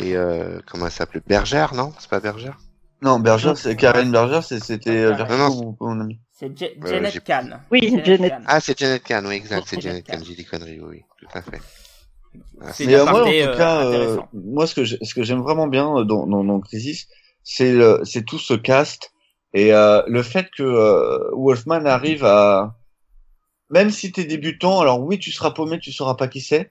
Et 0.00 0.16
euh, 0.16 0.58
comment 0.66 0.86
elle 0.86 0.92
s'appelle 0.92 1.22
Bergère, 1.26 1.74
non? 1.74 1.92
C'est 1.98 2.10
pas 2.10 2.20
Bergère? 2.20 2.58
Non, 3.02 3.20
Berger, 3.20 3.52
c'est 3.56 3.76
Karen 3.76 4.10
Berger, 4.10 4.40
c'est- 4.42 4.58
c'était 4.64 5.04
Non, 5.10 5.16
Vertigo, 5.16 5.38
non. 5.38 5.76
mon, 5.80 5.94
mon 5.94 6.00
ami. 6.00 6.18
C'est 6.32 6.58
Ja- 6.58 6.66
Janet 6.84 7.22
Kahn. 7.24 7.60
Oui, 7.70 8.00
Janet. 8.04 8.30
Kahn. 8.30 8.44
Ah, 8.46 8.60
c'est 8.60 8.76
Janet 8.78 9.02
Kahn, 9.02 9.26
oui, 9.26 9.34
exact, 9.36 9.64
c'est 9.66 9.80
Janet 9.80 10.04
Kahn. 10.04 10.24
J'ai 10.24 10.34
des 10.34 10.44
conneries, 10.44 10.80
oui, 10.80 10.86
oui, 10.90 11.04
tout 11.20 11.26
à 11.38 11.42
fait. 11.42 11.60
Ah, 12.60 12.72
C'est 12.72 12.86
moi, 12.86 13.22
en 13.22 13.24
tout 13.24 13.30
euh, 13.30 13.56
cas, 13.56 13.84
euh, 13.86 14.18
moi, 14.32 14.66
ce 14.66 14.74
que 14.74 14.84
ce 14.84 15.14
que 15.14 15.22
j'aime 15.22 15.40
vraiment 15.40 15.66
bien 15.66 15.98
euh, 15.98 16.04
dans, 16.04 16.26
dans, 16.26 16.44
dans 16.44 16.60
Crisis, 16.60 17.08
c'est 17.42 17.76
c'est 18.04 18.24
tout 18.24 18.38
ce 18.38 18.54
cast 18.54 19.12
et 19.54 19.70
le 19.70 20.22
fait 20.22 20.48
que 20.56 21.32
Wolfman 21.34 21.86
arrive 21.86 22.24
à, 22.24 22.76
même 23.70 23.90
si 23.90 24.12
t'es 24.12 24.24
débutant, 24.24 24.80
alors 24.80 25.00
oui, 25.00 25.18
tu 25.18 25.32
seras 25.32 25.50
paumé, 25.50 25.78
tu 25.78 25.92
sauras 25.92 26.14
pas 26.14 26.28
qui 26.28 26.40
c'est, 26.40 26.70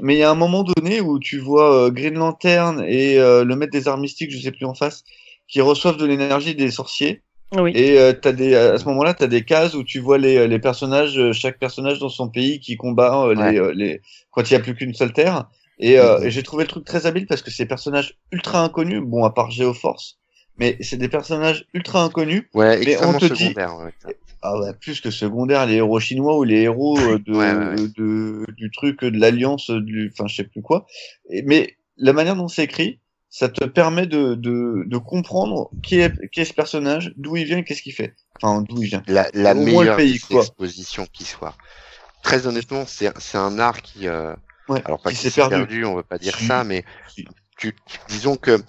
mais 0.00 0.14
il 0.14 0.18
y 0.18 0.22
a 0.22 0.30
un 0.30 0.34
moment 0.34 0.64
donné 0.64 1.00
où 1.00 1.18
tu 1.18 1.38
vois 1.38 1.86
euh, 1.86 1.90
Green 1.90 2.14
Lantern 2.14 2.84
et 2.86 3.18
euh, 3.18 3.44
le 3.44 3.56
maître 3.56 3.72
des 3.72 3.88
arts 3.88 3.98
mystiques, 3.98 4.30
je 4.30 4.38
sais 4.38 4.52
plus 4.52 4.66
en 4.66 4.74
face, 4.74 5.04
qui 5.48 5.60
reçoivent 5.60 5.96
de 5.96 6.04
l'énergie 6.04 6.54
des 6.54 6.70
sorciers. 6.70 7.22
Oui. 7.56 7.72
Et 7.74 7.98
euh, 7.98 8.12
t'as 8.12 8.32
des 8.32 8.54
à 8.54 8.78
ce 8.78 8.84
moment-là, 8.86 9.14
t'as 9.14 9.26
des 9.26 9.44
cases 9.44 9.74
où 9.74 9.84
tu 9.84 10.00
vois 10.00 10.18
les, 10.18 10.48
les 10.48 10.58
personnages, 10.58 11.18
euh, 11.18 11.32
chaque 11.32 11.58
personnage 11.58 11.98
dans 11.98 12.08
son 12.08 12.28
pays 12.28 12.60
qui 12.60 12.76
combat 12.76 13.24
euh, 13.26 13.34
Ouais. 13.36 13.52
les, 13.52 13.58
euh, 13.58 13.72
les 13.74 14.00
quand 14.30 14.50
il 14.50 14.54
y 14.54 14.56
a 14.56 14.60
plus 14.60 14.74
qu'une 14.74 14.94
seule 14.94 15.12
terre. 15.12 15.48
Et, 15.78 15.98
euh, 15.98 16.18
Mhm. 16.20 16.26
et 16.26 16.30
j'ai 16.30 16.42
trouvé 16.42 16.64
le 16.64 16.68
truc 16.68 16.84
très 16.84 17.06
habile 17.06 17.26
parce 17.26 17.42
que 17.42 17.50
ces 17.50 17.66
personnages 17.66 18.16
ultra 18.32 18.62
inconnus, 18.62 19.02
bon 19.04 19.24
à 19.24 19.30
part 19.30 19.50
Geoforce, 19.50 20.18
mais 20.56 20.76
c'est 20.80 20.96
des 20.96 21.08
personnages 21.08 21.66
ultra 21.74 22.02
inconnus. 22.04 22.44
Ouais, 22.54 22.80
Mais 22.84 22.96
on 23.04 23.12
te 23.18 23.24
dit- 23.26 23.44
secondaire. 23.48 23.76
Ouais. 23.78 24.14
Ah 24.46 24.58
ouais, 24.60 24.72
plus 24.78 25.00
que 25.00 25.10
secondaires, 25.10 25.64
les 25.66 25.76
héros 25.76 25.98
chinois 26.00 26.36
ou 26.38 26.44
les 26.44 26.60
héros 26.62 26.96
de, 27.18 27.32
Ouais, 27.32 27.54
ouais, 27.54 27.80
ouais. 27.80 27.88
de 27.96 28.44
du 28.56 28.70
truc 28.70 29.02
de 29.04 29.18
l'alliance 29.18 29.70
du, 29.70 30.12
enfin 30.12 30.26
je 30.28 30.34
sais 30.36 30.44
plus 30.44 30.60
quoi. 30.62 30.86
Et, 31.30 31.42
mais 31.42 31.76
la 31.96 32.12
manière 32.12 32.36
dont 32.36 32.46
c'est 32.48 32.64
écrit, 32.64 33.00
ça 33.36 33.48
te 33.48 33.64
permet 33.64 34.06
de, 34.06 34.34
de, 34.34 34.84
de 34.86 34.96
comprendre 34.96 35.68
qui 35.82 35.98
est, 35.98 36.30
qui 36.30 36.40
est 36.40 36.44
ce 36.44 36.54
personnage, 36.54 37.12
d'où 37.16 37.34
il 37.36 37.46
vient 37.46 37.58
et 37.58 37.64
qu'est-ce 37.64 37.82
qu'il 37.82 37.92
fait. 37.92 38.14
Enfin, 38.40 38.62
d'où 38.62 38.80
il 38.80 38.86
vient. 38.88 39.02
La, 39.08 39.28
la 39.34 39.54
meilleure 39.54 39.96
pays, 39.96 40.20
exposition 40.30 41.04
qui 41.12 41.24
soit. 41.24 41.56
Très 42.22 42.46
honnêtement, 42.46 42.84
c'est 42.86 43.12
c'est 43.18 43.36
un 43.36 43.58
art 43.58 43.82
qui, 43.82 44.06
euh, 44.06 44.36
Ouais, 44.68 44.80
alors 44.84 45.02
pas 45.02 45.10
qui 45.10 45.16
s'est 45.16 45.30
s'est 45.30 45.40
perdu. 45.40 45.56
perdu. 45.56 45.84
on 45.84 45.96
veut 45.96 46.04
pas 46.04 46.18
dire 46.18 46.36
Si. 46.36 46.46
ça, 46.46 46.62
mais 46.62 46.84
Si. 47.08 47.26
tu, 47.58 47.74
disons 48.08 48.36
que 48.36 48.62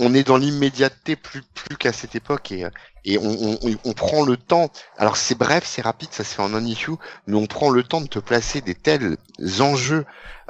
on 0.00 0.12
est 0.12 0.26
dans 0.26 0.36
l'immédiateté 0.38 1.14
plus 1.14 1.42
plus 1.54 1.76
qu'à 1.76 1.92
cette 1.92 2.16
époque 2.16 2.50
et 2.50 2.64
et 3.10 3.18
on, 3.18 3.58
on, 3.62 3.74
on 3.84 3.92
prend 3.94 4.22
le 4.24 4.36
temps. 4.36 4.70
Alors 4.98 5.16
c'est 5.16 5.36
bref, 5.36 5.64
c'est 5.66 5.82
rapide, 5.82 6.10
ça 6.12 6.24
se 6.24 6.34
fait 6.34 6.42
en 6.42 6.52
un 6.54 6.64
issue, 6.64 6.92
mais 7.26 7.36
on 7.36 7.46
prend 7.46 7.70
le 7.70 7.82
temps 7.82 8.00
de 8.02 8.06
te 8.06 8.18
placer 8.18 8.60
des 8.60 8.74
tels 8.74 9.16
enjeux 9.60 10.04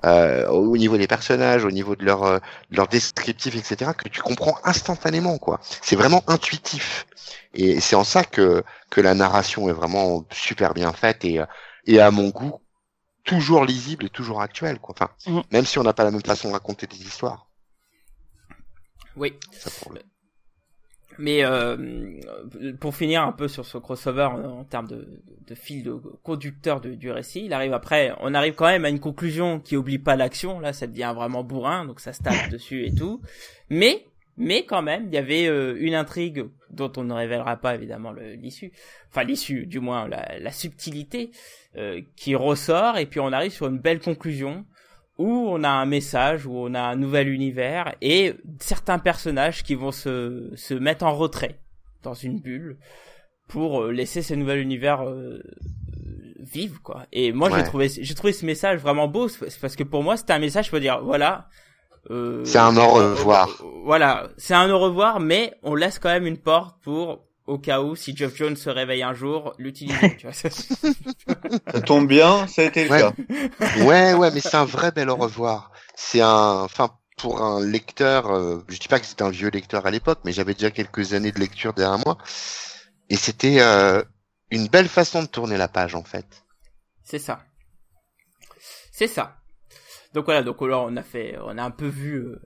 euh, 0.04 0.48
au 0.48 0.76
niveau 0.76 0.96
des 0.96 1.06
personnages, 1.06 1.64
au 1.64 1.70
niveau 1.70 1.94
de 1.96 2.04
leur 2.04 2.24
euh, 2.24 2.38
de 2.70 2.76
leur 2.76 2.88
descriptif, 2.88 3.54
etc. 3.54 3.92
que 3.94 4.08
tu 4.08 4.20
comprends 4.22 4.58
instantanément 4.64 5.38
quoi. 5.38 5.60
C'est 5.82 5.96
vraiment 5.96 6.22
intuitif 6.26 7.06
et 7.54 7.80
c'est 7.80 7.96
en 7.96 8.04
ça 8.04 8.24
que 8.24 8.64
que 8.90 9.00
la 9.00 9.14
narration 9.14 9.68
est 9.68 9.72
vraiment 9.72 10.24
super 10.32 10.74
bien 10.74 10.92
faite 10.92 11.24
et 11.24 11.38
euh, 11.40 11.46
et 11.86 12.00
à 12.00 12.10
mon 12.10 12.28
goût 12.30 12.60
toujours 13.24 13.64
lisible 13.64 14.06
et 14.06 14.10
toujours 14.10 14.40
actuelle 14.40 14.78
quoi. 14.80 14.94
Enfin, 14.96 15.10
Mhm. 15.26 15.42
même 15.52 15.66
si 15.66 15.78
on 15.78 15.82
n'a 15.84 15.92
pas 15.92 16.04
la 16.04 16.10
même 16.10 16.22
façon 16.24 16.48
de 16.48 16.54
raconter 16.54 16.86
des 16.86 17.00
histoires. 17.02 17.46
Oui. 19.16 19.34
Ça 19.52 19.70
pour 19.80 19.92
le- 19.92 20.02
Mais 21.18 21.44
euh, 21.44 21.76
pour 22.80 22.94
finir 22.94 23.22
un 23.22 23.32
peu 23.32 23.48
sur 23.48 23.66
ce 23.66 23.76
crossover 23.78 24.22
en, 24.24 24.60
en 24.60 24.64
termes 24.64 24.86
de, 24.86 25.08
de 25.46 25.54
fil 25.54 25.82
de 25.82 25.92
conducteur 26.22 26.80
de- 26.80 26.94
du 26.94 27.10
récit, 27.10 27.44
il 27.44 27.52
arrive 27.52 27.72
après, 27.72 28.12
on 28.20 28.34
arrive 28.34 28.54
quand 28.54 28.66
même 28.66 28.84
à 28.84 28.88
une 28.88 29.00
conclusion 29.00 29.58
qui 29.58 29.76
oublie 29.76 29.98
pas 29.98 30.14
l'action. 30.16 30.60
Là, 30.60 30.72
ça 30.72 30.86
devient 30.86 31.12
vraiment 31.16 31.42
bourrin, 31.42 31.84
donc 31.86 32.00
ça 32.00 32.12
se 32.12 32.22
tape 32.22 32.48
dessus 32.52 32.86
et 32.86 32.94
tout. 32.94 33.20
Mais 33.68 34.04
mais 34.40 34.64
quand 34.64 34.82
même, 34.82 35.06
il 35.08 35.14
y 35.14 35.18
avait 35.18 35.48
euh, 35.48 35.74
une 35.80 35.96
intrigue 35.96 36.44
dont 36.70 36.92
on 36.96 37.02
ne 37.02 37.12
révélera 37.12 37.56
pas 37.56 37.74
évidemment 37.74 38.12
l'issue, 38.12 38.70
enfin 39.10 39.24
l'issue, 39.24 39.66
du 39.66 39.80
moins 39.80 40.06
la, 40.06 40.38
la 40.38 40.52
subtilité 40.52 41.32
euh, 41.76 42.00
qui 42.14 42.36
ressort, 42.36 42.98
et 42.98 43.06
puis 43.06 43.18
on 43.18 43.32
arrive 43.32 43.50
sur 43.50 43.66
une 43.66 43.78
belle 43.80 43.98
conclusion 43.98 44.64
où 45.18 45.48
on 45.50 45.64
a 45.64 45.68
un 45.68 45.86
message, 45.86 46.46
où 46.46 46.56
on 46.56 46.74
a 46.74 46.80
un 46.80 46.96
nouvel 46.96 47.28
univers 47.28 47.94
et 48.00 48.34
certains 48.60 48.98
personnages 48.98 49.62
qui 49.64 49.74
vont 49.74 49.90
se, 49.92 50.50
se 50.54 50.74
mettre 50.74 51.04
en 51.04 51.14
retrait 51.14 51.60
dans 52.02 52.14
une 52.14 52.40
bulle 52.40 52.78
pour 53.48 53.82
euh, 53.82 53.90
laisser 53.92 54.22
ce 54.22 54.34
nouvel 54.34 54.60
univers 54.60 55.02
euh, 55.02 55.10
euh, 55.40 55.42
vivre 56.38 56.80
quoi. 56.82 57.06
Et 57.12 57.32
moi 57.32 57.48
j'ai 57.50 57.64
trouvé 57.64 57.88
j'ai 57.88 58.14
trouvé 58.14 58.32
ce 58.32 58.46
message 58.46 58.78
vraiment 58.80 59.08
beau 59.08 59.28
parce 59.60 59.74
que 59.76 59.84
pour 59.84 60.02
moi 60.02 60.16
c'était 60.16 60.34
un 60.34 60.38
message 60.38 60.70
peux 60.70 60.80
dire 60.80 61.00
voilà 61.02 61.48
euh, 62.10 62.44
C'est 62.44 62.58
un 62.58 62.76
au 62.76 62.88
revoir. 63.14 63.48
euh, 63.60 63.64
voilà, 63.84 64.28
c'est 64.36 64.54
un 64.54 64.70
au 64.70 64.78
revoir 64.78 65.18
mais 65.20 65.54
on 65.62 65.74
laisse 65.74 65.98
quand 65.98 66.10
même 66.10 66.26
une 66.26 66.38
porte 66.38 66.76
pour 66.82 67.24
au 67.48 67.58
cas 67.58 67.80
où 67.80 67.96
si 67.96 68.16
Geoff 68.16 68.36
Jones 68.36 68.56
se 68.56 68.70
réveille 68.70 69.02
un 69.02 69.14
jour 69.14 69.54
l'utiliser 69.58 70.16
tu 70.16 70.26
vois. 70.26 70.32
Ça 71.72 71.80
tombe 71.80 72.06
bien, 72.06 72.46
ça 72.46 72.62
a 72.62 72.64
été 72.66 72.84
le 72.84 72.90
Ouais. 72.90 73.00
cas. 73.00 73.12
Ouais, 73.84 74.14
ouais, 74.14 74.30
mais 74.30 74.40
c'est 74.40 74.56
un 74.56 74.64
vrai 74.64 74.92
bel 74.92 75.10
au 75.10 75.16
revoir. 75.16 75.72
C'est 75.94 76.20
un, 76.20 76.62
enfin, 76.62 76.90
pour 77.16 77.42
un 77.42 77.64
lecteur, 77.64 78.30
euh, 78.30 78.64
je 78.68 78.78
dis 78.78 78.88
pas 78.88 79.00
que 79.00 79.06
c'était 79.06 79.22
un 79.24 79.30
vieux 79.30 79.48
lecteur 79.50 79.86
à 79.86 79.90
l'époque, 79.90 80.20
mais 80.24 80.32
j'avais 80.32 80.54
déjà 80.54 80.70
quelques 80.70 81.14
années 81.14 81.32
de 81.32 81.40
lecture 81.40 81.72
derrière 81.72 81.98
moi, 82.04 82.18
et 83.10 83.16
c'était 83.16 83.60
euh, 83.60 84.02
une 84.50 84.68
belle 84.68 84.88
façon 84.88 85.22
de 85.22 85.28
tourner 85.28 85.56
la 85.56 85.68
page 85.68 85.94
en 85.94 86.04
fait. 86.04 86.44
C'est 87.02 87.18
ça. 87.18 87.40
C'est 88.92 89.08
ça. 89.08 89.36
Donc 90.14 90.26
voilà, 90.26 90.42
donc 90.42 90.60
là 90.62 90.78
on 90.80 90.96
a 90.96 91.02
fait, 91.02 91.36
on 91.44 91.56
a 91.58 91.62
un 91.62 91.70
peu 91.70 91.86
vu 91.88 92.14
euh, 92.16 92.40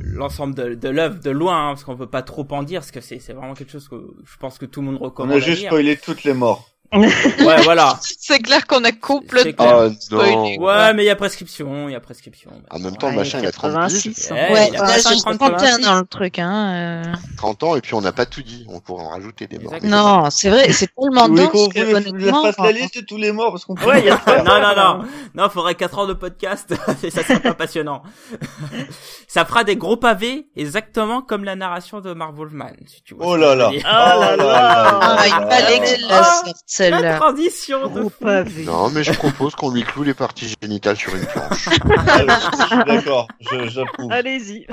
l'ensemble 0.00 0.54
de, 0.54 0.74
de 0.74 0.88
l'œuvre 0.88 1.20
de 1.20 1.30
loin, 1.30 1.68
hein, 1.68 1.70
parce 1.70 1.84
qu'on 1.84 1.96
peut 1.96 2.08
pas 2.10 2.22
trop 2.22 2.46
en 2.50 2.62
dire, 2.62 2.80
parce 2.80 2.90
que 2.90 3.00
c'est 3.00 3.18
c'est 3.18 3.32
vraiment 3.32 3.54
quelque 3.54 3.72
chose 3.72 3.88
que 3.88 3.96
je 4.24 4.36
pense 4.38 4.58
que 4.58 4.66
tout 4.66 4.80
le 4.80 4.86
monde 4.88 4.98
On 5.00 5.04
recommande. 5.04 5.32
a 5.32 5.36
à 5.36 5.38
juste 5.40 5.66
spoilé 5.66 5.96
toutes 5.96 6.24
les 6.24 6.34
morts. 6.34 6.68
Ouais, 6.92 7.10
voilà. 7.64 7.98
C'est 8.00 8.38
clair 8.38 8.66
qu'on 8.66 8.82
a 8.84 8.88
C'est 8.88 8.98
complètement. 9.00 9.66
clair. 9.66 9.90
Oh 10.12 10.14
non. 10.14 10.56
Ouais, 10.58 10.94
mais 10.94 11.04
il 11.04 11.06
y 11.06 11.10
a 11.10 11.16
prescription, 11.16 11.88
il 11.88 11.92
y 11.92 11.94
a 11.94 12.00
prescription. 12.00 12.50
En 12.70 12.78
même 12.78 12.96
temps, 12.96 13.08
Ouais, 13.08 13.12
le 13.12 13.18
machin, 13.18 13.40
il 13.40 13.46
a 13.46 13.52
30 13.52 13.72
piges, 13.88 14.02
86. 14.04 14.30
Ouais, 14.30 14.52
Ouais, 14.52 14.68
il 14.70 14.76
a 14.76 14.80
bah, 14.80 14.86
pas 14.86 14.96
j'ai 14.96 15.02
50, 15.18 15.38
31 15.38 15.78
dans 15.80 15.98
le 15.98 16.06
truc, 16.06 16.38
hein. 16.38 17.04
euh. 17.06 17.12
30 17.36 17.62
ans, 17.62 17.76
et 17.76 17.80
puis 17.82 17.92
on 17.94 18.00
n'a 18.00 18.12
pas 18.12 18.24
tout 18.26 18.42
dit. 18.42 18.64
On 18.70 18.80
pourrait 18.80 19.04
en 19.04 19.10
rajouter 19.10 19.46
des 19.46 19.58
morts. 19.58 19.74
Exactement. 19.74 20.22
Non, 20.22 20.30
c'est 20.30 20.48
vrai, 20.48 20.72
c'est 20.72 20.88
tellement 20.94 21.28
dense 21.28 21.50
qu'on 21.50 21.68
que, 21.68 21.94
honnêtement. 21.94 22.44
fasse 22.44 22.58
la 22.58 22.72
liste 22.72 22.96
de 22.98 23.04
tous 23.04 23.18
les 23.18 23.32
morts 23.32 23.50
parce 23.52 23.64
qu'on 23.66 23.74
peut 23.74 23.86
Ouais, 23.86 24.00
il 24.00 24.06
y 24.06 24.10
a 24.10 24.20
non, 24.44 24.60
non, 24.60 24.74
non, 24.76 25.04
non, 25.34 25.48
faudrait 25.50 25.74
4 25.74 25.98
heures 25.98 26.06
de 26.06 26.14
podcast, 26.14 26.74
et 27.02 27.10
ça 27.10 27.22
serait 27.22 27.40
pas 27.40 27.54
passionnant. 27.54 28.02
ça 29.28 29.44
fera 29.44 29.64
des 29.64 29.76
gros 29.76 29.96
pavés, 29.96 30.46
exactement 30.56 31.22
comme 31.22 31.44
la 31.44 31.54
narration 31.56 32.00
de 32.00 32.12
Mark 32.14 32.34
Wolfman, 32.34 32.72
si 32.86 33.02
tu 33.02 33.14
vois. 33.14 33.26
Oh 33.26 33.36
là 33.36 33.52
je 33.52 33.76
veux 33.76 33.82
là. 33.82 33.82
Ah 33.84 34.16
là 34.18 34.36
là. 34.36 34.98
Ah, 35.02 35.26
il 35.26 35.32
fallait 35.32 35.78
que 35.80 35.86
je 36.02 36.08
la 36.08 36.22
sorte, 36.24 36.56
La 36.78 36.90
celle-là. 36.98 37.16
transition 37.18 37.88
de 37.88 38.08
pavé. 38.08 38.64
Non, 38.64 38.90
mais 38.90 39.02
je 39.04 39.12
propose 39.12 39.54
qu'on 39.54 39.70
lui 39.70 39.82
cloue 39.82 40.02
les 40.04 40.14
parties 40.14 40.54
génitales 40.62 40.96
sur 40.96 41.14
une 41.14 41.26
planche. 41.26 41.68
Ah, 41.96 42.18
je 42.60 42.66
suis 42.66 42.84
d'accord, 42.84 43.28
je- 43.40 43.68
j'approuve. 43.68 44.12
Allez-y. 44.12 44.66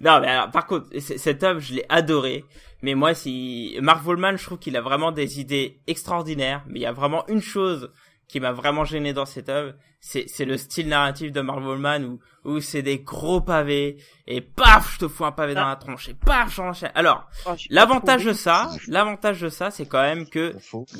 non, 0.00 0.20
mais 0.20 0.28
alors, 0.28 0.50
par 0.50 0.66
contre, 0.66 0.86
c- 0.98 1.18
cette 1.18 1.42
œuvre, 1.42 1.60
je 1.60 1.74
l'ai 1.74 1.84
adorée. 1.88 2.44
Mais 2.82 2.94
moi, 2.94 3.12
si 3.14 3.76
Mark 3.82 4.02
Volman, 4.04 4.36
je 4.36 4.44
trouve 4.44 4.58
qu'il 4.58 4.76
a 4.76 4.80
vraiment 4.80 5.10
des 5.12 5.40
idées 5.40 5.80
extraordinaires. 5.86 6.62
Mais 6.68 6.78
il 6.78 6.82
y 6.82 6.86
a 6.86 6.92
vraiment 6.92 7.24
une 7.28 7.42
chose 7.42 7.90
qui 8.28 8.40
m'a 8.40 8.52
vraiment 8.52 8.84
gêné 8.84 9.12
dans 9.12 9.24
cette 9.26 9.48
œuvre, 9.48 9.72
c'est 10.00 10.26
c'est 10.28 10.44
le 10.44 10.56
style 10.58 10.88
narratif 10.88 11.32
de 11.32 11.40
Mark 11.40 11.60
Volman 11.60 12.04
où 12.04 12.20
où 12.44 12.60
c'est 12.60 12.82
des 12.82 12.98
gros 13.00 13.40
pavés 13.40 13.96
et 14.26 14.40
paf, 14.40 14.94
je 14.94 14.98
te 15.00 15.08
fous 15.08 15.24
un 15.24 15.32
pavé 15.32 15.54
dans 15.54 15.66
la 15.66 15.76
tronche 15.76 16.08
et 16.08 16.14
paf, 16.14 16.54
j'enchaîne. 16.54 16.92
Alors, 16.94 17.26
Oh, 17.46 17.50
l'avantage 17.70 18.24
de 18.24 18.32
ça, 18.32 18.70
l'avantage 18.86 19.40
de 19.40 19.48
ça, 19.48 19.70
c'est 19.70 19.86
quand 19.86 20.00
même 20.02 20.28
que 20.28 20.54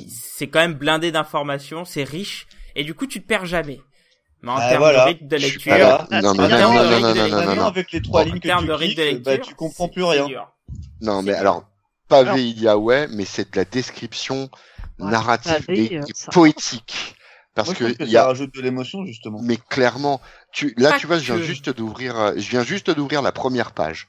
c'est 0.08 0.48
quand 0.48 0.58
même 0.60 0.74
blindé 0.74 1.12
d'informations, 1.12 1.84
c'est 1.84 2.04
riche 2.04 2.46
et 2.74 2.82
du 2.84 2.94
coup, 2.94 3.06
tu 3.06 3.20
te 3.22 3.26
perds 3.26 3.46
jamais. 3.46 3.80
Mais 4.42 4.50
en 4.52 4.56
Ah, 4.56 4.68
termes 4.68 4.78
voilà. 4.82 5.04
de 5.04 5.08
rythme 5.08 5.26
de 5.26 5.36
lecture, 5.36 5.72
Non, 5.74 6.06
mais 6.10 6.22
non, 6.22 6.34
non, 6.34 7.48
En 7.50 7.54
non, 7.56 7.64
avec 7.66 7.90
les 7.92 8.00
trois 8.02 8.22
en 8.22 8.24
lignes 8.24 8.38
que 8.40 8.46
termes 8.46 8.62
tu 8.62 8.68
de 8.68 8.72
rythme 8.72 8.94
de 8.94 9.02
cliques, 9.08 9.14
lecture, 9.26 9.32
bah, 9.32 9.38
tu 9.38 9.54
comprends 9.54 9.88
plus 9.88 10.04
rien. 10.04 10.26
dur. 10.26 10.48
Non, 11.00 11.22
mais 11.22 11.34
alors, 11.34 11.64
pavé, 12.08 12.48
il 12.48 12.60
y 12.62 12.68
a 12.68 12.78
ouais, 12.78 13.08
mais 13.08 13.24
c'est 13.24 13.50
de 13.52 13.56
la 13.56 13.64
description 13.64 14.48
narrative 14.98 15.64
et, 15.68 15.94
et 15.94 16.00
ça- 16.14 16.30
poétique. 16.32 17.14
Parce 17.58 17.70
Moi, 17.70 17.74
je 17.80 17.94
que 17.94 17.98
que 17.98 18.04
il 18.04 18.10
y 18.10 18.12
ça 18.12 18.22
a, 18.22 18.26
rajoute 18.26 18.54
de 18.54 18.60
l'émotion, 18.60 19.04
justement. 19.04 19.40
mais 19.42 19.56
clairement, 19.56 20.20
tu, 20.52 20.74
là, 20.76 20.92
Pas 20.92 20.98
tu 20.98 21.08
vois, 21.08 21.18
je 21.18 21.32
viens 21.34 21.42
juste 21.42 21.70
d'ouvrir, 21.70 22.16
euh, 22.16 22.32
je 22.36 22.48
viens 22.50 22.62
juste 22.62 22.88
d'ouvrir 22.88 23.20
la 23.20 23.32
première 23.32 23.72
page. 23.72 24.06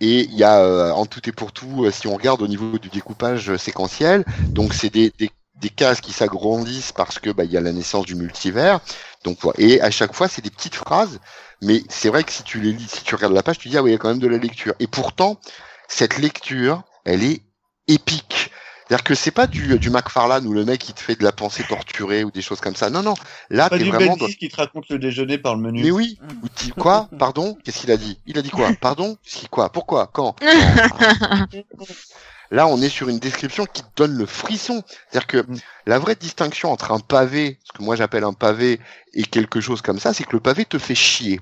Et 0.00 0.20
il 0.20 0.34
y 0.34 0.44
a, 0.44 0.60
euh, 0.60 0.92
en 0.92 1.04
tout 1.04 1.28
et 1.28 1.32
pour 1.32 1.50
tout, 1.50 1.84
euh, 1.84 1.90
si 1.90 2.06
on 2.06 2.14
regarde 2.14 2.40
au 2.42 2.46
niveau 2.46 2.78
du 2.78 2.88
découpage 2.88 3.56
séquentiel, 3.56 4.24
donc 4.50 4.72
c'est 4.72 4.88
des, 4.88 5.12
des, 5.18 5.32
des 5.56 5.68
cases 5.68 6.00
qui 6.00 6.12
s'agrandissent 6.12 6.92
parce 6.92 7.18
que 7.18 7.30
bah 7.30 7.42
il 7.44 7.50
y 7.50 7.56
a 7.56 7.60
la 7.60 7.72
naissance 7.72 8.06
du 8.06 8.14
multivers. 8.14 8.78
Donc 9.24 9.38
et 9.58 9.80
à 9.80 9.90
chaque 9.90 10.14
fois 10.14 10.28
c'est 10.28 10.42
des 10.42 10.50
petites 10.50 10.76
phrases, 10.76 11.18
mais 11.62 11.82
c'est 11.88 12.08
vrai 12.08 12.22
que 12.22 12.30
si 12.32 12.44
tu 12.44 12.60
les 12.60 12.72
lis, 12.72 12.88
si 12.88 13.02
tu 13.02 13.16
regardes 13.16 13.34
la 13.34 13.42
page, 13.42 13.58
tu 13.58 13.68
dis 13.68 13.76
ah 13.76 13.82
oui 13.82 13.90
il 13.90 13.92
y 13.94 13.96
a 13.96 13.98
quand 13.98 14.08
même 14.08 14.20
de 14.20 14.28
la 14.28 14.38
lecture. 14.38 14.74
Et 14.78 14.86
pourtant 14.86 15.40
cette 15.88 16.18
lecture, 16.18 16.84
elle 17.04 17.24
est 17.24 17.42
épique. 17.88 18.49
C'est-à-dire 18.90 19.04
que 19.04 19.14
c'est 19.14 19.30
pas 19.30 19.46
du, 19.46 19.78
du 19.78 19.88
McFarlane 19.88 20.44
où 20.48 20.52
le 20.52 20.64
mec 20.64 20.88
il 20.88 20.94
te 20.94 21.00
fait 21.00 21.14
de 21.14 21.22
la 21.22 21.30
pensée 21.30 21.62
torturée 21.62 22.24
ou 22.24 22.32
des 22.32 22.42
choses 22.42 22.60
comme 22.60 22.74
ça. 22.74 22.90
Non 22.90 23.04
non, 23.04 23.14
là 23.48 23.68
Pas 23.70 23.78
t'es 23.78 23.84
du 23.84 23.90
vraiment 23.90 24.16
dans... 24.16 24.26
Qui 24.26 24.48
te 24.48 24.56
raconte 24.56 24.88
le 24.88 24.98
déjeuner 24.98 25.38
par 25.38 25.54
le 25.54 25.62
menu. 25.62 25.84
Mais 25.84 25.92
oui, 25.92 26.18
ou 26.42 26.48
tu- 26.48 26.72
quoi? 26.72 27.08
Pardon? 27.16 27.56
Qu'est-ce 27.64 27.78
qu'il 27.78 27.92
a 27.92 27.96
dit? 27.96 28.18
Il 28.26 28.36
a 28.36 28.42
dit 28.42 28.50
quoi? 28.50 28.72
Pardon? 28.80 29.16
Qu'est-ce 29.22 29.36
qu'il- 29.36 29.48
Quoi? 29.48 29.70
Pourquoi? 29.70 30.08
Quand? 30.12 30.34
Là, 32.50 32.66
on 32.66 32.82
est 32.82 32.88
sur 32.88 33.08
une 33.08 33.20
description 33.20 33.64
qui 33.64 33.82
te 33.82 33.88
donne 33.94 34.14
le 34.16 34.26
frisson. 34.26 34.82
C'est-à-dire 35.08 35.28
que 35.28 35.36
Mm. 35.52 35.58
la 35.86 35.98
vraie 36.00 36.16
distinction 36.16 36.72
entre 36.72 36.90
un 36.90 36.98
pavé, 36.98 37.60
ce 37.62 37.78
que 37.78 37.84
moi 37.84 37.94
j'appelle 37.94 38.24
un 38.24 38.32
pavé, 38.32 38.80
et 39.14 39.22
quelque 39.22 39.60
chose 39.60 39.82
comme 39.82 40.00
ça, 40.00 40.12
c'est 40.12 40.24
que 40.24 40.32
le 40.32 40.40
pavé 40.40 40.64
te 40.64 40.78
fait 40.78 40.96
chier. 40.96 41.38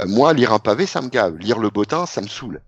Euh, 0.00 0.04
moi, 0.06 0.34
lire 0.34 0.52
un 0.52 0.58
pavé, 0.58 0.84
ça 0.84 1.00
me 1.00 1.08
gave. 1.08 1.38
Lire 1.38 1.58
le 1.58 1.70
bottin, 1.70 2.04
ça 2.04 2.20
me 2.20 2.28
saoule. 2.28 2.60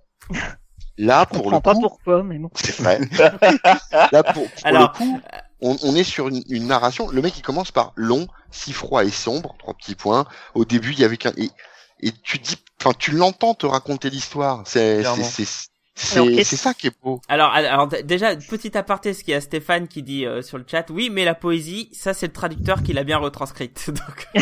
Là, 0.98 1.26
Je 1.32 1.38
pour 1.38 1.50
le 1.50 1.60
pas 1.60 1.74
coup, 1.74 1.80
pourquoi, 1.80 2.22
mais 2.22 2.38
bon. 2.38 2.50
c'est 2.54 2.76
vrai. 2.78 3.00
Là, 4.12 4.22
pour, 4.24 4.50
pour 4.50 4.66
Alors, 4.66 4.92
le 4.92 4.98
coup, 4.98 5.20
on, 5.60 5.76
on 5.82 5.94
est 5.94 6.04
sur 6.04 6.28
une, 6.28 6.42
une 6.48 6.66
narration. 6.66 7.08
Le 7.08 7.22
mec, 7.22 7.38
il 7.38 7.42
commence 7.42 7.70
par 7.70 7.92
long, 7.96 8.26
si 8.50 8.72
froid 8.72 9.04
et 9.04 9.10
sombre, 9.10 9.54
trois 9.58 9.74
petits 9.74 9.94
points. 9.94 10.26
Au 10.54 10.64
début, 10.64 10.92
il 10.92 10.98
y 11.00 11.04
avait 11.04 11.16
qu'un 11.16 11.32
et, 11.36 11.50
et 12.00 12.12
tu 12.12 12.38
dis, 12.38 12.56
enfin, 12.80 12.92
tu 12.98 13.12
l'entends 13.12 13.54
te 13.54 13.66
raconter 13.66 14.10
l'histoire. 14.10 14.62
C'est, 14.66 15.04
c'est, 15.04 15.46
c'est, 15.98 16.56
ça 16.56 16.74
qui 16.74 16.88
est 16.88 17.02
beau. 17.02 17.20
Alors, 17.28 17.50
alors 17.52 17.88
déjà, 17.88 18.36
petit 18.36 18.76
aparté, 18.76 19.14
ce 19.14 19.24
qu'il 19.24 19.32
y 19.32 19.34
a 19.34 19.40
Stéphane 19.40 19.88
qui 19.88 20.02
dit 20.02 20.24
euh, 20.24 20.42
sur 20.42 20.58
le 20.58 20.64
chat, 20.66 20.86
oui, 20.90 21.10
mais 21.10 21.24
la 21.24 21.34
poésie, 21.34 21.88
ça 21.92 22.14
c'est 22.14 22.26
le 22.26 22.32
traducteur 22.32 22.82
qui 22.82 22.92
l'a 22.92 23.04
bien 23.04 23.18
retranscrite. 23.18 23.90
Donc. 23.90 24.28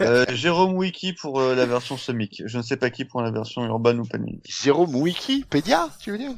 Euh, 0.00 0.26
Jérôme 0.30 0.74
Wiki 0.74 1.12
pour 1.12 1.40
euh, 1.40 1.54
la 1.54 1.66
version 1.66 1.96
Semic. 1.96 2.42
Je 2.46 2.58
ne 2.58 2.62
sais 2.62 2.76
pas 2.76 2.90
qui 2.90 3.04
pour 3.04 3.22
la 3.22 3.30
version 3.30 3.64
urbaine 3.64 4.00
ou 4.00 4.04
Panini. 4.04 4.40
Jérôme 4.44 4.94
Wikipédia, 4.94 5.88
tu 6.00 6.10
veux 6.12 6.18
dire? 6.18 6.32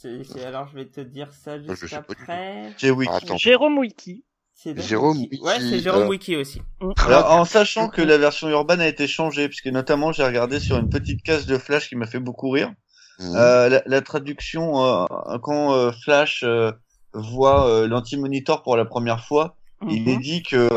C'est- 0.00 0.22
c'est- 0.24 0.44
alors 0.44 0.68
je 0.68 0.76
vais 0.76 0.86
te 0.86 1.00
dire 1.00 1.28
ça 1.32 1.58
je 1.58 1.68
juste 1.68 1.88
sais 1.88 1.96
pas 1.96 2.14
du 2.14 2.22
après. 2.22 2.90
Wiki. 2.90 3.10
Ah, 3.12 3.16
Attends. 3.16 3.36
Jérôme 3.36 3.78
Wiki. 3.78 4.24
Jérôme 4.76 5.18
Ouais, 5.18 5.28
Wiki, 5.58 5.70
c'est 5.70 5.80
Jérôme 5.80 6.02
euh, 6.02 6.08
Wiki 6.08 6.36
aussi. 6.36 6.60
Alors, 7.06 7.30
en 7.32 7.44
sachant 7.44 7.88
que 7.88 8.02
la 8.02 8.18
version 8.18 8.48
urbaine 8.48 8.80
a 8.80 8.88
été 8.88 9.06
changée, 9.06 9.48
puisque 9.48 9.66
notamment 9.68 10.12
j'ai 10.12 10.24
regardé 10.24 10.60
sur 10.60 10.76
une 10.78 10.88
petite 10.88 11.22
case 11.22 11.46
de 11.46 11.56
Flash 11.58 11.88
qui 11.88 11.96
m'a 11.96 12.06
fait 12.06 12.18
beaucoup 12.20 12.50
rire. 12.50 12.72
Euh, 13.22 13.68
la, 13.68 13.82
la 13.84 14.00
traduction 14.00 14.82
euh, 14.84 15.04
quand 15.42 15.72
euh, 15.74 15.92
Flash 16.04 16.42
euh, 16.42 16.72
voit 17.12 17.68
euh, 17.68 17.86
l'anti-monitor 17.86 18.62
pour 18.62 18.76
la 18.76 18.84
première 18.86 19.24
fois, 19.26 19.56
il 19.90 20.08
est 20.08 20.16
dit 20.18 20.42
que 20.42 20.68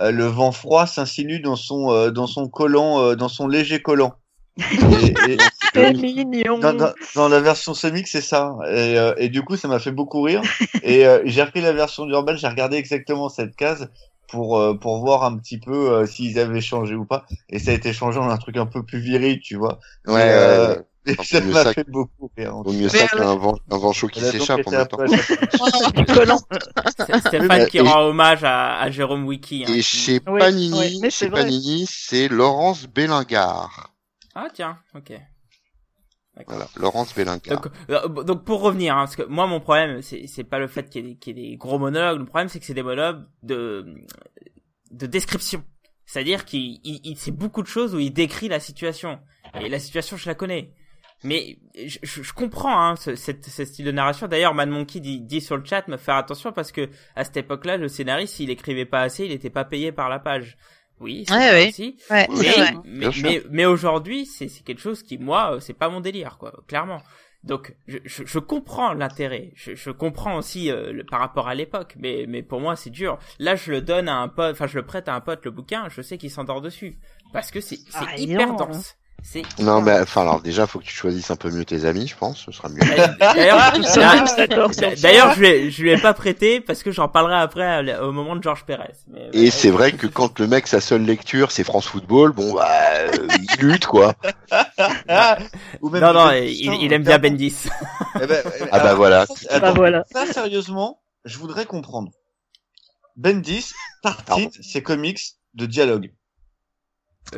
euh, 0.00 0.10
le 0.10 0.24
vent 0.26 0.52
froid 0.52 0.86
s'insinue 0.86 1.40
dans 1.40 1.56
son 1.56 1.90
euh, 1.92 2.10
dans 2.10 2.26
son 2.26 2.48
collant, 2.48 3.00
euh, 3.00 3.14
dans 3.16 3.28
son 3.28 3.46
léger 3.48 3.82
collant. 3.82 4.14
Et- 4.58 5.14
et- 5.32 5.38
Mignon. 5.74 6.58
dans, 6.58 6.74
dans, 6.74 6.92
dans 7.14 7.28
la 7.28 7.40
version 7.40 7.74
Semic, 7.74 8.08
c'est 8.08 8.20
ça. 8.20 8.54
Et, 8.68 8.98
euh, 8.98 9.14
et 9.16 9.28
du 9.28 9.42
coup, 9.42 9.56
ça 9.56 9.68
m'a 9.68 9.78
fait 9.78 9.92
beaucoup 9.92 10.22
rire. 10.22 10.42
Et 10.82 11.06
euh, 11.06 11.22
j'ai 11.24 11.42
repris 11.42 11.60
la 11.60 11.72
version 11.72 12.06
urbaine, 12.08 12.36
j'ai 12.36 12.48
regardé 12.48 12.76
exactement 12.76 13.28
cette 13.28 13.56
case 13.56 13.88
pour 14.28 14.58
euh, 14.58 14.74
pour 14.74 14.98
voir 15.00 15.24
un 15.24 15.36
petit 15.38 15.58
peu 15.58 15.92
euh, 15.92 16.06
s'ils 16.06 16.38
avaient 16.38 16.60
changé 16.60 16.94
ou 16.94 17.04
pas. 17.04 17.24
Et 17.50 17.58
ça 17.58 17.70
a 17.70 17.74
été 17.74 17.92
changé 17.92 18.18
en 18.18 18.28
un 18.30 18.38
truc 18.38 18.56
un 18.56 18.66
peu 18.66 18.84
plus 18.84 19.00
viril, 19.00 19.40
tu 19.40 19.56
vois. 19.56 19.78
Ouais, 20.06 20.32
euh, 20.34 20.76
et 21.04 21.14
ça 21.24 21.40
m'a 21.40 21.72
fait 21.72 21.88
beaucoup 21.88 22.30
rire. 22.36 22.54
vaut 22.62 22.72
mieux 22.72 22.88
ça 22.88 23.08
qu'un 23.08 23.34
vent, 23.34 23.58
un 23.70 23.78
vent 23.78 23.92
chaud 23.92 24.06
qui 24.08 24.20
s'échappe 24.20 24.66
en 24.66 24.70
même 24.70 24.86
temps. 24.86 24.98
C'est 25.06 27.18
Stéphane 27.20 27.66
qui 27.66 27.80
rend 27.80 28.02
hommage 28.06 28.44
à, 28.44 28.78
à 28.80 28.90
Jérôme 28.90 29.26
Wiki. 29.26 29.64
hein, 29.66 29.72
Et 29.72 29.76
qui- 29.78 29.82
chez 29.82 30.20
Oui, 30.28 30.38
Panini, 30.38 31.10
chez 31.10 31.28
vrai. 31.28 31.42
Panini, 31.42 31.86
c'est 31.90 32.28
Laurence 32.28 32.86
Bélingard. 32.86 33.90
Ah 34.34 34.46
tiens, 34.54 34.78
ok. 34.94 35.12
Voilà, 36.46 36.66
Laurence 36.78 37.14
Bélingard. 37.14 37.60
Donc, 37.60 37.66
euh, 37.90 38.08
donc 38.24 38.44
pour 38.44 38.62
revenir, 38.62 38.94
hein, 38.96 39.00
parce 39.04 39.16
que 39.16 39.22
moi 39.24 39.46
mon 39.46 39.60
problème 39.60 40.00
c'est 40.02 40.44
pas 40.44 40.58
le 40.58 40.66
fait 40.66 40.88
qu'il 40.88 41.04
y, 41.04 41.10
ait 41.10 41.12
des- 41.12 41.18
qu'il 41.18 41.38
y 41.38 41.44
ait 41.46 41.50
des 41.50 41.56
gros 41.56 41.78
monologues, 41.78 42.18
le 42.20 42.24
problème 42.24 42.48
c'est 42.48 42.58
que 42.58 42.64
c'est 42.64 42.74
des 42.74 42.82
monologues 42.82 43.24
de 43.42 43.84
de 44.90 45.06
description. 45.06 45.62
C'est-à-dire 46.06 46.44
qu'il 46.44 46.80
il, 46.84 47.00
il- 47.04 47.16
c'est 47.18 47.30
beaucoup 47.32 47.62
de 47.62 47.66
choses 47.68 47.94
où 47.94 47.98
il 47.98 48.12
décrit 48.12 48.48
la 48.48 48.60
situation 48.60 49.18
et 49.60 49.68
la 49.68 49.78
situation 49.78 50.16
je 50.16 50.26
la 50.26 50.34
connais. 50.34 50.72
Mais 51.24 51.58
je, 51.76 51.98
je- 52.02 52.22
je 52.22 52.32
comprends 52.32 52.80
hein, 52.88 52.96
ce, 52.96 53.14
cette- 53.14 53.46
ce 53.46 53.64
style 53.64 53.84
de 53.84 53.92
narration. 53.92 54.26
D'ailleurs, 54.26 54.54
Mad 54.54 54.68
Monkey 54.70 54.98
dit, 55.00 55.20
dit 55.20 55.40
sur 55.40 55.56
le 55.56 55.64
chat 55.64 55.86
me 55.86 55.96
faire 55.96 56.16
attention 56.16 56.50
parce 56.52 56.72
que 56.72 56.88
à 57.14 57.22
cette 57.24 57.36
époque-là, 57.36 57.76
le 57.76 57.86
scénariste, 57.88 58.34
s'il 58.36 58.50
écrivait 58.50 58.86
pas 58.86 59.02
assez, 59.02 59.24
il 59.26 59.30
n'était 59.30 59.48
pas 59.50 59.64
payé 59.64 59.92
par 59.92 60.08
la 60.08 60.18
page. 60.18 60.56
Oui, 61.02 61.24
c'est 61.26 61.34
Ouais, 61.34 61.40
ça 61.40 61.52
ouais. 61.52 61.68
aussi. 61.68 61.96
Ouais, 62.10 62.26
Oui, 62.30 62.36
c'est 62.46 62.74
Mais, 62.84 63.08
vrai. 63.08 63.42
mais, 63.50 63.64
aujourd'hui, 63.66 64.24
c'est 64.26 64.48
c'est 64.48 64.62
quelque 64.64 64.80
chose 64.80 65.02
qui, 65.02 65.18
moi, 65.18 65.54
euh, 65.56 65.60
c'est 65.60 65.74
pas 65.74 65.88
mon 65.90 66.00
délire, 66.00 66.38
quoi, 66.38 66.52
clairement. 66.68 67.02
Donc, 67.44 67.74
je, 67.88 67.98
je, 68.04 68.22
je 68.24 68.38
comprends 68.38 68.92
l'intérêt. 68.94 69.50
Je, 69.56 69.74
je 69.74 69.90
comprends 69.90 70.36
aussi 70.36 70.70
euh, 70.70 70.92
le, 70.92 71.04
par 71.04 71.18
rapport 71.18 71.48
à 71.48 71.56
l'époque, 71.56 71.94
mais, 71.98 72.24
mais 72.28 72.42
pour 72.42 72.60
moi, 72.60 72.76
c'est 72.76 72.90
dur. 72.90 73.18
Là, 73.40 73.56
je 73.56 73.72
le 73.72 73.80
donne 73.80 74.08
à 74.08 74.16
un 74.18 74.28
pote, 74.28 74.52
enfin, 74.52 74.68
je 74.68 74.76
le 74.78 74.86
prête 74.86 75.08
à 75.08 75.14
un 75.16 75.20
pote 75.20 75.44
le 75.44 75.50
bouquin, 75.50 75.88
je 75.88 76.02
sais 76.02 76.18
qu'il 76.18 76.30
s'endort 76.30 76.60
dessus, 76.60 76.98
parce 77.32 77.50
que 77.50 77.60
c'est 77.60 77.76
c'est 77.76 78.06
Ah, 78.06 78.16
hyper 78.16 78.48
non, 78.48 78.54
dense. 78.56 78.94
C'est 79.22 79.42
Non, 79.60 79.80
mais 79.80 80.00
enfin, 80.00 80.22
alors 80.22 80.40
déjà, 80.40 80.66
faut 80.66 80.78
que 80.80 80.84
tu 80.84 80.94
choisisses 80.94 81.30
un 81.30 81.36
peu 81.36 81.50
mieux 81.50 81.64
tes 81.64 81.84
amis, 81.84 82.06
je 82.08 82.16
pense, 82.16 82.44
ce 82.44 82.52
sera 82.52 82.68
mieux. 82.68 82.80
D'ailleurs, 83.20 83.72
ça. 83.84 85.34
je 85.34 85.40
lui, 85.40 85.70
je 85.70 85.82
lui 85.82 85.90
ai 85.90 85.96
pas 85.96 86.12
prêté 86.12 86.60
parce 86.60 86.82
que 86.82 86.90
j'en 86.90 87.08
parlerai 87.08 87.36
après 87.36 87.98
au 88.00 88.12
moment 88.12 88.36
de 88.36 88.42
Georges 88.42 88.64
Pérez. 88.64 88.92
Mais, 89.08 89.30
Et 89.32 89.50
c'est 89.50 89.70
vrai 89.70 89.92
que 89.92 90.06
quand 90.06 90.38
le 90.38 90.46
mec, 90.46 90.66
sa 90.66 90.80
seule 90.80 91.02
lecture, 91.02 91.50
c'est 91.52 91.64
France 91.64 91.86
Football, 91.86 92.32
bon, 92.32 92.52
bah, 92.54 92.68
euh, 92.68 93.28
il 93.58 93.64
lutte, 93.66 93.86
quoi. 93.86 94.14
Ah 95.08 95.38
Ou 95.80 95.88
même 95.88 96.02
non, 96.02 96.12
non, 96.12 96.32
il, 96.32 96.82
il 96.82 96.92
aime 96.92 97.04
bien 97.04 97.18
Bendis. 97.18 97.68
Eh 98.20 98.26
ben, 98.26 98.42
Ah 98.70 98.78
bah 98.78 98.84
alors, 98.84 98.96
voilà. 98.96 99.20
attends, 99.22 99.60
Bah 99.60 99.72
voilà. 99.74 100.04
Ça, 100.12 100.26
sérieusement, 100.26 101.00
je 101.24 101.38
voudrais 101.38 101.64
comprendre. 101.64 102.10
Bendis 103.16 103.72
tartine 104.02 104.50
ses 104.60 104.82
comics 104.82 105.20
de 105.54 105.66
dialogue. 105.66 106.12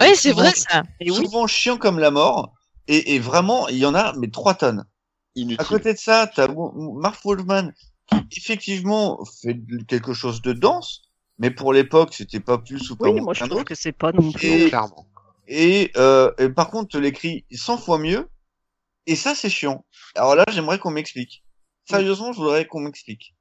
Oui, 0.01 0.09
c'est 0.17 0.31
souvent- 0.31 0.43
vrai 0.43 0.53
ça. 0.55 0.83
Et 1.01 1.11
oui. 1.11 1.17
Souvent 1.17 1.47
chiant 1.47 1.77
comme 1.77 1.99
la 1.99 2.11
mort. 2.11 2.53
Et, 2.89 3.15
et 3.15 3.19
vraiment, 3.19 3.69
il 3.69 3.79
y 3.79 3.87
en 3.87 3.95
a, 3.95 4.13
mais 4.19 4.29
trois 4.31 4.55
tonnes. 4.55 4.81
À 4.81 5.41
Inutile. 5.41 5.67
côté 5.67 5.95
de 5.95 5.99
ça, 5.99 6.27
t'as 6.33 6.49
Mark 6.49 7.19
Wolfman 7.25 7.71
qui 8.31 8.39
effectivement 8.39 9.25
fait 9.43 9.59
quelque 9.89 10.13
chose 10.13 10.43
de 10.43 10.53
dense, 10.53 11.03
mais 11.39 11.51
pour 11.51 11.73
l'époque, 11.73 12.13
c'était 12.15 12.41
pas 12.41 12.59
plus 12.59 12.91
ou 12.91 12.97
pas 12.97 13.09
Oui, 13.09 13.21
moi 13.21 13.33
je 13.35 13.45
trouve 13.45 13.65
que 13.65 13.75
c'est 13.75 13.93
pas 13.93 14.13
non 14.13 14.31
plus. 14.31 14.47
Et- 14.47 14.69
Clairement. 14.69 15.07
Et, 15.49 15.91
euh, 15.97 16.31
et 16.39 16.49
par 16.51 16.71
contre, 16.71 16.89
tu 16.91 17.01
l'écris 17.01 17.45
100 17.51 17.79
fois 17.79 17.99
mieux. 17.99 18.29
Et 19.07 19.17
ça, 19.17 19.35
c'est 19.35 19.51
chiant. 19.51 19.85
Alors 20.15 20.35
là, 20.37 20.45
j'aimerais 20.51 20.79
qu'on 20.79 20.91
m'explique. 20.91 21.45
Sérieusement, 21.89 22.33
je 22.33 22.39
voudrais 22.39 22.67
qu'on 22.67 22.81
m'explique. 22.81 23.34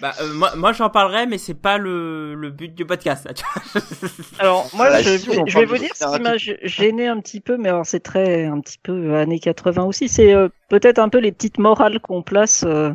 Bah, 0.00 0.12
euh, 0.20 0.32
moi, 0.34 0.54
moi 0.56 0.72
j'en 0.72 0.90
parlerai, 0.90 1.26
mais 1.26 1.38
c'est 1.38 1.54
pas 1.54 1.78
le, 1.78 2.34
le 2.34 2.50
but 2.50 2.74
du 2.74 2.84
podcast. 2.86 3.24
Là, 3.26 3.34
tu 3.34 3.44
vois. 3.52 3.82
Alors 4.38 4.70
moi, 4.74 4.90
Bah, 4.90 5.02
je, 5.02 5.16
si, 5.18 5.30
je 5.46 5.58
vais 5.58 5.64
vous 5.64 5.78
dire 5.78 5.94
ce 5.94 6.16
qui 6.16 6.22
m'a 6.22 6.36
gê- 6.36 6.58
gêné 6.62 7.08
un 7.08 7.20
petit 7.20 7.40
peu, 7.40 7.56
mais 7.56 7.68
alors 7.68 7.86
c'est 7.86 8.00
très 8.00 8.44
un 8.46 8.60
petit 8.60 8.78
peu 8.82 9.14
années 9.16 9.38
80 9.40 9.84
aussi. 9.84 10.08
C'est 10.08 10.32
euh, 10.34 10.48
peut-être 10.68 10.98
un 10.98 11.08
peu 11.08 11.18
les 11.18 11.32
petites 11.32 11.58
morales 11.58 12.00
qu'on 12.00 12.22
place 12.22 12.64
euh, 12.66 12.90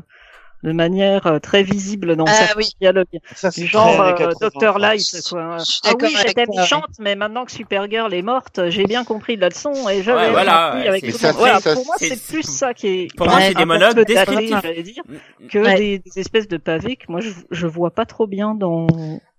de 0.63 0.71
manière 0.71 1.27
euh, 1.27 1.39
très 1.39 1.61
visible 1.61 2.15
dans 2.15 2.25
Ah 2.25 2.33
certains 2.33 2.57
oui. 2.57 2.65
dialogues. 2.79 3.19
Ça, 3.35 3.49
Du 3.49 3.65
genre 3.67 3.99
euh, 4.01 4.13
80, 4.13 4.49
Dr 4.49 4.73
ça. 4.73 4.79
Light 4.79 5.21
quoi. 5.29 5.57
Ah 5.85 5.91
oui, 6.01 6.15
j'étais 6.25 6.45
méchante, 6.47 6.89
mais 6.99 7.15
maintenant 7.15 7.45
que 7.45 7.51
Supergirl 7.51 8.13
est 8.13 8.21
morte, 8.21 8.61
j'ai 8.69 8.85
bien 8.85 9.03
compris 9.03 9.35
la 9.35 9.49
leçon 9.49 9.73
et 9.89 10.01
je 10.03 10.11
Ouais, 10.11 10.31
voilà, 10.31 10.75
ouais, 10.75 10.87
avec 10.87 11.03
tout 11.05 11.11
ça 11.17 11.27
le 11.27 11.33
monde. 11.33 11.39
Voilà, 11.41 11.59
pour 11.61 11.85
moi, 11.85 11.95
c'est- 11.99 12.27
plus 12.27 12.43
ça 12.43 12.73
qui 12.73 12.87
est. 12.87 13.07
Pour 13.15 13.27
moi, 13.27 13.41
c'est 13.41 13.53
des 13.55 13.65
monologues 13.65 14.05
descriptifs. 14.05 14.55
que 15.49 15.59
Ouais. 15.59 15.75
des, 15.75 15.99
des 15.99 16.19
espèces 16.19 16.47
de 16.47 16.57
pavés 16.57 16.95
que 16.95 17.05
moi 17.09 17.19
je, 17.19 17.29
je 17.51 17.67
vois 17.67 17.91
pas 17.91 18.05
trop 18.05 18.25
bien 18.27 18.55
dans. 18.55 18.87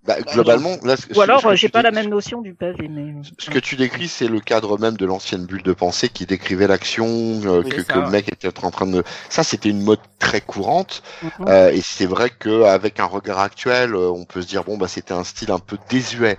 Bah, 0.07 0.21
globalement, 0.21 0.77
là, 0.85 0.97
ce- 0.97 1.17
Ou 1.17 1.23
alors 1.23 1.47
euh, 1.47 1.55
j'ai 1.55 1.69
tu 1.69 1.73
pas 1.73 1.79
dé- 1.79 1.85
la 1.85 1.91
même 1.91 2.11
notion 2.11 2.43
du 2.43 2.53
pavé, 2.53 2.89
mais. 2.89 3.15
Ce 3.39 3.49
que 3.49 3.59
tu 3.59 3.77
décris, 3.77 4.09
c'est 4.09 4.29
le 4.29 4.39
cadre 4.41 4.79
même 4.79 4.97
de 4.99 5.07
l'ancienne 5.07 5.47
bulle 5.47 5.63
de 5.63 5.73
pensée 5.73 6.11
qui 6.11 6.27
décrivait 6.27 6.67
l'action 6.67 7.07
euh, 7.07 7.63
Oui, 7.65 7.71
que, 7.71 7.77
c'est 7.77 7.87
ça, 7.87 7.95
que 7.95 7.99
le 8.01 8.11
mec 8.11 8.31
était 8.31 8.49
en 8.65 8.71
train 8.71 8.87
de. 8.87 9.03
Ça, 9.31 9.43
c'était 9.43 9.71
une 9.71 9.83
mode 9.83 10.01
très 10.19 10.43
courante. 10.43 11.03
Mhm. 11.23 11.31
Euh, 11.49 11.71
et 11.73 11.81
c'est 11.81 12.05
vrai 12.07 12.29
qu'avec 12.31 13.01
un 13.01 13.07
regard 13.07 13.39
actuel, 13.39 13.95
euh, 13.95 14.11
on 14.11 14.27
peut 14.27 14.43
se 14.43 14.47
dire 14.47 14.65
bon 14.65 14.77
bah 14.77 14.89
c'était 14.89 15.15
un 15.15 15.25
style 15.25 15.51
un 15.51 15.59
peu 15.59 15.79
désuet. 15.89 16.37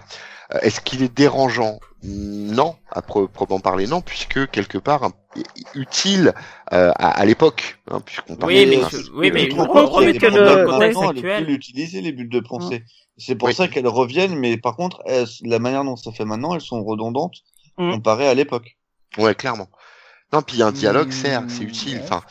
Est-ce 0.61 0.81
qu'il 0.81 1.01
est 1.03 1.13
dérangeant 1.13 1.79
Non, 2.03 2.75
à 2.91 3.01
pro- 3.01 3.27
proprement 3.27 3.59
parler 3.59 3.87
non, 3.87 4.01
puisque 4.01 4.49
quelque 4.51 4.77
part 4.77 5.09
utile 5.73 6.33
euh, 6.73 6.91
à, 6.95 7.09
à 7.09 7.25
l'époque, 7.25 7.77
hein, 7.89 7.99
puisqu'on 8.05 8.35
parle 8.35 8.51
Oui, 8.53 8.65
de- 8.65 8.69
mais, 8.69 8.77
oui, 9.15 9.31
mais 9.31 9.41
remettons 9.43 9.65
que 9.65 9.73
dans 9.73 9.81
le 9.81 9.87
contexte 9.87 10.21
maintenant, 10.23 11.11
elle 11.11 11.17
est 11.17 11.21
plus 11.21 11.31
actuel. 11.31 11.45
l'utiliser 11.45 12.01
les 12.01 12.11
bulles 12.11 12.29
de 12.29 12.39
pensée. 12.39 12.83
C'est 13.17 13.35
pour 13.35 13.47
Oui. 13.47 13.53
ça 13.55 13.67
qu'elles 13.67 13.87
reviennent, 13.87 14.35
mais 14.35 14.57
par 14.57 14.75
contre, 14.75 15.01
elles- 15.05 15.25
la 15.43 15.59
manière 15.59 15.83
dont 15.83 15.95
ça 15.95 16.11
fait 16.11 16.25
maintenant, 16.25 16.53
elles 16.53 16.61
sont 16.61 16.83
redondantes 16.83 17.35
Mm. 17.77 17.91
comparées 17.93 18.27
à 18.27 18.33
l'époque. 18.33 18.77
Ouais, 19.17 19.35
clairement. 19.35 19.67
Non, 20.33 20.41
puis 20.41 20.61
un 20.63 20.71
dialogue, 20.71 21.09
Mmh, 21.09 21.11
certes, 21.11 21.45
c'est 21.49 21.63
utile. 21.63 21.97
ouais, 21.97 22.03
Enfin, 22.09 22.23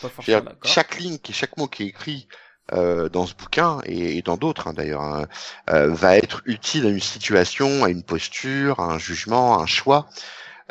chaque 0.64 0.98
ligne, 0.98 1.18
chaque 1.30 1.56
mot 1.56 1.66
qui 1.68 1.84
est 1.84 1.86
écrit 1.86 2.28
euh, 2.72 3.08
dans 3.08 3.26
ce 3.26 3.34
bouquin 3.34 3.80
et, 3.84 4.16
et 4.18 4.22
dans 4.22 4.36
d'autres 4.36 4.68
hein, 4.68 4.72
d'ailleurs 4.72 5.02
hein, 5.02 5.26
euh, 5.70 5.88
va 5.92 6.16
être 6.16 6.40
utile 6.46 6.86
à 6.86 6.90
une 6.90 7.00
situation, 7.00 7.84
à 7.84 7.90
une 7.90 8.02
posture, 8.02 8.80
à 8.80 8.84
un 8.94 8.98
jugement, 8.98 9.58
à 9.58 9.62
un 9.62 9.66
choix. 9.66 10.08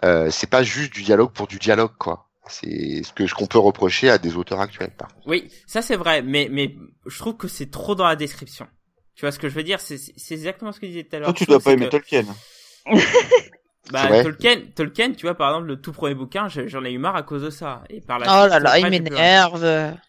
Euh, 0.04 0.32
c'est 0.32 0.50
pas 0.50 0.64
juste 0.64 0.92
du 0.94 1.04
dialogue 1.04 1.32
pour 1.32 1.48
du 1.48 1.60
dialogue 1.60 1.96
quoi. 2.00 2.28
C'est 2.48 3.04
ce 3.04 3.14
que 3.14 3.26
ce 3.28 3.34
qu'on 3.34 3.46
peut 3.46 3.60
reprocher 3.60 4.10
à 4.10 4.18
des 4.18 4.36
auteurs 4.36 4.60
actuels. 4.60 4.92
Par 4.98 5.14
contre. 5.14 5.28
Oui, 5.28 5.50
ça 5.68 5.82
c'est 5.82 5.96
vrai, 5.96 6.22
mais 6.22 6.50
mais 6.52 6.76
je 7.06 7.18
trouve 7.20 7.38
que 7.38 7.48
c'est 7.48 7.70
trop 7.72 7.96
dans 7.96 8.06
la 8.08 8.16
description. 8.16 8.68
Tu 9.16 9.22
vois 9.22 9.32
ce 9.32 9.40
que 9.40 9.48
je 9.48 9.54
veux 9.54 9.64
dire? 9.64 9.80
C'est 9.80 9.98
c'est 9.98 10.34
exactement 10.34 10.72
ce 10.72 10.80
que 10.80 10.88
je 10.88 10.92
disais 10.92 11.04
tout 11.04 11.16
à 11.16 11.20
l'heure. 11.20 11.28
Toi, 11.30 11.36
tu 11.38 11.46
dois 11.46 11.60
pas 11.60 11.70
que- 11.72 11.80
aimer 11.80 11.90
Tolkien. 11.90 12.26
Bah. 13.92 14.24
Tolkien, 14.24 14.56
Tolkien, 14.74 15.12
tu 15.12 15.26
vois, 15.26 15.36
par 15.36 15.50
exemple, 15.50 15.68
le 15.68 15.76
tout 15.76 15.92
premier 15.92 16.16
bouquin, 16.16 16.48
je- 16.48 16.68
j'en 16.68 16.86
ai 16.86 16.92
eu 16.92 16.98
marre 16.98 17.18
à 17.18 17.24
cause 17.24 17.42
de 17.44 17.50
ça. 17.50 17.82
Et 17.90 18.00
par 18.00 18.18
la 18.18 18.26
Oh 18.28 18.48
là 18.48 18.58
là, 18.60 18.80
il 18.80 18.90
m'énerve. 18.90 19.62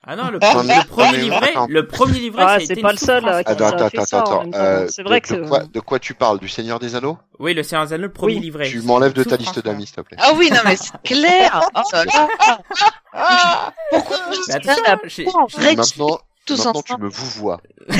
Ah 0.07 0.15
non, 0.15 0.31
le, 0.31 0.39
Ah, 0.43 0.55
le 0.63 0.87
premier 0.89 1.17
livret, 1.19 1.53
le 1.69 1.87
premier 1.87 2.19
livret, 2.21 2.45
Ah, 2.47 2.59
c'est 2.65 2.77
pas 2.81 2.93
le 2.93 2.99
seul 2.99 3.23
qui 3.25 3.29
Attends, 3.51 3.67
attends, 3.67 3.89
fait 3.91 3.99
attends, 4.01 4.21
attends. 4.21 4.51
euh, 4.55 4.87
C'est 4.89 5.03
vrai 5.03 5.21
de, 5.21 5.27
que 5.27 5.35
de 5.35 5.49
quoi, 5.49 5.59
de 5.65 5.81
quoi 5.81 5.99
tu 5.99 6.15
parles 6.15 6.39
Du 6.39 6.49
Seigneur 6.49 6.79
des 6.79 6.95
Anneaux? 6.95 7.19
Oui, 7.41 7.53
le 7.53 7.65
Seigneur 7.65 7.85
des 7.87 7.93
Anneaux, 7.95 8.05
le 8.05 8.13
premier 8.13 8.35
Oui. 8.35 8.41
livret. 8.41 8.69
Tu 8.69 8.81
m'enlèves 8.81 9.13
de 9.13 9.25
ta 9.25 9.37
liste 9.37 9.59
hein. 9.59 9.63
d'amis, 9.65 9.87
s'il 9.87 9.97
te 9.97 10.01
plaît. 10.03 10.19
Ah 10.21 10.31
oui, 10.37 10.51
non 10.53 10.61
mais 10.65 10.77
c'est 10.77 10.93
clair. 11.03 11.61
Oh. 11.75 11.81
Pourquoi 13.91 14.17
vrai 15.59 15.75
Maintenant, 15.77 16.19
tous 16.47 16.59
maintenant 16.59 16.83
tu 16.83 16.93
ensemble 16.93 17.05
me 17.05 17.09
vous 17.11 17.31
vois. 17.41 17.61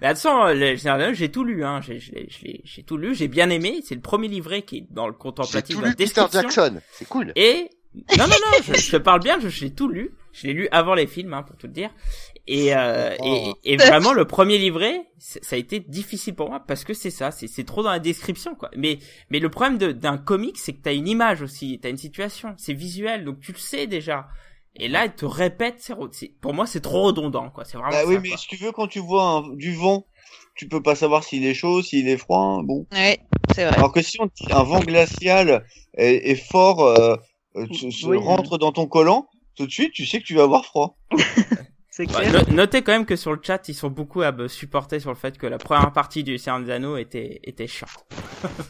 Mais 0.00 0.06
attention, 0.08 0.46
le 0.48 0.76
Seigneur 0.76 0.98
des 0.98 1.04
Anneaux, 1.04 1.14
j'ai 1.14 1.30
tout 1.30 1.44
lu, 1.44 1.64
hein. 1.64 1.80
J'ai, 1.82 2.82
tout 2.84 2.96
lu, 2.96 3.14
j'ai 3.14 3.28
bien 3.28 3.50
aimé. 3.50 3.80
C'est 3.84 3.94
le 3.94 4.00
premier 4.00 4.28
livret 4.28 4.62
qui 4.62 4.78
est 4.78 4.86
dans 4.90 5.06
le 5.06 5.12
contemplatif, 5.14 5.76
dans 5.76 5.82
la 5.82 5.88
lu 5.88 5.94
Peter 5.94 6.04
description. 6.04 6.40
Jackson. 6.42 6.80
C'est 6.92 7.08
cool. 7.08 7.32
Et 7.36 7.68
non, 8.18 8.26
non, 8.26 8.28
non, 8.28 8.58
je, 8.64 8.74
je 8.74 8.90
te 8.90 8.96
parle 8.96 9.20
bien, 9.20 9.38
je, 9.40 9.48
je 9.48 9.64
l'ai 9.64 9.74
tout 9.74 9.88
lu. 9.88 10.14
Je 10.32 10.46
l'ai 10.46 10.54
lu 10.54 10.68
avant 10.72 10.94
les 10.94 11.06
films, 11.06 11.34
hein, 11.34 11.42
pour 11.42 11.56
tout 11.56 11.66
te 11.68 11.72
dire. 11.72 11.90
Et, 12.46 12.74
euh, 12.74 13.14
Oh. 13.20 13.54
et, 13.64 13.74
et 13.74 13.76
vraiment, 13.76 14.12
le 14.14 14.24
premier 14.24 14.56
livret, 14.58 15.02
ça 15.18 15.56
a 15.56 15.58
été 15.58 15.78
difficile 15.78 16.34
pour 16.34 16.48
moi 16.48 16.60
parce 16.66 16.84
que 16.84 16.94
c'est 16.94 17.10
ça, 17.10 17.30
c'est, 17.30 17.46
c'est 17.46 17.64
trop 17.64 17.82
dans 17.82 17.90
la 17.90 17.98
description, 17.98 18.54
quoi. 18.54 18.70
Mais, 18.76 18.98
mais 19.30 19.38
le 19.40 19.50
problème 19.50 19.76
de- 19.78 19.92
d'un 19.92 20.16
comic, 20.16 20.56
c'est 20.58 20.72
que 20.72 20.80
t'as 20.82 20.94
une 20.94 21.06
image 21.06 21.42
aussi, 21.42 21.78
t'as 21.80 21.90
une 21.90 21.98
situation, 21.98 22.54
c'est 22.56 22.72
visuel, 22.72 23.24
donc 23.24 23.40
tu 23.40 23.52
le 23.52 23.58
sais 23.58 23.86
déjà. 23.86 24.26
Et 24.76 24.88
là, 24.88 25.04
il 25.04 25.12
te 25.12 25.24
répète, 25.26 25.92
pour 26.40 26.54
moi, 26.54 26.66
c'est 26.66 26.80
trop 26.80 27.02
redondant, 27.02 27.50
quoi. 27.50 27.64
C'est 27.64 27.76
vraiment 27.76 27.90
Bah 27.90 28.02
ça, 28.02 28.06
oui, 28.08 28.16
mais 28.22 28.28
quoi. 28.30 28.38
si 28.38 28.46
tu 28.48 28.56
veux, 28.56 28.72
quand 28.72 28.86
tu 28.88 29.00
vois 29.00 29.24
un- 29.24 29.54
du 29.56 29.74
vent, 29.74 30.06
tu 30.54 30.68
peux 30.68 30.82
pas 30.82 30.94
savoir 30.94 31.24
s'il 31.24 31.44
est 31.44 31.54
chaud, 31.54 31.82
s'il 31.82 32.08
est 32.08 32.16
froid. 32.16 32.60
Bon. 32.64 32.86
Ouais, 32.92 33.20
c'est 33.54 33.64
vrai. 33.64 33.74
Alors 33.76 33.92
que 33.92 34.02
si 34.02 34.18
on 34.20 34.28
un 34.50 34.62
vent 34.62 34.80
glacial 34.80 35.64
est, 35.96 36.30
est 36.30 36.36
fort, 36.36 36.82
euh, 36.82 37.16
euh, 37.56 37.66
se, 37.72 37.90
se 37.90 38.06
Oui. 38.06 38.16
rentre 38.18 38.56
dans 38.58 38.72
ton 38.72 38.86
collant, 38.86 39.28
tout 39.56 39.66
de 39.66 39.72
suite, 39.72 39.92
tu 39.92 40.06
sais 40.06 40.20
que 40.20 40.24
tu 40.24 40.34
vas 40.34 40.44
avoir 40.44 40.64
froid. 40.64 40.96
c'est 41.94 42.10
Ouais, 42.16 42.26
clair. 42.26 42.44
no- 42.48 42.54
notez 42.56 42.80
quand 42.82 42.92
même 42.92 43.04
que 43.04 43.16
sur 43.16 43.32
le 43.32 43.40
chat, 43.42 43.68
ils 43.68 43.74
sont 43.74 43.90
beaucoup 43.90 44.22
à 44.22 44.32
me 44.32 44.48
supporter 44.48 44.98
sur 44.98 45.10
le 45.10 45.16
fait 45.16 45.36
que 45.36 45.46
la 45.46 45.58
première 45.58 45.92
partie 45.92 46.24
du 46.24 46.38
Seigneur 46.38 46.60
des 46.62 46.70
Anneaux 46.70 46.96
était, 46.96 47.40
était 47.44 47.66
chiant. 47.66 47.86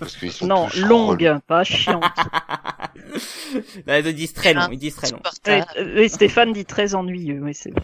Parce 0.01 0.17
qu'ils 0.17 0.33
sont 0.33 0.47
Non, 0.49 0.67
longue, 0.77 1.39
pas 1.47 1.63
chiante. 1.63 2.03
Là, 3.87 4.01
ils 4.01 4.13
disent 4.15 4.33
très 4.33 4.55
long, 4.55 4.69
ils 4.73 4.79
disent 4.79 4.97
très 4.97 5.11
long. 5.11 5.21
Insupportable. 5.25 5.67
euh, 5.79 5.95
oui, 6.01 6.09
Stéphane 6.09 6.53
dit 6.53 6.65
très 6.65 6.95
ennuyeux, 6.97 7.41
oui, 7.43 7.55
c'est 7.55 7.71
vrai. 7.71 7.83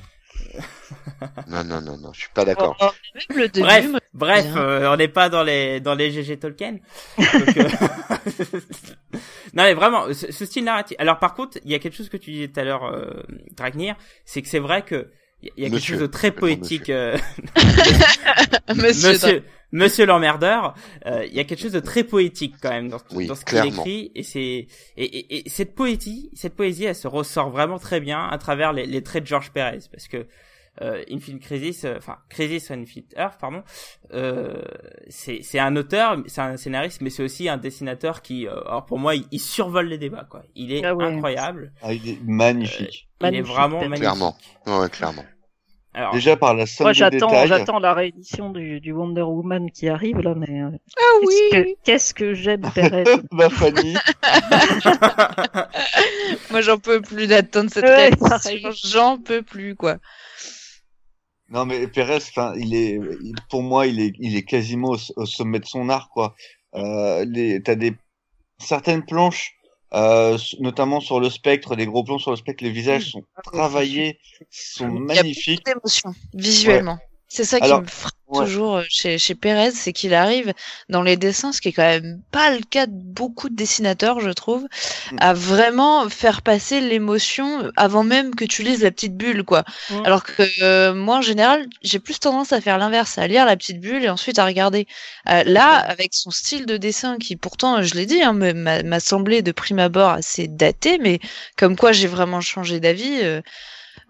Non, 1.48 1.62
non, 1.64 1.80
non, 1.80 1.96
non, 1.98 2.12
je 2.12 2.20
suis 2.20 2.30
pas 2.32 2.44
d'accord. 2.44 2.76
Oh, 2.80 2.90
début, 3.52 3.98
Bref, 4.14 4.46
euh, 4.56 4.90
on 4.92 4.96
n'est 4.96 5.08
pas 5.08 5.28
dans 5.28 5.42
les 5.42 5.80
dans 5.80 5.94
les 5.94 6.10
GG 6.10 6.38
Tolkien. 6.38 6.78
Donc, 7.18 7.56
euh, 7.58 7.68
non 9.54 9.62
mais 9.64 9.74
vraiment, 9.74 10.12
ce, 10.12 10.30
ce 10.32 10.44
style 10.44 10.64
narratif. 10.64 10.96
Alors 11.00 11.18
par 11.18 11.34
contre, 11.34 11.58
il 11.64 11.70
y 11.70 11.74
a 11.74 11.78
quelque 11.78 11.96
chose 11.96 12.08
que 12.08 12.16
tu 12.16 12.30
disais 12.30 12.48
tout 12.48 12.60
à 12.60 12.64
l'heure, 12.64 12.84
euh, 12.84 13.22
Dragnir, 13.56 13.96
c'est 14.24 14.42
que 14.42 14.48
c'est 14.48 14.58
vrai 14.58 14.82
que 14.82 15.10
il 15.42 15.50
y 15.56 15.62
a 15.62 15.66
quelque 15.66 15.74
Monsieur. 15.74 15.94
chose 15.94 16.02
de 16.02 16.06
très 16.06 16.30
poétique. 16.32 16.90
euh, 16.90 17.16
Monsieur, 18.76 19.12
Monsieur, 19.12 19.44
Monsieur 19.72 20.06
l'emmerdeur, 20.06 20.74
euh, 21.06 21.24
il 21.26 21.34
y 21.34 21.40
a 21.40 21.44
quelque 21.44 21.60
chose 21.60 21.72
de 21.72 21.80
très 21.80 22.04
poétique 22.04 22.54
quand 22.60 22.70
même 22.70 22.88
dans, 22.88 22.98
Oui, 23.12 23.26
dans 23.26 23.34
ce 23.34 23.44
qu'il 23.44 23.58
écrit 23.64 24.10
et 24.14 24.22
c'est 24.22 24.40
et, 24.40 24.68
et, 24.96 25.46
et 25.46 25.48
cette 25.48 25.74
poésie, 25.74 26.30
cette 26.34 26.54
poésie, 26.56 26.84
elle 26.84 26.94
se 26.94 27.06
ressort 27.08 27.50
vraiment 27.50 27.78
très 27.78 28.00
bien 28.00 28.26
à 28.26 28.38
travers 28.38 28.72
les, 28.72 28.86
les 28.86 29.02
traits 29.02 29.24
de 29.24 29.28
George 29.28 29.50
Perez 29.52 29.80
parce 29.92 30.08
que 30.08 30.26
euh, 30.80 31.02
Infinite 31.10 31.42
Crisis, 31.42 31.84
euh, 31.84 31.94
enfin 31.98 32.16
Crisis 32.28 32.70
on 32.70 32.74
Infinite 32.80 33.12
Earth, 33.16 33.38
pardon, 33.40 33.62
euh, 34.12 34.62
c'est 35.08 35.40
c'est 35.42 35.58
un 35.58 35.74
auteur, 35.76 36.16
c'est 36.26 36.40
un 36.40 36.56
scénariste, 36.56 37.00
mais 37.00 37.10
c'est 37.10 37.22
aussi 37.22 37.48
un 37.48 37.56
dessinateur 37.56 38.22
qui, 38.22 38.46
euh, 38.46 38.60
alors 38.66 38.86
pour 38.86 38.98
moi, 38.98 39.14
il, 39.14 39.24
il 39.32 39.40
survole 39.40 39.86
les 39.88 39.98
débats 39.98 40.26
quoi. 40.30 40.42
Il 40.54 40.72
est 40.72 40.84
Ah 40.84 40.94
ouais. 40.94 41.06
incroyable, 41.06 41.72
Ah, 41.82 41.92
il 41.92 42.08
est 42.08 42.18
magnifique. 42.24 43.08
il 43.22 43.34
est 43.34 43.42
vraiment 43.42 43.78
magnifique. 43.80 44.00
Clairement. 44.00 44.36
Ouais, 44.66 44.88
clairement. 44.90 45.24
Alors, 45.94 46.12
Déjà 46.12 46.36
par 46.36 46.54
la 46.54 46.66
somme 46.66 46.84
Moi, 46.84 46.92
de 46.92 46.96
j'attends, 46.98 47.26
détails. 47.28 47.48
j'attends 47.48 47.78
la 47.80 47.92
réédition 47.94 48.50
du, 48.50 48.78
du 48.78 48.92
Wonder 48.92 49.22
Woman 49.22 49.68
qui 49.72 49.88
arrive 49.88 50.18
là, 50.20 50.34
mais 50.36 50.62
euh, 50.62 50.68
Ah 50.96 51.00
qu'est-ce 51.22 51.26
oui. 51.26 51.50
que, 51.50 51.74
qu'est-ce 51.82 52.14
que 52.14 52.34
j'aime 52.34 52.60
Perez. 52.72 53.02
Ma 53.32 53.48
Fanny. 53.50 53.96
Moi, 56.50 56.60
j'en 56.60 56.78
peux 56.78 57.00
plus 57.00 57.26
d'attendre 57.26 57.70
cette 57.70 57.84
Ouais, 57.84 58.10
pareil. 58.16 58.64
J'en 58.84 59.18
peux 59.18 59.42
plus, 59.42 59.74
quoi. 59.74 59.96
Non 61.50 61.64
mais 61.64 61.86
Pérez, 61.88 62.18
il 62.56 62.74
est, 62.74 63.00
il- 63.22 63.34
pour 63.50 63.62
moi, 63.62 63.86
il 63.86 64.00
est, 64.00 64.12
il 64.18 64.36
est 64.36 64.42
quasiment 64.44 64.90
au, 64.90 64.98
au 65.16 65.26
sommet 65.26 65.60
de 65.60 65.64
son 65.66 65.88
art, 65.88 66.10
quoi. 66.10 66.34
Euh, 66.74 67.24
t'as 67.64 67.74
des 67.74 67.94
certaines 68.58 69.04
planches, 69.04 69.54
euh, 69.94 70.36
notamment 70.60 71.00
sur 71.00 71.20
le 71.20 71.30
spectre, 71.30 71.74
les 71.74 71.86
gros 71.86 72.04
plans 72.04 72.18
sur 72.18 72.30
le 72.32 72.36
spectre, 72.36 72.62
les 72.64 72.70
visages 72.70 73.10
sont 73.12 73.24
travaillés, 73.52 74.18
sont 74.50 74.88
Il 74.88 74.92
y 74.92 75.18
a 75.18 75.22
magnifiques. 75.22 75.64
beaucoup 75.64 75.78
d'émotions, 75.78 76.14
visuellement. 76.34 76.98
C'est 77.30 77.44
ça 77.44 77.60
qui 77.60 77.76
me 77.76 77.84
frappe 77.86 78.12
ouais. 78.28 78.46
toujours 78.46 78.78
euh, 78.78 78.84
chez, 78.88 79.18
chez 79.18 79.34
Pérez, 79.34 79.70
c'est 79.72 79.92
qu'il 79.92 80.14
arrive 80.14 80.54
dans 80.88 81.02
les 81.02 81.16
dessins, 81.16 81.52
ce 81.52 81.60
qui 81.60 81.68
est 81.68 81.72
quand 81.72 81.82
même 81.82 82.22
pas 82.30 82.50
le 82.50 82.60
cas 82.62 82.86
de 82.86 82.92
beaucoup 82.94 83.50
de 83.50 83.54
dessinateurs, 83.54 84.20
je 84.20 84.30
trouve, 84.30 84.66
Mm. 85.10 85.18
à 85.18 85.34
vraiment 85.34 86.08
faire 86.08 86.40
passer 86.42 86.80
l'émotion 86.80 87.70
avant 87.76 88.02
même 88.04 88.34
que 88.34 88.44
tu 88.46 88.62
lises 88.62 88.82
la 88.82 88.90
petite 88.90 89.16
bulle, 89.16 89.44
quoi. 89.44 89.64
Alors 90.04 90.24
que 90.24 90.42
euh, 90.62 90.94
moi, 90.94 91.18
en 91.18 91.22
général, 91.22 91.66
j'ai 91.82 91.98
plus 91.98 92.18
tendance 92.18 92.52
à 92.52 92.60
faire 92.62 92.78
l'inverse, 92.78 93.18
à 93.18 93.26
lire 93.26 93.44
la 93.44 93.56
petite 93.56 93.80
bulle 93.80 94.04
et 94.04 94.08
ensuite 94.10 94.38
à 94.38 94.46
regarder. 94.46 94.86
Euh, 95.28 95.42
là, 95.44 95.76
avec 95.76 96.14
son 96.14 96.30
style 96.30 96.64
de 96.66 96.76
dessin 96.78 97.18
qui, 97.18 97.36
pourtant, 97.36 97.82
je 97.82 97.94
l'ai 97.94 98.06
dit, 98.06 98.22
hein, 98.22 98.32
me- 98.32 98.52
m'a 98.54 98.82
m'a 98.82 99.00
semblé 99.00 99.42
de 99.42 99.52
prime 99.52 99.78
abord 99.80 100.10
assez 100.10 100.48
daté, 100.48 100.98
mais 100.98 101.20
comme 101.56 101.76
quoi 101.76 101.92
j'ai 101.92 102.06
vraiment 102.08 102.40
changé 102.40 102.80
d'avis. 102.80 103.20
euh, 103.22 103.42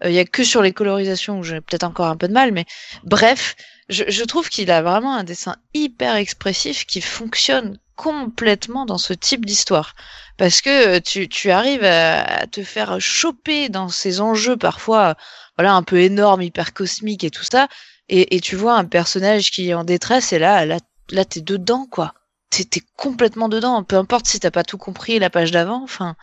il 0.05 0.11
y 0.11 0.19
a 0.19 0.25
que 0.25 0.43
sur 0.43 0.61
les 0.61 0.73
colorisations 0.73 1.39
où 1.39 1.43
j'ai 1.43 1.61
peut-être 1.61 1.83
encore 1.83 2.07
un 2.07 2.17
peu 2.17 2.27
de 2.27 2.33
mal, 2.33 2.51
mais 2.51 2.65
bref, 3.03 3.55
je, 3.89 4.03
je 4.07 4.23
trouve 4.23 4.49
qu'il 4.49 4.71
a 4.71 4.81
vraiment 4.81 5.15
un 5.15 5.23
dessin 5.23 5.55
hyper 5.73 6.15
expressif 6.15 6.85
qui 6.85 7.01
fonctionne 7.01 7.79
complètement 7.95 8.85
dans 8.85 8.97
ce 8.97 9.13
type 9.13 9.45
d'histoire. 9.45 9.93
Parce 10.37 10.61
que 10.61 10.97
euh, 10.97 10.99
tu, 11.01 11.27
tu 11.27 11.51
arrives 11.51 11.83
à, 11.83 12.23
à 12.23 12.47
te 12.47 12.63
faire 12.63 13.01
choper 13.01 13.67
dans 13.67 13.89
ces 13.89 14.21
enjeux 14.21 14.55
parfois 14.55 15.15
voilà 15.57 15.73
un 15.73 15.83
peu 15.83 15.99
énormes, 15.99 16.41
hyper 16.41 16.73
cosmiques 16.73 17.25
et 17.25 17.31
tout 17.31 17.43
ça, 17.43 17.67
et, 18.07 18.37
et 18.37 18.39
tu 18.39 18.55
vois 18.55 18.75
un 18.75 18.85
personnage 18.85 19.51
qui 19.51 19.69
est 19.69 19.73
en 19.73 19.83
détresse 19.83 20.31
et 20.31 20.39
là, 20.39 20.65
là, 20.65 20.77
là 21.11 21.25
t'es 21.25 21.41
dedans 21.41 21.85
quoi. 21.91 22.13
T'es 22.49 22.81
complètement 22.95 23.49
dedans, 23.49 23.83
peu 23.83 23.97
importe 23.97 24.25
si 24.25 24.39
t'as 24.39 24.49
pas 24.49 24.63
tout 24.63 24.77
compris 24.77 25.19
la 25.19 25.29
page 25.29 25.51
d'avant, 25.51 25.83
enfin 25.83 26.15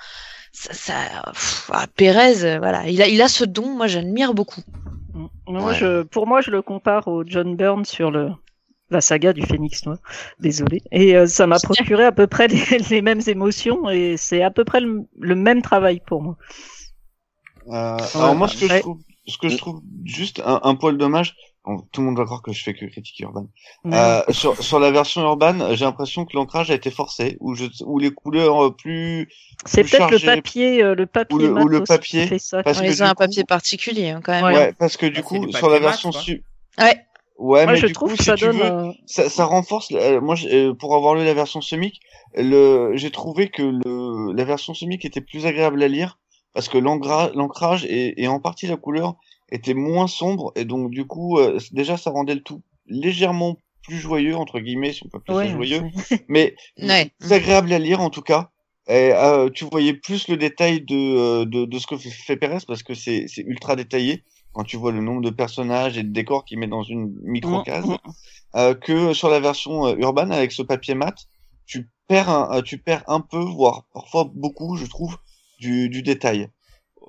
ça, 0.57 0.73
ça 0.75 0.95
pff, 1.33 1.71
ah, 1.73 1.87
Pérez, 1.97 2.45
euh, 2.45 2.59
voilà, 2.59 2.89
il 2.89 3.03
a, 3.03 3.09
il 3.09 3.21
a 3.23 3.29
ce 3.29 3.45
don. 3.45 3.77
Moi, 3.77 3.87
j'admire 3.87 4.35
beaucoup. 4.35 4.63
Moi, 5.47 5.71
Ouais. 5.71 5.75
je, 5.75 6.03
pour 6.03 6.27
moi, 6.27 6.41
je 6.41 6.51
le 6.51 6.63
compare 6.63 7.09
au 7.09 7.25
John 7.25 7.57
Byrne 7.57 7.85
sur 7.85 8.11
le 8.11 8.31
la 8.91 9.01
saga 9.01 9.33
du 9.33 9.43
Phénix 9.43 9.85
Noir. 9.85 9.99
Désolé. 10.39 10.81
Et 10.93 11.17
euh, 11.17 11.27
ça 11.27 11.47
m'a 11.47 11.59
procuré 11.63 12.05
à 12.05 12.13
peu 12.13 12.27
près 12.29 12.47
les, 12.49 12.79
les 12.91 13.03
mêmes 13.03 13.21
émotions 13.27 13.91
et 13.91 14.17
c'est 14.17 14.43
à 14.43 14.51
peu 14.51 14.65
près 14.65 14.81
le, 14.81 15.03
le 15.19 15.35
même 15.35 15.61
travail 15.61 16.01
pour 16.07 16.23
moi. 16.23 16.37
Euh, 17.69 17.97
alors 18.15 18.37
moi, 18.37 18.47
ce 18.49 18.57
que, 18.57 18.67
Ouais. 18.67 18.77
je 18.77 18.81
trouve, 18.83 19.01
ce 19.27 19.39
que 19.39 19.49
je 19.49 19.57
trouve 19.57 19.81
juste 20.05 20.41
un, 20.45 20.61
un 20.63 20.75
poil 20.77 20.97
dommage, 20.99 21.35
tout 21.93 22.01
le 22.01 22.07
monde 22.07 22.17
va 22.17 22.25
croire 22.25 22.43
que 22.43 22.53
je 22.53 22.63
fais 22.63 22.75
que 22.75 22.85
critiquer 22.87 23.25
Urban. 23.25 23.47
Euh, 23.87 24.23
sur, 24.31 24.63
sur 24.63 24.79
la 24.79 24.91
version 24.91 25.23
Urban, 25.23 25.75
j'ai 25.75 25.85
l'impression 25.85 26.25
que 26.25 26.37
l'ancrage 26.37 26.71
a 26.71 26.75
été 26.75 26.91
forcé, 26.91 27.37
ou 27.41 27.55
je, 27.55 27.65
ou 27.85 27.99
les 27.99 28.11
couleurs 28.11 28.67
euh, 28.67 28.71
plus, 28.71 29.29
c'est 29.65 29.83
peut-être 29.83 30.11
le 30.11 30.19
papier, 30.19 30.83
euh, 30.83 30.95
le 30.95 31.07
papier 31.07 31.35
ou 31.37 31.39
le- 31.39 31.63
ou 31.63 31.69
le 31.69 31.83
papier, 31.85 32.23
qui 32.23 32.29
fait 32.29 32.39
ça. 32.39 32.63
parce 32.63 32.79
On 32.79 32.83
que 32.83 32.87
les 32.87 33.03
a 33.03 33.07
un 33.07 33.11
coup- 33.11 33.17
papier 33.25 33.45
particulier 33.45 34.11
hein, 34.11 34.21
quand 34.23 34.33
même. 34.33 34.45
Ouais. 34.45 34.55
ouais, 34.55 34.73
parce 34.79 34.97
que 34.97 35.07
du 35.07 35.21
Bah, 35.23 35.27
c'est 35.31 35.39
coup, 35.41 35.53
sur 35.53 35.69
la 35.69 35.81
mat, 35.81 35.87
version 35.87 36.13
su, 36.13 36.45
Ouais. 36.79 36.85
ouais, 37.39 37.65
Moi, 37.65 37.73
mais 37.73 37.77
je 37.77 37.87
du 37.87 37.93
trouve 37.93 38.11
coup, 38.11 38.17
que 38.17 38.23
si 38.23 38.29
ça 38.31 38.37
donne. 38.37 38.57
veux, 38.59 38.65
euh, 38.65 38.93
ça, 39.07 39.29
ça 39.29 39.45
renforce. 39.45 39.89
euh, 39.93 40.21
moi, 40.21 40.37
euh, 40.53 40.73
pour 40.75 40.95
avoir 40.95 41.15
lu 41.15 41.25
la 41.25 41.35
version 41.35 41.61
semic, 41.61 42.01
le, 42.37 42.93
j'ai 42.95 43.11
trouvé 43.11 43.49
que 43.49 43.63
le, 43.63 44.33
la 44.35 44.45
version 44.45 44.73
semic 44.75 45.05
était 45.05 45.21
plus 45.21 45.47
agréable 45.47 45.83
à 45.83 45.89
lire 45.89 46.19
parce 46.55 46.69
que 46.69 46.79
l'ancrage 46.79 47.85
et, 47.87 48.23
et 48.23 48.29
en 48.29 48.41
partie 48.41 48.67
la 48.67 48.77
couleur 48.77 49.17
était 49.51 49.75
moins 49.75 50.07
sombre 50.07 50.53
et 50.57 50.65
donc 50.65 50.91
du 50.91 51.07
coup, 51.07 51.39
euh, 51.39 51.59
déjà, 51.73 51.97
ça 51.97 52.11
rendait 52.11 52.35
le 52.35 52.43
tout 52.43 52.63
légèrement 52.87 53.57
plus 53.83 53.99
joyeux 53.99 54.37
entre 54.37 54.59
guillemets, 54.61 54.93
si 54.93 55.03
on 55.05 55.09
peut 55.09 55.19
appeler 55.19 55.37
ouais, 55.37 55.47
ça 55.47 55.53
joyeux, 55.53 55.83
mais 56.29 56.57
Ouais. 56.83 57.11
plus 57.19 57.33
agréable 57.33 57.73
à 57.73 57.79
lire 57.79 58.01
en 58.01 58.11
tout 58.11 58.23
cas. 58.23 58.51
Et, 58.89 59.13
euh, 59.13 59.51
tu 59.51 59.65
voyais 59.65 59.95
plus 59.95 60.29
le 60.29 60.37
détail 60.37 60.81
de, 60.81 60.95
euh, 60.97 61.45
de, 61.45 61.65
de 61.65 61.79
ce 61.79 61.87
que 61.89 61.97
fait 61.97 62.37
Perez 62.37 62.59
parce 62.67 62.83
que 62.85 62.95
c'est 62.95 63.27
c'est 63.29 63.43
ultra 63.43 63.75
détaillé 63.77 64.23
quand 64.53 64.65
tu 64.65 64.77
vois 64.77 64.93
le 64.93 65.01
nombre 65.01 65.23
de 65.23 65.31
personnages 65.31 65.99
et 65.99 66.03
de 66.03 66.13
décors 66.13 66.45
qu'il 66.45 66.59
met 66.59 66.67
dans 66.69 66.83
une 66.83 67.13
micro 67.23 67.63
case 67.63 67.85
Mm, 67.87 67.93
mm. 67.93 67.99
euh, 68.57 68.75
que 68.75 69.13
sur 69.13 69.29
la 69.29 69.41
version 69.41 69.87
euh, 69.87 69.97
urbaine 69.99 70.33
avec 70.33 70.53
ce 70.53 70.63
papier 70.63 70.95
mat, 70.95 71.15
tu 71.67 71.89
perds 72.09 72.31
un, 72.31 72.57
euh, 72.59 72.63
tu 72.63 72.79
perds 72.79 73.05
un 73.09 73.21
peu, 73.21 73.39
voire 73.41 73.85
parfois 73.93 74.31
beaucoup, 74.35 74.77
je 74.77 74.87
trouve, 74.87 75.17
du, 75.59 75.89
du 75.89 76.03
détail. 76.03 76.49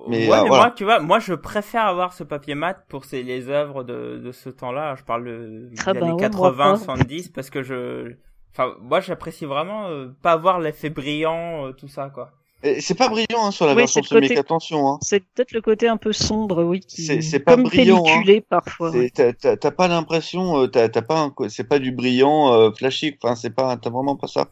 Mais, 0.06 0.28
ouais, 0.28 0.36
euh, 0.38 0.42
mais 0.42 0.48
voilà. 0.48 0.64
moi, 0.64 0.70
tu 0.70 0.84
vois, 0.84 1.00
moi, 1.00 1.18
je 1.18 1.34
préfère 1.34 1.86
avoir 1.86 2.12
ce 2.12 2.22
papier 2.24 2.54
mat 2.54 2.84
pour 2.88 3.04
ces, 3.04 3.22
les 3.22 3.48
œuvres 3.48 3.82
de, 3.82 4.18
de 4.18 4.32
ce 4.32 4.48
temps-là. 4.48 4.94
Je 4.96 5.02
parle 5.02 5.24
de, 5.24 5.68
des 5.70 5.76
Ah 5.84 5.92
bah 5.92 6.00
années 6.00 6.12
ouais, 6.12 6.20
80, 6.20 6.56
moi 6.56 6.72
pas. 6.72 6.76
70, 6.78 7.28
parce 7.30 7.50
que 7.50 7.62
je, 7.62 8.14
enfin, 8.52 8.74
moi, 8.80 9.00
j'apprécie 9.00 9.44
vraiment 9.44 9.88
euh, 9.88 10.08
pas 10.22 10.32
avoir 10.32 10.60
l'effet 10.60 10.90
brillant, 10.90 11.66
euh, 11.66 11.72
tout 11.72 11.88
ça, 11.88 12.10
quoi. 12.10 12.30
Et 12.62 12.80
C'est 12.80 12.96
pas 12.96 13.08
brillant 13.08 13.46
hein, 13.46 13.50
sur 13.52 13.66
la 13.66 13.72
Oui, 13.72 13.78
version 13.82 14.02
semic, 14.02 14.30
côté- 14.30 14.38
attention. 14.38 14.88
Hein. 14.88 14.98
C'est 15.02 15.20
peut-être 15.20 15.52
le 15.52 15.60
côté 15.60 15.86
un 15.88 15.96
peu 15.96 16.12
sombre, 16.12 16.64
oui, 16.64 16.80
qui 16.80 17.02
C'est- 17.04 17.20
c'est 17.20 17.38
pas 17.38 17.54
comme 17.54 17.64
brillant, 17.64 18.02
hein. 18.06 18.22
parfois. 18.48 18.90
T'as 19.14 19.70
pas 19.70 19.86
l'impression, 19.88 20.62
euh, 20.62 20.66
t'as 20.66 20.88
t'as 20.88 21.02
pas, 21.02 21.20
un 21.20 21.48
c'est 21.48 21.68
pas 21.68 21.78
du 21.78 21.92
brillant 21.92 22.52
euh, 22.52 22.70
flashy. 22.72 23.16
Enfin, 23.22 23.36
c'est 23.36 23.50
pas, 23.54 23.76
t'as 23.76 23.90
vraiment 23.90 24.16
pas 24.16 24.26
ça. 24.26 24.48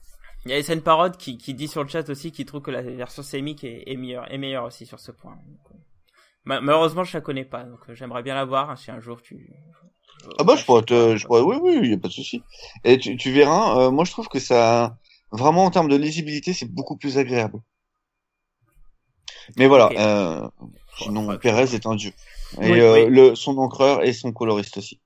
Il 0.47 0.51
y 0.51 0.55
a 0.55 0.59
SN 0.59 0.81
Parode 0.81 1.17
qui, 1.17 1.39
qui 1.39 1.55
dit 1.55 1.69
sur 1.69 1.83
le 1.83 1.89
chat 1.89 2.09
aussi 2.09 2.31
qu'il 2.33 2.47
trouve 2.47 2.63
que 2.63 2.71
la 2.71 2.81
version 2.83 3.23
sémique 3.23 3.65
est, 3.65 3.83
est 3.87 3.97
meilleure, 3.97 4.33
est 4.33 4.39
meilleure 4.39 4.65
aussi 4.65 4.87
sur 4.87 5.01
ce 5.01 5.11
point. 5.11 5.33
Donc, 5.35 5.73
euh, 5.73 5.75
ma- 6.45 6.61
malheureusement, 6.61 7.05
je 7.05 7.15
la 7.17 7.21
connais 7.21 7.45
pas, 7.45 7.65
donc 7.65 7.81
euh, 7.89 7.95
j'aimerais 7.95 8.23
bien 8.23 8.35
la 8.37 8.45
voir 8.45 8.71
hein, 8.71 8.77
si 8.77 8.91
un 8.91 9.01
jour 9.01 9.23
tu. 9.23 9.51
Ah 10.39 10.45
bah 10.45 10.57
je 10.57 10.65
pourrais 10.65 10.83
te, 10.83 11.17
je 11.17 11.27
pourrais, 11.27 11.43
oui 11.43 11.57
oui, 11.63 11.89
y 11.91 11.95
a 11.95 11.99
pas 11.99 12.09
de 12.09 12.13
souci. 12.13 12.43
Et 12.85 12.99
tu, 12.99 13.17
tu 13.17 13.33
verras, 13.33 13.79
euh, 13.79 13.91
moi 13.91 14.05
je 14.05 14.13
trouve 14.13 14.29
que 14.29 14.39
ça, 14.39 14.97
vraiment 15.33 15.65
en 15.65 15.71
termes 15.71 15.89
de 15.89 15.97
lisibilité, 15.97 16.53
c'est 16.53 16.71
beaucoup 16.73 16.97
plus 16.97 17.19
agréable. 17.19 17.61
Mais 19.57 19.67
voilà, 19.67 19.87
Ok. 19.91 19.99
euh, 19.99 20.49
sinon 20.99 21.27
Ouais, 21.29 21.39
Pérez 21.39 21.75
est 21.75 21.87
un 21.87 21.95
dieu. 21.97 22.13
Et 22.63 22.63
Oui, 22.71 22.81
euh, 22.81 23.07
oui. 23.07 23.11
le, 23.11 23.35
son 23.35 23.59
encreur 23.59 24.05
et 24.05 24.13
son 24.13 24.33
coloriste 24.33 24.79
aussi. 24.79 25.01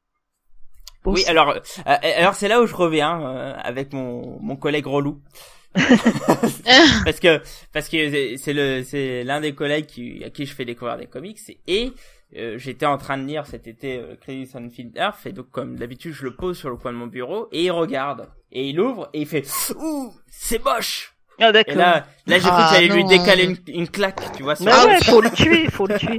Oui, 1.06 1.24
alors, 1.26 1.50
euh, 1.50 1.96
alors 2.18 2.34
c'est 2.34 2.48
là 2.48 2.60
où 2.60 2.66
je 2.66 2.74
reviens 2.74 3.20
euh, 3.22 3.54
avec 3.62 3.92
mon, 3.92 4.38
mon 4.40 4.56
collègue 4.56 4.86
relou. 4.86 5.20
parce 7.04 7.20
que 7.20 7.40
parce 7.72 7.88
que 7.88 8.36
c'est- 8.36 8.52
le 8.52 8.82
c'est 8.82 9.22
l'un 9.24 9.40
des 9.40 9.54
collègues 9.54 9.86
qui, 9.86 10.22
à 10.24 10.30
qui 10.30 10.44
je 10.46 10.54
fais 10.54 10.64
découvrir 10.64 10.96
des 10.98 11.06
comics 11.06 11.38
et 11.68 11.92
euh, 12.36 12.58
j'étais 12.58 12.86
en 12.86 12.98
train 12.98 13.16
de 13.18 13.24
lire 13.24 13.46
cet 13.46 13.68
été 13.68 13.98
euh, 13.98 14.16
Crisis 14.20 14.54
on 14.56 14.68
Field 14.68 14.96
Earth 14.96 15.24
et 15.26 15.32
donc 15.32 15.48
comme 15.50 15.76
d'habitude 15.76 16.12
je 16.12 16.24
le 16.24 16.34
pose 16.34 16.58
sur 16.58 16.70
le 16.70 16.76
coin 16.76 16.92
de 16.92 16.96
mon 16.96 17.06
bureau 17.06 17.48
et 17.52 17.64
il 17.66 17.70
regarde 17.70 18.28
et 18.50 18.68
il 18.68 18.80
ouvre 18.80 19.08
et 19.12 19.20
il 19.20 19.26
fait 19.28 19.44
ouh 19.76 20.12
c'est 20.28 20.62
moche 20.64 21.14
Ah 21.40 21.50
et 21.50 21.52
d'accord. 21.52 21.76
là 21.76 22.04
là 22.26 22.38
j'ai 22.38 22.40
cru 22.40 22.50
Ah, 22.50 22.68
que 22.68 22.74
j'allais 22.74 22.88
lui 22.92 23.04
décaler 23.04 23.44
une, 23.44 23.56
une 23.68 23.88
claque 23.88 24.20
tu 24.36 24.42
vois 24.42 24.56
sur 24.56 24.64
Mais 24.64 24.72
la- 24.72 24.86
ouais, 24.86 25.00
faut 25.04 25.20
le 25.20 25.30
tuer, 25.30 25.70
faut 25.70 25.86
le 25.86 25.98
tuer. 25.98 26.18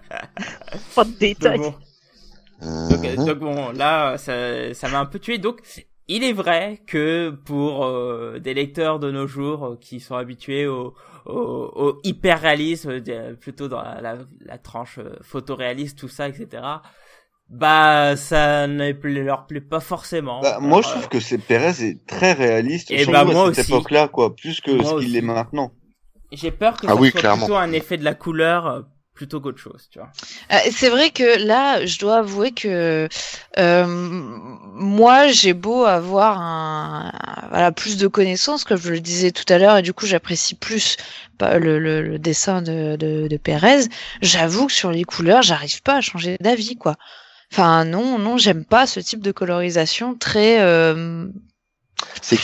Pas 0.96 1.04
de 1.04 1.10
détails. 1.18 1.58
bon. 1.58 1.74
Donc, 2.60 3.04
euh, 3.04 3.16
donc 3.16 3.38
bon, 3.38 3.70
là, 3.72 4.16
ça, 4.18 4.72
ça 4.74 4.88
m'a 4.88 4.98
un 5.00 5.06
peu 5.06 5.18
tué. 5.18 5.38
Donc, 5.38 5.60
il 6.08 6.24
est 6.24 6.32
vrai 6.32 6.80
que 6.86 7.30
pour 7.44 7.84
euh, 7.84 8.38
des 8.38 8.54
lecteurs 8.54 8.98
de 8.98 9.10
nos 9.10 9.26
jours 9.26 9.66
euh, 9.66 9.76
qui 9.80 10.00
sont 10.00 10.14
habitués 10.16 10.66
au, 10.66 10.94
au, 11.26 11.32
au 11.74 12.00
hyper 12.04 12.40
réalisme, 12.40 13.00
plutôt 13.40 13.68
dans 13.68 13.82
la, 13.82 14.00
la, 14.00 14.18
la 14.44 14.58
tranche 14.58 14.98
euh, 14.98 15.16
photoréaliste, 15.22 15.98
tout 15.98 16.08
ça, 16.08 16.28
etc. 16.28 16.62
Bah, 17.48 18.16
ça 18.16 18.66
ne 18.66 18.90
leur 19.22 19.46
plaît 19.46 19.60
pas 19.60 19.80
forcément. 19.80 20.40
Bah, 20.40 20.58
moi 20.60 20.82
je 20.82 20.88
trouve 20.88 21.08
que 21.08 21.20
c'est 21.20 21.38
Pérez 21.38 21.80
est 21.84 22.04
très 22.06 22.32
réaliste, 22.32 22.90
Et 22.90 23.04
bah, 23.06 23.20
à 23.20 23.54
cette 23.54 23.68
époque-là 23.68 24.08
quoi, 24.08 24.34
plus 24.34 24.60
que 24.60 24.70
Moi 24.72 24.84
ce 25.00 25.04
qu'il 25.04 25.16
est 25.16 25.20
maintenant. 25.20 25.72
J'ai 26.32 26.50
peur 26.50 26.76
que 26.76 26.86
Ah 26.88 26.94
ça 26.94 26.96
oui, 26.96 27.10
soit 27.10 27.20
clairement. 27.20 27.44
plutôt 27.46 27.56
un 27.56 27.70
effet 27.72 27.96
de 27.98 28.04
la 28.04 28.14
couleur 28.14 28.66
euh, 28.66 28.82
plutôt 29.16 29.40
qu'autre 29.40 29.58
chose, 29.58 29.88
tu 29.90 29.98
vois. 29.98 30.10
Euh, 30.52 30.58
c'est 30.70 30.88
vrai 30.90 31.10
que 31.10 31.44
là, 31.44 31.84
je 31.84 31.98
dois 31.98 32.18
avouer 32.18 32.52
que 32.52 33.08
euh, 33.58 33.86
moi, 33.88 35.28
j'ai 35.28 35.54
beau 35.54 35.84
avoir 35.84 36.40
un, 36.40 37.10
un- 37.14 37.48
voilà, 37.48 37.72
plus 37.72 37.96
de 37.96 38.06
connaissances, 38.06 38.64
comme 38.64 38.76
je 38.78 38.90
le 38.92 39.00
disais 39.00 39.32
tout 39.32 39.50
à 39.52 39.58
l'heure, 39.58 39.78
et 39.78 39.82
du 39.82 39.92
coup, 39.92 40.06
j'apprécie 40.06 40.54
plus 40.54 40.96
bah, 41.38 41.58
le, 41.58 41.78
le, 41.78 42.02
le 42.02 42.18
dessin 42.18 42.62
de, 42.62 42.96
de, 42.96 43.26
de 43.28 43.36
Pérez. 43.36 43.88
J'avoue 44.22 44.66
que 44.68 44.72
sur 44.72 44.90
les 44.92 45.04
couleurs, 45.04 45.42
j'arrive 45.42 45.82
pas 45.82 45.96
à 45.96 46.00
changer 46.00 46.36
d'avis, 46.40 46.76
quoi. 46.76 46.96
Enfin, 47.52 47.84
non, 47.84 48.18
non, 48.18 48.38
j'aime 48.38 48.64
pas 48.64 48.86
ce 48.86 49.00
type 49.00 49.20
de 49.22 49.32
colorisation 49.32 50.14
très. 50.16 50.60
Euh, 50.60 51.26
C'est 52.22 52.38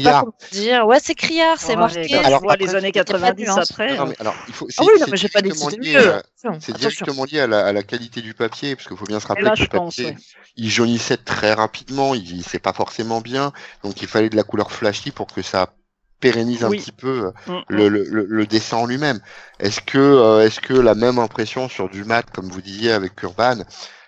criard. 0.00 0.24
dire. 0.52 0.86
Ouais, 0.86 0.98
c'est 1.02 1.14
criard, 1.14 1.58
c'est 1.58 1.68
Ouais, 1.68 1.76
marqué. 1.76 2.14
Alors, 2.14 2.42
après, 2.42 2.56
les 2.58 2.74
années 2.74 2.88
il 2.88 2.96
y 2.96 2.98
a 2.98 3.04
pas 3.04 3.12
de 3.12 3.18
90 3.18 3.42
nuance. 3.44 3.70
après. 3.70 3.96
Non, 3.96 4.06
mais 4.06 4.16
alors, 4.20 4.34
il 4.48 4.54
faut, 4.54 4.66
Ah 4.68 4.72
c'est- 4.72 4.82
oui, 4.82 4.92
non, 4.98 5.04
c'est 5.04 5.10
mais 5.10 5.16
j'ai 5.16 5.28
pas 5.28 5.42
dit 5.42 5.48
à- 5.50 6.16
Attention, 6.18 6.58
C'est 6.60 6.76
directement 6.76 7.24
lié 7.24 7.40
à 7.40 7.46
la, 7.46 7.66
à 7.66 7.72
la 7.72 7.82
qualité 7.82 8.20
du 8.22 8.34
papier, 8.34 8.76
parce 8.76 8.86
qu'il 8.88 8.96
faut 8.96 9.04
bien 9.06 9.20
se 9.20 9.26
rappeler 9.26 9.44
là, 9.44 9.54
que 9.54 9.60
le 9.60 9.66
pense, 9.68 9.96
papier, 9.96 10.10
ouais. 10.12 10.16
il 10.56 10.70
jaunissait 10.70 11.16
très 11.16 11.52
rapidement, 11.52 12.14
il 12.14 12.42
c'est 12.44 12.58
pas 12.58 12.72
forcément 12.72 13.20
bien, 13.20 13.52
donc 13.82 14.00
il 14.02 14.08
fallait 14.08 14.30
de 14.30 14.36
la 14.36 14.44
couleur 14.44 14.72
flashy 14.72 15.10
pour 15.10 15.26
que 15.26 15.42
ça 15.42 15.74
pérennise 16.20 16.64
un 16.64 16.70
petit 16.70 16.92
peu 16.92 17.32
Mm, 17.46 17.52
mm. 17.52 17.62
le, 17.68 17.88
le, 17.88 18.04
le, 18.04 18.24
le 18.26 18.46
dessin 18.46 18.78
en 18.78 18.86
lui-même. 18.86 19.20
Est-ce 19.60 19.80
que 19.80 19.98
euh, 19.98 20.44
est-ce 20.44 20.60
que 20.60 20.74
la 20.74 20.94
même 20.96 21.18
impression 21.18 21.68
sur 21.68 21.88
du 21.88 22.04
mat, 22.04 22.28
comme 22.30 22.48
vous 22.48 22.60
disiez 22.62 22.90
avec 22.92 23.22
Urban, 23.22 23.58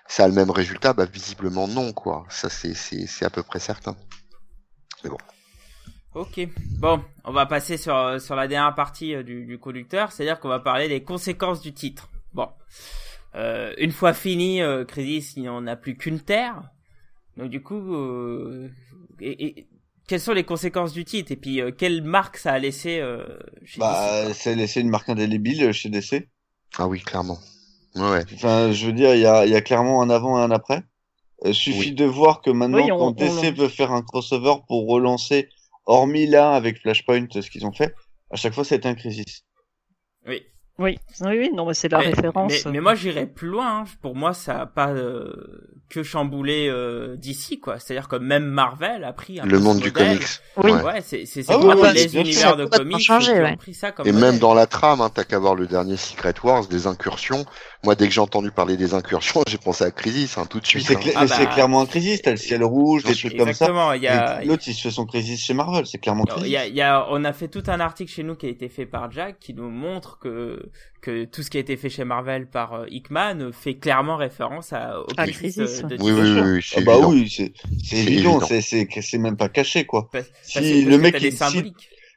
ça 0.08 0.24
a 0.24 0.28
le 0.28 0.34
même 0.34 0.50
résultat? 0.50 0.92
Bah 0.92 1.04
visiblement 1.04 1.68
non, 1.68 1.92
quoi. 1.92 2.24
Ça 2.28 2.48
c'est 2.48 2.74
c'est 2.74 3.06
c'est 3.06 3.24
à 3.24 3.30
peu 3.30 3.42
près 3.44 3.60
certain. 3.60 3.96
Ok. 6.14 6.40
Bon, 6.78 7.00
on 7.24 7.32
va 7.32 7.46
passer 7.46 7.76
sur 7.76 8.20
sur 8.20 8.34
la 8.34 8.48
dernière 8.48 8.74
partie 8.74 9.14
euh, 9.14 9.22
du, 9.22 9.44
du 9.44 9.58
conducteur, 9.58 10.10
c'est-à-dire 10.10 10.40
qu'on 10.40 10.48
va 10.48 10.58
parler 10.58 10.88
des 10.88 11.02
conséquences 11.04 11.60
du 11.60 11.72
titre. 11.72 12.08
Bon, 12.32 12.48
euh, 13.36 13.72
une 13.78 13.92
fois 13.92 14.12
fini 14.12 14.60
euh, 14.60 14.84
Crisis, 14.84 15.34
il 15.36 15.44
n'en 15.44 15.66
a 15.66 15.76
plus 15.76 15.96
qu'une 15.96 16.20
terre. 16.20 16.62
Donc 17.36 17.48
du 17.50 17.62
coup, 17.62 17.94
euh, 17.94 18.68
et, 19.20 19.44
et- 19.46 19.66
quelles 20.08 20.20
sont 20.20 20.32
les 20.32 20.42
conséquences 20.42 20.92
du 20.92 21.04
titre? 21.04 21.30
Et 21.30 21.36
puis 21.36 21.60
euh, 21.60 21.70
quelle 21.70 22.02
marque 22.02 22.36
ça 22.38 22.52
a 22.52 22.58
laissé 22.58 22.98
euh, 22.98 23.24
chez 23.64 23.78
Bah, 23.78 24.24
DC, 24.26 24.34
c'est 24.34 24.54
laissé 24.56 24.80
une 24.80 24.90
marque 24.90 25.08
indélébile 25.08 25.70
chez 25.72 25.88
DC. 25.90 26.28
Ah 26.78 26.88
oui, 26.88 27.00
clairement. 27.00 27.38
Ouais. 27.94 28.24
Enfin, 28.34 28.72
je 28.72 28.86
veux 28.86 28.92
dire, 28.92 29.14
il 29.14 29.20
y 29.20 29.26
a, 29.26 29.46
il 29.46 29.52
y 29.52 29.56
a 29.56 29.60
clairement 29.60 30.02
un 30.02 30.10
avant 30.10 30.40
et 30.40 30.42
un 30.42 30.50
après. 30.50 30.82
Euh, 31.44 31.52
suffit 31.52 31.90
Oui. 31.90 31.92
de 31.92 32.04
voir 32.04 32.40
que 32.42 32.50
maintenant, 32.50 32.78
Oui, 32.84 32.90
on- 32.90 32.98
quand 32.98 33.12
DC 33.12 33.30
on- 33.44 33.52
veut 33.62 33.68
faire 33.68 33.92
un 33.92 34.02
crossover 34.02 34.54
pour 34.66 34.88
relancer, 34.88 35.48
hormis 35.90 36.26
là 36.26 36.54
avec 36.54 36.80
Flashpoint, 36.80 37.26
ce 37.30 37.50
qu'ils 37.50 37.66
ont 37.66 37.72
fait, 37.72 37.94
à 38.30 38.36
chaque 38.36 38.54
fois, 38.54 38.64
été 38.76 38.88
un 38.88 38.94
crisis. 38.94 39.44
Oui. 40.26 40.46
Oui, 40.78 40.98
oui, 41.20 41.38
oui, 41.38 41.50
non, 41.54 41.66
mais 41.66 41.74
c'est 41.74 41.88
la 41.90 41.98
mais, 41.98 42.06
référence. 42.06 42.64
Mais, 42.64 42.72
mais 42.72 42.80
moi, 42.80 42.94
j'irais 42.94 43.26
plus 43.26 43.48
loin. 43.48 43.80
hein. 43.80 43.84
Pour 44.00 44.16
moi, 44.16 44.32
ça 44.32 44.60
a 44.62 44.66
pas 44.66 44.88
euh, 44.88 45.30
que 45.90 46.02
chamboulé 46.02 46.68
euh, 46.70 47.16
d'ici, 47.16 47.60
quoi. 47.60 47.78
C'est-à-dire 47.78 48.08
que 48.08 48.16
même 48.16 48.44
Marvel 48.46 49.04
a 49.04 49.12
pris 49.12 49.40
un 49.40 49.44
Le 49.44 49.58
monde 49.58 49.80
du 49.80 49.92
comics. 49.92 50.22
Oui. 50.56 50.70
Ouais. 50.72 51.02
C'est 51.02 51.26
c'est 51.26 51.42
c'est 51.42 51.52
Ah 51.52 51.58
oui, 51.58 51.74
les 51.92 52.16
univers 52.16 52.56
de 52.56 52.64
comics 52.64 52.98
changé, 53.00 53.32
qui 53.34 53.38
ont 53.38 53.42
ouais. 53.42 53.56
pris 53.56 53.74
ça 53.74 53.92
comme 53.92 54.06
Et 54.06 54.12
modèle. 54.12 54.30
même 54.30 54.38
dans 54.40 54.54
la 54.54 54.66
trame, 54.66 55.02
hein, 55.02 55.10
t'as 55.12 55.24
qu'à 55.24 55.38
voir 55.38 55.54
le 55.54 55.66
dernier 55.66 55.98
Secret 55.98 56.32
Wars, 56.42 56.66
des 56.66 56.86
incursions. 56.86 57.44
Moi, 57.84 57.94
dès 57.94 58.08
que 58.08 58.14
j'ai 58.14 58.20
entendu 58.22 58.50
parler 58.50 58.78
des 58.78 58.94
incursions, 58.94 59.42
j'ai 59.48 59.58
pensé 59.58 59.84
à 59.84 59.90
Crisis, 59.90 60.38
hein, 60.38 60.46
tout 60.48 60.60
de 60.60 60.66
suite. 60.66 60.86
c'est 60.86 60.96
hein. 60.96 61.00
cla- 61.00 61.12
Ah 61.14 61.26
bah- 61.26 61.34
c'est 61.36 61.46
clairement 61.48 61.82
un 61.82 61.86
Crisis, 61.86 62.22
t'as 62.22 62.30
le 62.30 62.36
ciel 62.38 62.64
rouge, 62.64 63.04
des 63.04 63.14
trucs 63.14 63.36
comme 63.36 63.52
ça. 63.52 63.66
Exactement. 63.66 63.92
Il 63.92 64.02
y 64.02 64.08
a, 64.08 64.42
L'autre, 64.44 64.62
il 64.66 64.72
se 64.74 64.80
fait 64.82 64.90
son 64.90 65.04
Crisis 65.04 65.44
chez 65.44 65.52
Marvel, 65.52 65.84
c'est 65.86 65.98
clairement 65.98 66.24
il 66.26 66.32
Crisis. 66.32 66.50
y 66.52 66.56
a, 66.56 66.66
il 66.66 66.74
y 66.74 66.80
a, 66.82 67.06
on 67.10 67.22
a 67.24 67.34
fait 67.34 67.48
tout 67.48 67.64
un 67.66 67.80
article 67.80 68.10
chez 68.10 68.22
nous 68.22 68.34
qui 68.36 68.46
a 68.46 68.48
été 68.48 68.70
fait 68.70 68.86
par 68.86 69.10
Jack 69.10 69.38
qui 69.40 69.52
nous 69.52 69.68
montre 69.68 70.18
que 70.18 70.69
que 71.00 71.24
tout 71.24 71.42
ce 71.42 71.50
qui 71.50 71.56
a 71.56 71.60
été 71.60 71.76
fait 71.76 71.88
chez 71.88 72.04
Marvel 72.04 72.48
par 72.48 72.74
euh, 72.74 72.86
Hickman 72.90 73.50
fait 73.52 73.76
clairement 73.76 74.16
référence 74.16 74.72
à 74.72 75.00
au 75.00 75.06
À 75.16 75.26
Crisis, 75.26 75.56
Crisis, 75.56 75.84
euh, 75.84 75.86
de 75.88 75.96
Oui, 76.02 76.12
oui, 76.12 76.20
oui, 76.20 76.50
oui, 76.56 76.62
c'est 76.62 76.78
Ah 76.78 76.84
bah 76.84 76.92
évident. 76.94 77.10
oui, 77.10 77.28
c'est 77.84 77.96
évident, 77.96 78.40
c'est 78.40 79.18
même 79.18 79.36
pas 79.36 79.48
caché 79.48 79.84
quoi. 79.86 80.08
Parce- 80.12 80.30
Si 80.42 80.54
parce 80.54 80.66
le 80.66 80.98
mec 80.98 81.14
il 81.18 81.30
des 81.30 81.36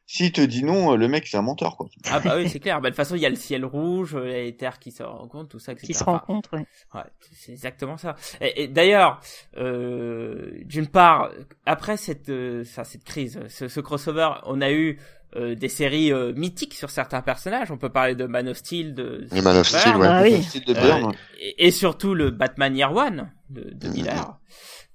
si, 0.06 0.32
te 0.34 0.42
dit 0.42 0.64
non, 0.66 0.96
le 0.96 1.08
mec 1.08 1.26
c'est 1.28 1.38
un 1.38 1.42
menteur 1.42 1.78
quoi. 1.78 1.88
Ah 2.12 2.20
bah 2.20 2.36
oui, 2.38 2.50
c'est 2.50 2.60
clair. 2.60 2.82
Bah, 2.82 2.90
de 2.90 2.94
toute 2.94 2.98
façon, 2.98 3.16
il 3.16 3.22
y 3.22 3.26
a 3.26 3.30
le 3.30 3.38
ciel 3.38 3.64
rouge, 3.64 4.16
euh, 4.16 4.26
les 4.26 4.56
terres 4.56 4.78
qui 4.78 4.92
se 4.92 5.02
rencontrent, 5.02 5.48
tout 5.50 5.60
ça, 5.60 5.72
etc. 5.72 5.88
Qui 5.88 5.94
se 5.94 6.04
Enfin, 6.04 6.18
rencontrent, 6.18 6.54
ouais. 6.58 6.66
Ouais, 6.94 7.02
c'est 7.32 7.54
exactement 7.54 7.96
ça. 7.96 8.16
Et, 8.42 8.64
et 8.64 8.68
d'ailleurs, 8.68 9.22
euh, 9.58 10.52
d'une 10.66 10.88
part, 10.88 11.32
après 11.66 11.96
cette, 11.98 12.30
euh, 12.30 12.64
ça, 12.66 12.84
cette 12.84 13.06
crise, 13.06 13.40
ce, 13.48 13.70
ce 13.70 13.80
crossover, 13.80 14.30
on 14.46 14.60
a 14.62 14.72
eu 14.72 15.00
euh, 15.36 15.56
des 15.56 15.70
séries 15.70 16.12
euh, 16.12 16.34
mythiques 16.34 16.74
sur 16.74 16.90
certains 16.90 17.22
personnages. 17.22 17.72
On 17.72 17.78
peut 17.78 17.90
parler 17.90 18.16
de 18.16 18.26
Man 18.26 18.48
of 18.50 18.58
Steel, 18.58 18.94
de 18.94 19.28
Et 19.36 19.42
Man 19.42 19.58
of 19.58 19.68
Superman, 19.68 19.92
Steel, 19.92 20.02
ouais. 20.02 20.08
Ah 20.08 20.22
oui. 20.24 20.74
De 20.74 20.80
Euh, 20.80 21.08
ouais. 21.08 21.16
et, 21.40 21.68
et 21.68 21.72
surtout 21.72 22.14
le 22.14 22.30
Batman 22.32 22.76
Year 22.76 22.94
One 22.96 23.32
de, 23.50 23.72
de. 23.74 23.88
Miller, 23.90 24.40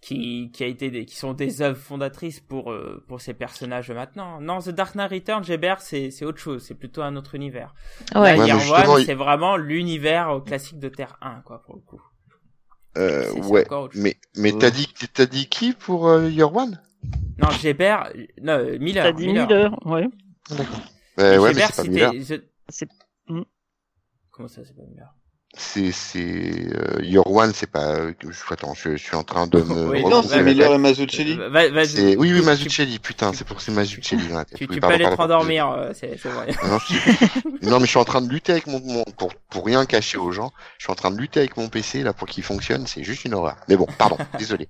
qui, 0.01 0.51
qui 0.53 0.63
a 0.63 0.67
été, 0.69 0.91
des, 0.91 1.05
qui 1.05 1.17
sont 1.17 1.33
des 1.33 1.61
œuvres 1.61 1.77
fondatrices 1.81 2.39
pour 2.41 2.71
euh, 2.71 3.05
pour 3.09 3.21
ces 3.21 3.35
personnages 3.35 3.91
maintenant. 3.91 4.41
Non, 4.41 4.61
The 4.61 4.69
Dark 4.71 4.95
Knight 4.95 5.11
Returns, 5.11 5.43
Gébert, 5.45 5.81
c'est 5.81 6.11
c'est 6.13 6.25
autre 6.25 6.39
chose, 6.39 6.65
c'est 6.67 6.75
plutôt 6.77 7.03
un 7.03 7.17
autre 7.17 7.35
univers. 7.35 7.75
Ouais. 8.15 8.37
Là, 8.37 8.43
Ouais, 8.43 8.47
Year 8.47 8.73
One, 8.89 9.01
il- 9.01 9.07
c'est 9.07 9.15
vraiment 9.15 9.57
l'univers 9.57 10.31
euh, 10.31 10.41
classique 10.41 10.79
de 10.79 10.89
Terre 10.89 11.17
1, 11.21 11.41
quoi, 11.45 11.63
pour 11.63 11.75
le 11.75 11.81
coup. 11.83 12.01
Euh, 12.97 13.33
ouais. 13.43 13.67
Mais, 13.95 14.17
mais 14.37 14.53
t'as 14.53 14.71
dit, 14.71 14.89
t'as 15.13 15.27
dit 15.27 15.47
qui 15.49 15.73
pour 15.73 16.09
euh, 16.09 16.29
Year 16.31 16.53
One? 16.55 16.81
Non, 17.41 17.51
Gébert, 17.51 18.11
non, 18.43 18.65
Miller. 18.81 19.05
T'as 19.05 19.13
dit 19.13 19.29
Miller, 19.29 19.87
ouais. 19.87 20.07
Euh, 21.21 21.35
Et 21.35 21.39
ouais, 21.39 21.53
mais 21.55 21.63
c'est 21.73 21.77
pas 21.83 21.89
Miller. 21.89 22.13
je- 22.15 22.35
C'est- 22.69 22.89
Hmm. 23.29 23.43
Comment 24.31 24.49
ça, 24.49 24.63
c'est 24.65 24.75
pas 24.77 24.83
Miller 24.89 25.13
C'est, 25.57 25.91
c'est, 25.93 26.19
euh, 26.75 27.03
Year 27.03 27.27
One, 27.27 27.53
c'est 27.55 27.71
pas, 27.71 27.97
euh, 27.97 28.13
je- 28.23 28.53
attends, 28.53 28.75
je, 28.75 28.93
je 28.93 29.03
suis 29.03 29.17
en 29.17 29.25
train 29.25 29.47
de 29.47 29.59
me 29.63 29.89
Oui, 29.89 30.03
Non, 30.05 30.23
c'est 30.23 30.37
la 30.37 30.43
Miller 30.43 30.73
et 30.75 30.79
Mazzucchelli. 30.79 31.37
Euh, 31.41 31.49
va- 31.49 31.65
oui, 31.67 32.15
oui, 32.19 32.39
Tu- 32.41 32.43
Mazzucchelli, 32.45 32.99
putain, 32.99 33.33
c'est 33.33 33.45
pour 33.47 33.57
que 33.57 33.63
c'est 33.63 33.73
Mazzucchelli 33.73 34.29
dans 34.29 34.37
la 34.37 34.45
tête. 34.45 34.59
Tu, 34.59 34.65
Oui, 34.65 34.69
tu 34.69 34.75
peux 34.75 34.81
pardon, 34.81 34.95
aller 34.95 35.05
te 35.05 35.09
pardon. 35.17 35.35
rendormir, 35.35 35.69
euh, 35.71 35.93
c'est 35.95 36.19
c'est 36.23 36.29
vrai. 36.29 36.49
Non, 36.65 36.79
je- 36.79 37.69
non, 37.69 37.79
mais 37.81 37.87
je 37.87 37.91
suis 37.91 37.99
en 37.99 38.05
train 38.05 38.21
de 38.21 38.29
lutter 38.29 38.53
avec 38.53 38.67
mon, 38.67 38.81
mon 38.81 39.05
pour, 39.05 39.35
pour 39.51 39.65
rien 39.67 39.85
cacher 39.87 40.19
aux 40.19 40.31
gens. 40.33 40.53
Je 40.79 40.85
suis 40.85 40.93
en 40.93 40.97
train 40.97 41.11
de 41.11 41.17
lutter 41.19 41.41
avec 41.41 41.57
mon 41.57 41.69
PC 41.69 42.03
là 42.03 42.13
pour 42.13 42.29
qu'il 42.29 42.45
fonctionne. 42.45 42.87
C'est 42.87 43.03
juste 43.03 43.25
une 43.25 43.35
horreur. 43.35 43.57
Mais 43.69 43.77
bon, 43.77 43.87
pardon, 43.99 44.17
désolé. 44.39 44.69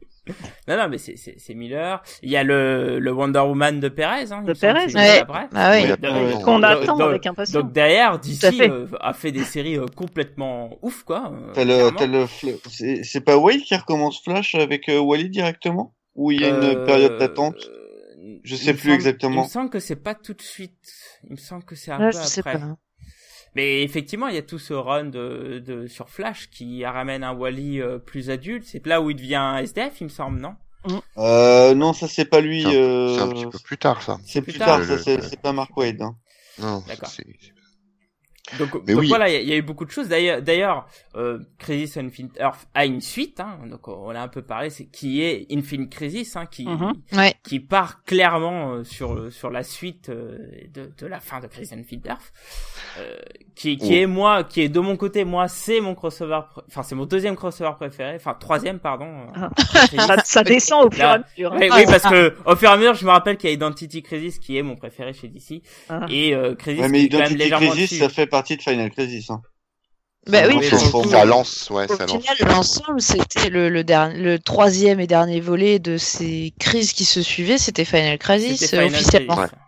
Non, 0.69 0.77
non, 0.77 0.89
mais 0.89 0.99
c'est- 0.99 1.17
c'est 1.17 1.35
c'est 1.39 1.55
Miller. 1.55 2.03
Il 2.23 2.31
y 2.31 2.37
a 2.37 2.43
le, 2.45 2.99
le 2.99 3.13
Wonder 3.13 3.41
Woman 3.41 3.81
de 3.81 3.89
Perez. 3.89 4.33
Hein, 4.33 4.43
De 4.43 4.53
Perez, 4.53 4.87
ouais. 4.95 5.23
Ah 5.55 5.73
oui. 5.73 5.91
Absolument. 5.91 6.41
Qu'on 6.41 6.63
attend 6.63 6.97
donc- 6.99 7.09
avec 7.09 7.27
impatience. 7.27 7.63
Donc 7.63 7.73
derrière, 7.73 8.19
DC 8.19 8.41
fait. 8.53 8.71
euh, 8.71 8.87
a 9.01 9.13
fait 9.13 9.33
des 9.33 9.45
séries 9.45 9.77
euh, 9.79 9.87
complètement 9.95 10.79
ouf, 10.83 11.03
quoi. 11.05 11.33
euh, 11.33 11.53
T'as 11.55 11.65
le, 11.65 11.75
clairement. 11.75 11.99
t'as 11.99 12.07
le, 12.07 12.25
fl- 12.25 12.59
c'est 12.69 13.03
c'est 13.05 13.21
pas 13.21 13.37
Wade 13.37 13.61
qui 13.61 13.75
recommence 13.75 14.23
Flash 14.23 14.55
avec 14.55 14.89
euh, 14.89 14.99
Wally 14.99 15.31
directement? 15.31 15.95
Ou 16.15 16.33
il 16.33 16.41
y 16.41 16.45
a 16.45 16.49
une 16.49 16.57
Euh, 16.65 16.85
période 16.85 17.19
d'attente? 17.19 17.71
Je 18.45 18.57
sais 18.57 18.73
plus 18.75 18.83
semble- 18.83 18.95
exactement. 18.95 19.43
Il 19.43 19.45
me 19.45 19.49
semble 19.49 19.71
que 19.71 19.79
c'est 19.81 19.97
pas 19.97 20.15
tout 20.15 20.35
de 20.35 20.43
suite. 20.43 20.73
Il 21.25 21.33
me 21.33 21.37
semble 21.37 21.65
que 21.65 21.75
c'est 21.75 21.91
un 21.93 21.99
Là, 21.99 22.11
peu 22.11 22.19
je 22.19 22.23
sais 22.25 22.41
après. 22.41 22.59
pas. 22.59 22.77
Mais 23.55 23.83
effectivement, 23.83 24.29
il 24.29 24.35
y 24.35 24.39
a 24.39 24.43
tout 24.43 24.59
ce 24.59 24.75
run 24.75 25.05
de, 25.05 25.63
de 25.65 25.87
sur 25.87 26.09
Flash 26.09 26.49
qui 26.51 26.85
ramène 26.85 27.25
un 27.25 27.33
Wally 27.33 27.81
euh, 27.81 27.99
plus 27.99 28.31
adulte. 28.31 28.65
C'est 28.67 28.85
là 28.87 29.01
où 29.01 29.11
il 29.11 29.17
devient 29.17 29.37
un 29.37 29.59
SDF, 29.59 30.01
il 30.01 30.05
me 30.05 30.09
semble, 30.09 30.41
non? 30.41 30.55
Euh, 31.17 31.75
non, 31.75 31.93
ça 31.93 32.09
c'est 32.09 32.25
pas 32.25 32.41
lui. 32.41 32.63
C'est 32.63 32.69
un, 32.69 32.73
euh, 32.73 33.15
c'est 33.17 33.23
un 33.23 33.29
petit 33.29 33.47
peu 33.47 33.59
plus 33.59 33.79
tard 33.79 34.03
ça. 34.03 34.19
C'est 34.25 34.41
plus 34.43 34.53
plus 34.53 34.59
tard. 34.59 34.79
tard, 34.79 34.85
ça 34.85 34.99
c'est 34.99 35.23
c'est 35.23 35.41
pas 35.41 35.53
Mark 35.53 35.77
Wade. 35.77 36.01
Hein. 36.01 36.15
Non, 36.59 36.83
D'accord. 36.87 37.11
Donc, 38.59 38.75
Mais 38.87 38.93
donc 38.95 39.03
oui. 39.03 39.09
voilà, 39.09 39.29
il 39.29 39.35
y, 39.35 39.37
a- 39.37 39.41
il 39.41 39.49
y 39.49 39.53
a 39.53 39.57
eu 39.57 39.63
beaucoup 39.63 39.85
de 39.85 39.91
choses. 39.91 40.09
D'ailleurs, 40.09 40.41
d'ailleurs, 40.41 40.87
euh, 41.17 41.39
Crisis 41.59 41.97
on 41.99 42.07
Infinite 42.07 42.37
Earth 42.41 42.67
a 42.75 42.87
une 42.87 43.01
suite, 43.01 43.41
hein, 43.41 43.59
donc 43.69 43.89
on 43.89 44.11
a 44.11 44.21
un 44.21 44.29
peu 44.29 44.43
parlé, 44.43 44.71
c'est 44.71 44.87
qui 44.87 45.23
est 45.23 45.47
Infinite 45.53 45.91
Crisis, 45.91 46.35
hein, 46.37 46.47
qui 46.47 46.67
Mhm. 46.67 46.93
Ouais. 47.13 47.35
qui 47.45 47.61
part 47.61 48.05
clairement 48.05 48.73
euh, 48.73 48.85
sur 48.85 49.15
le- 49.15 49.31
sur 49.31 49.51
la 49.51 49.63
suite 49.63 50.09
euh, 50.09 50.39
de, 50.73 50.91
de 50.97 51.07
la 51.07 51.21
fin 51.21 51.41
de 51.41 51.47
Crisis 51.47 51.75
on 51.77 51.81
Infinite 51.81 52.07
Earth, 52.07 52.33
euh, 52.99 53.17
qui 53.55 53.77
qui 53.77 53.91
Oh. 53.91 54.03
est 54.03 54.07
moi, 54.07 54.45
qui 54.45 54.63
est 54.63 54.69
de 54.69 54.81
mon 54.81 54.97
côté, 54.97 55.25
moi, 55.25 55.47
c'est 55.49 55.81
mon 55.81 55.95
crossover, 55.95 56.41
enfin 56.69 56.83
c'est 56.83 56.95
mon 56.95 57.05
deuxième 57.07 57.37
crossover 57.37 57.73
préféré, 57.77 58.15
enfin 58.17 58.35
troisième 58.39 58.79
pardon. 58.79 59.07
euh, 59.07 59.25
Ah. 59.35 59.51
Ça, 60.09 60.17
ça 60.25 60.43
descend 60.43 60.87
au 60.87 60.91
fur 60.91 61.05
et 61.05 61.07
à 61.07 61.19
mesure. 61.19 61.53
hein. 61.53 61.59
Oui, 61.61 61.69
oui, 61.75 61.85
parce 61.87 62.03
que 62.03 62.35
au 62.47 62.57
fur 62.57 62.71
et 62.71 62.73
à 62.73 62.77
mesure, 62.77 62.95
je 62.95 63.05
me 63.05 63.11
rappelle 63.11 63.37
qu'il 63.37 63.51
y 63.51 63.53
a 63.53 63.55
Identity 63.55 64.03
Crisis 64.03 64.39
qui 64.39 64.57
est 64.57 64.63
mon 64.63 64.77
préféré 64.77 65.13
chez 65.13 65.29
DC 65.29 65.63
Ah. 65.89 66.07
et 66.09 66.35
euh, 66.35 66.55
Crisis 66.55 66.83
Ouais, 66.83 66.89
mais 66.89 67.01
qui 67.01 67.07
est 67.07 67.09
quand 67.11 67.19
même 67.29 67.37
légèrement 67.37 67.71
Crisis, 67.71 67.91
dessus. 67.91 68.03
ça 68.03 68.09
fait 68.09 68.27
partie 68.39 68.57
de 68.57 68.63
Final 68.63 68.91
Crisis. 68.91 69.31
Hein. 69.31 69.43
Bah 70.27 70.43
oui, 70.47 70.63
ça 70.65 71.25
lance, 71.25 71.71
ouais, 71.71 71.87
Au 71.91 71.97
ça 71.97 72.07
lance. 72.07 72.23
final, 72.23 72.37
l'ensemble, 72.55 73.01
c'était 73.01 73.49
le, 73.49 73.69
le, 73.71 73.83
dernier, 73.83 74.19
le 74.19 74.39
troisième 74.39 75.01
et 75.01 75.07
dernier 75.07 75.41
volet 75.41 75.79
de 75.79 75.97
ces 75.97 76.53
crises 76.61 76.93
qui 76.93 77.05
se 77.05 77.23
suivaient, 77.23 77.57
c'était 77.59 77.85
Final 77.87 78.19
Crisis, 78.19 78.61
C'était 78.61 78.77
euh, 78.79 78.87
Final 78.89 79.01
officiellement, 79.01 79.37
Crisis. 79.37 79.59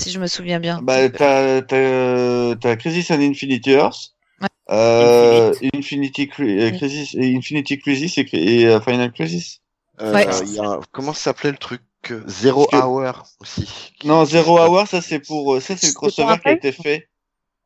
si 0.00 0.10
je 0.10 0.18
me 0.18 0.26
souviens 0.26 0.58
bien. 0.58 0.80
Bah, 0.82 1.08
t'as, 1.10 1.62
t'as, 1.62 2.56
t'as 2.56 2.76
Crisis 2.76 3.10
on 3.10 3.20
Infinity 3.20 3.70
Earth, 3.70 4.12
Ouais. 4.40 4.48
euh, 4.70 5.54
Infinity 5.74 6.26
Cri- 6.28 6.58
euh, 6.60 6.70
Crisis, 6.72 7.14
et 7.14 7.36
Infinity 7.36 7.78
Crisis 7.78 8.18
et, 8.18 8.26
et 8.32 8.66
euh, 8.66 8.80
Final 8.80 9.12
Crisis. 9.12 9.60
Euh, 10.00 10.12
Ouais. 10.12 10.26
il 10.44 10.54
y 10.54 10.58
a, 10.58 10.80
comment 10.90 11.12
ça 11.12 11.24
s'appelait 11.24 11.52
le 11.52 11.58
truc 11.58 11.82
euh, 12.10 12.24
Zero 12.26 12.66
que- 12.66 12.76
Hour 12.76 13.22
aussi. 13.40 13.68
Non, 14.04 14.24
Zero 14.24 14.58
Hour, 14.58 14.88
ça 14.88 15.00
c'est 15.00 15.20
pour, 15.20 15.54
euh, 15.54 15.60
ça 15.60 15.76
c'est 15.76 15.86
le 15.88 15.92
crossover 15.92 16.34
qui 16.42 16.48
a 16.48 16.52
été 16.52 16.72
fait 16.72 17.08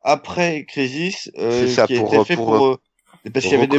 après 0.07 0.65
Crisis, 0.65 1.29
euh, 1.37 1.67
C'est 1.67 1.73
ça, 1.75 1.87
qui 1.87 1.95
a 1.95 1.99
pour, 1.99 2.07
été 2.07 2.17
euh, 2.19 2.23
fait 2.23 2.35
pour, 2.35 2.45
pour, 2.45 2.65
euh, 2.65 2.77
parce 3.33 3.33
Pour 3.33 3.41
qu'il 3.41 3.51
y 3.51 3.55
avait 3.55 3.67
des, 3.67 3.77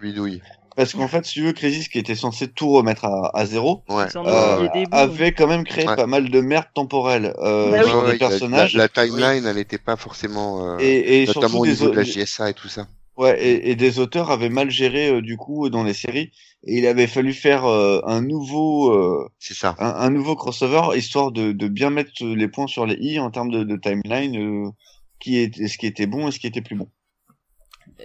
bidouilles. 0.00 0.42
parce 0.76 0.92
qu'en 0.92 1.08
fait, 1.08 1.24
si 1.24 1.34
tu 1.34 1.42
veux, 1.42 1.52
Crisis 1.52 1.88
qui 1.88 1.98
était 1.98 2.14
censé 2.14 2.48
tout 2.48 2.70
remettre 2.70 3.04
à, 3.06 3.30
à 3.34 3.46
zéro, 3.46 3.82
Ouais. 3.88 4.04
Euh, 4.16 4.68
bouts. 4.68 4.88
avait 4.92 5.32
quand 5.32 5.46
même 5.46 5.64
créé 5.64 5.86
Ouais. 5.86 5.96
pas 5.96 6.06
mal 6.06 6.28
de 6.28 6.40
merde 6.40 6.66
temporelle, 6.74 7.34
euh, 7.38 7.70
Bah 7.70 7.82
sur 7.84 8.02
Ouais, 8.04 8.12
des 8.12 8.18
personnages. 8.18 8.74
La, 8.74 8.82
la 8.84 8.88
timeline, 8.88 9.46
elle 9.46 9.58
était 9.58 9.78
pas 9.78 9.96
forcément, 9.96 10.76
euh, 10.76 10.78
et, 10.80 11.22
et 11.22 11.26
notamment 11.26 11.64
des, 11.64 11.76
de 11.76 11.88
la 11.88 12.02
JSA 12.04 12.50
et 12.50 12.54
tout 12.54 12.68
ça. 12.68 12.86
Ouais, 13.16 13.42
et, 13.42 13.70
et 13.70 13.76
des 13.76 13.98
auteurs 13.98 14.30
avaient 14.30 14.48
mal 14.48 14.70
géré 14.70 15.10
euh, 15.10 15.20
du 15.20 15.36
coup 15.36 15.68
dans 15.68 15.84
les 15.84 15.92
séries 15.92 16.32
et 16.64 16.78
il 16.78 16.86
avait 16.86 17.06
fallu 17.06 17.34
faire 17.34 17.66
euh, 17.66 18.00
un 18.06 18.22
nouveau 18.22 18.90
euh, 18.94 19.28
C'est 19.38 19.52
ça. 19.54 19.74
un, 19.78 19.90
un 19.90 20.08
nouveau 20.10 20.34
crossover 20.34 20.96
histoire 20.96 21.30
de, 21.30 21.52
de 21.52 21.68
bien 21.68 21.90
mettre 21.90 22.10
les 22.24 22.48
points 22.48 22.66
sur 22.66 22.86
les 22.86 22.94
i 22.94 23.18
en 23.18 23.30
termes 23.30 23.50
de, 23.50 23.64
de 23.64 23.76
timeline 23.76 24.36
euh, 24.38 24.70
qui 25.22 25.38
est 25.38 25.66
ce 25.68 25.78
qui 25.78 25.86
était 25.86 26.06
bon 26.06 26.28
et 26.28 26.32
ce 26.32 26.38
qui 26.40 26.46
était 26.46 26.62
plus 26.62 26.76
bon. 26.76 26.88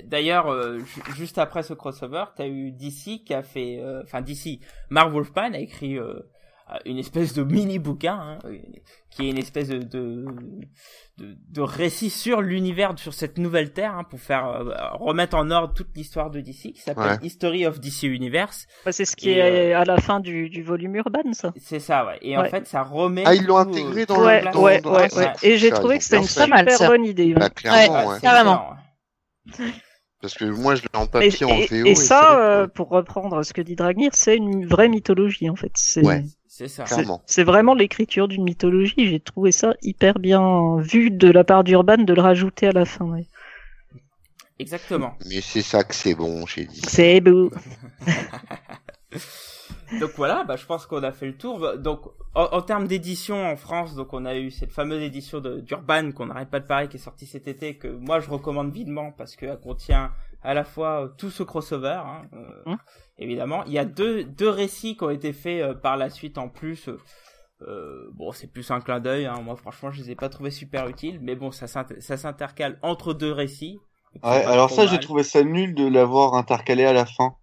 D'ailleurs, 0.03 0.47
euh, 0.47 0.79
ju- 0.79 1.01
juste 1.15 1.37
après 1.37 1.63
ce 1.63 1.73
crossover, 1.73 2.25
t'as 2.35 2.47
eu 2.47 2.71
DC 2.71 3.23
qui 3.25 3.33
a 3.33 3.43
fait, 3.43 3.79
euh, 3.79 4.01
enfin 4.03 4.21
DC, 4.21 4.59
Mark 4.89 5.11
Wolfman 5.11 5.53
a 5.53 5.59
écrit 5.59 5.97
euh, 5.97 6.19
une 6.85 6.97
espèce 6.97 7.33
de 7.33 7.43
mini 7.43 7.79
bouquin 7.79 8.15
hein, 8.19 8.39
qui 9.09 9.27
est 9.27 9.29
une 9.31 9.37
espèce 9.37 9.69
de 9.69 9.77
de, 9.79 10.25
de, 11.17 11.35
de 11.49 11.61
récit 11.61 12.09
sur 12.09 12.41
l'univers, 12.41 12.93
sur 12.97 13.13
cette 13.13 13.37
nouvelle 13.37 13.71
terre, 13.73 13.95
hein, 13.95 14.03
pour 14.03 14.19
faire 14.19 14.45
euh, 14.47 14.73
remettre 14.93 15.35
en 15.37 15.49
ordre 15.49 15.73
toute 15.73 15.95
l'histoire 15.95 16.29
de 16.29 16.41
DC, 16.41 16.73
qui 16.73 16.81
s'appelle 16.81 17.03
Ouais. 17.21 17.25
History 17.25 17.65
of 17.65 17.79
DC 17.79 18.03
Universe. 18.03 18.67
Bah, 18.85 18.91
c'est 18.91 19.05
ce 19.05 19.15
qui 19.15 19.29
Et, 19.29 19.37
est 19.37 19.73
à 19.73 19.85
la 19.85 19.97
fin 19.97 20.19
du, 20.19 20.49
du 20.49 20.61
volume 20.61 20.95
urbain, 20.95 21.31
ça. 21.33 21.53
C'est 21.57 21.79
ça, 21.79 22.05
ouais. 22.05 22.17
Et 22.21 22.37
en 22.37 22.41
Ouais. 22.41 22.49
fait, 22.49 22.67
ça 22.67 22.83
remet. 22.83 23.23
Ah, 23.25 23.33
ils 23.33 23.45
l'ont 23.45 23.57
intégré 23.57 24.01
euh, 24.03 24.05
dans 24.05 24.15
tout 24.15 24.21
le- 24.21 24.27
Ouais, 24.27 24.47
en 24.47 24.51
dans- 24.51 24.61
ouais, 24.63 24.81
dans- 24.81 24.93
ouais, 24.95 25.13
ouais. 25.15 25.33
Et 25.43 25.57
j'ai 25.57 25.69
trouvé 25.71 25.97
que 25.97 26.03
c'était 26.03 26.17
une 26.17 26.23
super 26.23 26.63
bonne 26.89 27.05
idée. 27.05 27.27
ouais. 27.33 27.39
Bah, 27.39 27.49
clairement, 27.49 28.07
Ouais, 28.07 28.13
ouais. 28.13 28.19
Carrément. 28.21 28.69
ouais. 29.57 29.65
Parce 30.21 30.33
que 30.33 30.45
moi, 30.45 30.75
je 30.75 30.81
l'ai 30.81 30.89
en 30.99 31.05
Et, 31.05 31.07
papier, 31.09 31.45
en 31.45 31.49
et- 31.49 31.67
VO. 31.67 31.85
et 31.85 31.95
ça, 31.95 32.39
euh, 32.39 32.67
pour 32.67 32.89
reprendre 32.89 33.43
ce 33.43 33.53
que 33.53 33.61
dit 33.61 33.75
Dragnir, 33.75 34.09
c'est 34.13 34.35
une 34.35 34.65
vraie 34.65 34.89
mythologie 34.89 35.49
en 35.49 35.55
fait. 35.55 35.71
C'est 35.75 36.03
Ouais. 36.05 36.23
C'est 36.57 36.67
ça. 36.67 36.87
c'est- 36.87 36.95
Clairement. 36.95 37.21
c'est 37.27 37.43
vraiment 37.43 37.75
l'écriture 37.75 38.27
d'une 38.27 38.43
mythologie. 38.43 38.95
J'ai 38.97 39.19
trouvé 39.19 39.51
ça 39.51 39.75
hyper 39.83 40.17
bien 40.17 40.77
vu 40.79 41.11
de 41.11 41.29
la 41.29 41.43
part 41.43 41.63
d'Urban 41.63 41.97
de 41.99 42.11
le 42.15 42.21
rajouter 42.21 42.65
à 42.65 42.71
la 42.71 42.83
fin. 42.85 43.05
ouais. 43.05 43.27
Exactement. 44.57 45.13
Mais 45.29 45.39
c'est 45.41 45.61
ça 45.61 45.83
que 45.83 45.93
c'est 45.93 46.15
bon, 46.15 46.47
j'ai 46.47 46.65
dit. 46.65 46.81
C'est 46.87 47.21
beau. 47.21 47.51
donc 49.99 50.11
voilà, 50.17 50.43
bah, 50.43 50.55
je 50.55 50.65
pense 50.65 50.85
qu'on 50.85 51.03
a 51.03 51.11
fait 51.11 51.25
le 51.27 51.37
tour. 51.37 51.77
Donc 51.77 52.01
en, 52.35 52.43
en 52.51 52.61
termes 52.61 52.87
d'édition 52.87 53.45
en 53.45 53.55
France, 53.55 53.95
donc 53.95 54.13
on 54.13 54.25
a 54.25 54.35
eu 54.35 54.51
cette 54.51 54.71
fameuse 54.71 55.01
édition 55.01 55.39
de 55.39 55.59
d'Urban 55.59 56.11
qu'on 56.11 56.27
n'arrête 56.27 56.49
pas 56.49 56.59
de 56.59 56.67
parler, 56.67 56.87
qui 56.87 56.97
est 56.97 56.99
sortie 56.99 57.25
cet 57.25 57.47
été, 57.47 57.77
que 57.77 57.87
moi 57.87 58.19
je 58.19 58.29
recommande 58.29 58.71
vivement 58.71 59.11
parce 59.11 59.35
qu'elle 59.35 59.59
contient 59.59 60.11
à 60.43 60.53
la 60.53 60.63
fois 60.63 61.03
euh, 61.03 61.07
tout 61.17 61.29
ce 61.31 61.43
crossover, 61.43 62.01
hein, 62.05 62.21
euh, 62.33 62.71
Hum. 62.71 62.77
évidemment. 63.17 63.63
Il 63.65 63.73
y 63.73 63.79
a 63.79 63.85
deux 63.85 64.23
deux 64.23 64.49
récits 64.49 64.95
qui 64.97 65.03
ont 65.03 65.09
été 65.09 65.33
faits 65.33 65.61
euh, 65.63 65.73
par 65.73 65.97
la 65.97 66.09
suite 66.09 66.37
en 66.37 66.49
plus. 66.49 66.89
euh, 66.89 66.97
euh, 67.63 68.07
bon, 68.13 68.31
c'est 68.33 68.47
plus 68.51 68.69
un 68.69 68.79
clin 68.81 68.99
d'œil. 68.99 69.25
Hein. 69.25 69.41
Moi, 69.43 69.55
franchement, 69.55 69.89
je 69.89 70.01
les 70.01 70.11
ai 70.11 70.15
pas 70.15 70.29
trouvés 70.29 70.51
super 70.51 70.87
utiles, 70.87 71.19
mais 71.21 71.35
bon, 71.35 71.51
ça 71.51 71.65
s'inter- 71.67 72.01
ça 72.01 72.15
s'intercale 72.17 72.77
entre 72.83 73.13
deux 73.15 73.31
récits. 73.31 73.79
Ouais, 74.23 74.43
alors 74.45 74.69
ça, 74.69 74.85
j'ai 74.85 74.99
trouvé 74.99 75.23
ça 75.23 75.43
nul 75.43 75.73
de 75.75 75.87
l'avoir 75.87 76.33
intercalé 76.35 76.85
à 76.85 76.93
la 76.93 77.05
fin. 77.05 77.35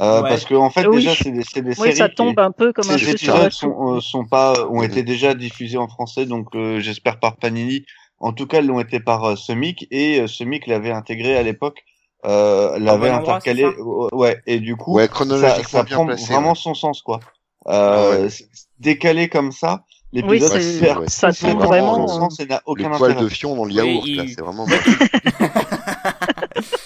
Euh, 0.00 0.22
Ouais. 0.22 0.28
Parce 0.28 0.44
que 0.44 0.54
en 0.54 0.70
fait, 0.70 0.86
Oui. 0.86 0.96
déjà, 0.98 1.14
c'est 1.14 1.30
des, 1.32 1.42
c'est 1.42 1.60
des 1.62 1.70
Oui, 1.70 1.74
séries. 1.88 1.96
ça 1.96 2.08
qui- 2.08 2.14
tombe 2.14 2.38
un 2.38 2.52
peu 2.52 2.72
comme 2.72 2.88
un 2.90 2.98
ces 2.98 3.04
la 3.06 3.10
épisodes 3.12 3.50
sont, 3.50 3.96
euh, 3.96 4.00
sont 4.00 4.24
pas, 4.24 4.54
ont 4.70 4.82
été 4.82 5.02
déjà 5.02 5.34
diffusés 5.34 5.76
en 5.78 5.88
français, 5.88 6.24
donc 6.24 6.54
euh, 6.54 6.78
j'espère 6.80 7.18
par 7.18 7.36
Panini. 7.36 7.84
En 8.20 8.32
tout 8.32 8.46
cas, 8.46 8.60
ils 8.60 8.66
l'ont 8.66 8.78
été 8.80 9.00
par 9.00 9.24
euh, 9.24 9.36
Semic 9.36 9.88
et 9.90 10.20
euh, 10.20 10.28
Semic 10.28 10.66
l'avait 10.68 10.92
intégré 10.92 11.36
à 11.36 11.42
l'époque, 11.42 11.82
euh, 12.24 12.78
l'avait 12.78 13.10
bon 13.10 13.16
intercalé. 13.16 13.66
c'est 13.76 14.14
ouais, 14.16 14.40
et 14.46 14.60
du 14.60 14.76
coup, 14.76 14.94
Ouais, 14.94 15.02
ça, 15.04 15.08
chronologiquement 15.08 15.64
ça 15.64 15.84
prend 15.84 16.06
placé. 16.06 16.32
vraiment 16.32 16.50
ouais. 16.50 16.54
son 16.54 16.74
sens, 16.74 17.02
quoi. 17.02 17.18
Ah 17.66 17.72
Euh, 17.74 18.22
ouais. 18.24 18.30
c'est- 18.30 18.46
Décalé 18.78 19.28
comme 19.28 19.50
ça, 19.52 19.84
Oui, 20.12 20.22
l'épisode 20.22 20.60
c'est- 20.60 20.80
perd 20.80 21.00
ouais, 21.00 21.08
ça 21.08 21.32
c'est 21.32 21.50
tombe 21.50 21.62
vraiment, 21.64 21.94
son 21.96 22.06
vraiment. 22.06 22.30
sens 22.30 22.40
et 22.40 22.46
n'a 22.46 22.56
Le 22.56 22.60
aucun 22.66 22.90
poil 22.90 23.10
intérêt. 23.12 23.24
de 23.24 23.28
fion 23.34 23.56
dans 23.56 23.64
le 23.64 23.70
Oui, 23.70 23.76
yaourt, 23.76 24.06
il- 24.06 24.16
là, 24.16 24.24
c'est 24.28 24.40
vraiment. 24.40 24.66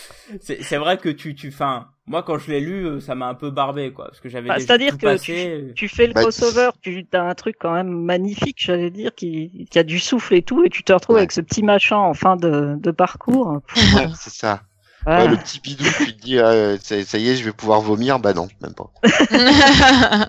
c'est 0.47 0.63
c'est 0.63 0.77
vrai 0.77 0.97
que 0.97 1.09
tu 1.09 1.35
tu 1.35 1.49
enfin 1.49 1.89
moi 2.07 2.23
quand 2.23 2.39
je 2.39 2.51
l'ai 2.53 2.61
lu 2.61 2.87
euh, 2.87 3.01
ça 3.01 3.17
m'a 3.17 3.27
un 3.27 3.35
peu 3.35 3.51
barbé 3.51 3.93
quoi 3.93 4.07
parce 4.07 4.21
que 4.21 4.29
j'avais 4.29 4.47
Bah, 4.49 4.61
c'est-à-dire 4.61 4.97
que 4.97 5.07
euh. 5.07 5.73
Tu 5.75 5.89
fais 5.89 6.07
le 6.07 6.13
Bah, 6.13 6.23
crossover, 6.23 6.71
tu 6.83 7.05
as 7.13 7.23
un 7.23 7.35
truc 7.35 7.57
quand 7.59 7.73
même 7.73 7.89
magnifique, 7.89 8.59
j'allais 8.61 8.91
dire, 8.91 9.13
qui, 9.15 9.67
qui 9.71 9.79
a 9.79 9.83
du 9.83 9.99
souffle 9.99 10.35
et 10.35 10.43
tout, 10.43 10.63
et 10.65 10.71
tu 10.71 10.85
te 10.85 10.93
retrouves 10.93 11.17
Ouais. 11.17 11.23
avec 11.23 11.33
ce 11.33 11.41
petit 11.41 11.65
machin 11.65 11.97
en 11.97 12.15
fin 12.15 12.37
de, 12.37 12.77
de 12.79 12.91
parcours. 12.93 13.61
Ouais, 13.97 14.07
c'est 14.17 14.33
ça. 14.33 14.63
Ouais, 15.05 15.27
le 15.29 15.37
petit 15.37 15.61
bidou, 15.61 15.85
tu 15.99 16.17
te 16.17 16.21
dis, 16.23 16.39
ah, 16.39 16.77
ça, 16.79 17.03
ça 17.05 17.19
y 17.19 17.29
est, 17.29 17.37
je 17.37 17.45
vais 17.45 17.53
pouvoir 17.53 17.81
vomir. 17.81 18.19
Bah 18.19 18.33
non, 18.35 18.49
même 18.61 18.75
pas. 18.75 18.91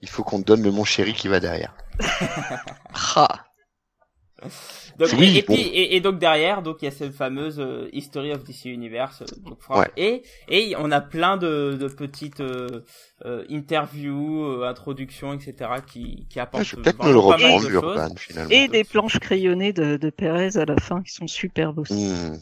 Il 0.00 0.08
faut 0.08 0.22
qu'on 0.22 0.40
te 0.40 0.46
donne 0.46 0.62
le 0.62 0.70
mon 0.70 0.84
chéri 0.84 1.14
qui 1.14 1.28
va 1.28 1.40
derrière. 1.40 1.74
Ah. 3.16 3.44
donc, 4.98 5.08
Oui, 5.18 5.36
et, 5.36 5.38
et 5.38 5.42
bon. 5.42 5.54
puis 5.54 5.62
et, 5.62 5.96
et 5.96 6.00
donc 6.00 6.18
derrière 6.18 6.62
donc 6.62 6.76
il 6.82 6.84
y 6.84 6.88
a 6.88 6.90
cette 6.90 7.12
fameuse 7.14 7.58
euh, 7.58 7.88
History 7.92 8.32
of 8.32 8.44
DC 8.44 8.66
Universe 8.66 9.22
euh, 9.22 9.26
donc, 9.48 9.60
Franck. 9.60 9.78
Ouais. 9.78 9.90
et 9.96 10.22
et 10.48 10.74
on 10.78 10.90
a 10.90 11.00
plein 11.00 11.36
de, 11.36 11.76
de 11.80 11.88
petites 11.88 12.40
euh, 12.40 12.82
euh, 13.24 13.44
interviews 13.50 14.44
euh, 14.44 14.68
introductions 14.68 15.32
etc 15.34 15.70
qui 15.86 16.26
qui 16.28 16.36
Ouais, 16.38 16.42
apportent 16.42 16.64
je 16.64 16.76
vais 16.76 16.82
peut-être 16.82 17.02
me 17.04 17.12
le 17.12 17.18
vraiment 17.18 17.30
pas 17.30 17.38
mal 17.38 17.46
reprendre, 17.52 17.64
de 17.64 17.70
l'Urban, 17.70 18.08
choses. 18.08 18.18
finalement. 18.18 18.50
Et 18.50 18.68
des 18.68 18.84
planches 18.84 19.18
crayonnées 19.18 19.72
de, 19.72 19.96
de 19.96 20.10
Pérez 20.10 20.56
à 20.56 20.64
la 20.64 20.76
fin 20.76 21.02
qui 21.02 21.12
sont 21.12 21.26
superbes 21.26 21.78
aussi. 21.78 21.94
Hmm. 21.94 22.36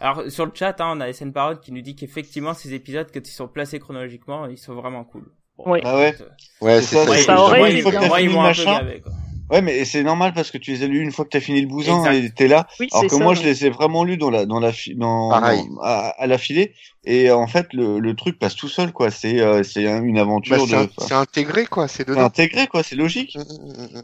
alors 0.00 0.22
sur 0.28 0.46
le 0.46 0.52
chat 0.54 0.80
hein, 0.80 0.92
on 0.96 1.00
a 1.00 1.12
SN 1.12 1.32
Parole 1.32 1.60
qui 1.60 1.72
nous 1.72 1.82
dit 1.82 1.94
qu'effectivement 1.96 2.54
ces 2.54 2.74
épisodes 2.74 3.08
quand 3.12 3.26
ils 3.26 3.30
sont 3.32 3.48
placés 3.48 3.78
chronologiquement 3.78 4.46
ils 4.46 4.58
sont 4.58 4.74
vraiment 4.74 5.04
cool 5.04 5.24
Bon, 5.56 5.72
Ouais. 5.72 5.82
Ah 5.84 5.96
ouais. 5.96 6.14
Ouais, 6.62 6.80
C'est 6.80 6.96
ça, 7.04 7.16
ça. 7.18 7.34
moi, 7.34 7.68
été 7.68 7.78
ils- 7.80 8.30
m'ont 8.30 8.42
un 8.44 8.54
peu 8.54 8.64
gavé, 8.64 9.00
quoi. 9.02 9.12
Ouais, 9.50 9.62
mais 9.62 9.84
c'est 9.84 10.02
normal 10.04 10.32
parce 10.32 10.50
que 10.50 10.58
tu 10.58 10.70
les 10.70 10.82
as 10.84 10.86
lus 10.86 11.00
une 11.02 11.10
fois 11.10 11.24
que 11.24 11.30
tu 11.30 11.36
as 11.36 11.40
fini 11.40 11.60
le 11.60 11.66
bousin 11.66 11.98
Exact. 12.04 12.24
et 12.24 12.30
t'es 12.30 12.46
là. 12.48 12.68
Oui, 12.78 12.86
Alors 12.92 13.04
que 13.06 13.16
ça. 13.16 13.18
moi, 13.22 13.34
je 13.34 13.42
les 13.42 13.66
ai 13.66 13.70
vraiment 13.70 14.04
lus 14.04 14.16
dans 14.16 14.30
la, 14.30 14.46
dans 14.46 14.60
la, 14.60 14.70
dans, 14.96 15.28
Pareil. 15.30 15.62
dans- 15.68 15.80
à, 15.82 16.14
à 16.18 16.26
la 16.28 16.38
filée. 16.38 16.72
Et 17.04 17.30
en 17.30 17.46
fait, 17.46 17.66
le, 17.72 17.98
le 17.98 18.14
truc 18.14 18.38
passe 18.38 18.54
tout 18.54 18.68
seul, 18.68 18.92
quoi. 18.92 19.10
C'est, 19.10 19.40
euh, 19.40 19.62
c'est 19.62 19.88
un- 19.88 20.02
une 20.04 20.18
aventure 20.18 20.56
Bah, 20.68 20.84
de, 20.84 20.88
c'est 20.98 21.14
intégré, 21.14 21.66
quoi, 21.66 21.88
c'est 21.88 22.08
intégré, 22.10 22.66
quoi. 22.68 22.82
C'est 22.82 22.94
logique. 22.96 23.36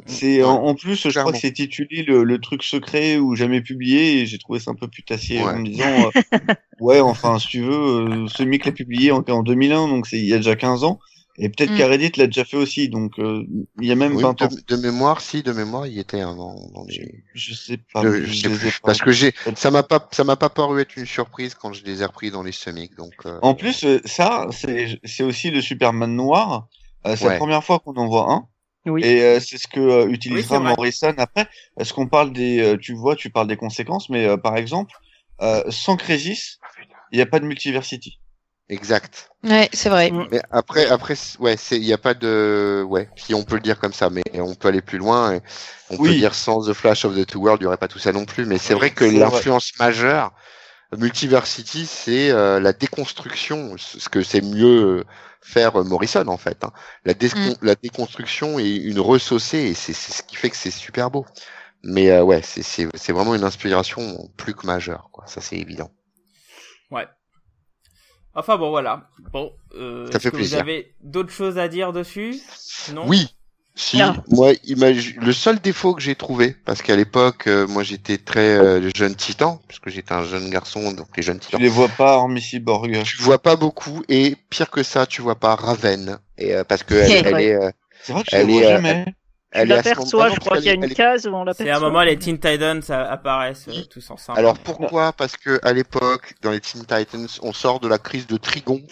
C'est 0.06 0.42
en, 0.42 0.64
en 0.64 0.74
plus, 0.74 1.08
je 1.08 1.20
crois 1.20 1.32
que 1.32 1.38
c'est 1.38 1.52
titulé 1.52 2.02
le, 2.02 2.24
le 2.24 2.38
truc 2.40 2.62
secret 2.62 3.18
ou 3.18 3.34
jamais 3.36 3.60
publié. 3.60 4.20
Et 4.22 4.26
j'ai 4.26 4.38
trouvé 4.38 4.58
ça 4.60 4.70
un 4.70 4.74
peu 4.74 4.88
putassier 4.88 5.42
Ouais. 5.42 5.52
en 5.52 5.58
me 5.58 5.64
disant, 5.66 5.84
euh, 6.34 6.38
ouais, 6.80 7.00
enfin, 7.00 7.38
si 7.38 7.48
tu 7.48 7.60
veux, 7.60 7.72
euh, 7.72 8.26
ce 8.28 8.42
mec 8.42 8.64
l'a 8.64 8.72
publié 8.72 9.12
en, 9.12 9.22
en 9.28 9.42
2001, 9.42 9.88
donc 9.88 10.06
c'est 10.06 10.18
il 10.18 10.26
y 10.26 10.32
a 10.34 10.38
déjà 10.38 10.56
15 10.56 10.82
ans. 10.84 10.98
Et 11.38 11.48
peut-être 11.50 11.72
Mm. 11.72 11.76
qu'Aredit 11.76 12.12
l'a 12.16 12.26
déjà 12.26 12.44
fait 12.44 12.56
aussi, 12.56 12.88
donc 12.88 13.18
euh, 13.18 13.44
il 13.80 13.86
y 13.86 13.92
a 13.92 13.94
même 13.94 14.16
Oui, 14.16 14.22
20 14.22 14.42
ans. 14.42 14.48
de, 14.48 14.76
de 14.76 14.80
mémoire, 14.82 15.20
si, 15.20 15.42
de 15.42 15.52
mémoire, 15.52 15.86
il 15.86 15.92
y 15.94 16.00
était 16.00 16.20
un 16.20 16.34
dans, 16.34 16.54
dans 16.74 16.84
les... 16.88 17.24
Je 17.34 17.52
sais 17.54 17.78
pas. 17.92 18.02
Je, 18.02 18.32
sais 18.32 18.48
plus. 18.48 18.80
Parce 18.82 19.00
que 19.00 19.12
j'ai, 19.12 19.34
ça 19.54 19.70
m'a 19.70 19.82
pas, 19.82 20.08
ça 20.12 20.24
m'a 20.24 20.36
pas 20.36 20.48
paru 20.48 20.80
être 20.80 20.96
une 20.96 21.04
surprise 21.06 21.54
quand 21.54 21.72
je 21.74 21.84
les 21.84 22.00
ai 22.02 22.06
repris 22.06 22.30
dans 22.30 22.42
les 22.42 22.52
semics, 22.52 22.94
donc. 22.96 23.12
euh, 23.26 23.38
En 23.42 23.54
plus, 23.54 23.84
euh, 23.84 24.00
ça, 24.06 24.46
c'est 24.50 24.98
c'est 25.04 25.22
aussi 25.24 25.50
le 25.50 25.60
Superman 25.60 26.14
noir. 26.16 26.68
Euh, 27.06 27.14
c'est 27.16 27.24
Ouais. 27.26 27.32
la 27.32 27.38
première 27.38 27.62
fois 27.64 27.78
qu'on 27.80 27.94
en 27.96 28.06
voit 28.08 28.32
un. 28.32 28.46
Oui. 28.86 29.02
Et 29.04 29.20
euh, 29.22 29.40
c'est 29.40 29.58
ce 29.58 29.66
que 29.68 29.80
euh, 29.80 30.06
Oui, 30.06 30.12
utilisera 30.14 30.58
vrai. 30.60 30.70
Morrison 30.76 31.12
après. 31.18 31.48
Est-ce 31.78 31.92
qu'on 31.92 32.06
parle 32.08 32.32
des, 32.32 32.60
euh, 32.60 32.76
tu 32.78 32.94
vois, 32.94 33.14
tu 33.16 33.30
parles 33.30 33.48
des 33.48 33.56
conséquences, 33.56 34.08
mais 34.08 34.26
euh, 34.26 34.36
par 34.36 34.56
exemple, 34.56 34.92
euh, 35.42 35.62
sans 35.70 35.96
Crisis, 35.96 36.58
il 37.12 37.16
n'y 37.16 37.22
a 37.22 37.26
pas 37.26 37.40
de 37.40 37.44
Multiversity. 37.46 38.20
Exact. 38.68 39.30
Ouais, 39.44 39.68
c'est 39.72 39.88
vrai. 39.90 40.10
Mm. 40.10 40.28
Mais 40.30 40.40
après, 40.50 40.86
après, 40.88 41.14
ouais, 41.38 41.56
c'est, 41.56 41.76
il 41.76 41.84
y 41.84 41.92
a 41.92 41.98
pas 41.98 42.14
de, 42.14 42.84
ouais, 42.88 43.08
si 43.16 43.32
on 43.34 43.44
peut 43.44 43.54
le 43.56 43.60
dire 43.60 43.78
comme 43.78 43.92
ça, 43.92 44.10
mais 44.10 44.24
on 44.34 44.54
peut 44.56 44.68
aller 44.68 44.82
plus 44.82 44.98
loin. 44.98 45.34
et 45.34 45.42
on 45.90 45.98
Oui. 45.98 46.08
peut 46.08 46.14
dire 46.14 46.34
sans 46.34 46.62
The 46.68 46.72
Flash 46.72 47.04
of 47.04 47.14
the 47.16 47.24
Two 47.26 47.40
Worlds, 47.42 47.60
il 47.60 47.64
y 47.64 47.66
aurait 47.66 47.76
pas 47.76 47.88
tout 47.88 47.98
ça 48.00 48.12
non 48.12 48.24
plus. 48.24 48.44
Mais 48.44 48.58
c'est 48.58 48.74
vrai 48.74 48.90
que 48.90 49.04
c'est 49.04 49.18
l'influence 49.18 49.72
majeure, 49.78 50.32
Multiversity, 50.96 51.86
c'est 51.86 52.30
euh, 52.30 52.60
la 52.60 52.72
déconstruction, 52.72 53.76
ce 53.78 54.00
ce 54.00 54.08
que 54.08 54.22
c'est 54.22 54.42
mieux 54.42 55.04
faire 55.42 55.76
euh, 55.80 55.84
Morrison 55.84 56.26
en 56.28 56.36
fait. 56.38 56.64
hein. 56.64 56.72
La, 57.04 57.14
Mm. 57.14 57.54
la 57.62 57.74
déconstruction 57.76 58.58
et 58.60 58.70
une 58.70 59.00
ressaucée, 59.00 59.58
et 59.58 59.74
c'est 59.74 59.92
c'est 59.94 60.12
ce 60.12 60.22
qui 60.24 60.36
fait 60.36 60.50
que 60.50 60.56
c'est 60.56 60.70
super 60.72 61.10
beau. 61.10 61.26
Mais 61.84 62.10
euh, 62.10 62.22
ouais, 62.24 62.42
c'est 62.42 62.62
c'est 62.62 62.88
c'est 62.94 63.12
vraiment 63.12 63.34
une 63.36 63.44
inspiration 63.44 64.30
plus 64.38 64.54
que 64.54 64.66
majeure, 64.66 65.10
quoi. 65.12 65.26
Ça 65.26 65.40
c'est 65.40 65.56
évident. 65.58 65.90
Ouais. 66.90 67.06
Enfin 68.36 68.56
bon 68.58 68.70
voilà. 68.70 69.08
Bon, 69.32 69.52
euh, 69.74 70.06
Ça 70.12 70.18
est-ce 70.18 70.18
fait 70.18 70.30
que 70.30 70.36
plaisir. 70.36 70.58
Vous 70.58 70.62
avez 70.62 70.94
d'autres 71.02 71.32
choses 71.32 71.58
à 71.58 71.68
dire 71.68 71.92
dessus? 71.92 72.36
Non? 72.92 73.04
Oui. 73.06 73.28
Si, 73.78 74.00
Ah. 74.00 74.14
moi, 74.30 74.52
le 74.64 75.32
seul 75.32 75.58
défaut 75.60 75.94
que 75.94 76.00
j'ai 76.00 76.14
trouvé, 76.14 76.56
parce 76.64 76.80
qu'à 76.80 76.96
l'époque, 76.96 77.46
euh, 77.46 77.66
moi 77.66 77.82
j'étais 77.82 78.16
très 78.16 78.56
euh, 78.56 78.90
jeune 78.94 79.14
titan, 79.14 79.60
parce 79.68 79.80
que 79.80 79.90
j'étais 79.90 80.12
un 80.14 80.24
jeune 80.24 80.48
garçon, 80.48 80.92
donc 80.92 81.08
les 81.16 81.22
jeunes 81.22 81.38
Tu 81.40 81.46
titans. 81.46 81.60
les 81.60 81.68
vois 81.68 81.88
pas 81.88 82.16
hormis 82.16 82.40
Cyborg. 82.40 83.02
Tu 83.04 83.18
vois 83.22 83.38
pas 83.38 83.56
beaucoup, 83.56 84.02
et 84.08 84.34
pire 84.48 84.70
que 84.70 84.82
ça, 84.82 85.04
tu 85.06 85.20
vois 85.20 85.34
pas 85.34 85.54
Raven, 85.56 86.18
et 86.38 86.54
euh, 86.54 86.64
parce 86.64 86.84
que 86.84 86.94
elle, 86.94 87.10
C'est 87.10 87.18
elle 87.26 87.30
vrai. 87.32 87.44
est, 87.44 87.54
euh, 87.54 87.70
C'est 88.02 88.12
vrai 88.14 88.22
que 88.24 88.30
je 88.30 88.36
Elle 88.36 88.46
les 88.46 88.52
vois 88.54 88.62
est, 88.62 88.64
euh, 88.64 88.68
jamais. 88.76 89.04
Tu 89.06 89.12
elle 89.56 89.68
moment- 89.68 90.28
je 90.28 90.34
non, 90.34 90.36
crois 90.40 90.56
qu'il 90.58 90.66
y 90.66 90.68
a 90.68 90.72
est- 90.72 90.76
une 90.76 90.88
case 90.94 91.26
où 91.26 91.30
on 91.34 91.44
l'aperçoit. 91.44 91.64
C'est 91.66 91.70
à 91.70 91.76
un 91.76 91.80
moment 91.80 92.02
les 92.02 92.18
Teen 92.18 92.38
Titans 92.38 92.82
apparaissent 92.88 93.68
euh, 93.68 93.82
tous 93.90 94.10
ensemble. 94.10 94.38
Alors 94.38 94.58
pourquoi? 94.58 95.12
Parce 95.12 95.36
que 95.36 95.58
à 95.62 95.72
l'époque, 95.72 96.34
dans 96.42 96.50
les 96.50 96.60
Teen 96.60 96.82
Titans, 96.82 97.26
on 97.42 97.52
sort 97.52 97.80
de 97.80 97.88
la 97.88 97.98
crise 97.98 98.26
de 98.26 98.36
Trigon. 98.36 98.82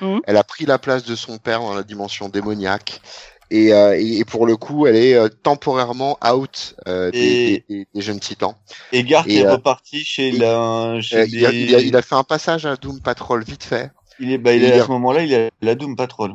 Mhm. 0.00 0.20
Elle 0.26 0.36
a 0.36 0.44
pris 0.44 0.64
la 0.66 0.78
place 0.78 1.04
de 1.04 1.14
son 1.16 1.38
père 1.38 1.60
dans 1.60 1.74
la 1.74 1.82
dimension 1.82 2.28
démoniaque. 2.28 3.00
Et, 3.54 3.74
euh, 3.74 3.94
et, 4.00 4.24
pour 4.24 4.46
le 4.46 4.56
coup, 4.56 4.86
elle 4.86 4.96
est 4.96 5.14
euh, 5.14 5.28
temporairement 5.28 6.16
out 6.26 6.74
euh, 6.88 7.10
des, 7.10 7.18
Et- 7.18 7.64
des- 7.68 7.76
des- 7.80 7.86
des 7.94 8.00
jeunes 8.00 8.18
titans. 8.18 8.54
Et 8.92 9.04
Garth 9.04 9.28
et, 9.28 9.40
est 9.40 9.46
euh, 9.46 9.52
reparti 9.52 10.02
chez 10.04 10.28
et- 10.28 10.38
la, 10.38 10.98
chez 11.02 11.26
il, 11.28 11.44
a, 11.44 11.50
les- 11.50 11.60
il, 11.64 11.74
a, 11.74 11.80
il 11.80 11.94
a 11.96 12.00
fait 12.00 12.14
un 12.14 12.24
passage 12.24 12.64
à 12.64 12.76
Doom 12.76 13.02
Patrol 13.02 13.44
vite 13.44 13.62
fait. 13.64 13.90
il 14.18 14.32
est, 14.32 14.38
bah, 14.38 14.54
il 14.54 14.62
il 14.62 14.70
est, 14.70 14.80
à 14.80 14.84
ce 14.84 14.90
moment-là, 14.92 15.22
il 15.22 15.32
est 15.34 15.46
à 15.48 15.50
la 15.60 15.74
Doom 15.74 15.96
Patrol. 15.96 16.32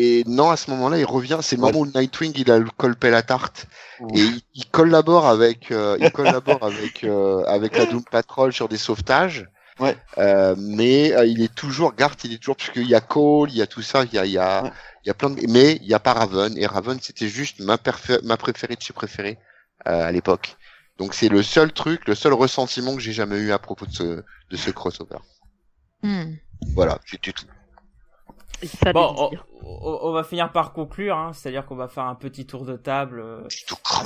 Et 0.00 0.22
non, 0.28 0.48
à 0.50 0.56
ce 0.56 0.70
moment-là, 0.70 0.96
il 0.98 1.04
revient. 1.04 1.38
C'est 1.42 1.56
le 1.56 1.62
Ouais. 1.62 1.72
moment 1.72 1.84
où 1.84 1.98
Nightwing 1.98 2.32
il 2.36 2.50
a 2.52 2.58
le 2.60 2.70
colpé 2.70 3.10
la 3.10 3.22
tarte 3.22 3.66
et 4.14 4.20
il, 4.20 4.42
il 4.54 4.64
collabore 4.70 5.26
avec, 5.26 5.72
euh, 5.72 5.96
il 5.98 6.12
collabore 6.12 6.62
avec 6.72 7.02
euh, 7.02 7.42
avec 7.46 7.76
la 7.76 7.84
Doom 7.86 8.04
Patrol 8.04 8.52
sur 8.52 8.68
des 8.68 8.76
sauvetages. 8.76 9.48
Ouais. 9.80 9.96
Euh, 10.18 10.54
mais 10.56 11.12
euh, 11.14 11.24
il 11.26 11.42
est 11.42 11.52
toujours 11.52 11.94
Garth, 11.94 12.22
il 12.22 12.32
est 12.32 12.38
toujours 12.38 12.56
parce 12.56 12.70
qu'il 12.70 12.86
y 12.88 12.94
a 12.94 13.00
Cole, 13.00 13.50
il 13.50 13.56
y 13.56 13.62
a 13.62 13.66
tout 13.66 13.82
ça, 13.82 14.04
il 14.04 14.12
y 14.14 14.18
a 14.18 14.24
il 14.24 14.32
y 14.32 14.38
a 14.38 14.62
Ouais. 14.64 14.70
il 15.04 15.08
y 15.08 15.10
a 15.10 15.14
plein 15.14 15.30
de 15.30 15.40
mais 15.48 15.78
il 15.82 15.86
y 15.88 15.94
a 15.94 15.98
pas 16.00 16.12
Raven 16.12 16.56
et 16.56 16.66
Raven 16.66 16.98
c'était 17.00 17.28
juste 17.28 17.58
ma 17.60 17.76
ma 18.22 18.36
préférée 18.36 18.76
de 18.76 18.80
chez 18.82 18.92
préférées 18.92 19.38
euh, 19.88 20.06
à 20.08 20.12
l'époque. 20.12 20.56
Donc 20.98 21.12
c'est 21.14 21.28
le 21.28 21.42
seul 21.42 21.72
truc, 21.72 22.06
le 22.06 22.14
seul 22.14 22.34
ressentiment 22.34 22.94
que 22.94 23.00
j'ai 23.02 23.12
jamais 23.12 23.38
eu 23.38 23.50
à 23.52 23.58
propos 23.58 23.86
de 23.86 23.92
ce 23.92 24.22
de 24.50 24.56
ce 24.56 24.70
crossover. 24.70 25.18
Hmm. 26.02 26.34
Voilà, 26.76 26.98
c'était 27.04 27.32
tout. 27.32 27.46
Bon, 28.92 29.14
on, 29.16 29.28
dire. 29.30 29.46
on- 29.62 29.98
on 30.02 30.12
va 30.12 30.24
finir 30.24 30.50
par 30.52 30.72
conclure, 30.72 31.16
hein, 31.16 31.32
c'est-à-dire 31.32 31.64
qu'on 31.66 31.76
va 31.76 31.88
faire 31.88 32.04
un 32.04 32.14
petit 32.14 32.46
tour 32.46 32.64
de 32.64 32.76
table 32.76 33.20
euh, 33.20 33.40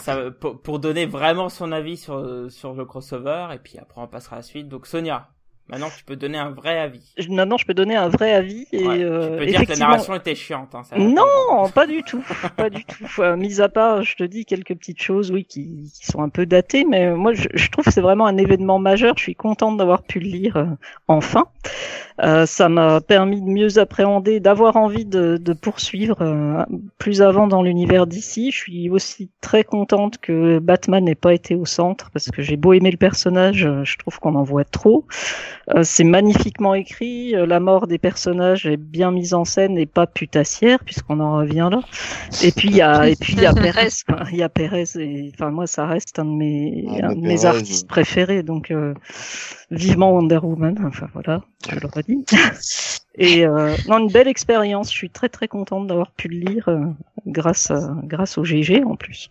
ça, 0.00 0.30
pour, 0.30 0.60
pour 0.60 0.78
donner 0.78 1.06
vraiment 1.06 1.48
son 1.48 1.72
avis 1.72 1.96
sur, 1.96 2.46
sur 2.50 2.74
le 2.74 2.84
crossover, 2.84 3.48
et 3.54 3.58
puis 3.58 3.78
après 3.78 4.00
on 4.00 4.06
passera 4.08 4.36
à 4.36 4.38
la 4.40 4.42
suite. 4.42 4.68
Donc 4.68 4.86
Sonia, 4.86 5.28
Maintenant, 5.68 5.88
tu 5.96 6.04
peux 6.04 6.16
donner 6.16 6.38
un 6.38 6.50
vrai 6.50 6.78
avis. 6.78 7.14
Maintenant, 7.30 7.56
je 7.56 7.64
peux 7.64 7.72
donner 7.72 7.94
un 7.94 8.08
vrai 8.08 8.32
avis 8.32 8.66
et 8.72 8.86
Ouais, 8.86 9.02
euh, 9.04 9.30
tu 9.30 9.36
peux 9.38 9.46
dire 9.46 9.64
que 9.64 9.70
la 9.70 9.76
narration 9.76 10.14
était 10.16 10.34
chiante. 10.34 10.74
Hein, 10.74 10.82
ça 10.82 10.98
Non, 10.98 11.68
pas 11.72 11.86
du 11.86 12.02
tout, 12.02 12.22
pas 12.56 12.68
du 12.68 12.84
tout. 12.84 12.98
Enfin, 13.04 13.36
mis 13.36 13.60
à 13.60 13.68
part, 13.68 14.02
je 14.02 14.16
te 14.16 14.24
dis 14.24 14.44
quelques 14.44 14.74
petites 14.74 15.00
choses, 15.00 15.30
oui, 15.30 15.44
qui, 15.44 15.90
qui 15.94 16.06
sont 16.06 16.20
un 16.20 16.28
peu 16.28 16.46
datées, 16.46 16.84
mais 16.84 17.12
moi, 17.12 17.32
je, 17.32 17.46
je 17.54 17.70
trouve 17.70 17.84
que 17.84 17.92
c'est 17.92 18.00
vraiment 18.00 18.26
un 18.26 18.36
événement 18.36 18.80
majeur. 18.80 19.14
Je 19.16 19.22
suis 19.22 19.34
contente 19.36 19.76
d'avoir 19.76 20.02
pu 20.02 20.18
le 20.18 20.26
lire 20.28 20.56
euh, 20.56 20.66
enfin. 21.08 21.46
Euh, 22.20 22.46
ça 22.46 22.68
m'a 22.68 23.00
permis 23.00 23.40
de 23.40 23.48
mieux 23.48 23.78
appréhender, 23.78 24.40
d'avoir 24.40 24.76
envie 24.76 25.04
de, 25.04 25.38
de 25.38 25.52
poursuivre 25.52 26.20
euh, 26.20 26.64
plus 26.98 27.22
avant 27.22 27.46
dans 27.46 27.62
l'univers 27.62 28.06
d'ici. 28.06 28.50
Je 28.50 28.56
suis 28.56 28.90
aussi 28.90 29.30
très 29.40 29.64
contente 29.64 30.18
que 30.18 30.58
Batman 30.58 31.04
n'ait 31.04 31.14
pas 31.14 31.32
été 31.34 31.54
au 31.54 31.64
centre 31.64 32.10
parce 32.12 32.30
que 32.30 32.42
j'ai 32.42 32.56
beau 32.56 32.72
aimer 32.72 32.90
le 32.90 32.96
personnage, 32.96 33.64
euh, 33.64 33.84
je 33.84 33.96
trouve 33.98 34.18
qu'on 34.18 34.34
en 34.34 34.42
voit 34.42 34.64
trop. 34.64 35.06
Euh, 35.74 35.82
c'est 35.84 36.04
magnifiquement 36.04 36.74
écrit, 36.74 37.34
euh, 37.36 37.46
la 37.46 37.60
mort 37.60 37.86
des 37.86 37.98
personnages 37.98 38.66
est 38.66 38.76
bien 38.76 39.10
mise 39.10 39.32
en 39.32 39.44
scène 39.44 39.78
et 39.78 39.86
pas 39.86 40.06
putassière 40.06 40.80
puisqu'on 40.84 41.20
en 41.20 41.36
revient 41.36 41.68
là. 41.70 41.80
Et 42.42 42.50
puis 42.50 42.68
il 42.68 42.76
y 42.76 42.82
a 42.82 43.08
et 43.08 43.16
puis 43.16 43.34
il 43.34 43.40
y 43.40 43.46
a 43.46 43.52
Perez, 43.62 43.88
quoi. 44.06 44.24
il 44.32 44.38
y 44.38 44.42
a 44.42 44.48
Perez 44.48 44.84
et 44.96 45.30
enfin 45.34 45.50
moi 45.50 45.66
ça 45.66 45.86
reste 45.86 46.18
un 46.18 46.24
de 46.24 46.30
mes 46.30 46.86
Ah, 47.02 47.08
un 47.08 47.14
de 47.14 47.20
mes 47.20 47.44
artistes 47.44 47.86
préférés 47.86 48.42
donc 48.42 48.70
euh, 48.70 48.94
vivement 49.72 50.12
Wonder 50.12 50.38
Woman, 50.38 50.76
enfin 50.86 51.08
voilà, 51.12 51.42
je 51.68 51.78
l'aurais 51.80 52.02
dit. 52.04 52.24
Et 53.16 53.46
euh, 53.46 53.74
non 53.88 53.98
une 53.98 54.10
belle 54.10 54.28
expérience, 54.28 54.90
je 54.90 54.96
suis 54.96 55.10
très 55.10 55.28
très 55.28 55.48
contente 55.48 55.86
d'avoir 55.86 56.12
pu 56.12 56.28
le 56.28 56.38
lire 56.38 56.68
euh, 56.68 56.86
grâce 57.26 57.70
à, 57.70 57.94
grâce 58.04 58.38
au 58.38 58.44
GG 58.44 58.84
en 58.84 58.96
plus. 58.96 59.30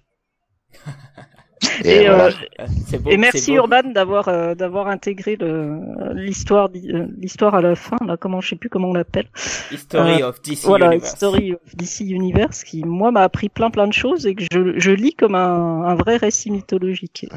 Et, 1.83 2.07
voilà. 2.07 2.25
euh, 2.25 2.31
Euh, 2.59 2.97
beau, 2.99 3.11
et 3.11 3.17
merci. 3.17 3.53
Urban 3.53 3.83
d'avoir 3.93 4.27
euh, 4.27 4.55
d'avoir 4.55 4.87
intégré 4.87 5.35
le 5.35 5.79
l'histoire 6.15 6.69
euh, 6.75 7.07
l'histoire 7.17 7.53
à 7.53 7.61
la 7.61 7.75
fin 7.75 7.97
là 8.05 8.17
comment 8.17 8.41
je 8.41 8.49
sais 8.49 8.55
plus 8.55 8.69
comment 8.69 8.89
on 8.89 8.93
l'appelle 8.93 9.27
History 9.71 10.23
of 10.23 10.41
DC 10.41 10.65
voilà 10.65 10.87
Universe. 10.87 11.11
Story 11.15 11.53
of 11.53 11.75
DC 11.75 11.99
Universe 12.01 12.63
qui 12.63 12.83
moi 12.83 13.11
m'a 13.11 13.21
appris 13.21 13.49
plein 13.49 13.69
plein 13.69 13.87
de 13.87 13.93
choses 13.93 14.25
et 14.25 14.33
que 14.35 14.43
je, 14.51 14.79
je 14.79 14.91
lis 14.91 15.13
comme 15.13 15.35
un, 15.35 15.83
un 15.83 15.95
vrai 15.95 16.17
récit 16.17 16.49
mythologique 16.51 17.13
Qui 17.13 17.29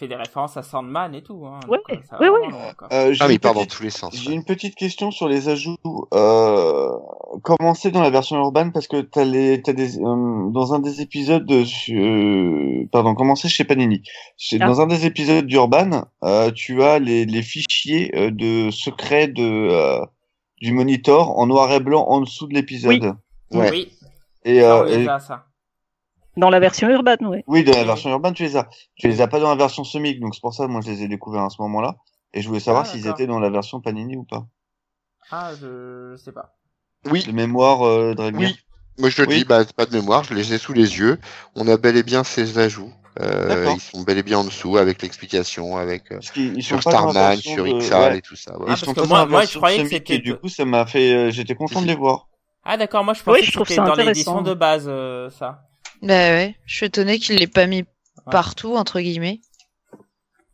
fait 0.00 0.08
des 0.08 0.16
références 0.16 0.56
à 0.56 0.62
Sandman 0.62 1.14
et 1.14 1.22
tout. 1.22 1.44
Hein, 1.46 1.60
Ouais, 1.68 1.78
donc, 1.88 2.00
ça 2.10 2.16
va 2.16 2.22
ouais, 2.22 2.28
vraiment 2.30 2.46
ouais. 2.46 2.50
loin, 2.64 2.72
quoi. 2.76 2.88
Euh, 2.92 3.12
j'ai 3.12 3.22
Ah, 3.24 3.30
il 3.30 3.38
part 3.38 3.54
dans 3.54 3.64
tous 3.66 3.82
les 3.84 3.90
sens. 3.90 4.14
J'ai 4.16 4.32
une 4.32 4.44
petite 4.44 4.74
question 4.74 5.10
sur 5.12 5.28
les 5.28 5.48
ajouts. 5.48 5.76
Euh, 6.14 6.90
comment 7.42 7.74
c'est 7.74 7.90
dans 7.90 8.02
la 8.02 8.10
version 8.10 8.36
urbaine 8.38 8.72
Parce 8.72 8.88
que 8.88 9.00
t'as 9.00 9.24
les, 9.24 9.62
t'as 9.62 9.72
des, 9.72 9.98
euh, 9.98 10.50
dans 10.50 10.74
un 10.74 10.80
des 10.80 11.00
épisodes 11.00 11.44
de, 11.46 11.64
euh, 11.92 12.86
pardon, 12.90 13.14
comment 13.14 13.36
c'est 13.36 13.48
chez 13.48 13.64
Panini 13.64 14.02
Chez- 14.36 14.58
Ah. 14.60 14.66
Dans 14.66 14.80
un 14.80 14.86
des 14.86 15.06
épisodes 15.06 15.46
d'Urban, 15.46 16.06
euh, 16.24 16.50
tu 16.50 16.82
as 16.82 16.98
les, 16.98 17.24
les 17.26 17.42
fichiers 17.42 18.10
euh, 18.16 18.30
de 18.30 18.70
secrets 18.70 19.28
de 19.28 19.42
euh, 19.42 20.04
du 20.60 20.72
monitor 20.72 21.38
en 21.38 21.46
noir 21.46 21.70
et 21.72 21.80
blanc 21.80 22.04
en 22.08 22.20
dessous 22.20 22.46
de 22.46 22.54
l'épisode. 22.54 23.14
Ouais. 23.52 23.70
Oui, 23.70 23.92
Et, 24.44 24.62
euh, 24.62 24.86
et- 24.86 25.04
ça. 25.06 25.44
Dans 26.40 26.50
la 26.50 26.58
version 26.60 26.88
urbaine 26.88 27.24
ouais 27.26 27.44
oui, 27.46 27.62
dans 27.64 27.72
la 27.72 27.84
version 27.84 28.10
urbaine, 28.10 28.34
tu 28.34 28.42
les 28.42 28.56
as. 28.56 28.68
Tu 28.96 29.06
les 29.08 29.20
as 29.20 29.28
pas 29.28 29.38
dans 29.40 29.50
la 29.50 29.56
version 29.56 29.84
semic, 29.84 30.18
donc 30.20 30.34
c'est 30.34 30.40
pour 30.40 30.54
ça 30.54 30.66
moi 30.66 30.80
je 30.84 30.90
les 30.90 31.02
ai 31.04 31.08
découverts 31.08 31.44
à 31.44 31.50
ce 31.50 31.60
moment-là. 31.62 31.96
Et 32.34 32.42
je 32.42 32.48
voulais 32.48 32.60
savoir 32.60 32.84
Ah, 32.86 32.88
s'ils 32.90 33.02
d'accord. 33.02 33.18
étaient 33.20 33.26
dans 33.26 33.40
la 33.40 33.50
version 33.50 33.80
Panini 33.80 34.16
ou 34.16 34.24
pas. 34.24 34.46
Ah, 35.30 35.52
je, 35.60 36.12
je 36.12 36.16
sais 36.16 36.32
pas. 36.32 36.56
Oui, 37.10 37.24
De 37.24 37.32
mémoire, 37.32 37.86
euh, 37.86 38.14
oui. 38.34 38.58
Moi, 38.98 39.08
je 39.08 39.22
Oui. 39.22 39.38
dis, 39.38 39.44
bah, 39.44 39.64
pas 39.76 39.86
de 39.86 39.96
mémoire, 39.96 40.24
je 40.24 40.34
les 40.34 40.52
ai 40.52 40.58
sous 40.58 40.72
les 40.74 40.98
yeux. 40.98 41.18
On 41.54 41.66
a 41.68 41.76
bel 41.76 41.96
et 41.96 42.02
bien 42.02 42.22
ces 42.24 42.58
ajouts. 42.58 42.92
Euh, 43.20 43.72
ils 43.74 43.80
sont 43.80 44.02
bel 44.02 44.18
et 44.18 44.22
bien 44.22 44.38
en 44.38 44.44
dessous 44.44 44.76
avec 44.76 45.02
l'explication, 45.02 45.76
avec 45.76 46.12
euh, 46.12 46.20
sur 46.60 46.80
Starman, 46.80 47.36
sur 47.36 47.64
de- 47.64 47.70
Ixal 47.70 48.12
ouais. 48.12 48.18
et 48.18 48.22
tout 48.22 48.36
ça. 48.36 48.52
Ah, 48.54 48.58
ouais. 48.58 48.66
Parce 48.66 48.84
sont 48.84 48.94
que 48.94 49.00
moi- 49.06 49.26
moi, 49.26 49.44
je 49.44 49.56
croyais 49.56 49.82
que 49.82 49.88
c'était 49.88 50.16
et 50.16 50.18
du 50.18 50.36
coup 50.36 50.48
ça 50.48 50.64
m'a 50.64 50.86
fait 50.86 51.12
euh, 51.14 51.30
j'étais 51.30 51.54
content 51.54 51.82
de 51.82 51.86
les 51.86 51.94
voir. 51.94 52.28
Ah, 52.64 52.76
d'accord, 52.76 53.02
moi 53.02 53.14
je 53.14 53.20
Oui, 53.20 53.24
pensais 53.26 53.42
je 53.42 53.46
que 53.48 53.52
trouve 53.52 53.66
c'était 53.66 53.76
ça 53.80 53.86
dans 53.86 53.92
intéressant. 53.92 54.08
l'édition 54.10 54.42
de 54.42 54.54
base, 54.54 54.84
euh, 54.86 55.28
ça. 55.30 55.62
Bah 56.02 56.30
ouais, 56.30 56.56
je 56.66 56.76
suis 56.76 56.86
étonné 56.86 57.18
qu'il 57.18 57.36
l'ait 57.36 57.46
pas 57.46 57.66
mis 57.66 57.84
partout 58.30 58.76
entre 58.76 59.00
guillemets. 59.00 59.40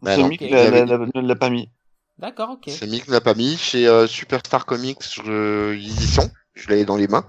Bah 0.03 0.17
Semic 0.17 0.43
ok. 0.43 0.51
l'a- 0.51 0.71
l'a- 0.71 0.85
l'a- 0.85 0.99
ne 0.99 1.29
l'a 1.29 1.37
pas 1.37 1.51
mis. 1.51 1.71
D'accord, 2.19 2.51
ok. 2.51 2.65
C'est 2.69 2.87
Mick 2.87 3.07
l'a 3.09 3.21
pas 3.21 3.35
mis. 3.35 3.57
Chez 3.59 3.87
euh, 3.87 4.07
Superstar 4.07 4.65
Comics, 4.65 5.03
je... 5.23 5.75
ils 5.75 6.03
y 6.03 6.07
sont. 6.07 6.31
Je 6.55 6.69
l'ai 6.69 6.87
dans 6.87 6.97
les 6.97 7.09
mains. 7.09 7.27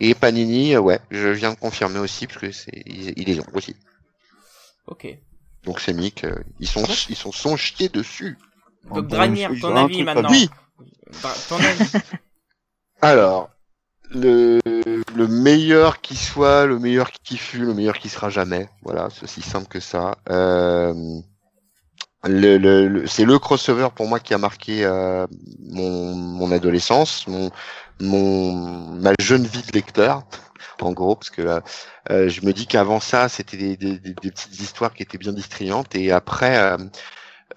Et 0.00 0.14
Panini, 0.14 0.76
euh, 0.76 0.80
ouais, 0.80 1.00
je 1.10 1.28
viens 1.28 1.52
de 1.52 1.58
confirmer 1.58 1.98
aussi 1.98 2.28
parce 2.28 2.38
que 2.38 2.52
c'est 2.52 2.82
ils, 2.86 3.12
ils 3.16 3.24
les 3.26 3.40
ont 3.40 3.46
aussi. 3.54 3.74
Ok. 4.86 5.08
Donc 5.64 5.80
c'est 5.80 5.92
Mick, 5.92 6.24
euh, 6.24 6.36
ils 6.60 6.68
sont 6.68 6.84
ils 7.08 7.16
sont 7.16 7.30
dessus. 7.92 8.38
Donc, 8.84 9.08
Dragnir, 9.08 9.50
ton 9.60 9.76
avis 9.76 10.02
maintenant. 10.04 10.30
Oui. 10.30 10.48
Ton 11.48 11.58
avis. 11.58 11.90
Alors, 13.02 13.50
le, 14.10 14.60
le 15.14 15.26
meilleur 15.28 16.00
qui 16.00 16.16
soit, 16.16 16.66
le 16.66 16.78
meilleur 16.78 17.10
qui 17.12 17.36
fut, 17.36 17.58
le 17.64 17.74
meilleur 17.74 17.98
qui 17.98 18.08
sera 18.08 18.30
jamais. 18.30 18.68
Voilà, 18.82 19.08
c'est 19.10 19.24
aussi 19.24 19.42
simple 19.42 19.68
que 19.68 19.80
ça. 19.80 20.16
Euh, 20.30 20.94
le, 22.24 22.58
le, 22.58 22.88
le- 22.88 23.06
c'est 23.06 23.24
le 23.24 23.38
crossover 23.38 23.88
pour 23.94 24.06
moi 24.06 24.20
qui 24.20 24.34
a 24.34 24.38
marqué 24.38 24.84
euh, 24.84 25.26
mon, 25.60 26.14
mon 26.14 26.52
adolescence, 26.52 27.26
mon, 27.26 27.50
mon 28.00 28.52
ma 28.94 29.12
jeune 29.20 29.44
vie 29.46 29.62
de 29.62 29.72
lecteur, 29.72 30.24
en 30.80 30.92
gros, 30.92 31.16
parce 31.16 31.30
que 31.30 31.42
euh, 31.42 31.60
euh, 32.10 32.28
je 32.28 32.44
me 32.44 32.52
dis 32.52 32.66
qu'avant 32.66 33.00
ça, 33.00 33.28
c'était 33.28 33.56
des, 33.56 33.76
des, 33.76 33.98
des- 33.98 34.14
petites 34.14 34.60
histoires 34.60 34.92
qui 34.94 35.02
étaient 35.02 35.18
bien 35.18 35.32
distrayantes, 35.32 35.94
et 35.96 36.12
après, 36.12 36.58
euh, 36.58 36.76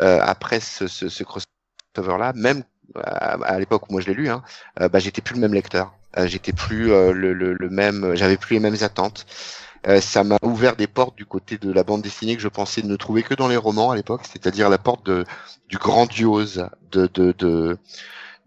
euh, 0.02 0.20
après 0.24 0.60
ce, 0.62 0.88
ce, 0.88 1.10
ce 1.10 1.24
crossover-là, 1.24 2.34
même 2.36 2.64
à, 2.96 3.34
à 3.46 3.60
l'époque 3.60 3.90
où 3.90 3.94
moi 3.94 4.02
je 4.02 4.08
l'ai 4.08 4.14
lu, 4.16 4.30
hein, 4.30 4.44
bah, 4.92 5.00
j'étais 5.00 5.22
plus 5.22 5.36
le 5.36 5.42
même 5.42 5.54
lecteur. 5.54 5.94
Euh, 6.18 6.28
j'étais 6.28 6.54
plus 6.54 6.92
euh, 6.92 7.12
le, 7.12 7.34
le, 7.34 7.54
le 7.54 7.70
même, 7.70 8.16
j'avais 8.16 8.38
plus 8.38 8.56
les 8.56 8.60
mêmes 8.60 8.78
attentes. 8.82 9.26
Euh, 9.88 10.00
ça 10.00 10.24
m'a 10.24 10.38
ouvert 10.44 10.76
des 10.76 10.88
portes 10.88 11.18
du 11.18 11.26
côté 11.26 11.58
de 11.58 11.72
la 11.72 11.84
bande 11.84 12.02
dessinée 12.02 12.36
que 12.36 12.42
je 12.42 12.48
pensais 12.48 12.82
ne 12.84 12.96
trouver 12.96 13.22
que 13.24 13.34
dans 13.34 13.50
les 13.50 13.58
romans 13.58 13.92
à 13.92 13.96
l'époque, 13.96 14.22
c'est-à-dire 14.32 14.70
la 14.70 14.78
porte 14.78 15.06
de, 15.06 15.26
du 15.68 15.78
grandiose, 15.78 16.70
de, 16.92 17.08
de, 17.14 17.34
de, 17.38 17.78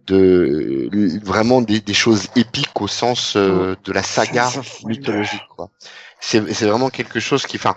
de 0.06 0.88
vraiment 1.22 1.60
des, 1.60 1.80
des 1.80 1.92
choses 1.94 2.28
épiques 2.36 2.80
au 2.80 2.88
sens 2.88 3.36
euh, 3.36 3.76
de 3.84 3.92
la 3.92 4.02
saga 4.02 4.50
mythologique. 4.84 5.42
Quoi. 5.54 5.68
C'est, 6.20 6.54
c'est 6.54 6.66
vraiment 6.66 6.88
quelque 6.88 7.20
chose 7.20 7.44
qui, 7.44 7.56
enfin, 7.56 7.76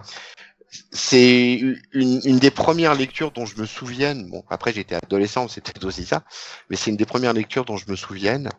c'est 0.91 1.61
une, 1.93 2.39
des 2.39 2.51
premières 2.51 2.95
lectures 2.95 3.31
dont 3.31 3.45
je 3.45 3.59
me 3.59 3.65
souvienne. 3.65 4.29
Bon, 4.29 4.43
après 4.49 4.73
j'étais 4.73 4.95
adolescent, 4.95 5.47
c'était 5.47 5.83
aussi 5.85 6.05
ça, 6.05 6.23
mais 6.69 6.75
c'est 6.75 6.91
une 6.91 6.97
des 6.97 7.05
premières 7.05 7.33
lectures 7.33 7.65
dont 7.65 7.77
je 7.77 7.89
me 7.89 7.95
souvienne 7.95 8.49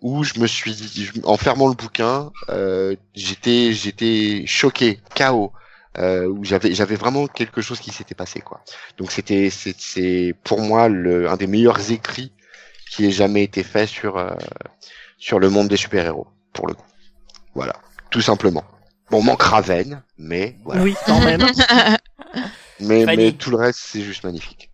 où 0.00 0.22
je 0.22 0.38
me 0.38 0.46
suis 0.46 0.74
dit, 0.74 1.10
en 1.24 1.36
fermant 1.36 1.68
le 1.68 1.74
bouquin, 1.74 2.30
euh, 2.50 2.94
j'étais 3.14 3.72
j'étais 3.72 4.44
choqué, 4.46 5.00
chaos, 5.14 5.52
euh, 5.98 6.26
où 6.28 6.44
j'avais 6.44 6.74
j'avais 6.74 6.94
vraiment 6.94 7.26
quelque 7.26 7.60
chose 7.60 7.80
qui 7.80 7.90
s'était 7.90 8.14
passé 8.14 8.40
quoi. 8.40 8.62
Donc 8.96 9.10
c'était 9.10 9.50
c'est 9.50 10.34
pour 10.44 10.60
moi 10.60 10.88
le 10.88 11.28
un 11.28 11.36
des 11.36 11.46
meilleurs 11.46 11.90
écrits 11.90 12.32
qui 12.90 13.06
ait 13.06 13.10
jamais 13.10 13.42
été 13.42 13.62
fait 13.62 13.86
sur 13.86 14.16
euh, 14.18 14.30
sur 15.18 15.38
le 15.40 15.50
monde 15.50 15.68
des 15.68 15.76
super 15.76 16.06
héros 16.06 16.28
pour 16.52 16.68
le 16.68 16.74
coup. 16.74 16.86
Voilà, 17.54 17.74
tout 18.10 18.20
simplement. 18.20 18.64
Bon, 19.10 19.22
manque 19.22 19.42
Raven, 19.42 20.02
mais 20.18 20.56
voilà. 20.64 20.82
oui 20.82 20.94
quand 21.06 21.20
même 21.20 21.40
Mais, 22.80 23.04
mais 23.06 23.32
tout 23.32 23.50
le 23.50 23.56
reste, 23.56 23.80
c'est 23.82 24.02
juste 24.02 24.22
magnifique. 24.22 24.70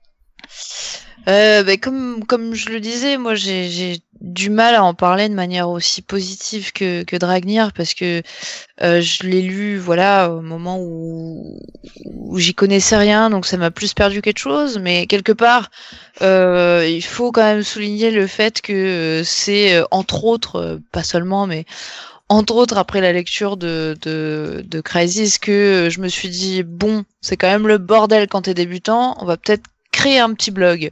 Euh, 1.26 1.62
ben, 1.62 1.78
comme 1.78 2.24
comme 2.26 2.54
je 2.54 2.68
le 2.68 2.80
disais, 2.80 3.16
moi 3.16 3.34
j'ai 3.34 3.70
j'ai 3.70 4.02
du 4.20 4.50
mal 4.50 4.74
à 4.74 4.84
en 4.84 4.94
parler 4.94 5.28
de 5.28 5.34
manière 5.34 5.70
aussi 5.70 6.02
positive 6.02 6.72
que 6.72 7.02
que 7.04 7.16
Dragnir 7.16 7.72
parce 7.72 7.94
que 7.94 8.22
euh, 8.82 9.00
je 9.00 9.22
l'ai 9.22 9.40
lu 9.42 9.78
voilà 9.78 10.30
au 10.30 10.40
moment 10.40 10.78
où 10.80 11.60
où 12.04 12.38
j'y 12.38 12.54
connaissais 12.54 12.96
rien 12.96 13.30
donc 13.30 13.46
ça 13.46 13.56
m'a 13.56 13.70
plus 13.70 13.94
perdu 13.94 14.22
quelque 14.22 14.38
chose 14.38 14.78
mais 14.78 15.06
quelque 15.06 15.32
part 15.32 15.70
euh, 16.22 16.86
il 16.88 17.02
faut 17.04 17.32
quand 17.32 17.42
même 17.42 17.62
souligner 17.62 18.10
le 18.10 18.26
fait 18.26 18.60
que 18.60 18.72
euh, 18.72 19.24
c'est 19.24 19.74
euh, 19.74 19.84
entre 19.90 20.24
autres 20.24 20.56
euh, 20.56 20.78
pas 20.92 21.02
seulement 21.02 21.46
mais 21.46 21.64
entre 22.28 22.54
autres 22.54 22.78
après 22.78 23.00
la 23.00 23.12
lecture 23.12 23.56
de 23.56 23.96
de, 24.02 24.64
de 24.66 24.80
Crisis 24.80 25.38
que 25.38 25.88
je 25.90 26.00
me 26.00 26.08
suis 26.08 26.28
dit 26.28 26.62
bon 26.62 27.04
c'est 27.20 27.36
quand 27.36 27.48
même 27.48 27.68
le 27.68 27.78
bordel 27.78 28.28
quand 28.28 28.42
t'es 28.42 28.54
débutant 28.54 29.16
on 29.20 29.24
va 29.24 29.36
peut-être 29.36 29.64
créer 29.92 30.18
un 30.18 30.32
petit 30.34 30.50
blog 30.50 30.90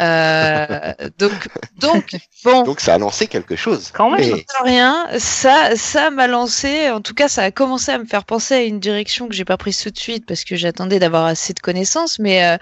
euh, 0.00 0.94
donc 1.18 1.48
donc 1.76 2.16
bon 2.44 2.62
Donc 2.62 2.80
ça 2.80 2.94
a 2.94 2.98
lancé 2.98 3.26
quelque 3.26 3.54
chose. 3.56 3.90
Quand 3.92 4.10
même. 4.10 4.20
Mais- 4.20 4.46
rien, 4.64 5.06
ça, 5.18 5.76
ça 5.76 6.10
m'a 6.10 6.26
lancé. 6.26 6.90
En 6.90 7.00
tout 7.00 7.14
cas, 7.14 7.28
ça 7.28 7.42
a 7.42 7.50
commencé 7.50 7.92
à 7.92 7.98
me 7.98 8.06
faire 8.06 8.24
penser 8.24 8.54
à 8.54 8.62
une 8.62 8.80
direction 8.80 9.28
que 9.28 9.34
j'ai 9.34 9.44
pas 9.44 9.56
prise 9.58 9.80
tout 9.82 9.90
de 9.90 9.98
suite 9.98 10.24
parce 10.26 10.44
que 10.44 10.56
j'attendais 10.56 10.98
d'avoir 10.98 11.26
assez 11.26 11.52
de 11.52 11.60
connaissances. 11.60 12.18
Mais, 12.18 12.44
euh, 12.44 12.56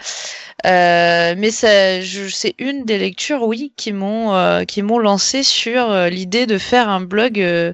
euh, 0.67 1.35
mais 1.39 1.51
ça, 1.51 2.01
je, 2.01 2.29
c'est 2.29 2.55
une 2.59 2.85
des 2.85 2.99
lectures, 2.99 3.43
oui, 3.43 3.73
qui 3.77 3.93
m'ont, 3.93 4.35
euh, 4.35 4.65
qui 4.65 4.83
m'ont 4.83 4.99
lancé 4.99 5.43
sur 5.43 5.91
euh, 5.91 6.09
l'idée 6.09 6.47
de 6.47 6.59
faire 6.59 6.89
un 6.89 7.01
blog 7.01 7.41
euh, 7.41 7.73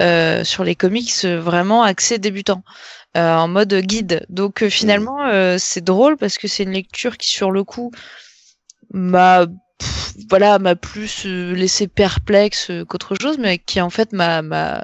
euh, 0.00 0.44
sur 0.44 0.64
les 0.64 0.74
comics 0.74 1.24
vraiment 1.24 1.82
axé 1.82 2.18
débutant. 2.18 2.62
euh, 3.16 3.34
en 3.34 3.48
mode 3.48 3.72
guide. 3.74 4.26
Donc 4.28 4.62
euh, 4.62 4.68
finalement, 4.70 5.26
euh, 5.26 5.56
c'est 5.58 5.82
drôle 5.82 6.16
parce 6.18 6.36
que 6.38 6.48
c'est 6.48 6.64
une 6.64 6.72
lecture 6.72 7.16
qui, 7.16 7.28
sur 7.30 7.50
le 7.50 7.64
coup, 7.64 7.90
m'a 8.96 9.46
voilà 10.30 10.58
m'a 10.58 10.74
plus 10.74 11.26
euh, 11.26 11.52
laissé 11.52 11.86
perplexe 11.86 12.70
euh, 12.70 12.84
qu'autre 12.84 13.14
chose, 13.20 13.36
mais 13.38 13.58
qui 13.58 13.80
en 13.80 13.90
fait 13.90 14.12
m'a 14.12 14.40
m'a 14.40 14.82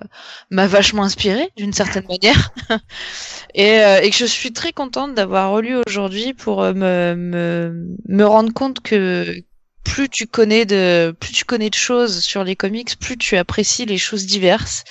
m'a 0.50 0.66
vachement 0.66 1.02
inspiré 1.02 1.50
d'une 1.56 1.72
certaine 1.72 2.06
manière. 2.06 2.50
et, 3.54 3.80
euh, 3.80 4.00
et 4.02 4.10
que 4.10 4.16
je 4.16 4.26
suis 4.26 4.52
très 4.52 4.72
contente 4.72 5.14
d'avoir 5.14 5.50
relu 5.50 5.76
aujourd'hui 5.86 6.34
pour 6.34 6.62
me, 6.62 7.14
me 7.14 7.86
me 8.06 8.24
rendre 8.24 8.52
compte 8.52 8.80
que 8.80 9.42
plus 9.82 10.08
tu 10.10 10.26
connais 10.26 10.66
de 10.66 11.16
plus 11.18 11.32
tu 11.32 11.44
connais 11.44 11.70
de 11.70 11.74
choses 11.74 12.20
sur 12.20 12.44
les 12.44 12.54
comics, 12.54 12.98
plus 12.98 13.16
tu 13.16 13.36
apprécies 13.36 13.86
les 13.86 13.98
choses 13.98 14.26
diverses. 14.26 14.84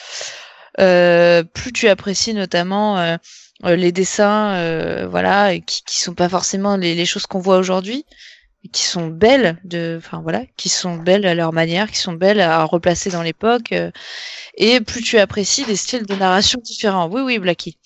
Euh, 0.80 1.44
plus 1.44 1.72
tu 1.74 1.90
apprécies 1.90 2.34
notamment 2.34 2.98
euh, 3.66 3.76
les 3.76 3.92
dessins, 3.92 4.56
euh, 4.56 5.08
voilà, 5.08 5.60
qui, 5.60 5.84
qui 5.84 6.00
sont 6.00 6.16
pas 6.16 6.30
forcément 6.30 6.78
les, 6.78 6.96
les 6.96 7.06
choses 7.06 7.28
qu'on 7.28 7.40
voit 7.40 7.58
aujourd'hui, 7.58 8.06
qui 8.72 8.84
sont 8.84 9.08
belles 9.08 9.58
de, 9.64 9.96
enfin 9.98 10.22
voilà, 10.22 10.44
qui 10.58 10.70
sont 10.70 10.98
belles 10.98 11.26
à 11.26 11.36
leur 11.36 11.54
manière, 11.54 11.90
qui 11.92 11.98
sont 11.98 12.14
belles 12.14 12.40
à 12.42 12.64
replacer 12.66 13.10
dans 13.12 13.24
l'époque, 13.24 13.72
euh, 13.74 13.92
et 14.56 14.82
plus 14.82 15.02
tu 15.02 15.20
apprécies 15.20 15.66
des 15.66 15.76
styles 15.78 16.06
de 16.06 16.16
narration 16.16 16.60
différents. 16.64 17.10
Oui, 17.10 17.22
oui, 17.24 17.40
Blacky. 17.40 17.78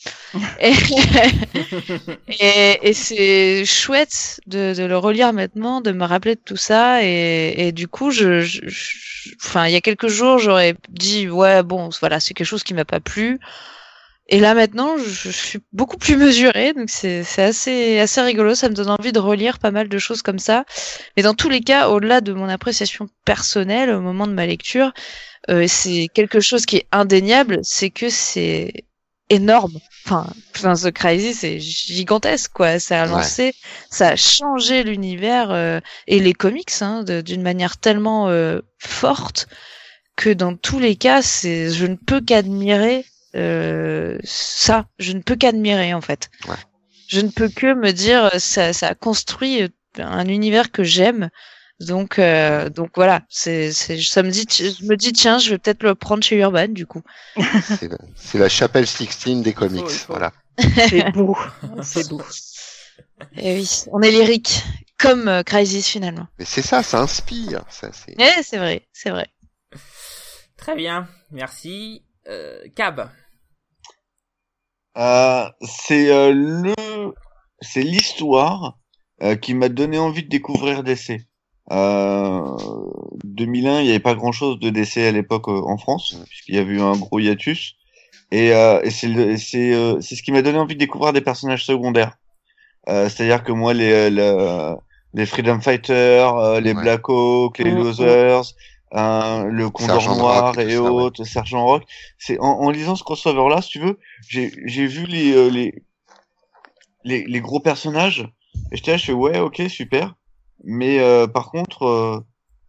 et 0.59 0.73
et, 2.27 2.89
et 2.89 2.93
c'est 2.93 3.65
chouette 3.65 4.39
de, 4.47 4.73
de 4.75 4.83
le 4.83 4.97
relire 4.97 5.33
maintenant, 5.33 5.81
de 5.81 5.91
me 5.91 6.05
rappeler 6.05 6.35
de 6.35 6.41
tout 6.43 6.57
ça, 6.57 7.03
et, 7.03 7.67
et 7.67 7.71
du 7.71 7.87
coup, 7.87 8.11
je, 8.11 8.41
je, 8.41 8.61
je- 8.67 9.35
enfin, 9.43 9.67
il 9.67 9.73
y 9.73 9.75
a 9.75 9.81
quelques 9.81 10.07
jours, 10.07 10.37
j'aurais 10.39 10.75
dit 10.89 11.29
ouais, 11.29 11.63
bon, 11.63 11.89
voilà, 11.99 12.19
c'est 12.19 12.33
quelque 12.33 12.47
chose 12.47 12.63
qui 12.63 12.73
m'a 12.73 12.85
pas 12.85 12.99
plu. 12.99 13.39
Et 14.27 14.39
là 14.39 14.55
maintenant, 14.55 14.97
je, 14.97 15.03
je 15.05 15.29
suis 15.29 15.59
beaucoup 15.71 15.97
plus 15.97 16.17
mesurée, 16.17 16.73
donc 16.73 16.89
c'est 16.89 17.23
assez 17.37 17.99
assez 17.99 18.21
rigolo. 18.21 18.55
Ça 18.55 18.69
me 18.69 18.73
donne 18.73 18.89
envie 18.89 19.11
de 19.11 19.19
relire 19.19 19.59
pas 19.59 19.71
mal 19.71 19.87
de 19.87 19.97
choses 19.99 20.21
comme 20.23 20.39
ça. 20.39 20.65
Mais 21.15 21.23
dans 21.23 21.35
tous 21.35 21.49
les 21.49 21.61
cas, 21.61 21.89
au-delà 21.89 22.21
de 22.21 22.33
mon 22.33 22.49
appréciation 22.49 23.07
personnelle 23.23 23.91
au 23.91 24.01
moment 24.01 24.25
de 24.27 24.33
ma 24.33 24.45
lecture, 24.47 24.93
euh, 25.49 25.65
c'est 25.67 26.07
quelque 26.13 26.39
chose 26.39 26.65
qui 26.65 26.77
est 26.77 26.87
indéniable, 26.91 27.59
c'est 27.63 27.91
que 27.91 28.09
c'est 28.09 28.73
énorme. 29.29 29.79
Enfin, 30.05 30.27
enfin, 30.55 30.73
The 30.75 30.91
Crisis, 30.91 31.39
c'est 31.39 31.59
gigantesque, 31.59 32.51
quoi. 32.53 32.79
Ça 32.79 33.03
a 33.03 33.05
Ouais. 33.05 33.11
lancé, 33.11 33.53
ça 33.89 34.09
a 34.09 34.15
changé 34.15 34.83
l'univers 34.83 35.51
euh, 35.51 35.79
et 36.07 36.19
les 36.19 36.33
comics 36.33 36.71
hein, 36.81 37.03
d'une 37.03 37.41
manière 37.41 37.77
tellement 37.77 38.29
euh, 38.29 38.61
forte 38.79 39.47
que 40.15 40.29
dans 40.29 40.55
tous 40.55 40.79
les 40.79 40.95
cas, 40.95 41.21
c'est, 41.21 41.71
je 41.71 41.85
ne 41.85 41.95
peux 41.95 42.21
qu'admirer 42.21 43.05
euh, 43.35 44.17
ça. 44.23 44.87
Je 44.99 45.13
ne 45.13 45.21
peux 45.21 45.35
qu'admirer 45.35 45.93
en 45.93 46.01
fait. 46.01 46.29
Ouais. 46.47 46.55
Je 47.07 47.19
ne 47.21 47.29
peux 47.29 47.49
que 47.49 47.73
me 47.73 47.91
dire, 47.91 48.31
ça, 48.39 48.73
ça 48.73 48.87
a 48.87 48.95
construit 48.95 49.69
un 49.97 50.27
univers 50.27 50.71
que 50.71 50.83
j'aime. 50.83 51.29
Donc, 51.81 52.19
euh, 52.19 52.69
donc 52.69 52.91
voilà, 52.95 53.23
c'est, 53.27 53.73
c'est, 53.73 54.01
ça 54.01 54.23
me 54.23 54.29
dit, 54.29 54.45
je 54.49 54.85
me 54.85 54.95
dis 54.95 55.11
tiens, 55.11 55.39
je 55.39 55.49
vais 55.49 55.57
peut-être 55.57 55.83
le 55.83 55.93
prendre 55.93 56.23
chez 56.23 56.37
Urban 56.37 56.69
du 56.69 56.85
coup. 56.85 57.01
C'est 57.63 57.89
la, 57.89 57.97
c'est 58.15 58.37
la 58.37 58.47
chapelle 58.47 58.87
Sixtine 58.87 59.41
des 59.41 59.53
comics. 59.53 59.83
Voilà. 60.07 60.31
C'est 60.57 61.11
beau. 61.13 61.37
C'est 61.83 62.07
beau. 62.07 62.21
Et 63.35 63.55
oui, 63.55 63.83
on 63.91 64.01
est 64.01 64.11
lyrique, 64.11 64.63
comme 64.97 65.27
euh, 65.27 65.43
Crisis 65.43 65.87
finalement. 65.87 66.27
Mais 66.39 66.45
c'est 66.45 66.61
ça, 66.61 66.81
ça 66.81 66.99
inspire. 66.99 67.63
Ça, 67.69 67.89
c'est... 67.91 68.15
Eh, 68.17 68.43
c'est 68.43 68.57
vrai, 68.57 68.87
c'est 68.93 69.09
vrai. 69.09 69.27
Très 70.57 70.75
bien, 70.75 71.09
merci. 71.31 72.05
Euh, 72.27 72.59
Cab. 72.75 73.09
Euh, 74.97 75.49
c'est 75.61 76.09
euh, 76.11 76.31
le, 76.33 77.13
c'est 77.61 77.81
l'histoire 77.83 78.77
euh, 79.23 79.35
qui 79.35 79.53
m'a 79.53 79.69
donné 79.69 79.97
envie 79.97 80.23
de 80.23 80.29
découvrir 80.29 80.83
DC. 80.83 81.21
Euh, 81.71 82.41
2001, 83.23 83.79
il 83.79 83.83
n'y 83.85 83.89
avait 83.89 83.99
pas 83.99 84.15
grand-chose 84.15 84.59
de 84.59 84.69
DC 84.69 84.97
à 84.97 85.11
l'époque 85.11 85.47
euh, 85.49 85.61
en 85.65 85.77
France, 85.77 86.15
puisqu'il 86.29 86.55
y 86.55 86.59
avait 86.59 86.73
eu 86.75 86.81
un 86.81 86.95
gros 86.95 87.19
hiatus. 87.19 87.75
Et, 88.31 88.53
euh, 88.53 88.81
et 88.83 88.89
c'est 88.91 89.37
c'est 89.37 89.73
euh, 89.73 89.99
c'est 90.01 90.15
ce 90.15 90.23
qui 90.23 90.31
m'a 90.31 90.41
donné 90.41 90.57
envie 90.57 90.75
de 90.75 90.79
découvrir 90.79 91.13
des 91.13 91.21
personnages 91.21 91.65
secondaires. 91.65 92.13
Euh, 92.89 93.09
C'est-à-dire 93.09 93.43
que 93.43 93.51
moi, 93.51 93.73
les 93.73 94.09
le- 94.09 94.75
les 95.13 95.25
Freedom 95.25 95.61
Fighters, 95.61 96.35
euh, 96.37 96.59
les 96.59 96.73
Ouais. 96.73 96.81
Black 96.81 97.07
Hawk, 97.09 97.59
les. 97.59 97.71
Losers, 97.71 98.53
euh, 98.95 99.43
le 99.45 99.69
Condor 99.69 100.01
Sergent 100.01 100.17
Noir 100.17 100.47
Rock 100.47 100.57
et 100.57 100.75
ça, 100.75 100.81
ouais. 100.81 100.89
autres, 100.89 101.23
Sergent 101.23 101.65
Rock. 101.65 101.83
C'est 102.17 102.39
en, 102.39 102.61
en 102.61 102.69
lisant 102.69 102.95
ce 102.95 103.03
crossover-là, 103.03 103.61
si 103.61 103.69
tu 103.69 103.79
veux, 103.79 103.99
j'ai 104.27 104.51
j'ai 104.65 104.87
vu 104.87 105.05
les, 105.05 105.33
euh, 105.33 105.49
les 105.49 105.83
les 107.03 107.25
les 107.25 107.41
gros 107.41 107.59
personnages 107.59 108.27
et 108.71 108.77
j'étais 108.77 108.91
là, 108.91 108.97
je 108.97 109.05
fais 109.05 109.13
ouais, 109.13 109.39
ok, 109.39 109.61
super. 109.69 110.15
Mais 110.63 110.99
euh, 110.99 111.27
par 111.27 111.51
contre, 111.51 111.83
euh, 111.83 112.19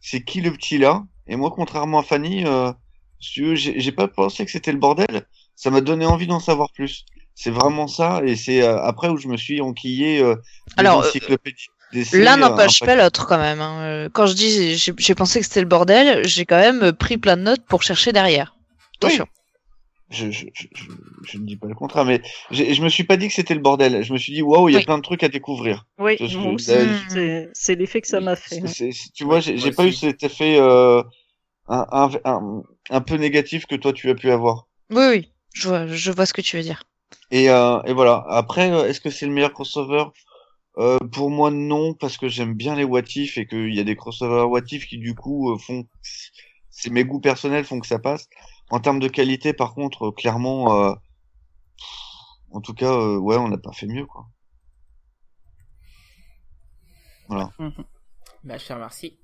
c'est 0.01 0.23
qui 0.23 0.41
le 0.41 0.53
petit 0.53 0.79
là? 0.79 1.05
Et 1.27 1.37
moi, 1.37 1.51
contrairement 1.51 2.01
à 2.01 2.03
Fanny, 2.03 2.45
euh, 2.45 2.73
si 3.21 3.33
tu 3.33 3.45
veux, 3.45 3.55
j'ai 3.55 3.93
pas 3.93 4.09
pensé 4.09 4.45
que 4.45 4.51
c'était 4.51 4.73
le 4.73 4.79
bordel. 4.79 5.27
Ça 5.55 5.71
m'a 5.71 5.81
donné 5.81 6.07
envie 6.07 6.27
d'en 6.27 6.41
savoir 6.41 6.71
plus. 6.73 7.05
C'est 7.35 7.51
vraiment 7.51 7.87
ça, 7.87 8.23
et 8.25 8.35
c'est 8.35 8.63
euh, 8.63 8.81
après 8.83 9.09
où 9.09 9.17
je 9.19 9.29
me 9.29 9.37
suis 9.37 9.61
enquillé. 9.61 10.23
Euh, 10.23 10.37
Alors, 10.77 11.03
euh, 11.03 11.37
L'un 12.13 12.35
euh, 12.35 12.41
n'empêche 12.49 12.81
pas 12.81 12.95
l'autre 12.97 13.27
quand 13.27 13.39
même. 13.39 13.61
hein. 13.61 13.81
Euh, 13.83 14.09
Quand 14.13 14.27
je 14.27 14.35
dis 14.35 14.77
j'ai 14.77 14.95
j'ai 14.97 15.15
pensé 15.15 15.41
que 15.41 15.47
c'était 15.47 15.61
le 15.61 15.67
bordel, 15.67 16.27
j'ai 16.27 16.45
quand 16.45 16.59
même 16.59 16.93
pris 16.93 17.19
plein 17.19 17.37
de 17.37 17.43
notes 17.43 17.65
pour 17.67 17.83
chercher 17.83 18.13
derrière. 18.13 18.57
Attention. 18.99 19.27
je, 20.11 20.31
je, 20.31 20.47
je, 20.55 20.67
je, 20.75 20.85
je 21.25 21.39
ne 21.39 21.45
dis 21.47 21.57
pas 21.57 21.67
le 21.67 21.75
contraire, 21.75 22.05
mais 22.05 22.23
je 22.51 22.81
me 22.83 22.89
suis 22.89 23.05
pas 23.05 23.17
dit 23.17 23.29
que 23.29 23.35
c'était 23.35 23.55
le 23.55 23.61
bordel. 23.61 24.03
Je 24.03 24.13
me 24.13 24.19
suis 24.19 24.33
dit, 24.33 24.43
waouh, 24.43 24.69
il 24.69 24.73
y 24.73 24.77
a 24.77 24.79
Oui. 24.79 24.85
plein 24.85 24.99
de 24.99 25.03
trucs 25.03 25.23
à 25.23 25.29
découvrir. 25.29 25.87
Oui, 25.99 26.17
là, 26.21 26.57
c'est- 27.55 27.75
l'effet 27.75 28.01
que 28.01 28.09
ça 28.09 28.21
m'a 28.21 28.37
fait. 28.37 28.61
hein. 28.65 28.91
Tu 29.15 29.25
vois, 29.25 29.41
j'ai 29.41 29.59
j'ai 29.59 29.73
pas 29.73 29.85
eu 29.87 29.93
cet 29.93 30.23
effet 30.23 30.57
euh, 30.59 31.03
un, 31.69 31.87
un, 31.91 32.11
un, 32.25 32.63
un 32.91 33.01
peu 33.01 33.17
négatif 33.17 33.67
que 33.67 33.75
toi 33.75 33.93
tu 33.93 34.09
as 34.11 34.15
pu 34.15 34.31
avoir. 34.31 34.67
Oui, 34.91 35.05
oui. 35.11 35.33
Je 35.55 35.69
vois, 35.69 35.87
je 35.87 36.11
vois 36.13 36.27
ce 36.27 36.33
que 36.35 36.43
tu 36.43 36.57
veux 36.57 36.63
dire. 36.63 36.83
Et, 37.31 37.51
euh, 37.51 37.81
et 37.85 37.93
voilà. 37.93 38.25
Après, 38.29 38.69
est-ce 38.89 39.01
que 39.01 39.11
c'est 39.11 39.27
le 39.27 39.33
meilleur 39.33 39.53
crossover? 39.53 40.05
Euh, 40.79 40.99
Pour 41.13 41.31
moi, 41.31 41.51
non, 41.51 41.95
parce 41.95 42.19
que 42.19 42.29
j'aime 42.29 42.55
bien 42.55 42.75
les 42.75 42.85
what 42.85 43.03
if 43.15 43.39
et 43.39 43.47
qu'il 43.47 43.75
y 43.75 43.81
a 43.81 43.85
des 43.85 43.97
crossovers 43.97 44.49
what 44.49 44.63
if 44.71 44.87
qui 44.87 44.99
du 44.99 45.15
coup 45.15 45.53
euh, 45.53 45.59
font, 45.59 45.87
c'est 46.71 46.91
mes 46.91 47.05
goûts 47.05 47.21
personnels 47.21 47.65
font 47.65 47.81
que 47.81 47.87
ça 47.87 47.99
passe. 47.99 48.29
En 48.71 48.81
termes 48.81 49.01
de 49.01 49.09
qualité, 49.09 49.53
par 49.53 49.75
contre, 49.75 50.09
euh, 50.09 50.13
clairement, 50.13 50.75
euh, 50.75 50.95
en 52.51 52.61
tout 52.61 52.75
cas, 52.75 52.97
ouais, 53.17 53.37
on 53.37 53.49
n'a 53.49 53.59
pas 53.59 53.73
fait 53.73 53.87
mieux, 53.87 54.07
quoi. 54.07 54.27
Voilà. 57.29 57.51
Bah, 58.45 58.59
je 58.59 58.67
te 58.67 58.73
remercie. 58.73 59.19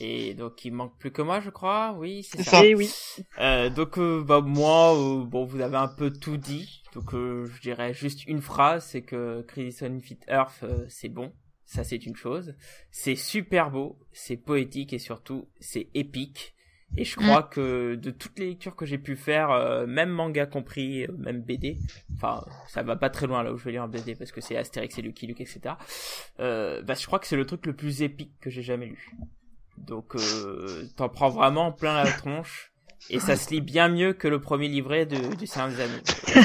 Et 0.00 0.34
donc, 0.34 0.64
il 0.64 0.72
manque 0.72 0.98
plus 0.98 1.10
que 1.12 1.22
moi, 1.22 1.40
je 1.40 1.50
crois. 1.50 1.94
Oui, 1.98 2.22
c'est 2.22 2.38
C'est 2.38 2.44
ça. 2.44 2.50
ça. 2.58 2.64
Et 2.64 2.74
oui. 2.74 2.90
Euh, 3.38 3.70
donc, 3.70 3.98
euh, 3.98 4.22
bah, 4.22 4.40
moi, 4.40 4.96
euh, 4.96 5.24
bon, 5.24 5.44
vous 5.44 5.60
avez 5.60 5.76
un 5.76 5.88
peu 5.88 6.10
tout 6.10 6.36
dit. 6.36 6.82
Donc, 6.94 7.14
euh, 7.14 7.46
je 7.46 7.60
dirais 7.60 7.94
juste 7.94 8.26
une 8.26 8.40
phrase, 8.40 8.86
c'est 8.86 9.02
que 9.02 9.42
Crisis 9.42 9.82
on 9.82 9.94
Infinite 9.96 10.24
Earth, 10.28 10.60
euh, 10.62 10.84
c'est 10.88 11.08
bon. 11.08 11.32
Ça, 11.64 11.84
c'est 11.84 12.04
une 12.04 12.16
chose. 12.16 12.54
C'est 12.90 13.16
super 13.16 13.70
beau, 13.70 13.98
c'est 14.12 14.36
poétique 14.36 14.92
et 14.92 14.98
surtout, 14.98 15.48
c'est 15.60 15.88
épique. 15.94 16.54
Et 16.98 17.04
je 17.04 17.16
crois 17.16 17.42
que 17.42 17.94
de 17.94 18.10
toutes 18.10 18.38
les 18.38 18.48
lectures 18.48 18.76
que 18.76 18.84
j'ai 18.84 18.98
pu 18.98 19.16
faire, 19.16 19.50
euh, 19.50 19.86
même 19.86 20.10
manga 20.10 20.44
compris, 20.44 21.04
euh, 21.04 21.12
même 21.16 21.40
BD, 21.40 21.78
enfin, 22.14 22.44
ça 22.68 22.82
va 22.82 22.96
pas 22.96 23.08
très 23.08 23.26
loin 23.26 23.42
là 23.42 23.50
où 23.50 23.56
je 23.56 23.64
vais 23.64 23.72
lire 23.72 23.82
un 23.84 23.88
BD 23.88 24.14
parce 24.14 24.30
que 24.30 24.42
c'est 24.42 24.58
Astérix 24.58 24.98
et 24.98 25.02
Lucky 25.02 25.26
Luke, 25.26 25.40
etc. 25.40 25.76
Euh, 26.40 26.82
bah, 26.82 26.92
je 26.92 27.06
crois 27.06 27.18
que 27.18 27.26
c'est 27.26 27.36
le 27.36 27.46
truc 27.46 27.64
le 27.64 27.74
plus 27.74 28.02
épique 28.02 28.32
que 28.42 28.50
j'ai 28.50 28.60
jamais 28.62 28.84
lu. 28.84 29.10
Donc, 29.78 30.14
euh, 30.14 30.88
t'en 30.96 31.08
prends 31.08 31.30
vraiment 31.30 31.72
plein 31.72 32.02
la 32.02 32.10
tronche. 32.10 32.72
Et 33.10 33.18
ça 33.18 33.34
se 33.34 33.50
lit 33.50 33.60
bien 33.60 33.88
mieux 33.88 34.12
que 34.12 34.28
le 34.28 34.40
premier 34.40 34.68
livret 34.68 35.06
de, 35.06 35.34
du 35.34 35.48
Seigneur 35.48 35.70
des 35.70 35.80
Anneaux. 35.80 35.98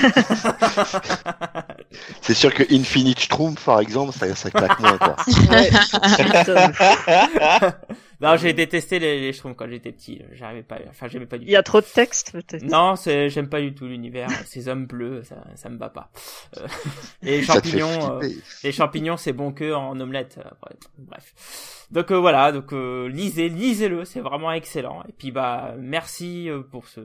C'est 2.21 2.33
sûr 2.33 2.51
que 2.51 2.63
Infinite 2.73 3.19
Schtroumpf, 3.19 3.63
par 3.63 3.79
exemple, 3.79 4.11
ça, 4.11 4.33
ça 4.33 4.49
claque 4.49 4.79
moins, 4.79 4.97
quoi. 4.97 5.15
Ouais. 5.51 5.69
Non, 8.19 8.35
j'ai 8.35 8.53
détesté 8.53 8.97
les, 8.99 9.21
les 9.21 9.31
Schtroumpfs 9.33 9.55
quand 9.57 9.69
j'étais 9.69 9.91
petit. 9.91 10.21
J'arrivais 10.31 10.63
pas, 10.63 10.79
enfin, 10.89 11.07
j'aimais 11.07 11.27
pas 11.27 11.37
du 11.37 11.45
Il 11.45 11.51
y 11.51 11.55
a 11.55 11.61
trop 11.63 11.81
de 11.81 11.85
texte, 11.85 12.31
peut-être? 12.31 12.63
Non, 12.63 12.95
c'est, 12.95 13.29
j'aime 13.29 13.47
pas 13.49 13.61
du 13.61 13.75
tout 13.75 13.85
l'univers. 13.85 14.29
Ces 14.45 14.67
hommes 14.67 14.87
bleus, 14.87 15.23
ça, 15.23 15.43
ça 15.55 15.69
me 15.69 15.77
va 15.77 15.89
pas. 15.89 16.09
Euh, 16.57 16.67
les 17.21 17.43
champignons, 17.43 18.19
euh, 18.21 18.27
les 18.63 18.71
champignons, 18.71 19.17
c'est 19.17 19.33
bon 19.33 19.51
que 19.51 19.71
en 19.73 19.99
omelette. 19.99 20.39
euh, 20.43 20.73
bref. 20.97 21.85
Donc 21.91 22.11
euh, 22.11 22.17
voilà, 22.19 22.51
donc 22.51 22.73
euh, 22.73 23.07
lisez, 23.07 23.49
lisez-le, 23.49 24.03
c'est 24.03 24.19
vraiment 24.19 24.51
excellent. 24.51 25.03
Et 25.07 25.13
puis 25.13 25.31
bah 25.31 25.75
merci 25.77 26.49
euh, 26.49 26.61
pour 26.61 26.87
ce 26.87 27.01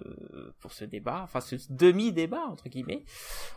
pour 0.60 0.72
ce 0.72 0.84
débat, 0.84 1.20
enfin 1.22 1.40
ce 1.40 1.54
demi-débat 1.70 2.42
entre 2.50 2.68
guillemets. 2.68 3.04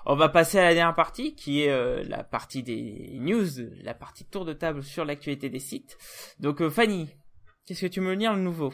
On 0.06 0.15
va 0.15 0.30
passer 0.30 0.60
à 0.60 0.64
la 0.64 0.73
dernière 0.76 0.94
partie 0.94 1.34
qui 1.36 1.64
est 1.64 1.72
euh, 1.72 2.03
la 2.07 2.23
partie 2.23 2.61
des 2.64 3.18
news, 3.19 3.48
la 3.82 3.94
partie 3.95 4.26
tour 4.26 4.45
de 4.45 4.53
table 4.53 4.84
sur 4.84 5.03
l'actualité 5.06 5.49
des 5.49 5.60
sites. 5.60 5.98
Donc 6.40 6.61
euh, 6.61 6.69
Fanny, 6.69 7.10
qu'est-ce 7.66 7.82
que 7.82 7.88
tu 7.88 8.02
me 8.02 8.14
lire 8.14 8.34
le 8.34 8.42
nouveau? 8.42 8.74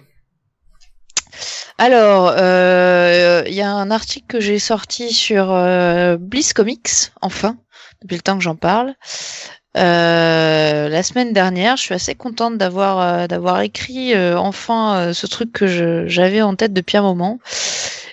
Alors, 1.77 2.33
euh, 2.37 3.43
il 3.47 3.53
y 3.53 3.61
a 3.61 3.71
un 3.71 3.89
article 3.89 4.27
que 4.27 4.39
j'ai 4.39 4.59
sorti 4.59 5.11
sur 5.11 5.51
euh, 5.51 6.17
Bliss 6.17 6.53
Comics, 6.53 7.11
enfin, 7.21 7.57
depuis 8.01 8.15
le 8.15 8.21
temps 8.21 8.37
que 8.37 8.43
j'en 8.43 8.55
parle. 8.55 8.93
Euh, 9.77 10.89
la 10.89 11.03
semaine 11.03 11.33
dernière, 11.33 11.77
je 11.77 11.83
suis 11.83 11.93
assez 11.93 12.13
contente 12.13 12.57
d'avoir 12.57 12.99
euh, 12.99 13.27
d'avoir 13.27 13.61
écrit 13.61 14.13
euh, 14.13 14.37
enfin 14.37 15.13
ce 15.13 15.27
truc 15.27 15.53
que 15.53 16.05
j'avais 16.07 16.41
en 16.41 16.55
tête 16.55 16.73
depuis 16.73 16.97
un 16.97 17.03
moment. 17.03 17.39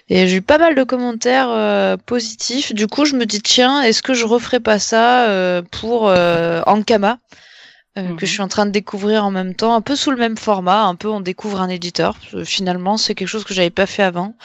Et 0.08 0.26
j'ai 0.26 0.36
eu 0.36 0.42
pas 0.42 0.56
mal 0.56 0.74
de 0.74 0.82
commentaires 0.84 1.50
euh, 1.50 1.96
positifs. 1.98 2.72
Du 2.72 2.86
coup, 2.86 3.04
je 3.04 3.14
me 3.14 3.26
dis 3.26 3.42
tiens, 3.42 3.82
est-ce 3.82 4.02
que 4.02 4.14
je 4.14 4.24
referais 4.24 4.60
pas 4.60 4.78
ça 4.78 5.28
euh, 5.28 5.60
pour 5.70 6.08
euh, 6.08 6.62
Ankama? 6.66 7.18
Euh, 7.98 8.02
Mhm. 8.10 8.16
que 8.16 8.26
je 8.26 8.32
suis 8.32 8.42
en 8.42 8.48
train 8.48 8.66
de 8.66 8.70
découvrir 8.70 9.24
en 9.24 9.30
même 9.30 9.54
temps, 9.54 9.74
un 9.74 9.80
peu 9.82 9.96
sous 9.96 10.10
le 10.10 10.16
même 10.16 10.36
format, 10.38 10.84
un 10.84 10.94
peu 10.94 11.08
on 11.08 11.20
découvre 11.20 11.60
un 11.60 11.68
éditeur. 11.68 12.16
Finalement, 12.44 12.96
c'est 12.96 13.14
quelque 13.14 13.28
chose 13.28 13.44
que 13.44 13.54
j'avais 13.54 13.70
pas 13.70 13.86
fait 13.86 14.02
avant, 14.02 14.36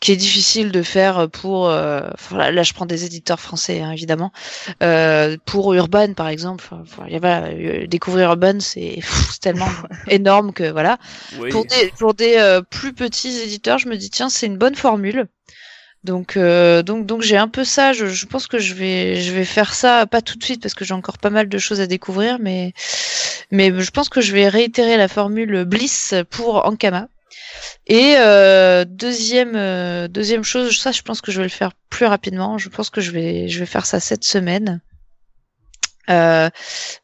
qui 0.00 0.12
est 0.12 0.16
difficile 0.16 0.70
de 0.72 0.82
faire 0.82 1.28
pour. 1.30 1.68
euh, 1.68 2.00
là, 2.32 2.50
là, 2.52 2.62
je 2.62 2.72
prends 2.74 2.86
des 2.86 3.04
éditeurs 3.04 3.40
français, 3.40 3.80
hein, 3.80 3.90
évidemment. 3.92 4.32
Euh, 4.82 5.36
pour 5.46 5.72
Urban, 5.74 6.12
par 6.14 6.28
exemple, 6.28 6.64
enfin, 6.64 6.82
voilà, 6.96 7.18
voilà, 7.18 7.46
euh, 7.48 7.86
découvrir 7.86 8.28
Urban, 8.30 8.60
c'est 8.60 8.98
tellement 9.40 9.68
énorme 10.08 10.52
que 10.52 10.70
voilà. 10.70 10.98
Oui. 11.38 11.50
Pour 11.50 11.64
des, 11.64 11.92
pour 11.98 12.14
des 12.14 12.36
euh, 12.36 12.60
plus 12.62 12.92
petits 12.94 13.38
éditeurs, 13.40 13.78
je 13.78 13.88
me 13.88 13.96
dis 13.96 14.10
tiens, 14.10 14.28
c'est 14.28 14.46
une 14.46 14.58
bonne 14.58 14.74
formule. 14.76 15.26
Donc 16.04 16.36
euh, 16.36 16.82
donc 16.82 17.06
donc 17.06 17.22
j'ai 17.22 17.38
un 17.38 17.48
peu 17.48 17.64
ça. 17.64 17.94
Je, 17.94 18.26
pense 18.26 18.46
que 18.46 18.58
je 18.58 18.74
vais 18.74 19.22
je 19.22 19.32
vais 19.32 19.46
faire 19.46 19.74
ça 19.74 20.06
pas 20.06 20.20
tout 20.20 20.36
de 20.36 20.44
suite 20.44 20.60
parce 20.62 20.74
que 20.74 20.84
j'ai 20.84 20.92
encore 20.92 21.16
pas 21.16 21.30
mal 21.30 21.48
de 21.48 21.58
choses 21.58 21.80
à 21.80 21.86
découvrir, 21.86 22.38
mais 22.38 22.74
mais 23.50 23.72
je 23.80 23.90
pense 23.90 24.10
que 24.10 24.20
je 24.20 24.32
vais 24.32 24.48
réitérer 24.48 24.98
la 24.98 25.08
formule 25.08 25.64
Bliss 25.64 26.14
pour 26.30 26.66
Ankama. 26.66 27.08
Et 27.86 28.16
euh, 28.18 28.84
deuxième 28.86 29.56
euh, 29.56 30.06
deuxième 30.08 30.44
chose, 30.44 30.76
ça 30.78 30.92
je 30.92 31.00
pense 31.00 31.22
que 31.22 31.32
je 31.32 31.38
vais 31.38 31.44
le 31.44 31.50
faire 31.50 31.72
plus 31.88 32.06
rapidement. 32.06 32.58
Je 32.58 32.68
pense 32.68 32.90
que 32.90 33.00
je 33.00 33.10
vais 33.10 33.48
je 33.48 33.58
vais 33.58 33.66
faire 33.66 33.86
ça 33.86 33.98
cette 33.98 34.24
semaine. 34.24 34.80
Euh, 36.10 36.50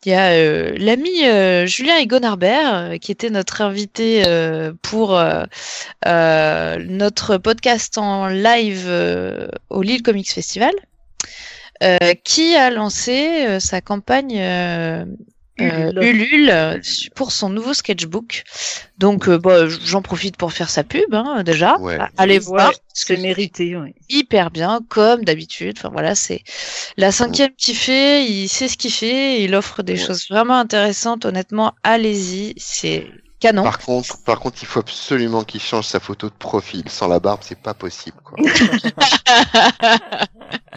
Il 0.05 0.13
y 0.13 0.15
a 0.15 0.33
euh, 0.33 0.75
l'ami 0.77 1.27
euh, 1.27 1.67
Julien 1.67 1.97
euh, 2.93 2.99
qui 2.99 3.13
était 3.13 3.31
notre 3.31 3.63
invité 3.63 4.25
pour 4.83 5.21
notre 6.05 7.37
podcast 7.39 7.99
en 7.99 8.29
live 8.29 8.91
au 9.71 9.83
Lille 9.83 10.03
Comics 10.03 10.31
Festival, 10.31 10.73
qui 12.25 12.55
a 12.57 12.71
lancé 12.71 13.61
sa 13.61 13.81
campagne 13.81 14.41
euh, 15.61 15.93
euh, 15.97 16.03
Ulule. 16.03 16.23
Ulule 16.33 16.51
euh, 16.51 16.79
pour 17.15 17.33
son 17.33 17.49
nouveau 17.51 17.75
sketchbook. 17.75 18.45
Donc, 18.99 19.29
euh, 19.29 19.39
bah, 19.39 19.69
j'en 19.69 20.03
profite 20.03 20.37
pour 20.37 20.53
faire 20.53 20.69
sa 20.71 20.85
pub 20.85 21.15
hein, 21.15 21.43
déjà. 21.43 21.79
Ouais. 21.79 21.99
Allez 22.17 22.35
Ouais, 22.35 22.39
voir. 22.41 22.67
parce 22.71 22.81
C'est 22.95 23.17
que 23.17 23.21
mérité, 23.21 23.77
oui. 23.77 23.95
hyper 24.09 24.51
bien, 24.51 24.81
comme 24.89 25.25
d'habitude. 25.25 25.77
Enfin 25.79 25.89
voilà, 25.91 26.15
c'est 26.15 26.43
la 26.97 27.13
cinquième 27.13 27.55
qu'il 27.57 27.77
fait, 27.77 28.25
il 28.27 28.49
sait 28.49 28.69
ce 28.69 28.77
qu'il 28.77 28.93
fait, 28.93 29.43
il 29.43 29.55
offre 29.55 29.83
des 29.83 29.95
Ouais. 29.95 29.99
choses 30.07 30.29
vraiment 30.29 30.59
intéressantes. 30.59 31.25
Honnêtement, 31.25 31.75
allez-y, 31.83 32.55
c'est 32.59 33.07
canon. 33.41 33.63
Par 33.65 33.79
contre, 33.79 34.23
par 34.25 34.41
contre, 34.41 34.59
il 34.63 34.67
faut 34.67 34.81
absolument 34.81 35.43
qu'il 35.45 35.61
change 35.61 35.87
sa 35.87 36.01
photo 36.01 36.29
de 36.29 36.35
profil. 36.35 36.85
Sans 36.89 37.09
la 37.09 37.21
barbe, 37.21 37.41
c'est 37.43 37.59
pas 37.59 37.75
possible. 37.75 38.17
Quoi. 38.23 38.39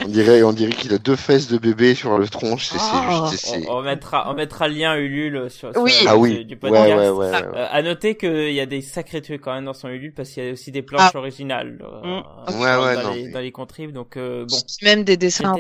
on 0.03 0.07
dirait, 0.07 0.44
on 0.44 0.53
dirait 0.53 0.72
qu'il 0.72 0.94
a 0.94 0.98
deux 0.98 1.15
fesses 1.15 1.48
de 1.48 1.57
bébé 1.57 1.95
sur 1.95 2.18
le 2.18 2.27
tronche. 2.27 2.65
C'est, 2.68 2.77
c'est 2.77 2.84
Ah. 2.91 3.27
juste- 3.31 3.45
c'est- 3.45 3.69
On, 3.69 3.77
on 3.77 3.81
mettra, 3.81 4.30
on 4.30 4.34
mettra 4.34 4.68
le 4.68 4.76
lien 4.76 4.95
Ulule 4.95 5.49
sur, 5.49 5.72
sur 5.72 5.81
Oui. 5.81 5.94
Ah 6.07 6.18
oui. 6.18 6.45
du 6.45 6.57
podcast. 6.57 6.88
ouais, 6.88 6.95
ouais, 6.95 7.10
ouais, 7.10 7.30
ouais. 7.31 7.41
Euh, 7.56 7.68
à 7.72 7.81
noter 7.81 8.15
qu'il 8.15 8.53
y 8.53 8.60
a 8.60 8.65
des 8.65 8.81
sacrés 8.81 9.22
trucs 9.22 9.41
quand 9.41 9.53
même 9.53 9.65
dans 9.65 9.73
son 9.73 9.90
Ulule 9.90 10.14
parce 10.14 10.30
qu'il 10.30 10.44
y 10.45 10.49
a 10.49 10.53
aussi 10.53 10.72
des 10.72 10.81
planches 10.81 11.15
originales 11.15 11.80
euh, 11.81 12.02
Mm. 12.03 12.23
dans, 12.48 12.53
Ouais, 12.60 12.85
ouais, 12.85 12.95
dans 12.95 13.03
non, 13.03 13.14
les, 13.14 13.23
mais- 13.26 13.31
dans 13.31 13.40
les 13.40 13.52
contribs. 13.52 13.91
Donc 13.91 14.18
euh, 14.18 14.45
bon, 14.49 14.57
Même 14.81 15.03
des 15.03 15.18
dessins 15.18 15.56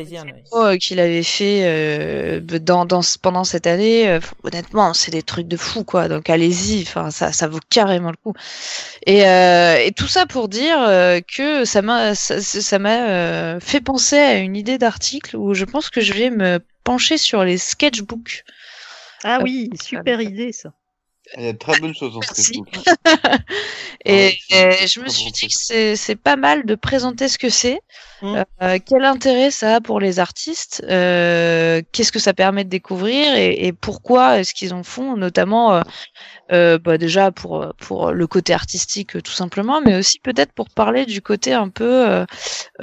euh, 0.53 0.77
qu'il 0.77 0.99
avait 0.99 1.23
fait 1.23 1.61
euh, 1.63 2.39
dans, 2.59 2.85
dans 2.85 3.01
pendant 3.21 3.43
cette 3.43 3.67
année. 3.67 4.09
euh, 4.09 4.19
honnêtement, 4.43 4.93
c'est 4.93 5.11
des 5.11 5.23
trucs 5.23 5.47
de 5.47 5.57
fou 5.57 5.83
quoi. 5.83 6.07
Donc 6.09 6.29
allez-y, 6.29 6.85
enfin 6.93 7.11
ça 7.11 7.31
ça 7.31 7.47
vaut 7.47 7.59
carrément 7.69 8.11
le 8.11 8.17
coup. 8.17 8.33
Et, 9.05 9.27
euh, 9.27 9.77
et 9.77 9.91
tout 9.91 10.07
ça 10.07 10.25
pour 10.25 10.47
dire 10.47 10.77
euh, 10.79 11.19
que 11.21 11.65
ça 11.65 11.81
m'a 11.81 12.15
ça 12.15 12.41
ça 12.41 12.79
m'a 12.79 13.09
euh, 13.09 13.59
fait 13.59 13.81
penser 13.81 14.17
à 14.17 14.35
une 14.35 14.55
idée 14.55 14.77
d'article 14.77 15.37
où 15.37 15.53
je 15.53 15.65
pense 15.65 15.89
que 15.89 16.01
je 16.01 16.13
vais 16.13 16.29
me 16.29 16.59
pencher 16.83 17.17
sur 17.17 17.43
les 17.43 17.57
sketchbooks. 17.57 18.43
Ah 19.23 19.39
oui, 19.41 19.69
super 19.81 20.21
idée, 20.21 20.51
ça. 20.51 20.73
Il 21.37 21.45
y 21.45 21.47
a 21.47 21.53
de 21.53 21.57
très 21.57 21.79
bonnes 21.79 21.95
choses 21.95 22.13
dans 22.13 22.21
ce 22.21 22.27
Merci. 22.27 22.43
Facebook. 22.43 22.95
Et, 24.05 24.13
Ouais, 24.13 24.37
c'est 24.49 24.83
et 24.83 24.87
je 24.87 24.99
me 24.99 25.07
suis 25.07 25.31
dit 25.31 25.47
que 25.47 25.53
c'est 25.55 25.95
c'est 25.95 26.17
pas 26.17 26.35
mal 26.35 26.65
de 26.65 26.75
présenter 26.75 27.29
ce 27.29 27.37
que 27.37 27.49
c'est, 27.49 27.79
Mm. 28.23 28.43
euh, 28.61 28.77
quel 28.85 29.03
intérêt 29.03 29.51
ça 29.51 29.75
a 29.75 29.81
pour 29.81 29.99
les 29.99 30.19
artistes, 30.19 30.83
euh, 30.89 31.81
qu'est-ce 31.91 32.11
que 32.13 32.19
ça 32.19 32.33
permet 32.33 32.63
de 32.63 32.69
découvrir 32.69 33.35
et, 33.35 33.67
et 33.67 33.73
pourquoi 33.73 34.39
est-ce 34.39 34.53
qu'ils 34.53 34.73
en 34.73 34.83
font, 34.83 35.17
notamment 35.17 35.73
euh, 35.75 35.81
euh, 36.51 36.77
bah 36.79 36.97
déjà 36.97 37.31
pour 37.31 37.73
pour 37.79 38.11
le 38.11 38.27
côté 38.27 38.53
artistique 38.53 39.21
tout 39.23 39.31
simplement, 39.33 39.81
mais 39.81 39.97
aussi 39.97 40.19
peut-être 40.19 40.53
pour 40.53 40.69
parler 40.69 41.05
du 41.05 41.21
côté 41.21 41.53
un 41.53 41.69
peu 41.69 42.09
euh, 42.09 42.25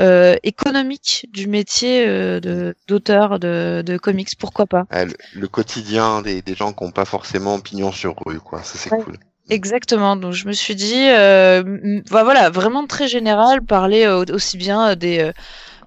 euh, 0.01 0.37
économique 0.43 1.27
du 1.33 1.49
métier 1.49 2.07
euh, 2.09 2.41
de 2.41 2.75
d'auteur 2.89 3.39
de, 3.41 3.83
de 3.87 3.99
comics, 3.99 4.31
pourquoi 4.39 4.67
pas. 4.67 4.85
Ah, 4.91 5.05
le, 5.05 5.15
le 5.33 5.49
quotidien 5.49 6.23
des, 6.23 6.43
des 6.43 6.55
gens 6.55 6.73
qui 6.73 6.85
n'ont 6.85 6.93
pas 6.93 7.05
forcément 7.05 7.59
pignon 7.61 7.93
sur 7.93 8.15
rue, 8.27 8.41
quoi. 8.41 8.63
Ça, 8.63 8.79
c'est 8.79 8.91
Ouais. 8.91 8.99
cool. 8.99 9.19
Exactement. 9.51 10.17
Donc 10.17 10.33
je 10.33 10.47
me 10.47 10.53
suis 10.53 10.75
dit, 10.77 11.09
euh, 11.09 12.01
bah, 12.11 12.25
voilà, 12.25 12.51
vraiment 12.51 12.87
très 12.87 13.09
général, 13.09 13.63
parler 13.63 14.05
euh, 14.07 14.25
aussi 14.33 14.57
bien 14.57 14.95
des 14.97 15.19
euh, 15.21 15.33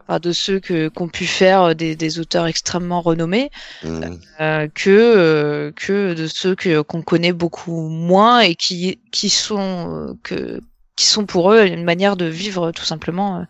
enfin, 0.07 0.19
de 0.19 0.31
ceux 0.33 0.59
que 0.59 0.89
qu'ont 0.89 1.07
pu 1.07 1.25
faire 1.25 1.61
euh, 1.63 1.73
des, 1.73 1.95
des 1.95 2.19
auteurs 2.19 2.45
extrêmement 2.47 3.01
renommés 3.01 3.49
Mm. 3.83 4.03
euh, 4.41 4.67
que 4.75 4.89
euh, 4.89 5.71
que 5.75 6.13
de 6.13 6.27
ceux 6.27 6.55
que 6.55 6.81
qu'on 6.81 7.01
connaît 7.01 7.33
beaucoup 7.33 7.87
moins 7.89 8.41
et 8.41 8.55
qui 8.55 8.99
qui 9.11 9.29
sont 9.29 10.09
euh, 10.09 10.13
que 10.23 10.59
qui 10.97 11.05
sont 11.07 11.25
pour 11.25 11.51
eux 11.53 11.65
une 11.65 11.83
manière 11.85 12.17
de 12.17 12.25
vivre 12.25 12.71
tout 12.71 12.83
simplement 12.85 13.39
euh, 13.39 13.43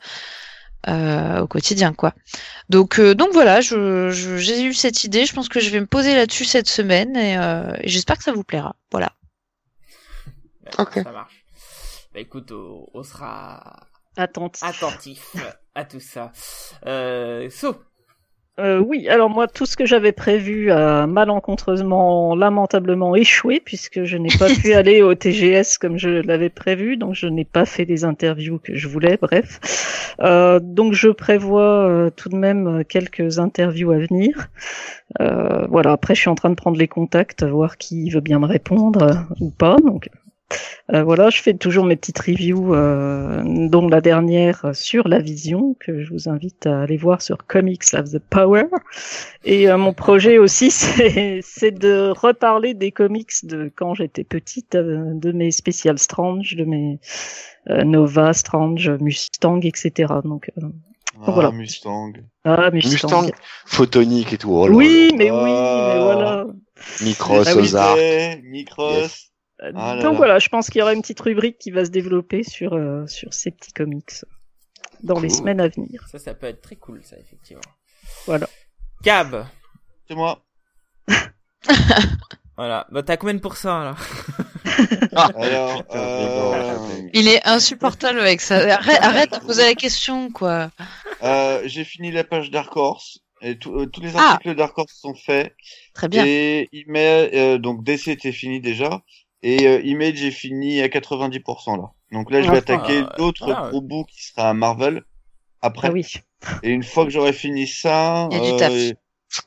euh, 0.89 1.41
au 1.41 1.47
quotidien 1.47 1.93
quoi. 1.93 2.13
Donc 2.69 2.99
euh, 2.99 3.15
donc 3.15 3.29
voilà, 3.33 3.61
je 3.61 4.09
je- 4.11 4.37
j'ai 4.37 4.63
eu 4.63 4.73
cette 4.73 5.03
idée. 5.05 5.25
Je 5.25 5.33
pense 5.33 5.49
que 5.49 5.59
je 5.59 5.69
vais 5.71 5.79
me 5.79 5.85
poser 5.87 6.15
là-dessus 6.15 6.45
cette 6.45 6.69
semaine 6.69 7.15
et, 7.17 7.37
euh, 7.37 7.73
et 7.81 7.89
j'espère 7.89 8.17
que 8.17 8.23
ça 8.23 8.33
vous 8.33 8.43
plaira. 8.43 8.75
Voilà. 8.91 9.11
Ok. 10.79 10.93
Ça 11.03 11.11
marche. 11.11 11.45
Bah 12.13 12.19
écoute, 12.19 12.51
on, 12.51 12.85
on 12.93 13.03
sera 13.03 13.87
Attentif. 14.17 14.63
attentif 14.63 15.35
à 15.75 15.85
tout 15.85 15.99
ça. 15.99 16.31
Euh, 16.85 17.49
so, 17.49 17.75
Euh, 18.59 18.77
oui, 18.77 19.09
alors 19.09 19.31
moi, 19.31 19.47
tout 19.47 19.65
ce 19.65 19.75
que 19.75 19.83
j'avais 19.87 20.11
prévu 20.11 20.69
a 20.71 21.07
malencontreusement, 21.07 22.35
lamentablement 22.35 23.15
échoué, 23.15 23.59
puisque 23.65 24.03
je 24.03 24.15
n'ai 24.17 24.29
pas 24.37 24.47
pu 24.53 24.73
aller 24.79 25.01
au 25.01 25.15
TGS 25.15 25.79
comme 25.81 25.97
je 25.97 26.09
l'avais 26.09 26.51
prévu, 26.51 26.95
donc 26.95 27.15
je 27.15 27.25
n'ai 27.25 27.45
pas 27.45 27.65
fait 27.65 27.85
des 27.85 28.03
interviews 28.05 28.59
que 28.59 28.75
je 28.75 28.87
voulais, 28.87 29.17
bref. 29.19 29.59
Euh, 30.19 30.59
donc 30.61 30.93
je 30.93 31.09
prévois 31.09 31.87
euh, 31.89 32.09
tout 32.11 32.29
de 32.29 32.35
même 32.35 32.67
euh, 32.67 32.83
quelques 32.83 33.39
interviews 33.39 33.89
à 33.91 33.97
venir. 33.97 34.49
Euh, 35.19 35.65
voilà, 35.67 35.93
après 35.93 36.13
je 36.13 36.19
suis 36.21 36.29
en 36.29 36.35
train 36.35 36.51
de 36.51 36.55
prendre 36.55 36.77
les 36.77 36.87
contacts, 36.87 37.43
voir 37.43 37.77
qui 37.79 38.11
veut 38.11 38.21
bien 38.21 38.37
me 38.37 38.45
répondre 38.45 39.01
euh, 39.01 39.15
ou 39.39 39.49
pas, 39.49 39.77
donc... 39.77 40.09
Euh, 40.93 41.03
voilà, 41.03 41.29
je 41.29 41.41
fais 41.41 41.53
toujours 41.53 41.85
mes 41.85 41.95
petites 41.95 42.19
reviews, 42.19 42.73
euh, 42.75 43.41
dont 43.45 43.87
la 43.87 44.01
dernière 44.01 44.65
sur 44.73 45.07
la 45.07 45.19
vision, 45.19 45.75
que 45.79 46.03
je 46.03 46.11
vous 46.13 46.27
invite 46.29 46.65
à 46.67 46.81
aller 46.81 46.97
voir 46.97 47.21
sur 47.21 47.37
Comics 47.47 47.93
of 47.93 48.09
the 48.11 48.19
Power. 48.19 48.65
Et 49.45 49.69
euh, 49.69 49.77
mon 49.77 49.93
projet 49.93 50.37
aussi, 50.37 50.71
c'est 51.41 51.71
de 51.71 52.09
reparler 52.09 52.73
des 52.73 52.91
comics 52.91 53.31
de 53.45 53.71
quand 53.75 53.93
j'étais 53.95 54.23
petite, 54.23 54.75
euh, 54.75 55.11
de 55.13 55.31
mes 55.31 55.51
Special 55.51 55.97
Strange, 55.99 56.55
de 56.55 56.65
mes 56.65 56.99
euh, 57.69 57.83
Nova, 57.83 58.33
Strange, 58.33 58.89
Mustang, 58.99 59.61
etc. 59.63 60.13
Donc, 60.25 60.51
euh, 60.61 60.67
Ah, 61.25 61.31
Voilà. 61.31 61.51
Mustang. 61.51 62.11
ah, 62.43 62.71
Mustang. 62.71 62.91
Mustang, 63.21 63.29
photonique 63.65 64.33
et 64.33 64.37
tout. 64.37 64.51
Oh 64.51 64.67
là 64.67 64.73
oui, 64.73 65.09
là. 65.11 65.15
mais 65.17 65.31
oui, 65.31 65.51
Ah. 65.55 65.93
mais 65.95 66.01
voilà. 66.03 66.45
Micros, 67.03 67.43
Ah 67.45 67.51
oui, 67.55 67.61
Ozark. 67.61 67.95
Disney, 67.97 68.41
Micros. 68.43 68.91
Yes. 69.01 69.29
Euh, 69.63 69.71
Ah 69.75 69.95
Donc 69.95 70.03
là. 70.03 70.17
voilà, 70.17 70.39
je 70.39 70.49
pense 70.49 70.69
qu'il 70.69 70.79
y 70.79 70.81
aura 70.81 70.93
une 70.93 71.01
petite 71.01 71.19
rubrique 71.21 71.57
qui 71.57 71.71
va 71.71 71.85
se 71.85 71.89
développer 71.89 72.43
sur 72.43 72.73
euh, 72.73 73.07
sur 73.07 73.33
ces 73.33 73.51
petits 73.51 73.71
comics 73.73 74.11
dans 75.03 75.19
les 75.19 75.29
semaines 75.29 75.59
à 75.61 75.67
venir. 75.67 76.05
ça, 76.11 76.19
ça 76.19 76.33
peut 76.33 76.47
être 76.47 76.61
très 76.61 76.75
cool, 76.75 77.01
ça, 77.03 77.17
effectivement. 77.19 77.61
Voilà. 78.25 78.47
Gab. 79.03 79.45
C'est 80.07 80.15
moi. 80.15 80.43
Voilà. 82.55 82.85
Bah, 82.91 83.01
t'as 83.01 83.17
combien 83.17 83.33
de 83.33 83.39
pourcents, 83.39 83.81
alors? 83.81 83.97
Alors, 85.35 85.83
Putain, 85.85 85.97
euh, 85.99 87.09
Il 87.13 87.27
est 87.27 87.45
insupportable 87.47 88.19
avec 88.19 88.41
ça. 88.41 88.57
Arrête, 88.77 89.01
arrête 89.01 89.33
de 89.33 89.39
poser 89.39 89.63
la 89.65 89.73
question, 89.73 90.31
quoi. 90.31 90.69
euh, 91.23 91.61
j'ai 91.65 91.83
fini 91.83 92.11
la 92.11 92.23
page 92.23 92.51
Dark 92.51 92.75
Horse. 92.77 93.19
Et 93.41 93.57
tout- 93.57 93.73
euh, 93.77 93.87
tous 93.87 94.01
les 94.01 94.11
Ah. 94.15 94.33
articles 94.33 94.55
Dark 94.55 94.77
Horse 94.77 94.93
sont 94.93 95.15
faits. 95.15 95.53
Très 95.95 96.07
bien. 96.07 96.23
Et 96.25 96.69
il 96.71 96.85
met, 96.87 97.31
euh, 97.33 97.57
donc 97.57 97.83
DC 97.83 98.07
était 98.09 98.31
fini 98.31 98.61
déjà. 98.61 99.01
Et 99.43 99.67
euh, 99.67 99.81
Image 99.81 100.23
est 100.23 100.31
fini 100.31 100.81
à 100.81 100.87
90% 100.87 101.77
là. 101.77 101.91
Donc 102.11 102.31
là, 102.31 102.41
je 102.41 102.49
vais 102.49 102.55
Ah, 102.57 102.59
attaquer 102.59 102.99
euh, 103.01 103.05
d'autres 103.17 103.45
voilà. 103.45 103.69
gros 103.69 103.81
bouts 103.81 104.05
qui 104.05 104.23
sera 104.23 104.49
à 104.49 104.53
Marvel 104.53 105.03
après. 105.61 105.89
Ah 105.89 105.91
oui. 105.91 106.05
Et 106.63 106.69
une 106.71 106.83
fois 106.83 107.03
que 107.05 107.11
j'aurai 107.11 107.33
fini 107.33 107.67
ça, 107.67 108.27
Il 108.31 108.37
y 108.37 108.41
a 108.41 108.51
du 108.51 108.57
taf. 108.57 108.71
euh, 108.73 108.93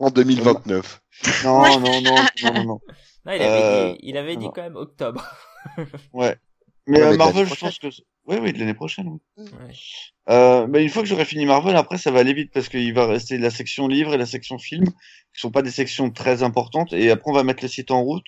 En 0.01 0.11
2029. 0.11 1.01
non, 1.45 1.63
non, 1.63 1.81
non, 1.81 2.01
non, 2.03 2.15
non, 2.43 2.53
non. 2.65 2.81
Non, 3.25 3.33
il 3.33 3.43
avait 3.43 3.45
Euh, 3.63 3.93
dit, 3.93 3.99
il 4.03 4.17
avait 4.17 4.37
dit 4.37 4.47
quand 4.55 4.63
même 4.63 4.77
octobre. 4.77 5.25
Ouais. 6.13 6.37
Mais, 6.87 6.99
Ouais, 6.99 7.05
euh, 7.07 7.11
mais 7.13 7.17
Marvel, 7.17 7.47
je 7.49 7.55
pense 7.57 7.79
que. 7.79 7.89
Oui, 8.27 8.37
oui, 8.41 8.53
de 8.53 8.59
l'année 8.59 8.75
prochaine. 8.75 9.09
oui. 9.37 9.45
Ouais. 9.45 9.49
Euh, 10.29 10.67
mais 10.69 10.83
une 10.83 10.89
fois 10.89 11.03
que 11.03 11.09
j'aurai 11.09 11.25
fini 11.25 11.45
Marvel, 11.47 11.75
après, 11.77 11.99
ça 11.99 12.11
va 12.11 12.21
aller 12.21 12.35
vite 12.35 12.51
parce 12.53 12.69
qu'il 12.69 12.93
va 12.95 13.07
rester 13.07 13.39
la 13.39 13.51
section 13.51 13.89
livre 13.89 14.15
et 14.15 14.17
la 14.19 14.27
section 14.27 14.59
film, 14.59 14.85
qui 14.87 15.41
sont 15.41 15.51
pas 15.51 15.63
des 15.63 15.71
sections 15.71 16.11
très 16.11 16.43
importantes. 16.43 16.93
Et 16.93 17.11
après, 17.11 17.31
on 17.31 17.35
va 17.35 17.43
mettre 17.45 17.63
le 17.65 17.69
site 17.69 17.91
en 17.91 18.03
route. 18.03 18.27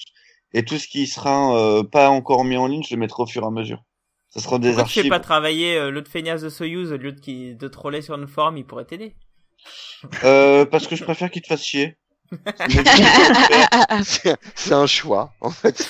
Et 0.54 0.64
tout 0.64 0.78
ce 0.78 0.88
qui 0.88 1.06
sera 1.06 1.56
euh, 1.56 1.82
pas 1.84 2.08
encore 2.10 2.44
mis 2.44 2.56
en 2.56 2.66
ligne, 2.66 2.82
je 2.82 2.94
le 2.94 3.00
mettrai 3.00 3.22
au 3.22 3.26
fur 3.26 3.42
et 3.42 3.46
à 3.46 3.50
mesure. 3.50 3.84
Ça 4.30 4.40
sera 4.40 4.58
des 4.58 4.68
Pourquoi 4.68 4.84
tu 4.84 4.90
fais 4.90 4.98
archives. 5.00 5.10
pas 5.10 5.20
travailler 5.20 5.76
euh, 5.76 5.90
l'autre 5.90 6.10
feignasse 6.10 6.42
de 6.42 6.48
Soyuz 6.48 6.92
au 6.92 6.96
lieu 6.96 7.12
de, 7.12 7.20
qui, 7.20 7.54
de 7.54 7.68
troller 7.68 8.02
sur 8.02 8.14
une 8.14 8.26
forum, 8.28 8.56
il 8.56 8.64
pourrait 8.66 8.84
t'aider. 8.84 9.14
Euh, 10.24 10.64
parce 10.66 10.86
que 10.86 10.96
je 10.96 11.04
préfère 11.04 11.30
qu'il 11.30 11.42
te 11.42 11.48
fasse 11.48 11.64
chier. 11.64 11.98
C'est 14.02 14.72
un 14.72 14.86
choix, 14.86 15.32
en 15.40 15.50
fait. 15.50 15.88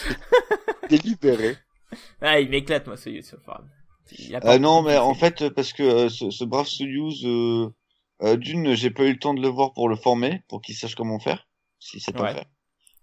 Délibéré. 0.89 1.57
Ah, 2.21 2.39
il 2.41 2.49
m'éclate, 2.49 2.87
moi, 2.87 2.97
Soyuz 2.97 3.27
sur 3.27 3.37
le 3.39 3.43
forum. 3.43 3.69
Pas 4.41 4.55
Euh, 4.55 4.59
non, 4.59 4.83
mais 4.83 4.97
en 4.97 5.15
fait, 5.15 5.49
parce 5.51 5.73
que 5.73 5.83
euh, 5.83 6.09
ce, 6.09 6.31
ce 6.31 6.45
brave 6.45 6.67
Soyuz, 6.67 7.25
euh, 7.27 7.69
euh, 8.23 8.37
d'une, 8.37 8.75
j'ai 8.75 8.91
pas 8.91 9.05
eu 9.05 9.13
le 9.13 9.19
temps 9.19 9.35
de 9.35 9.41
le 9.43 9.49
voir 9.49 9.73
pour 9.73 9.89
le 9.89 9.97
former, 9.97 10.43
pour 10.49 10.61
qu'il 10.63 10.75
sache 10.75 10.95
comment 10.95 11.19
faire, 11.19 11.47
si 11.79 12.01
c'est 12.01 12.15
Ouais. 12.19 12.31
en 12.31 12.35
faire. 12.35 12.45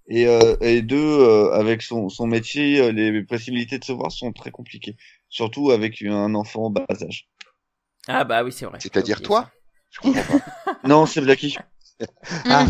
Et, 0.07 0.27
euh, 0.27 0.55
et 0.61 0.81
deux, 0.83 0.97
euh, 1.19 1.51
avec 1.53 1.81
son, 1.81 2.09
son 2.09 2.27
métier, 2.27 2.79
euh, 2.79 2.91
les 2.91 3.23
possibilités 3.23 3.79
de 3.79 3.83
se 3.83 3.91
voir 3.91 4.11
sont 4.11 4.31
très 4.33 4.51
compliquées. 4.51 4.97
Surtout 5.29 5.71
avec 5.71 6.01
un 6.03 6.35
enfant 6.35 6.69
bas 6.69 6.85
âge. 7.01 7.27
Ah, 8.07 8.23
bah 8.23 8.43
oui, 8.43 8.51
c'est 8.51 8.65
vrai. 8.65 8.77
C'est-à-dire 8.79 9.21
toi 9.21 9.49
Je 9.89 9.99
comprends 9.99 10.39
pas. 10.39 10.77
Non, 10.87 11.05
c'est 11.05 11.21
Blacky. 11.21 11.57
Ah, 12.45 12.65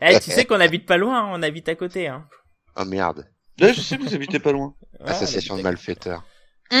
Eh, 0.00 0.18
tu 0.18 0.32
sais 0.32 0.44
qu'on 0.44 0.58
habite 0.60 0.86
pas 0.86 0.96
loin, 0.96 1.20
hein, 1.20 1.30
on 1.32 1.42
habite 1.42 1.68
à 1.68 1.76
côté, 1.76 2.08
hein. 2.08 2.26
oh 2.76 2.84
merde. 2.84 3.28
Là, 3.58 3.72
je 3.72 3.80
sais 3.80 3.96
que 3.96 4.02
vous 4.02 4.14
habitez 4.14 4.40
pas 4.40 4.50
loin. 4.50 4.74
Ouais, 4.98 5.10
Association 5.10 5.54
on 5.54 5.58
de 5.58 5.62
malfaiteurs. 5.62 6.24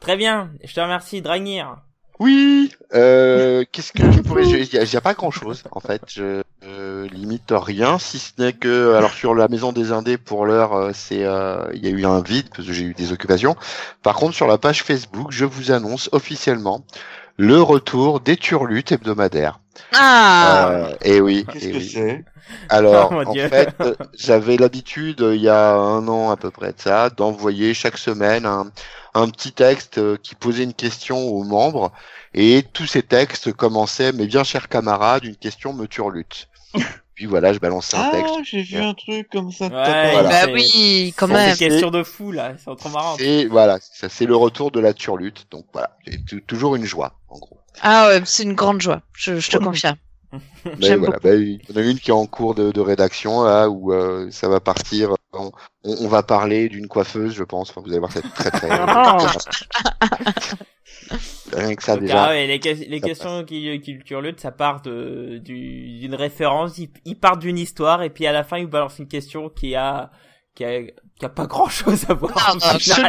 Très 0.00 0.16
bien, 0.16 0.52
je 0.62 0.72
te 0.72 0.80
remercie, 0.80 1.20
Dragnir. 1.20 1.82
Oui. 2.18 2.70
Euh, 2.94 3.64
Qu'est-ce 3.72 3.92
que 3.92 4.10
je 4.10 4.20
pourrais 4.20 4.44
Il 4.44 4.72
y, 4.74 4.78
a- 4.78 4.82
il 4.82 4.92
y 4.92 4.96
a 4.96 5.00
pas 5.00 5.14
grand-chose 5.14 5.62
en 5.70 5.80
fait. 5.80 6.02
Je 6.08 6.42
euh, 6.64 7.06
limite 7.12 7.50
rien, 7.52 7.98
si 7.98 8.18
ce 8.18 8.32
n'est 8.38 8.52
que 8.52 8.94
alors 8.94 9.12
sur 9.12 9.34
la 9.34 9.48
maison 9.48 9.72
des 9.72 9.92
indés 9.92 10.18
pour 10.18 10.44
l'heure, 10.46 10.74
euh, 10.74 10.90
c'est 10.94 11.24
euh, 11.24 11.64
il 11.74 11.84
y 11.84 11.86
a 11.88 11.90
eu 11.90 12.04
un 12.04 12.20
vide 12.20 12.48
parce 12.54 12.66
que 12.66 12.72
j'ai 12.74 12.84
eu 12.84 12.94
des 12.94 13.12
occupations. 13.12 13.56
Par 14.02 14.16
contre, 14.16 14.34
sur 14.34 14.46
la 14.46 14.58
page 14.58 14.82
Facebook, 14.82 15.28
je 15.30 15.44
vous 15.44 15.70
annonce 15.70 16.08
officiellement 16.12 16.84
le 17.38 17.62
retour 17.62 18.20
des 18.20 18.36
turlutes 18.36 18.92
hebdomadaires. 18.92 19.60
Ah 19.94 20.68
Euh, 20.70 20.94
et 21.02 21.20
oui. 21.20 21.46
Qu'est-ce 21.52 21.66
et 21.68 21.70
que 21.72 21.76
oui. 21.78 21.90
c'est? 21.94 22.24
Alors, 22.68 23.12
Oh, 23.12 23.22
en 23.28 23.32
Dieu. 23.32 23.48
fait, 23.48 23.74
euh, 23.80 23.94
j'avais 24.14 24.56
l'habitude, 24.56 25.20
euh, 25.22 25.36
il 25.36 25.42
y 25.42 25.48
a 25.48 25.74
un 25.74 26.06
an 26.08 26.30
à 26.30 26.36
peu 26.36 26.50
près 26.50 26.72
de 26.72 26.80
ça, 26.80 27.10
d'envoyer 27.10 27.74
chaque 27.74 27.98
semaine 27.98 28.44
un, 28.46 28.70
un 29.14 29.28
petit 29.28 29.52
texte 29.52 29.98
euh, 29.98 30.16
qui 30.22 30.34
posait 30.34 30.64
une 30.64 30.74
question 30.74 31.18
aux 31.28 31.44
membres, 31.44 31.92
et 32.34 32.64
tous 32.72 32.86
ces 32.86 33.02
textes 33.02 33.52
commençaient, 33.52 34.12
mes 34.12 34.26
bien 34.26 34.44
chers 34.44 34.68
camarades, 34.68 35.24
une 35.24 35.36
question 35.36 35.72
me 35.72 35.86
turlute. 35.86 36.48
Puis 37.14 37.26
voilà, 37.26 37.52
je 37.52 37.58
balançais 37.58 37.96
un 37.96 38.10
Ah, 38.12 38.16
texte. 38.16 38.34
j'ai 38.44 38.62
vu 38.62 38.78
un 38.78 38.94
truc 38.94 39.28
comme 39.30 39.50
ça. 39.52 39.66
Ouais. 39.66 40.12
Voilà. 40.12 40.28
Bah 40.28 40.40
c'est- 40.44 40.52
oui, 40.52 41.14
quand 41.16 41.26
c'est 41.26 41.32
même. 41.32 41.52
des 41.52 41.58
questions 41.68 41.90
de 41.90 42.02
fou, 42.04 42.30
là, 42.32 42.52
c'est 42.58 42.76
trop 42.76 42.88
marrant. 42.90 43.16
Et 43.18 43.46
voilà, 43.46 43.78
ça 43.80 44.08
c'est 44.08 44.26
le 44.26 44.36
retour 44.36 44.70
de 44.70 44.78
la 44.80 44.92
turlute. 44.94 45.46
Donc 45.50 45.66
voilà, 45.72 45.90
c'est 46.06 46.24
tou- 46.24 46.40
toujours 46.40 46.76
une 46.76 46.84
joie. 46.84 47.17
Ah 47.82 48.08
ouais, 48.08 48.22
c'est 48.24 48.42
une 48.42 48.54
grande 48.54 48.80
joie, 48.80 49.02
je, 49.14 49.38
je 49.40 49.50
te 49.50 49.58
confirme. 49.58 49.96
Mais 50.32 50.40
J'aime 50.80 50.98
voilà, 51.00 51.18
bah, 51.22 51.34
il 51.34 51.54
y 51.68 51.72
en 51.72 51.76
a 51.76 51.82
une 51.82 51.98
qui 51.98 52.10
est 52.10 52.14
en 52.14 52.26
cours 52.26 52.54
de, 52.54 52.70
de 52.70 52.80
rédaction 52.80 53.44
là 53.44 53.68
où 53.70 53.92
euh, 53.92 54.30
ça 54.30 54.48
va 54.48 54.60
partir. 54.60 55.14
On, 55.32 55.50
on- 55.84 55.96
on 56.04 56.08
va 56.08 56.22
parler 56.22 56.68
d'une 56.68 56.86
coiffeuse, 56.88 57.34
je 57.34 57.44
pense. 57.44 57.70
Enfin, 57.70 57.80
vous 57.82 57.88
allez 57.90 57.98
voir, 57.98 58.12
c'est 58.12 58.22
très 58.34 58.50
très. 58.50 58.68
Ah. 58.70 59.16
Rien 61.54 61.74
que 61.74 61.82
ça 61.82 61.94
Donc, 61.94 62.02
déjà. 62.02 62.24
ah 62.24 62.28
ouais, 62.30 62.46
les, 62.46 62.60
que- 62.60 62.68
les 62.88 63.00
questions 63.00 63.44
qui, 63.44 63.80
qui 63.80 63.94
le 63.94 64.02
turlutent, 64.02 64.40
ça 64.40 64.50
part 64.52 64.82
de, 64.82 65.38
du- 65.42 65.98
d'une 66.00 66.14
référence, 66.14 66.76
ils, 66.78 66.90
ils 67.04 67.18
partent 67.18 67.40
d'une 67.40 67.58
histoire, 67.58 68.02
et 68.02 68.10
puis 68.10 68.26
à 68.26 68.32
la 68.32 68.44
fin, 68.44 68.58
ils 68.58 68.66
balancent 68.66 68.98
une 68.98 69.08
question 69.08 69.48
qui 69.48 69.74
a, 69.74 70.10
qui 70.54 70.64
a, 70.64 70.80
qui 71.18 71.24
a 71.26 71.28
pas 71.28 71.46
grand 71.46 71.68
chose 71.68 72.04
à 72.08 72.14
voir. 72.14 72.32
Non, 72.54 72.60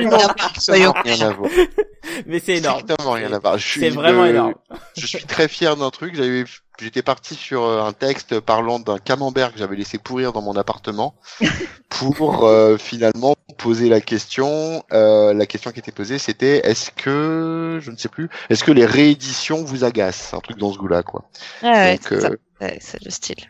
non, 0.10 0.18
Absolument 0.30 0.94
rien 1.04 1.22
à 1.22 1.32
voir. 1.32 1.50
Mais 2.26 2.40
c'est 2.40 2.58
énorme. 2.58 2.82
Rien 3.06 3.32
à 3.34 3.40
voir. 3.40 3.58
C'est 3.60 3.90
vraiment 3.90 4.26
énorme. 4.26 4.56
Je 4.98 5.06
suis 5.06 5.24
très 5.26 5.48
fier 5.48 5.76
d'un 5.76 5.90
truc. 5.92 6.16
J'avais, 6.16 6.44
j'étais 6.80 7.02
parti 7.04 7.36
sur 7.36 7.64
euh, 7.64 7.84
un 7.84 7.94
texte 7.94 8.40
parlant 8.40 8.80
d'un 8.80 8.98
camembert 8.98 9.52
que 9.54 9.60
j'avais 9.60 9.76
laissé 9.76 9.98
pourrir 10.00 10.34
dans 10.34 10.42
mon 10.42 10.56
appartement 10.56 11.16
pour 11.90 12.46
euh, 12.46 12.78
finalement 12.78 13.36
poser 13.58 13.90
la 13.90 14.02
question. 14.02 14.84
Euh, 14.92 15.34
la 15.34 15.46
question 15.46 15.72
qui 15.72 15.80
était 15.80 15.92
posée, 15.92 16.18
c'était 16.18 16.62
est-ce 16.68 16.92
que, 16.92 17.80
je 17.82 17.92
ne 17.92 17.98
sais 17.98 18.10
plus, 18.10 18.30
est-ce 18.50 18.64
que 18.64 18.72
les 18.72 18.86
rééditions 18.86 19.64
vous 19.64 19.84
agacent? 19.84 20.34
Un 20.34 20.40
truc 20.40 20.58
dans 20.58 20.72
ce 20.74 20.78
goût-là, 20.80 21.04
quoi. 21.04 21.30
Ouais, 21.62 21.70
ouais, 21.70 22.00
c'est 22.02 22.22
ça. 22.22 22.28
euh, 22.30 22.38
Ouais, 22.62 22.78
c'est 22.82 23.04
le 23.04 23.12
style. 23.12 23.50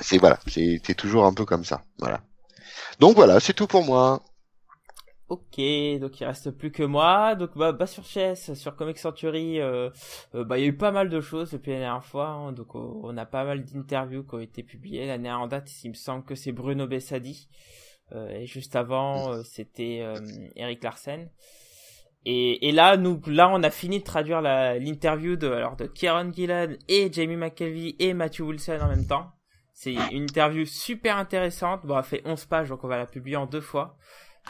c'est 0.00 0.18
voilà, 0.18 0.38
c'est 0.46 0.80
c'est 0.86 0.94
toujours 0.94 1.24
un 1.26 1.34
peu 1.34 1.44
comme 1.44 1.64
ça. 1.64 1.82
Voilà. 1.98 2.20
Donc 3.00 3.16
voilà, 3.16 3.40
c'est 3.40 3.54
tout 3.54 3.66
pour 3.66 3.84
moi. 3.84 4.22
Ok, 5.32 5.56
donc 5.98 6.20
il 6.20 6.24
reste 6.26 6.50
plus 6.50 6.70
que 6.70 6.82
moi. 6.82 7.34
Donc 7.36 7.56
bah, 7.56 7.86
sur 7.86 8.04
Chess, 8.04 8.52
sur 8.52 8.76
Comic 8.76 8.98
Century, 8.98 9.60
euh, 9.60 9.88
euh, 10.34 10.44
bah 10.44 10.58
il 10.58 10.62
y 10.62 10.64
a 10.64 10.68
eu 10.68 10.76
pas 10.76 10.90
mal 10.90 11.08
de 11.08 11.20
choses 11.22 11.52
depuis 11.52 11.72
la 11.72 11.78
dernière 11.78 12.04
fois. 12.04 12.28
hein. 12.28 12.52
donc 12.52 12.74
euh, 12.74 13.00
on 13.02 13.16
a 13.16 13.24
pas 13.24 13.44
mal 13.44 13.64
d'interviews 13.64 14.24
qui 14.24 14.34
ont 14.34 14.40
été 14.40 14.62
publiées. 14.62 15.06
La 15.06 15.16
dernière 15.16 15.40
en 15.40 15.46
date, 15.46 15.70
il 15.84 15.90
me 15.90 15.94
semble 15.94 16.24
que 16.24 16.34
c'est 16.34 16.52
Bruno 16.52 16.86
Bessadi. 16.86 17.48
Euh, 18.12 18.28
et 18.28 18.44
juste 18.44 18.76
avant, 18.76 19.42
c'était 19.42 20.04
Eric 20.54 20.84
Larsen. 20.84 21.30
Et, 22.24 22.70
là, 22.72 22.96
nous, 22.96 23.20
là, 23.26 23.50
on 23.52 23.62
a 23.62 23.70
fini 23.70 23.98
de 24.00 24.04
traduire 24.04 24.42
l'interview 24.42 25.36
de 25.36 25.50
alors 25.50 25.76
de 25.76 25.86
Kieran 25.86 26.30
Gillan 26.30 26.74
et 26.88 27.10
Jamie 27.10 27.36
McKelvey 27.36 27.96
et 27.98 28.12
Matthew 28.14 28.42
Wilson 28.42 28.78
en 28.82 28.88
même 28.88 29.06
temps. 29.06 29.32
C'est 29.82 29.94
une 29.94 30.22
interview 30.22 30.64
super 30.64 31.16
intéressante. 31.16 31.84
Bon, 31.84 31.98
elle 31.98 32.04
fait 32.04 32.22
11 32.24 32.44
pages, 32.44 32.68
donc 32.68 32.84
on 32.84 32.86
va 32.86 32.98
la 32.98 33.06
publier 33.06 33.34
en 33.34 33.46
deux 33.46 33.60
fois. 33.60 33.96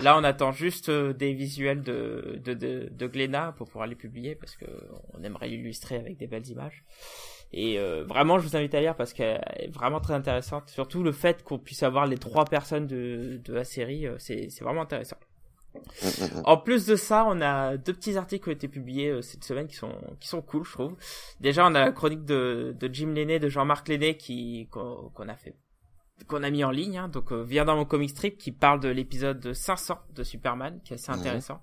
Là, 0.03 0.19
on 0.19 0.25
attend 0.25 0.53
juste 0.53 0.91
euh, 0.91 1.15
des 1.15 1.33
visuels 1.33 1.83
de, 1.83 2.39
de, 2.45 2.53
de, 2.53 2.91
de 2.91 3.51
pour 3.53 3.67
pouvoir 3.67 3.87
les 3.87 3.95
publier 3.95 4.35
parce 4.35 4.57
que 4.57 4.67
on 5.15 5.23
aimerait 5.23 5.49
l'illustrer 5.49 5.97
avec 5.97 6.19
des 6.19 6.27
belles 6.27 6.47
images. 6.49 6.85
Et 7.55 7.79
euh, 7.79 8.05
vraiment, 8.05 8.39
je 8.39 8.47
vous 8.47 8.57
invite 8.57 8.75
à 8.75 8.83
lire 8.83 8.95
parce 8.95 9.15
qu'elle 9.15 9.41
est 9.57 9.73
vraiment 9.73 10.01
très 10.01 10.13
intéressante. 10.13 10.69
Surtout 10.69 11.03
le 11.03 11.13
fait 11.13 11.43
qu'on 11.43 11.59
puisse 11.59 11.83
avoir 11.83 12.07
les 12.07 12.19
trois 12.19 12.45
personnes 12.45 12.87
de, 12.87 13.41
de 13.43 13.55
la 13.55 13.65
série, 13.65 14.07
euh, 14.07 14.17
c'est 14.19 14.51
vraiment 14.61 14.83
intéressant. 14.83 15.17
En 16.45 16.57
plus 16.57 16.87
de 16.87 16.97
ça, 16.97 17.25
on 17.27 17.41
a 17.41 17.77
deux 17.77 17.93
petits 17.93 18.17
articles 18.17 18.45
qui 18.45 18.51
ont 18.51 18.53
été 18.53 18.69
publiés 18.69 19.09
euh, 19.09 19.23
cette 19.23 19.45
semaine 19.45 19.67
qui 19.67 19.77
sont 19.77 19.95
qui 20.21 20.29
sont 20.29 20.43
cool, 20.43 20.65
je 20.65 20.73
trouve. 20.73 20.97
Déjà, 21.41 21.67
on 21.67 21.75
a 21.75 21.81
la 21.81 21.93
chronique 21.93 22.25
de, 22.25 22.77
de 22.79 22.95
Jim 22.95 23.13
Lenné, 23.13 23.39
de 23.39 23.49
Jean-Marc 23.49 23.89
Lenné, 23.89 24.17
qui 24.17 24.69
qu'on 24.71 25.29
a 25.29 25.37
fait 25.37 25.55
qu'on 26.27 26.43
a 26.43 26.51
mis 26.51 26.65
en 26.65 26.71
ligne, 26.71 26.99
hein, 26.99 27.09
donc 27.09 27.33
euh, 27.33 27.43
Viens 27.43 27.65
dans 27.65 27.77
mon 27.77 27.85
comic 27.85 28.11
strip, 28.11 28.39
qui 28.39 28.53
parle 28.53 28.81
de 28.81 28.89
l'épisode 28.89 29.53
500 29.53 29.99
de 30.15 30.23
Superman, 30.23 30.79
qui 30.85 30.93
est 30.93 30.97
assez 30.97 31.11
intéressant. 31.13 31.61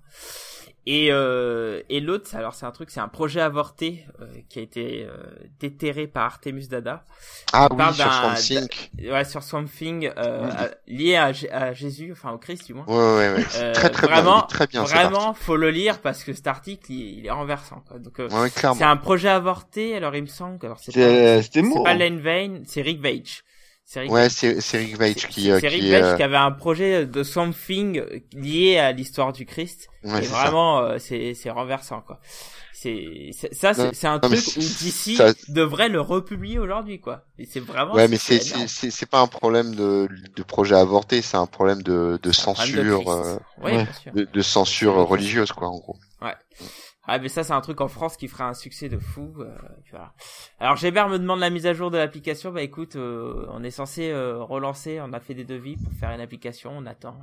Et 0.86 1.08
euh, 1.12 1.82
et 1.90 2.00
l'autre, 2.00 2.34
alors 2.34 2.54
c'est 2.54 2.64
un 2.64 2.70
truc, 2.70 2.90
c'est 2.90 3.00
un 3.00 3.08
projet 3.08 3.40
avorté 3.42 4.06
euh, 4.20 4.26
qui 4.48 4.58
a 4.58 4.62
été 4.62 5.04
euh, 5.04 5.14
déterré 5.60 6.06
par 6.06 6.24
Artemus 6.24 6.68
Dada. 6.68 7.04
Ah 7.52 7.68
oui, 7.70 7.76
parle 7.76 7.94
sur 7.94 8.10
Swamp 8.10 8.34
Thing. 8.34 8.68
Ouais, 9.10 9.24
sur 9.26 9.42
Swamp 9.42 9.64
Thing, 9.66 10.10
euh, 10.16 10.50
à- 10.50 10.70
lié 10.86 11.16
à, 11.16 11.72
Jésus, 11.74 12.12
enfin 12.12 12.32
au 12.32 12.38
Christ 12.38 12.66
du 12.66 12.74
moins. 12.74 12.86
Ouais, 12.86 12.94
ouais, 12.96 13.34
ouais. 13.36 13.44
Euh, 13.56 13.72
très 13.74 13.90
très 13.90 14.06
vraiment, 14.06 14.38
bien, 14.38 14.46
très 14.48 14.66
bien. 14.68 14.82
Vraiment, 14.84 15.34
faut 15.34 15.56
le 15.56 15.70
lire 15.70 16.00
parce 16.00 16.24
que 16.24 16.32
cet 16.32 16.46
article, 16.46 16.90
il, 16.90 17.18
il 17.18 17.26
est 17.26 17.30
renversant. 17.30 17.84
Quoi. 17.86 17.98
Donc, 17.98 18.18
euh. 18.18 18.30
Ouais, 18.30 18.48
c'est 18.48 18.82
un 18.82 18.96
projet 18.96 19.28
avorté. 19.28 19.94
Alors, 19.94 20.16
il 20.16 20.22
me 20.22 20.28
semble 20.28 20.64
alors 20.64 20.78
c'est 20.80 20.92
pas, 20.92 21.82
pas 21.84 21.94
Len 21.94 22.20
Vane, 22.20 22.62
c'est 22.66 22.80
Rick 22.80 23.02
Veitch. 23.02 23.44
C'est 23.92 24.02
Rick 24.02 24.12
Ouais, 24.12 24.28
c'est 24.28 24.60
c'est 24.60 24.78
Rick 24.78 24.96
Veitch 25.00 25.26
qui, 25.26 25.50
euh, 25.50 25.58
c'est 25.60 25.66
Rick 25.66 25.80
qui, 25.80 25.90
Veitch 25.90 26.04
euh, 26.04 26.16
qui 26.16 26.22
avait 26.22 26.36
un 26.36 26.52
projet 26.52 27.06
de 27.06 27.24
Swamp 27.24 27.50
Thing 27.50 28.00
lié 28.32 28.78
à 28.78 28.92
l'histoire 28.92 29.32
du 29.32 29.46
Christ. 29.46 29.88
ouais, 30.04 30.22
et 30.22 30.26
vraiment, 30.28 30.78
euh, 30.78 30.98
c'est 31.00 31.34
c'est 31.34 31.50
renversant 31.50 32.00
quoi. 32.00 32.20
C'est 32.72 33.30
ça, 33.50 33.74
c'est 33.74 34.06
un 34.06 34.14
non, 34.14 34.20
truc 34.20 34.38
où 34.56 34.60
DC 34.60 35.16
ça- 35.16 35.32
devrait 35.48 35.88
le 35.88 36.00
republier 36.00 36.60
aujourd'hui 36.60 37.00
quoi. 37.00 37.24
Et 37.36 37.46
c'est 37.46 37.58
vraiment. 37.58 37.92
Ouais, 37.94 38.06
mais 38.06 38.16
c'est 38.16 38.38
c'est 38.38 38.68
c'est 38.68 38.92
c'est 38.92 39.06
pas 39.06 39.22
un 39.22 39.26
problème 39.26 39.74
de 39.74 40.08
de 40.36 40.42
projet 40.44 40.76
avorté, 40.76 41.20
c'est 41.20 41.36
un 41.36 41.46
problème 41.46 41.82
de 41.82 42.16
de 42.22 42.28
de 42.28 42.32
censure 42.32 43.00
Christ. 43.00 43.08
euh, 43.08 43.38
Ouais, 43.60 43.76
ouais. 43.78 43.86
de, 44.14 44.22
de 44.32 44.40
censure 44.40 44.94
religieuse 45.08 45.50
quoi 45.50 45.66
en 45.66 45.78
gros. 45.78 45.96
Ah 47.06 47.18
mais 47.18 47.28
ça 47.28 47.42
c'est 47.44 47.52
un 47.54 47.60
truc 47.62 47.80
en 47.80 47.88
France 47.88 48.16
qui 48.16 48.28
ferait 48.28 48.44
un 48.44 48.54
succès 48.54 48.88
de 48.88 48.98
fou. 48.98 49.32
euh, 49.38 49.46
voilà. 49.90 50.12
Alors 50.60 50.76
Gébert 50.76 51.08
me 51.08 51.18
demande 51.18 51.40
la 51.40 51.50
mise 51.50 51.66
à 51.66 51.72
jour 51.72 51.90
de 51.90 51.96
l'application. 51.98 52.52
Bah 52.52 52.62
écoute, 52.62 52.96
euh, 52.96 53.46
on 53.52 53.64
est 53.64 53.70
censé 53.70 54.10
euh, 54.10 54.42
relancer. 54.42 55.00
On 55.00 55.12
a 55.12 55.18
fait 55.20 55.34
des 55.34 55.44
devis 55.44 55.76
pour 55.76 55.92
faire 55.98 56.10
une 56.10 56.20
application. 56.20 56.72
On 56.76 56.86
attend. 56.86 57.16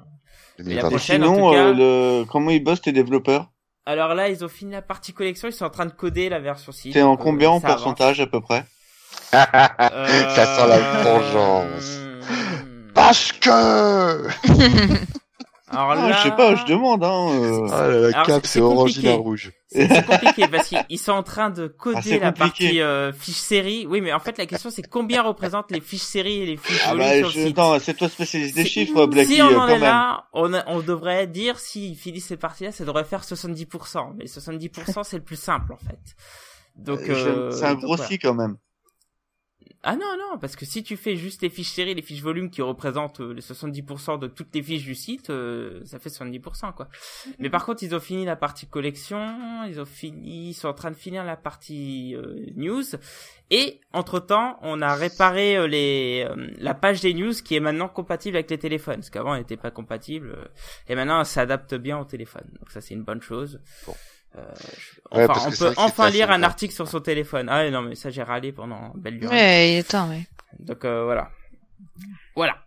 la 0.57 0.63
2022. 0.65 0.89
prochaine, 0.89 1.23
en 1.23 1.33
Sinon, 1.35 1.47
tout 1.49 1.53
cas- 1.55 1.63
euh, 1.67 1.73
le... 2.21 2.25
comment 2.25 2.49
ils 2.51 2.63
bossent 2.63 2.81
tes 2.81 2.91
développeurs? 2.91 3.49
Alors 3.85 4.15
là 4.15 4.27
ils 4.29 4.43
ont 4.43 4.49
fini 4.49 4.71
la 4.73 4.81
partie 4.81 5.13
collection. 5.13 5.47
Ils 5.47 5.53
sont 5.53 5.65
en 5.65 5.69
train 5.69 5.85
de 5.85 5.91
coder 5.93 6.27
la 6.27 6.39
version 6.39 6.71
6. 6.71 6.91
C'est 6.93 7.01
en 7.03 7.11
donc, 7.11 7.19
euh, 7.19 7.23
combien 7.23 7.49
en 7.51 7.57
avance. 7.59 7.71
pourcentage 7.71 8.19
à 8.19 8.27
peu 8.27 8.41
près? 8.41 8.65
Euh, 9.33 10.29
Ça 10.35 10.45
sent 10.45 10.67
la 10.67 10.79
vengeance. 11.03 11.99
hmm. 11.99 12.91
Parce 12.93 13.31
que 13.31 14.27
Alors 15.69 15.91
Ah, 15.91 15.95
là, 15.95 16.11
Je 16.13 16.23
sais 16.23 16.35
pas, 16.35 16.55
je 16.55 16.65
demande. 16.65 17.03
Hein, 17.03 17.27
euh. 17.29 17.67
Ah, 17.71 17.87
la 17.87 18.23
cap, 18.25 18.41
c'est- 18.45 18.53
c'est 18.53 18.61
orangina 18.61 19.11
compliqué. 19.11 19.13
rouge. 19.13 19.51
C'est 19.69 20.05
compliqué 20.05 20.47
parce 20.47 20.67
qu'ils 20.69 20.83
ils 20.89 20.97
sont 20.97 21.11
en 21.11 21.23
train 21.23 21.49
de 21.49 21.67
coder 21.67 22.19
Ah, 22.21 22.25
la 22.25 22.31
partie 22.31 22.79
euh, 22.81 23.11
fiche 23.11 23.35
série. 23.35 23.85
Oui, 23.85 23.99
mais 24.01 24.13
en 24.13 24.19
fait 24.19 24.37
la 24.37 24.45
question 24.45 24.69
c'est 24.69 24.81
combien 24.87 25.21
représentent 25.21 25.71
les 25.71 25.81
fiches 25.81 26.01
séries 26.01 26.41
et 26.41 26.45
les 26.45 26.57
fiches 26.57 26.81
Ah 26.85 26.95
bah, 26.95 27.13
sur 27.17 27.27
le 27.27 27.33
je... 27.33 27.47
site? 27.47 27.57
non, 27.57 27.77
c'est 27.79 27.93
toi 27.95 28.07
spécialiste 28.07 28.55
des 28.55 28.63
Si- 28.63 28.69
chiffres, 28.69 29.05
Blacky, 29.07 29.35
si 29.35 29.41
on 29.41 29.49
euh, 29.51 29.55
en 29.57 29.59
quand 29.59 29.67
est 29.67 29.71
même. 29.73 29.81
là, 29.81 30.25
on, 30.33 30.53
a- 30.53 30.63
on 30.67 30.79
devrait 30.81 31.27
dire 31.27 31.59
s'ils 31.59 31.97
finissent 31.97 32.27
cette 32.27 32.39
partie-là, 32.39 32.71
ça 32.71 32.85
devrait 32.85 33.03
faire 33.03 33.23
70%. 33.23 34.13
Mais 34.15 34.25
70% 34.25 35.03
c'est 35.03 35.17
le 35.17 35.23
plus 35.23 35.35
simple 35.39 35.73
en 35.73 35.77
fait. 35.77 35.99
Donc 36.77 36.99
Euh, 37.09 37.49
euh, 37.49 37.51
c'est 37.51 37.65
un 37.65 37.71
donc, 37.73 37.79
gros 37.83 37.95
voilà. 37.95 38.09
si 38.09 38.19
quand 38.19 38.35
même. 38.35 38.55
Ah 39.89 39.95
non 39.95 40.17
non 40.19 40.37
parce 40.37 40.57
que 40.57 40.65
si 40.65 40.83
tu 40.83 40.97
fais 40.97 41.15
juste 41.15 41.41
les 41.43 41.49
fiches 41.49 41.71
séries, 41.71 41.95
les 41.95 42.01
fiches 42.01 42.21
volumes 42.21 42.49
qui 42.49 42.61
représentent 42.61 43.21
euh, 43.21 43.33
les 43.33 43.41
70% 43.41 44.19
de 44.19 44.27
toutes 44.27 44.53
les 44.53 44.61
fiches 44.61 44.83
du 44.83 44.95
site, 44.95 45.29
euh, 45.29 45.79
ça 45.85 45.97
fait 45.97 46.09
70% 46.09 46.73
quoi. 46.73 46.89
Mais 47.39 47.49
par 47.49 47.65
contre 47.65 47.83
ils 47.83 47.95
ont 47.95 48.01
fini 48.01 48.25
la 48.25 48.35
partie 48.35 48.67
collection, 48.67 49.63
ils 49.65 49.79
ont 49.79 49.85
fini, 49.85 50.49
ils 50.49 50.53
sont 50.53 50.67
en 50.67 50.73
train 50.73 50.91
de 50.91 50.97
finir 50.97 51.23
la 51.23 51.37
partie 51.37 52.17
euh, 52.17 52.47
news 52.57 52.83
et 53.49 53.79
entre 53.93 54.19
temps 54.19 54.59
on 54.61 54.81
a 54.81 54.93
réparé 54.93 55.55
euh, 55.55 55.67
les 55.67 56.27
euh, 56.29 56.47
la 56.57 56.73
page 56.73 56.99
des 56.99 57.13
news 57.13 57.31
qui 57.31 57.55
est 57.55 57.61
maintenant 57.61 57.87
compatible 57.87 58.35
avec 58.35 58.49
les 58.49 58.57
téléphones 58.57 58.95
parce 58.95 59.09
qu'avant 59.09 59.35
elle 59.35 59.41
n'était 59.41 59.55
pas 59.55 59.71
compatible 59.71 60.31
euh, 60.31 60.45
et 60.89 60.95
maintenant 60.95 61.21
elle 61.21 61.25
s'adapte 61.25 61.75
bien 61.75 61.97
au 61.97 62.03
téléphone 62.03 62.49
donc 62.59 62.71
ça 62.71 62.81
c'est 62.81 62.93
une 62.93 63.03
bonne 63.03 63.21
chose. 63.21 63.61
Bon. 63.85 63.93
Euh, 64.35 64.41
je- 64.77 64.99
enfin, 65.11 65.33
on 65.47 65.51
peut 65.51 65.73
enfin 65.77 66.09
lire 66.09 66.29
un 66.31 66.43
article 66.43 66.73
sur 66.73 66.87
son 66.87 66.99
téléphone. 66.99 67.47
Ah 67.49 67.57
ouais, 67.59 67.71
non 67.71 67.81
mais 67.81 67.95
ça 67.95 68.09
j'ai 68.09 68.21
râlé 68.23 68.51
pendant 68.51 68.91
belle 68.95 69.19
durée. 69.19 69.35
Ouais, 69.35 69.71
il 69.73 69.77
est 69.77 69.83
temps, 69.89 70.09
ouais. 70.09 70.27
Donc 70.59 70.85
euh, 70.85 71.03
voilà. 71.05 71.31
Voilà. 72.35 72.57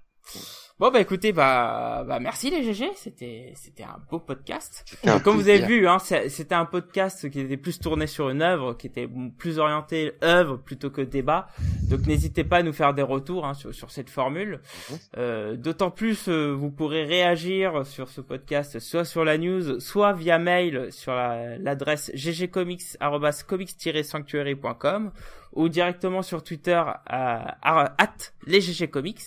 Bon 0.80 0.90
bah 0.90 1.00
écoutez 1.02 1.30
bah 1.32 2.04
bah 2.08 2.18
merci 2.20 2.48
les 2.50 2.62
GG, 2.62 2.92
c'était 2.96 3.52
c'était 3.54 3.82
un 3.82 3.98
beau 4.10 4.18
podcast. 4.18 4.96
Un 5.04 5.20
Comme 5.20 5.36
vous 5.36 5.50
avez 5.50 5.66
vu 5.66 5.86
hein, 5.86 5.98
c'était 5.98 6.54
un 6.54 6.64
podcast 6.64 7.28
qui 7.28 7.40
était 7.40 7.58
plus 7.58 7.78
tourné 7.78 8.06
sur 8.06 8.30
une 8.30 8.40
œuvre, 8.40 8.72
qui 8.72 8.86
était 8.86 9.06
plus 9.36 9.58
orienté 9.58 10.12
œuvre 10.24 10.56
plutôt 10.56 10.88
que 10.88 11.02
débat. 11.02 11.48
Donc 11.90 12.06
n'hésitez 12.06 12.44
pas 12.44 12.56
à 12.56 12.62
nous 12.62 12.72
faire 12.72 12.94
des 12.94 13.02
retours 13.02 13.44
hein, 13.44 13.52
sur 13.52 13.74
sur 13.74 13.90
cette 13.90 14.08
formule. 14.08 14.60
Mhm. 14.90 14.96
Euh, 15.18 15.54
D'autant 15.56 15.90
plus 15.90 16.28
euh, 16.28 16.50
vous 16.50 16.70
pourrez 16.70 17.04
réagir 17.04 17.84
sur 17.84 18.08
ce 18.08 18.22
podcast 18.22 18.78
soit 18.78 19.04
sur 19.04 19.22
la 19.22 19.36
news, 19.36 19.80
soit 19.80 20.14
via 20.14 20.38
mail 20.38 20.90
sur 20.90 21.12
la- 21.14 21.58
l'adresse 21.58 22.10
ggcomics@comics-sanctuary.com 22.14 25.12
ou 25.52 25.68
directement 25.68 26.22
sur 26.22 26.42
Twitter 26.42 26.82
à, 26.86 27.58
à 27.60 27.92
at 28.02 28.14
les 28.46 28.62
GG 28.62 28.88
Comics 28.88 29.20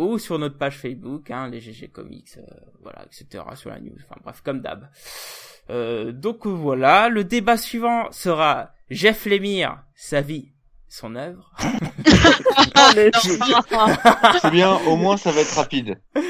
ou 0.00 0.18
sur 0.18 0.38
notre 0.38 0.56
page 0.56 0.78
Facebook, 0.78 1.30
hein, 1.30 1.48
les 1.48 1.60
GG 1.60 1.88
Comics, 1.88 2.30
euh, 2.38 2.42
voilà, 2.82 3.04
etc. 3.04 3.44
sur 3.54 3.68
la 3.70 3.80
news. 3.80 3.96
Enfin 4.08 4.20
bref, 4.24 4.40
comme 4.42 4.60
d'hab. 4.60 4.88
Euh, 5.68 6.10
donc 6.12 6.46
voilà, 6.46 7.08
le 7.10 7.22
débat 7.22 7.56
suivant 7.56 8.10
sera 8.10 8.70
Jeff 8.90 9.26
Lemire, 9.26 9.82
sa 9.94 10.20
vie, 10.22 10.52
son 10.88 11.14
œuvre. 11.16 11.52
C'est 14.42 14.50
bien, 14.50 14.74
au 14.86 14.96
moins 14.96 15.16
ça 15.16 15.30
va 15.32 15.40
être 15.42 15.54
rapide. 15.54 16.00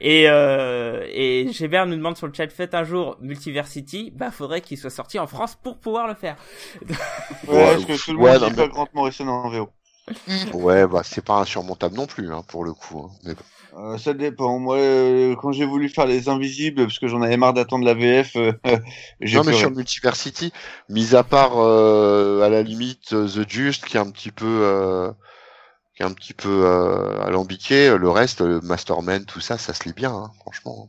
et 0.00 0.28
euh, 0.28 1.04
et 1.08 1.48
Gébert 1.52 1.86
nous 1.86 1.96
demande 1.96 2.16
sur 2.16 2.26
le 2.26 2.32
chat 2.32 2.48
faites 2.50 2.74
un 2.74 2.84
jour 2.84 3.16
Multiversity, 3.20 4.12
bah 4.14 4.30
faudrait 4.30 4.60
qu'il 4.60 4.78
soit 4.78 4.90
sorti 4.90 5.18
en 5.18 5.26
France 5.26 5.56
pour 5.62 5.78
pouvoir 5.78 6.06
le 6.06 6.14
faire. 6.14 6.36
Ouais, 7.46 7.54
Ouais, 7.54 7.72
parce 7.74 7.84
que 7.84 8.04
tout 8.04 8.12
le 8.12 8.18
ouais, 8.18 8.32
monde 8.32 8.40
non, 8.42 8.48
dit 8.48 8.54
mais- 8.56 8.62
pas 8.62 8.68
Grant 8.68 8.88
Morrison 8.94 9.28
en 9.28 9.48
VO. 9.50 9.68
Ouais, 10.52 10.86
bah 10.86 11.02
c'est 11.04 11.24
pas 11.24 11.40
insurmontable 11.40 11.96
non 11.96 12.06
plus, 12.06 12.32
hein, 12.32 12.42
pour 12.46 12.64
le 12.64 12.72
coup. 12.72 13.08
hein. 13.08 13.16
Mais. 13.24 13.34
Euh, 13.78 13.98
ça 13.98 14.12
dépend. 14.12 14.58
Moi, 14.58 14.76
euh, 14.76 15.36
quand 15.36 15.52
j'ai 15.52 15.64
voulu 15.64 15.88
faire 15.88 16.06
les 16.06 16.28
Invisibles, 16.28 16.84
parce 16.84 16.98
que 16.98 17.06
j'en 17.06 17.22
avais 17.22 17.36
marre 17.36 17.54
d'attendre 17.54 17.84
la 17.84 17.94
VF, 17.94 18.34
euh, 18.36 18.52
j'ai 19.20 19.36
Non, 19.36 19.44
mais 19.44 19.52
sur 19.52 19.70
Multiversity, 19.70 20.52
mis 20.88 21.14
à 21.14 21.22
part 21.22 21.58
euh, 21.58 22.42
à 22.42 22.48
la 22.48 22.62
limite 22.62 23.10
The 23.10 23.48
Just 23.48 23.84
qui 23.84 23.96
est 23.96 24.00
un 24.00 24.10
petit 24.10 24.30
peu 24.30 25.12
qui 25.94 26.02
est 26.02 26.06
un 26.06 26.12
petit 26.12 26.34
peu 26.34 26.66
alambiqué, 27.24 27.96
le 27.98 28.08
reste, 28.08 28.40
le 28.40 28.60
Masterman, 28.60 29.24
tout 29.24 29.40
ça, 29.40 29.58
ça 29.58 29.74
se 29.74 29.84
lit 29.84 29.92
bien, 29.92 30.12
hein, 30.12 30.30
franchement. 30.40 30.88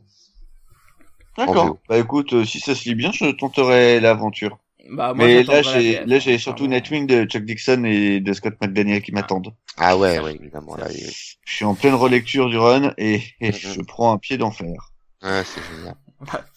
en 1.36 1.46
D'accord. 1.46 1.78
Bah 1.88 1.98
écoute, 1.98 2.44
si 2.44 2.60
ça 2.60 2.76
se 2.76 2.88
lit 2.88 2.94
bien, 2.94 3.10
je 3.12 3.30
tenterai 3.32 3.98
l'aventure. 3.98 4.59
Bah 4.92 5.14
moi 5.14 5.24
Mais 5.26 5.42
là, 5.44 5.62
j'ai 5.62 6.04
là, 6.04 6.18
j'ai 6.18 6.34
hein, 6.34 6.38
surtout 6.38 6.64
vraiment. 6.64 6.76
Nightwing 6.76 7.06
de 7.06 7.24
Chuck 7.24 7.44
Dixon 7.44 7.84
et 7.84 8.20
de 8.20 8.32
Scott 8.32 8.54
McDaniel 8.60 9.02
qui 9.02 9.12
m'attendent. 9.12 9.54
Ah 9.76 9.96
ouais, 9.96 10.18
ouais, 10.18 10.34
évidemment. 10.34 10.76
Là, 10.76 10.88
Je 10.90 11.54
suis 11.54 11.64
en 11.64 11.74
pleine 11.74 11.94
relecture 11.94 12.48
du 12.48 12.58
run 12.58 12.92
et, 12.98 13.22
et 13.40 13.48
Mhm. 13.50 13.54
je 13.54 13.80
prends 13.82 14.12
un 14.12 14.18
pied 14.18 14.36
d'enfer. 14.36 14.90
ouais, 15.22 15.42
c'est 15.44 15.60
génial. 15.76 15.94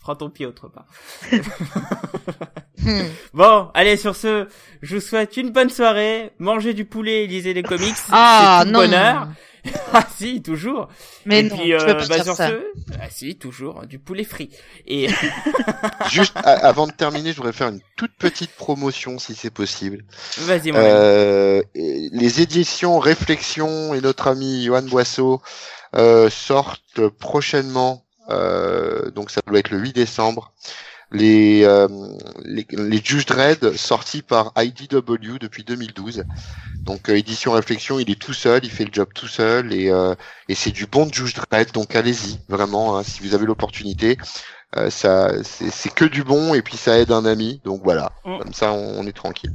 Prends 0.02 0.16
ton 0.16 0.30
pied 0.30 0.46
autre 0.46 0.68
part. 0.68 0.88
Hmm. 2.80 3.04
Bon, 3.34 3.70
allez 3.74 3.98
sur 3.98 4.16
ce, 4.16 4.48
je 4.82 4.96
vous 4.96 5.02
souhaite 5.02 5.38
une 5.38 5.52
bonne 5.52 5.70
soirée, 5.70 6.32
mangez 6.40 6.74
du 6.74 6.86
poulet 6.86 7.24
et 7.24 7.28
lisez 7.28 7.54
les 7.54 7.64
comics, 7.64 7.96
Ah, 8.12 8.58
c'est 8.60 8.66
tout 8.66 8.72
non. 8.74 8.80
bonheur. 8.80 9.28
ah 9.94 10.06
si, 10.18 10.42
toujours. 10.42 10.90
Mais 11.26 11.40
et 11.40 11.44
non, 11.44 11.56
puis 11.56 11.66
tu 11.68 11.74
euh, 11.74 11.80
pas 11.80 12.08
bah, 12.08 12.16
dire 12.16 12.24
sur 12.24 12.36
ça. 12.36 12.50
ce, 12.50 12.62
ah 13.00 13.10
si, 13.10 13.36
toujours 13.36 13.86
du 13.86 14.00
poulet 14.00 14.24
frit. 14.24 14.50
Et 14.88 15.08
Juste 16.10 16.36
avant 16.44 16.88
de 16.88 16.92
terminer, 16.92 17.32
je 17.32 17.38
voudrais 17.38 17.54
faire 17.54 17.70
une 17.70 17.82
toute 17.96 18.14
petite 18.14 18.52
promotion, 18.52 19.20
si 19.20 19.36
c'est 19.36 19.52
possible. 19.52 20.04
vas-y. 20.40 20.72
Euh, 20.74 21.62
les 21.76 22.42
éditions 22.42 23.00
Réflexion 23.00 23.94
et 23.94 24.02
notre 24.02 24.28
ami 24.28 24.66
Johan 24.66 24.84
Boisseau 24.84 25.42
euh, 25.96 26.30
sortent 26.30 27.08
prochainement, 27.20 28.04
euh, 28.30 29.12
donc 29.12 29.30
ça 29.30 29.42
doit 29.46 29.60
être 29.60 29.70
le 29.70 29.78
8 29.78 29.94
décembre, 29.94 30.52
les, 31.14 31.64
euh, 31.64 31.88
les, 32.44 32.66
les 32.72 33.02
Juge 33.04 33.26
Dredd 33.26 33.74
sortis 33.78 34.22
par 34.24 34.52
IDW 34.58 35.38
depuis 35.40 35.64
2012. 35.64 36.24
Donc 36.82 37.10
euh, 37.10 37.16
édition 37.16 37.52
Réflexion, 37.54 38.00
il 38.00 38.10
est 38.12 38.20
tout 38.20 38.34
seul, 38.34 38.62
il 38.66 38.72
fait 38.72 38.84
le 38.86 38.92
job 38.92 39.08
tout 39.16 39.28
seul 39.28 39.72
et, 39.74 39.90
euh, 39.90 40.16
et 40.50 40.56
c'est 40.56 40.72
du 40.72 40.86
bon 40.88 41.08
Juge 41.12 41.34
Dredd, 41.36 41.72
donc 41.72 41.96
allez-y, 41.96 42.40
vraiment, 42.50 42.98
hein, 42.98 43.04
si 43.04 43.22
vous 43.22 43.34
avez 43.36 43.46
l'opportunité. 43.46 44.18
Euh, 44.76 44.90
ça, 44.90 45.32
c'est 45.44 45.70
c'est 45.70 45.94
que 45.94 46.04
du 46.06 46.24
bon 46.24 46.56
et 46.56 46.64
puis 46.64 46.78
ça 46.78 46.98
aide 47.00 47.12
un 47.12 47.26
ami, 47.26 47.62
donc 47.64 47.82
voilà, 47.84 48.12
Mm. 48.26 48.40
comme 48.40 48.54
ça 48.54 48.74
on, 48.74 49.00
on 49.00 49.06
est 49.08 49.16
tranquille. 49.16 49.54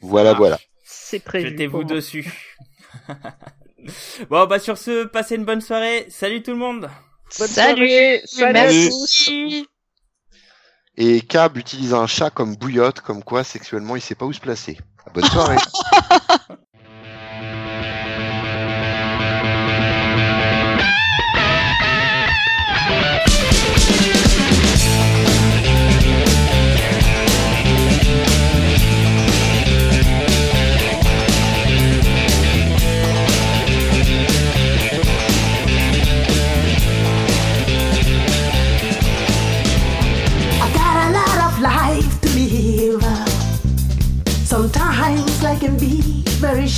Voilà, 0.00 0.30
Ah. 0.30 0.34
voilà. 0.34 0.58
C'est 0.84 1.20
prévu. 1.20 1.50
Jetez-vous 1.50 1.84
dessus. 1.84 2.56
bon 4.30 4.46
bah 4.46 4.58
sur 4.58 4.78
ce, 4.78 5.04
passez 5.04 5.34
une 5.36 5.44
bonne 5.44 5.60
soirée. 5.60 6.06
Salut 6.08 6.42
tout 6.42 6.52
le 6.52 6.56
monde. 6.58 6.88
Bonne 7.38 7.48
Salut. 7.48 7.86
soirée. 7.86 8.22
Salut. 8.24 8.52
Merci. 8.54 9.66
Et 11.04 11.20
Cab 11.20 11.56
utilise 11.56 11.94
un 11.94 12.06
chat 12.06 12.30
comme 12.30 12.54
bouillotte, 12.54 13.00
comme 13.00 13.24
quoi 13.24 13.42
sexuellement 13.42 13.96
il 13.96 14.00
sait 14.00 14.14
pas 14.14 14.24
où 14.24 14.32
se 14.32 14.38
placer. 14.38 14.78
Bonne 15.12 15.24
soirée. 15.24 15.56